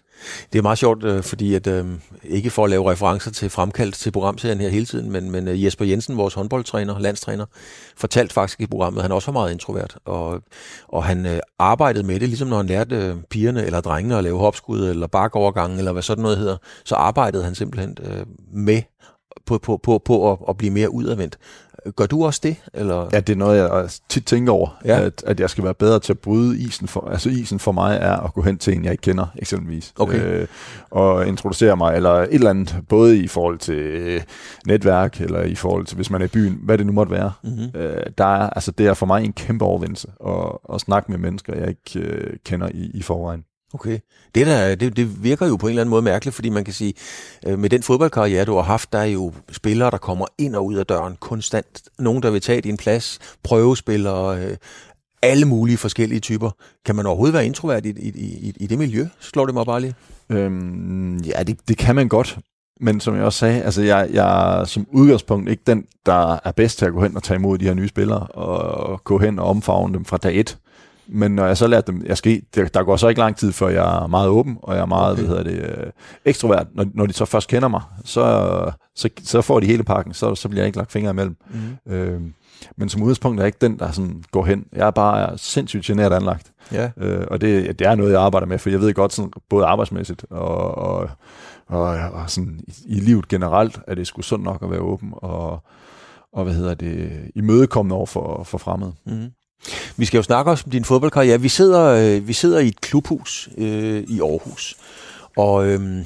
Det 0.53 0.59
er 0.59 0.63
meget 0.63 0.79
sjovt, 0.79 1.05
øh, 1.05 1.23
fordi 1.23 1.55
at, 1.55 1.67
øh, 1.67 1.87
ikke 2.25 2.51
for 2.51 2.65
at 2.65 2.71
lave 2.71 2.91
referencer 2.91 3.31
til 3.31 3.51
fremkaldt 3.51 3.95
til 3.95 4.11
programserien 4.11 4.61
her 4.61 4.69
hele 4.69 4.87
tiden, 4.87 5.13
men, 5.13 5.31
men 5.31 5.49
øh, 5.49 5.65
Jesper 5.65 5.85
Jensen, 5.85 6.17
vores 6.17 6.35
håndboldtræner, 6.35 6.99
landstræner, 6.99 7.47
fortalte 7.97 8.35
faktisk 8.35 8.61
i 8.61 8.67
programmet, 8.67 8.99
at 8.99 9.03
han 9.03 9.13
også 9.13 9.31
var 9.31 9.41
meget 9.41 9.53
introvert, 9.53 9.99
og, 10.05 10.43
og 10.89 11.05
han 11.05 11.27
øh, 11.27 11.41
arbejdede 11.59 12.07
med 12.07 12.21
det, 12.21 12.29
ligesom 12.29 12.49
når 12.49 12.57
han 12.57 12.67
lærte 12.67 12.97
øh, 12.97 13.17
pigerne 13.31 13.67
eller 13.67 13.81
drengene 13.81 14.19
at 14.19 14.25
lave 14.25 14.39
hopskud 14.39 14.89
eller 14.89 15.07
bakovergange 15.07 15.79
eller 15.79 15.93
hvad 15.93 16.03
sådan 16.03 16.23
noget 16.23 16.39
hedder, 16.39 16.57
så 16.85 16.95
arbejdede 16.95 17.45
han 17.45 17.55
simpelthen 17.55 17.97
øh, 18.03 18.27
med 18.53 18.83
på, 19.47 19.59
på, 19.59 19.77
på, 19.77 19.99
på 20.05 20.33
at, 20.33 20.39
at 20.49 20.57
blive 20.57 20.73
mere 20.73 20.93
udadvendt. 20.93 21.39
Gør 21.97 22.07
du 22.07 22.25
også 22.25 22.41
det? 22.43 22.57
Eller? 22.75 23.09
Ja, 23.13 23.21
det 23.21 23.33
er 23.33 23.37
noget, 23.37 23.59
jeg 23.59 23.89
tit 24.09 24.27
tænker 24.27 24.53
over, 24.53 24.79
ja. 24.85 25.01
at, 25.01 25.25
at 25.27 25.41
jeg 25.41 25.51
skal 25.51 25.65
være 25.65 25.75
bedre 25.75 26.01
til 26.01 26.13
at 26.13 26.19
bryde 26.19 26.59
isen. 26.59 26.89
For, 26.89 27.09
altså 27.11 27.31
isen 27.31 27.59
for 27.59 27.73
mig 27.73 27.99
er 28.01 28.17
at 28.17 28.35
gå 28.35 28.43
hen 28.43 28.59
til 28.59 28.77
en, 28.77 28.85
jeg 28.85 28.93
ikke 28.93 29.03
kender, 29.03 29.27
eksempelvis. 29.39 29.93
Okay. 29.99 30.21
Øh, 30.21 30.47
og 30.91 31.27
introducere 31.27 31.77
mig, 31.77 31.97
eller 31.97 32.11
et 32.11 32.35
eller 32.35 32.51
andet, 32.51 32.77
både 32.89 33.19
i 33.19 33.29
forhold 33.29 33.59
til 33.59 33.75
øh, 33.75 34.23
netværk, 34.67 35.21
eller 35.21 35.43
i 35.43 35.55
forhold 35.55 35.87
til, 35.87 35.97
hvis 35.97 36.11
man 36.11 36.21
er 36.21 36.27
i 36.27 36.29
byen, 36.29 36.59
hvad 36.63 36.79
det 36.79 36.87
nu 36.87 36.93
måtte 36.93 37.13
være. 37.13 37.33
Mm-hmm. 37.43 37.81
Øh, 37.81 38.03
der 38.19 38.25
er, 38.25 38.51
altså, 38.51 38.71
det 38.71 38.87
er 38.87 38.95
for 38.95 39.07
mig 39.07 39.25
en 39.25 39.33
kæmpe 39.33 39.65
overvindelse 39.65 40.09
at, 40.27 40.75
at 40.75 40.81
snakke 40.81 41.11
med 41.11 41.19
mennesker, 41.19 41.55
jeg 41.55 41.69
ikke 41.69 42.09
øh, 42.09 42.37
kender 42.45 42.69
i, 42.75 42.91
i 42.95 43.03
forvejen. 43.03 43.45
Okay. 43.75 43.99
Det, 44.35 44.47
der, 44.47 44.75
det, 44.75 44.97
det 44.97 45.25
virker 45.25 45.47
jo 45.47 45.57
på 45.57 45.67
en 45.67 45.71
eller 45.71 45.83
anden 45.83 45.91
måde 45.91 46.03
mærkeligt, 46.03 46.35
fordi 46.35 46.49
man 46.49 46.65
kan 46.65 46.75
sige, 46.75 46.95
øh, 47.47 47.59
med 47.59 47.71
den 47.71 47.83
fodboldkarriere, 47.83 48.45
du 48.45 48.55
har 48.55 48.63
haft, 48.63 48.93
der 48.93 48.99
er 48.99 49.05
jo 49.05 49.33
spillere, 49.53 49.91
der 49.91 49.99
kommer 49.99 50.27
ind 50.39 50.57
og 50.57 50.67
ud 50.67 50.75
af 50.75 50.87
døren 50.87 51.17
konstant. 51.21 51.83
Nogen, 51.99 52.23
der 52.23 52.31
vil 52.31 52.41
tage 52.41 52.61
din 52.61 52.77
plads, 52.77 53.19
prøvespillere, 53.43 54.39
øh, 54.39 54.57
alle 55.23 55.45
mulige 55.45 55.77
forskellige 55.77 56.21
typer. 56.21 56.51
Kan 56.85 56.97
man 56.97 57.07
overhovedet 57.07 57.35
være 57.35 57.47
introvert 57.47 57.87
i, 57.87 57.91
i, 57.91 58.09
i, 58.09 58.53
i 58.57 58.67
det 58.67 58.79
miljø? 58.79 59.07
Slår 59.21 59.47
det 59.47 59.55
mig 59.55 59.67
bare 59.67 59.81
lige. 59.81 59.95
Øhm, 60.29 61.19
ja, 61.19 61.43
det, 61.43 61.69
det 61.69 61.79
kan 61.79 61.95
man 61.95 62.09
godt. 62.09 62.39
Men 62.81 63.01
som 63.01 63.17
jeg 63.17 63.25
også 63.25 63.39
sagde, 63.39 63.63
altså 63.63 63.83
jeg, 63.83 64.09
jeg 64.13 64.61
er 64.61 64.65
som 64.65 64.87
udgangspunkt 64.91 65.51
ikke 65.51 65.63
den, 65.67 65.85
der 66.07 66.39
er 66.45 66.53
bedst 66.53 66.79
til 66.79 66.87
at 66.87 66.93
gå 66.93 67.03
hen 67.03 67.17
og 67.17 67.23
tage 67.23 67.39
imod 67.39 67.59
de 67.59 67.65
her 67.65 67.75
nye 67.75 67.89
spillere, 67.89 68.27
og 68.27 69.05
gå 69.05 69.19
hen 69.19 69.39
og 69.39 69.47
omfavne 69.47 69.95
dem 69.95 70.05
fra 70.05 70.17
dag 70.17 70.41
et. 70.41 70.59
Men 71.09 71.35
når 71.35 71.47
jeg 71.47 71.57
så 71.57 71.67
lærte 71.67 71.93
dem, 71.93 72.03
jeg 72.07 72.17
skal, 72.19 72.43
der, 72.55 72.69
der 72.69 72.83
går 72.83 72.97
så 72.97 73.09
ikke 73.09 73.21
lang 73.21 73.37
tid, 73.37 73.53
før 73.53 73.69
jeg 73.69 74.03
er 74.03 74.07
meget 74.07 74.29
åben, 74.29 74.59
og 74.63 74.75
jeg 74.75 74.83
er 74.83 74.87
meget, 74.87 75.13
okay. 75.13 75.23
hvad 75.23 75.37
hedder 75.37 75.43
det, 75.43 75.85
øh, 75.85 75.93
ekstrovert. 76.25 76.67
Når, 76.75 76.87
når 76.95 77.07
de 77.07 77.13
så 77.13 77.25
først 77.25 77.49
kender 77.49 77.69
mig, 77.69 77.83
så, 78.05 78.71
så, 78.95 79.09
så 79.23 79.43
får 79.43 79.61
de 79.61 79.67
hele 79.67 79.85
pakken, 79.85 80.15
så, 80.15 80.35
så 80.35 80.49
bliver 80.49 80.63
jeg 80.63 80.67
ikke 80.67 80.79
lagt 80.79 80.93
fingre 80.93 81.11
imellem. 81.11 81.37
Mm. 81.51 81.93
Øh, 81.93 82.21
men 82.77 82.89
som 82.89 83.03
udgangspunkt 83.03 83.41
er 83.41 83.43
jeg 83.43 83.47
ikke 83.47 83.59
den, 83.61 83.79
der 83.79 83.91
sådan 83.91 84.25
går 84.31 84.45
hen. 84.45 84.67
Jeg 84.73 84.87
er 84.87 84.91
bare 84.91 85.39
sindssygt 85.39 85.85
generet 85.85 86.13
anlagt. 86.13 86.53
Ja. 86.73 86.91
Øh, 86.97 87.27
og 87.31 87.41
det, 87.41 87.79
det 87.79 87.87
er 87.87 87.95
noget, 87.95 88.13
jeg 88.13 88.23
arbejder 88.23 88.47
med, 88.47 88.59
for 88.59 88.71
jeg 88.71 88.81
ved 88.81 88.95
godt, 88.95 89.13
sådan, 89.13 89.33
både 89.49 89.67
arbejdsmæssigt 89.67 90.25
og, 90.31 90.79
og, 90.79 91.11
og, 91.67 91.87
og 91.89 92.31
sådan, 92.31 92.61
i, 92.67 92.73
i 92.87 93.01
livet 93.01 93.29
generelt, 93.29 93.81
at 93.87 93.97
det 93.97 94.07
skulle 94.07 94.27
sundt 94.27 94.45
nok 94.45 94.63
at 94.63 94.71
være 94.71 94.81
åben 94.81 95.13
og, 95.13 95.63
og 96.33 96.45
hvad 96.45 96.55
hedder 96.55 96.75
det, 96.75 97.11
imødekommende 97.35 97.97
over 97.97 98.07
for, 98.07 98.43
for 98.45 98.59
fremmede. 98.59 98.93
Mm. 99.07 99.31
Vi 99.97 100.05
skal 100.05 100.19
jo 100.19 100.23
snakke 100.23 100.51
også 100.51 100.65
om 100.67 100.71
din 100.71 100.85
fodboldkarriere. 100.85 101.41
Vi 101.41 101.49
sidder, 101.49 101.85
øh, 101.85 102.29
vi 102.29 102.33
sidder 102.33 102.59
i 102.59 102.69
et 102.69 102.81
klubhus 102.81 103.49
øh, 103.59 104.05
i 104.09 104.21
Aarhus, 104.21 104.77
og 105.37 105.67
øh, 105.67 106.05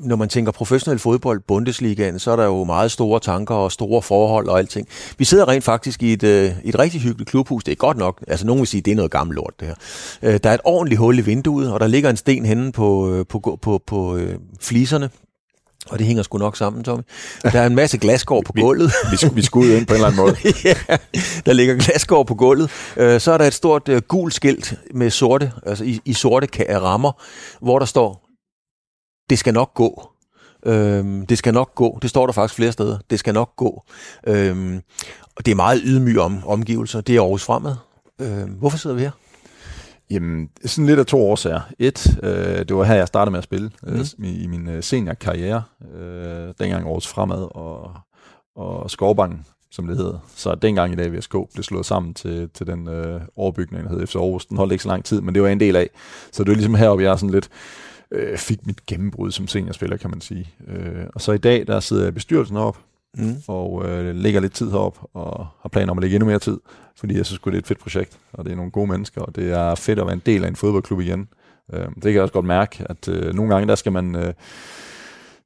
når 0.00 0.16
man 0.16 0.28
tænker 0.28 0.52
professionel 0.52 0.98
fodbold, 0.98 1.40
Bundesligaen, 1.46 2.18
så 2.18 2.30
er 2.30 2.36
der 2.36 2.44
jo 2.44 2.64
meget 2.64 2.90
store 2.90 3.20
tanker 3.20 3.54
og 3.54 3.72
store 3.72 4.02
forhold 4.02 4.48
og 4.48 4.58
alting. 4.58 4.88
Vi 5.18 5.24
sidder 5.24 5.48
rent 5.48 5.64
faktisk 5.64 6.02
i 6.02 6.12
et, 6.12 6.22
øh, 6.22 6.52
et 6.64 6.78
rigtig 6.78 7.00
hyggeligt 7.00 7.30
klubhus. 7.30 7.64
Det 7.64 7.72
er 7.72 7.76
godt 7.76 7.96
nok. 7.96 8.24
Altså 8.28 8.46
nogen 8.46 8.60
vil 8.60 8.66
sige, 8.66 8.80
det 8.80 8.90
er 8.90 8.96
noget 8.96 9.10
gammelt 9.10 9.36
lort, 9.36 9.54
det 9.60 9.68
her. 9.68 9.74
Øh, 10.22 10.40
der 10.42 10.50
er 10.50 10.54
et 10.54 10.60
ordentligt 10.64 10.98
hul 10.98 11.18
i 11.18 11.22
vinduet, 11.22 11.72
og 11.72 11.80
der 11.80 11.86
ligger 11.86 12.10
en 12.10 12.16
sten 12.16 12.44
henne 12.44 12.72
på, 12.72 13.12
øh, 13.12 13.26
på, 13.26 13.38
på, 13.40 13.58
på, 13.62 13.82
på 13.86 14.16
øh, 14.16 14.38
fliserne. 14.60 15.10
Og 15.90 15.98
det 15.98 16.06
hænger 16.06 16.22
sgu 16.22 16.38
nok 16.38 16.56
sammen, 16.56 16.84
Tommy. 16.84 17.02
Der 17.42 17.60
er 17.60 17.66
en 17.66 17.74
masse 17.74 17.98
glasgård 17.98 18.44
på 18.44 18.52
gulvet. 18.52 18.92
vi, 19.10 19.16
vi, 19.22 19.34
vi 19.34 19.42
skulle 19.42 19.76
ind 19.76 19.86
på 19.86 19.94
en 19.94 20.04
eller 20.04 20.06
anden 20.06 20.20
måde. 20.20 20.36
ja, 20.64 20.74
der 21.46 21.52
ligger 21.52 21.74
glasgård 21.74 22.26
på 22.26 22.34
gulvet. 22.34 22.70
Øh, 22.96 23.20
så 23.20 23.32
er 23.32 23.38
der 23.38 23.44
et 23.44 23.54
stort 23.54 23.88
uh, 23.88 23.96
gult 23.96 24.34
skilt 24.34 24.74
med 24.94 25.10
sorte, 25.10 25.52
altså 25.66 25.84
i, 25.84 26.00
i 26.04 26.12
sorte 26.12 26.78
rammer, 26.80 27.12
hvor 27.60 27.78
der 27.78 27.86
står, 27.86 28.28
det 29.30 29.38
skal 29.38 29.54
nok 29.54 29.74
gå. 29.74 30.08
Øhm, 30.66 31.26
det 31.26 31.38
skal 31.38 31.54
nok 31.54 31.74
gå. 31.74 31.98
Det 32.02 32.10
står 32.10 32.26
der 32.26 32.32
faktisk 32.32 32.54
flere 32.54 32.72
steder. 32.72 32.98
Det 33.10 33.18
skal 33.18 33.34
nok 33.34 33.56
gå. 33.56 33.82
Øhm, 34.26 34.80
og 35.36 35.46
det 35.46 35.52
er 35.52 35.56
meget 35.56 35.80
ydmyge 35.84 36.20
om, 36.20 36.46
omgivelser. 36.46 37.00
Det 37.00 37.16
er 37.16 37.20
Aarhus 37.20 37.44
Fremad. 37.44 37.74
Øhm, 38.20 38.50
hvorfor 38.50 38.78
sidder 38.78 38.96
vi 38.96 39.02
her? 39.02 39.10
Jamen, 40.10 40.48
sådan 40.64 40.86
lidt 40.86 40.98
af 40.98 41.06
to 41.06 41.20
årsager. 41.20 41.60
Et, 41.78 42.18
øh, 42.22 42.58
det 42.58 42.76
var 42.76 42.84
her, 42.84 42.94
jeg 42.94 43.08
startede 43.08 43.30
med 43.30 43.38
at 43.38 43.44
spille 43.44 43.70
øh, 43.86 43.98
mm. 44.18 44.24
i, 44.24 44.42
i 44.42 44.46
min 44.46 44.68
øh, 44.68 44.82
seniorkarriere, 44.82 45.62
øh, 45.94 46.54
dengang 46.60 46.86
årets 46.86 47.08
fremad, 47.08 47.48
og, 47.50 47.94
og 48.56 48.90
Skovbanken, 48.90 49.46
som 49.70 49.86
det 49.86 49.96
hedder. 49.96 50.18
Så 50.36 50.54
dengang 50.54 50.92
i 50.92 50.96
dag 50.96 51.12
VSK 51.12 51.32
blev 51.32 51.62
slået 51.62 51.86
sammen 51.86 52.14
til, 52.14 52.50
til 52.54 52.66
den 52.66 52.88
øh, 52.88 53.20
overbygning, 53.36 53.84
der 53.84 53.90
hedder 53.90 54.06
FC 54.06 54.16
Aarhus. 54.16 54.46
Den 54.46 54.56
holdt 54.56 54.72
ikke 54.72 54.82
så 54.82 54.88
lang 54.88 55.04
tid, 55.04 55.20
men 55.20 55.34
det 55.34 55.42
var 55.42 55.48
en 55.48 55.60
del 55.60 55.76
af. 55.76 55.90
Så 56.32 56.44
det 56.44 56.48
var 56.48 56.54
ligesom 56.54 56.74
heroppe, 56.74 57.04
jeg 57.04 57.18
sådan 57.18 57.34
lidt 57.34 57.48
øh, 58.10 58.38
fik 58.38 58.66
mit 58.66 58.86
gennembrud 58.86 59.30
som 59.30 59.48
seniorspiller, 59.48 59.96
kan 59.96 60.10
man 60.10 60.20
sige. 60.20 60.50
Øh, 60.68 61.06
og 61.14 61.20
så 61.20 61.32
i 61.32 61.38
dag, 61.38 61.66
der 61.66 61.80
sidder 61.80 62.02
jeg 62.02 62.08
i 62.08 62.14
bestyrelsen 62.14 62.56
op, 62.56 62.78
mm. 63.16 63.36
og 63.48 63.84
øh, 63.88 64.14
lægger 64.14 64.40
lidt 64.40 64.52
tid 64.52 64.70
herop, 64.70 64.98
og 65.14 65.46
har 65.60 65.68
planer 65.68 65.90
om 65.90 65.98
at 65.98 66.02
lægge 66.02 66.14
endnu 66.16 66.28
mere 66.28 66.38
tid, 66.38 66.58
fordi 66.96 67.16
jeg 67.16 67.26
synes 67.26 67.40
det 67.44 67.54
er 67.54 67.58
et 67.58 67.66
fedt 67.66 67.80
projekt, 67.80 68.18
og 68.32 68.44
det 68.44 68.52
er 68.52 68.56
nogle 68.56 68.70
gode 68.70 68.86
mennesker, 68.86 69.20
og 69.20 69.36
det 69.36 69.52
er 69.52 69.74
fedt 69.74 69.98
at 69.98 70.06
være 70.06 70.14
en 70.14 70.22
del 70.26 70.44
af 70.44 70.48
en 70.48 70.56
fodboldklub 70.56 71.00
igen. 71.00 71.28
Øh, 71.72 71.80
det 71.80 72.02
kan 72.02 72.12
jeg 72.12 72.22
også 72.22 72.34
godt 72.34 72.46
mærke, 72.46 72.86
at 72.90 73.08
øh, 73.08 73.34
nogle 73.34 73.54
gange, 73.54 73.68
der 73.68 73.74
skal 73.74 73.92
man... 73.92 74.16
Øh, 74.16 74.32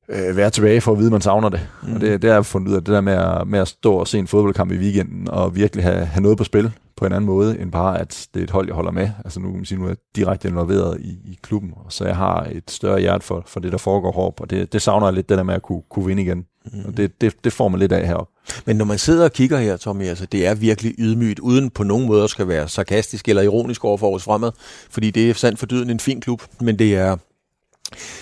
øh, 0.09 0.37
være 0.37 0.51
tilbage 0.51 0.81
for 0.81 0.93
at 0.93 0.99
vide, 0.99 1.07
at 1.07 1.13
man 1.13 1.21
savner 1.21 1.49
det. 1.49 1.69
Mm. 1.83 1.95
Og 1.95 2.01
det, 2.01 2.23
det 2.23 2.31
har 2.31 2.37
jeg 2.37 2.47
fundet 2.47 2.69
ud 2.69 2.75
af, 2.77 2.85
det 2.85 2.95
der 2.95 3.01
med 3.01 3.13
at, 3.13 3.49
med 3.49 3.59
at 3.59 3.69
stå 3.69 3.95
og 3.95 4.09
se 4.09 4.19
en 4.19 4.27
fodboldkamp 4.27 4.73
i 4.73 4.77
weekenden, 4.77 5.29
og 5.29 5.57
virkelig 5.57 5.85
have, 5.85 6.05
have 6.05 6.23
noget 6.23 6.39
på 6.39 6.45
spil 6.45 6.73
på 6.97 7.07
en 7.07 7.13
anden 7.13 7.27
måde, 7.27 7.59
end 7.59 7.73
bare, 7.73 8.01
at 8.01 8.29
det 8.35 8.41
er 8.41 8.45
et 8.45 8.51
hold, 8.51 8.67
jeg 8.67 8.75
holder 8.75 8.91
med. 8.91 9.11
Altså 9.25 9.41
nu 9.41 9.47
kan 9.47 9.57
man 9.57 9.65
sige, 9.65 9.79
nu 9.79 9.85
er 9.85 9.89
jeg 9.89 9.97
direkte 10.17 10.49
involveret 10.49 11.01
i, 11.01 11.09
i 11.09 11.39
klubben, 11.43 11.75
så 11.89 12.05
jeg 12.05 12.17
har 12.17 12.49
et 12.53 12.71
større 12.71 13.01
hjerte 13.01 13.25
for, 13.25 13.43
for 13.47 13.61
det, 13.61 13.73
der 13.73 13.79
foregår 13.79 14.13
hårdt, 14.13 14.41
og 14.41 14.51
det, 14.51 14.73
det 14.73 14.83
savner 14.83 15.07
jeg 15.07 15.15
lidt, 15.15 15.29
det 15.29 15.39
der 15.39 15.45
med 15.45 15.55
at 15.55 15.63
kunne, 15.63 15.83
kunne 15.91 16.07
vinde 16.07 16.23
igen. 16.23 16.45
Mm. 16.65 16.85
Og 16.85 16.97
det, 16.97 17.21
det, 17.21 17.45
det 17.45 17.53
får 17.53 17.69
man 17.69 17.81
lidt 17.81 17.93
af 17.93 18.07
heroppe. 18.07 18.33
Men 18.67 18.77
når 18.77 18.85
man 18.85 18.99
sidder 18.99 19.25
og 19.25 19.33
kigger 19.33 19.59
her, 19.59 19.77
Tommy, 19.77 20.05
altså 20.05 20.27
det 20.27 20.47
er 20.47 20.55
virkelig 20.55 20.95
ydmygt, 20.99 21.39
uden 21.39 21.71
på 21.71 21.83
nogen 21.83 22.07
måde 22.07 22.25
at 22.25 22.31
skal 22.31 22.49
være 22.49 22.69
sarkastisk 22.69 23.29
eller 23.29 23.43
ironisk 23.43 23.85
over 23.85 23.97
for 23.97 24.15
os 24.15 24.23
fremad, 24.23 24.51
fordi 24.91 25.11
det 25.11 25.31
er 25.31 25.35
sandt 25.35 25.59
for 25.59 25.67
dyden 25.67 25.91
en 25.91 26.01
fin 26.01 26.21
klub, 26.21 26.43
men 26.61 26.79
det 26.79 26.97
er 26.97 27.17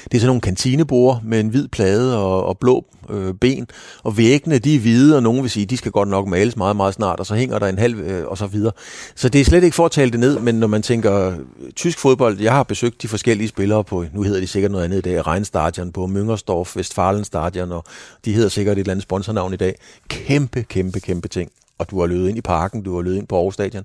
det 0.05 0.15
er 0.15 0.19
sådan 0.19 0.27
nogle 0.27 0.41
kantinebord 0.41 1.21
med 1.25 1.41
en 1.41 1.49
hvid 1.49 1.69
plade 1.69 2.19
og, 2.19 2.45
og 2.45 2.59
blå 2.59 2.85
øh, 3.11 3.35
ben, 3.35 3.67
og 4.03 4.17
væggene 4.17 4.59
de 4.59 4.77
er 4.77 4.81
hvide, 4.81 5.17
og 5.17 5.23
nogen 5.23 5.43
vil 5.43 5.51
sige, 5.51 5.67
de 5.67 5.77
skal 5.77 5.93
godt 5.93 6.09
nok 6.09 6.29
males 6.29 6.57
meget, 6.57 6.77
meget 6.77 6.95
snart, 6.95 7.21
og 7.21 7.27
så 7.27 7.35
hænger 7.35 7.59
der 7.59 7.67
en 7.67 7.79
halv, 7.79 8.01
øh, 8.01 8.27
og 8.27 8.39
så 8.39 8.47
videre. 8.47 8.73
Så 9.15 9.29
det 9.29 9.41
er 9.41 9.45
slet 9.45 9.65
ikke 9.65 9.75
for 9.75 9.85
at 9.85 9.91
tale 9.91 10.11
det 10.11 10.21
ned, 10.21 10.39
men 10.39 10.55
når 10.55 10.67
man 10.67 10.83
tænker 10.83 11.31
øh, 11.31 11.37
tysk 11.77 11.99
fodbold, 11.99 12.41
jeg 12.41 12.53
har 12.53 12.63
besøgt 12.63 13.03
de 13.03 13.09
forskellige 13.09 13.49
spillere 13.49 13.85
på, 13.85 14.05
nu 14.15 14.23
hedder 14.23 14.41
de 14.41 14.47
sikkert 14.47 14.73
noget 14.73 14.85
andet 14.85 14.99
i 14.99 15.01
dag, 15.01 15.27
Rheinstadion 15.27 15.93
på 15.93 16.05
Müngersdorf, 16.05 16.77
Westfalenstadion, 16.77 17.73
og 17.73 17.85
de 18.25 18.33
hedder 18.33 18.49
sikkert 18.49 18.77
et 18.77 18.81
eller 18.81 18.93
andet 18.93 19.03
sponsornavn 19.03 19.53
i 19.53 19.57
dag. 19.57 19.75
Kæmpe, 20.09 20.63
kæmpe, 20.63 21.01
kæmpe 21.01 21.29
ting. 21.29 21.51
Og 21.79 21.91
du 21.91 22.01
har 22.01 22.07
løbet 22.07 22.29
ind 22.29 22.39
i 22.39 22.41
parken, 22.41 22.83
du 22.83 22.95
har 22.95 23.03
løbet 23.03 23.17
ind 23.17 23.27
på 23.27 23.37
Aarhus 23.37 23.55
Stadion. 23.55 23.85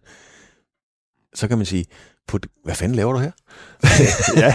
Så 1.33 1.47
kan 1.47 1.57
man 1.57 1.65
sige, 1.65 1.85
på, 2.27 2.39
hvad 2.63 2.75
fanden 2.75 2.95
laver 2.95 3.13
du 3.13 3.19
her? 3.19 3.31
ja. 4.43 4.53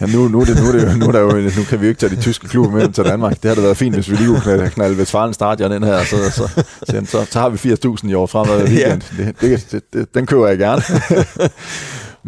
ja 0.00 0.06
nu, 0.06 0.28
nu, 0.28 0.44
det, 0.44 0.56
nu, 0.62 0.72
det, 0.72 0.98
nu, 0.98 1.06
er 1.06 1.12
der 1.12 1.20
jo, 1.20 1.50
nu 1.56 1.64
kan 1.68 1.80
vi 1.80 1.86
jo 1.86 1.88
ikke 1.88 1.98
tage 1.98 2.16
de 2.16 2.20
tyske 2.20 2.48
klubber 2.48 2.70
med 2.78 2.88
til 2.88 3.04
Danmark. 3.04 3.42
Det 3.42 3.48
har 3.48 3.54
da 3.54 3.60
været 3.60 3.76
fint, 3.76 3.94
hvis 3.94 4.10
vi 4.10 4.16
lige 4.16 4.28
kunne 4.28 4.40
knalde, 4.40 4.70
knalde 4.70 4.98
Vestfalen 4.98 5.34
stadion 5.34 5.72
ind 5.72 5.84
her, 5.84 6.04
så, 6.04 6.16
så, 6.30 6.64
så, 6.82 7.06
så, 7.06 7.26
så 7.30 7.40
har 7.40 7.48
vi 7.48 7.72
80.000 7.72 8.10
i 8.10 8.14
år 8.14 8.26
fremad 8.26 8.62
weekend. 8.68 9.02
Ja. 9.18 9.24
Det, 9.24 9.40
det, 9.40 9.66
det, 9.72 9.82
det, 9.92 10.14
den 10.14 10.26
køber 10.26 10.46
jeg 10.48 10.58
gerne. 10.58 10.82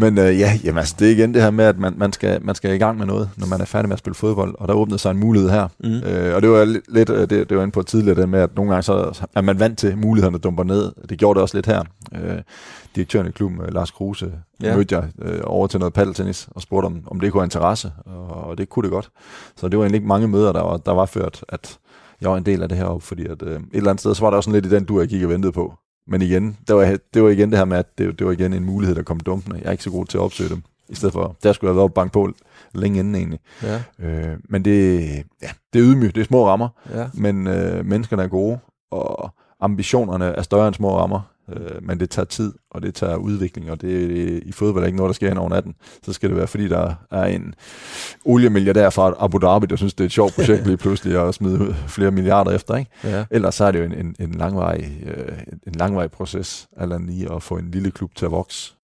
Men 0.01 0.19
øh, 0.19 0.39
ja, 0.39 0.59
jamen, 0.65 0.79
altså, 0.79 0.95
det 0.99 1.09
er 1.09 1.13
igen 1.13 1.35
det 1.35 1.43
her 1.43 1.51
med, 1.51 1.65
at 1.65 1.79
man, 1.79 1.95
man, 1.97 2.13
skal, 2.13 2.45
man 2.45 2.55
skal 2.55 2.75
i 2.75 2.79
gang 2.79 2.99
med 2.99 3.07
noget, 3.07 3.31
når 3.37 3.47
man 3.47 3.61
er 3.61 3.65
færdig 3.65 3.89
med 3.89 3.93
at 3.93 3.99
spille 3.99 4.15
fodbold, 4.15 4.55
og 4.59 4.69
der 4.69 4.75
åbnede 4.75 4.99
sig 4.99 5.11
en 5.11 5.19
mulighed 5.19 5.51
her. 5.51 5.69
Mm. 5.85 5.99
Øh, 5.99 6.35
og 6.35 6.43
det 6.43 6.51
var 6.51 6.65
lidt, 6.89 7.11
øh, 7.11 7.21
det, 7.21 7.31
det 7.31 7.57
var 7.57 7.63
inde 7.63 7.73
på 7.73 7.83
tidligere, 7.83 8.21
det 8.21 8.29
med, 8.29 8.41
at 8.41 8.57
nogle 8.57 8.71
gange 8.71 8.83
så 8.83 9.27
er 9.35 9.41
man 9.41 9.61
vant 9.61 9.79
til, 9.79 9.89
at 9.89 9.99
mulighederne 9.99 10.39
dumper 10.39 10.65
ned. 10.65 10.93
Det 11.09 11.19
gjorde 11.19 11.37
det 11.37 11.43
også 11.43 11.57
lidt 11.57 11.67
her. 11.67 11.83
Øh, 12.15 12.39
direktøren 12.99 13.27
i 13.27 13.31
klubben, 13.31 13.61
øh, 13.61 13.75
Lars 13.75 13.91
Kruse, 13.91 14.33
ja. 14.63 14.77
mødte 14.77 14.97
jeg 14.97 15.09
øh, 15.23 15.41
over 15.45 15.67
til 15.67 15.81
noget 15.81 15.95
paddeltennis 15.95 16.49
og 16.51 16.63
spurgte, 16.63 16.87
om, 16.87 17.03
om 17.07 17.21
det 17.21 17.33
kunne 17.33 17.41
have 17.41 17.47
interesse, 17.47 17.93
og, 18.07 18.27
og 18.27 18.59
det 18.59 18.69
kunne 18.69 18.83
det 18.83 18.91
godt. 18.91 19.11
Så 19.57 19.69
det 19.69 19.79
var 19.79 19.85
egentlig 19.85 19.99
ikke 19.99 20.09
mange 20.09 20.29
møder, 20.29 20.53
der 20.53 20.63
var, 20.63 20.77
der 20.77 20.93
var 20.93 21.07
ført, 21.07 21.45
at 21.49 21.79
jeg 22.21 22.31
var 22.31 22.37
en 22.37 22.47
del 22.47 22.63
af 22.63 22.69
det 22.69 22.79
her, 22.79 22.99
fordi 22.99 23.27
at, 23.27 23.43
øh, 23.43 23.61
et 23.61 23.63
eller 23.73 23.91
andet 23.91 24.01
sted, 24.01 24.15
så 24.15 24.23
var 24.23 24.31
der 24.31 24.37
også 24.37 24.51
sådan 24.51 24.63
lidt 24.63 24.73
i 24.73 24.77
den 24.77 24.85
du, 24.85 25.01
jeg 25.01 25.09
gik 25.09 25.23
og 25.23 25.29
ventede 25.29 25.53
på. 25.53 25.75
Men 26.07 26.23
igen, 26.23 26.57
det 26.69 26.77
var, 26.77 26.97
det 27.15 27.23
var 27.23 27.29
igen 27.29 27.51
det 27.51 27.59
her 27.59 27.65
med, 27.65 27.77
at 27.77 27.99
det, 27.99 28.19
det 28.19 28.27
var 28.27 28.33
igen 28.33 28.53
en 28.53 28.65
mulighed, 28.65 28.97
der 28.97 29.03
kom 29.03 29.21
dumpende. 29.21 29.59
Jeg 29.59 29.67
er 29.67 29.73
ikke 29.73 29.85
så 29.85 29.91
god 29.91 30.07
til 30.07 30.19
at 30.19 30.23
opsøge 30.23 30.51
dem. 30.51 30.63
I 30.89 30.95
stedet 30.95 31.13
for, 31.13 31.37
der 31.43 31.53
skulle 31.53 31.69
jeg 31.69 31.75
have 31.75 31.81
været 31.81 31.95
bank 31.95 32.13
på 32.13 32.33
længe 32.75 32.99
inden 32.99 33.15
egentlig. 33.15 33.41
Ja. 33.63 33.83
Øh, 33.99 34.37
men 34.49 34.65
det, 34.65 35.01
ja, 35.43 35.49
det 35.73 35.79
er 35.79 35.85
ydmygt, 35.85 36.15
det 36.15 36.21
er 36.21 36.25
små 36.25 36.49
rammer, 36.49 36.69
ja. 36.95 37.07
men 37.15 37.47
øh, 37.47 37.87
menneskerne 37.87 38.23
er 38.23 38.29
gode, 38.29 38.59
og 38.91 39.31
ambitionerne 39.61 40.25
er 40.25 40.43
større 40.43 40.67
end 40.67 40.75
små 40.75 40.99
rammer. 40.99 41.21
Øh, 41.53 41.83
men 41.83 42.01
det 42.01 42.11
tager 42.11 42.27
tid, 42.27 42.53
og 42.71 42.83
det 42.83 42.95
tager 42.95 43.17
udvikling, 43.17 43.71
og 43.71 43.81
det 43.81 44.43
i 44.47 44.53
fodbold 44.53 44.85
er 44.85 44.87
ikke 44.87 44.97
noget, 44.97 45.09
der 45.09 45.15
sker 45.15 45.29
hen 45.29 45.39
over 45.39 45.49
natten. 45.49 45.75
Så 46.03 46.13
skal 46.13 46.29
det 46.29 46.37
være, 46.37 46.47
fordi 46.47 46.69
der 46.69 46.95
er 47.11 47.25
en 47.25 47.55
oliemilliardær 48.25 48.91
fra 48.91 49.15
Abu 49.21 49.39
Dhabi, 49.39 49.67
der 49.67 49.77
synes, 49.77 49.95
det 49.95 50.05
er 50.05 50.07
et 50.07 50.13
sjovt 50.13 50.35
projekt 50.35 50.67
lige 50.67 50.77
pludselig 50.77 51.29
at 51.29 51.35
smide 51.35 51.77
flere 51.89 52.11
milliarder 52.11 52.51
efter. 52.51 52.77
Ikke? 52.77 52.91
Ja. 53.05 53.25
Ellers 53.31 53.55
så 53.55 53.65
er 53.65 53.71
det 53.71 53.79
jo 53.79 53.85
en, 53.85 53.95
en, 53.95 54.17
en, 54.21 54.35
langvarig, 54.35 55.03
øh, 55.07 55.39
en 55.67 55.73
langvarig 55.73 56.11
proces, 56.11 56.69
eller 56.81 56.99
lige 56.99 57.33
at 57.33 57.43
få 57.43 57.57
en 57.57 57.71
lille 57.71 57.91
klub 57.91 58.15
til 58.15 58.25
at 58.25 58.31
vokse. 58.31 58.75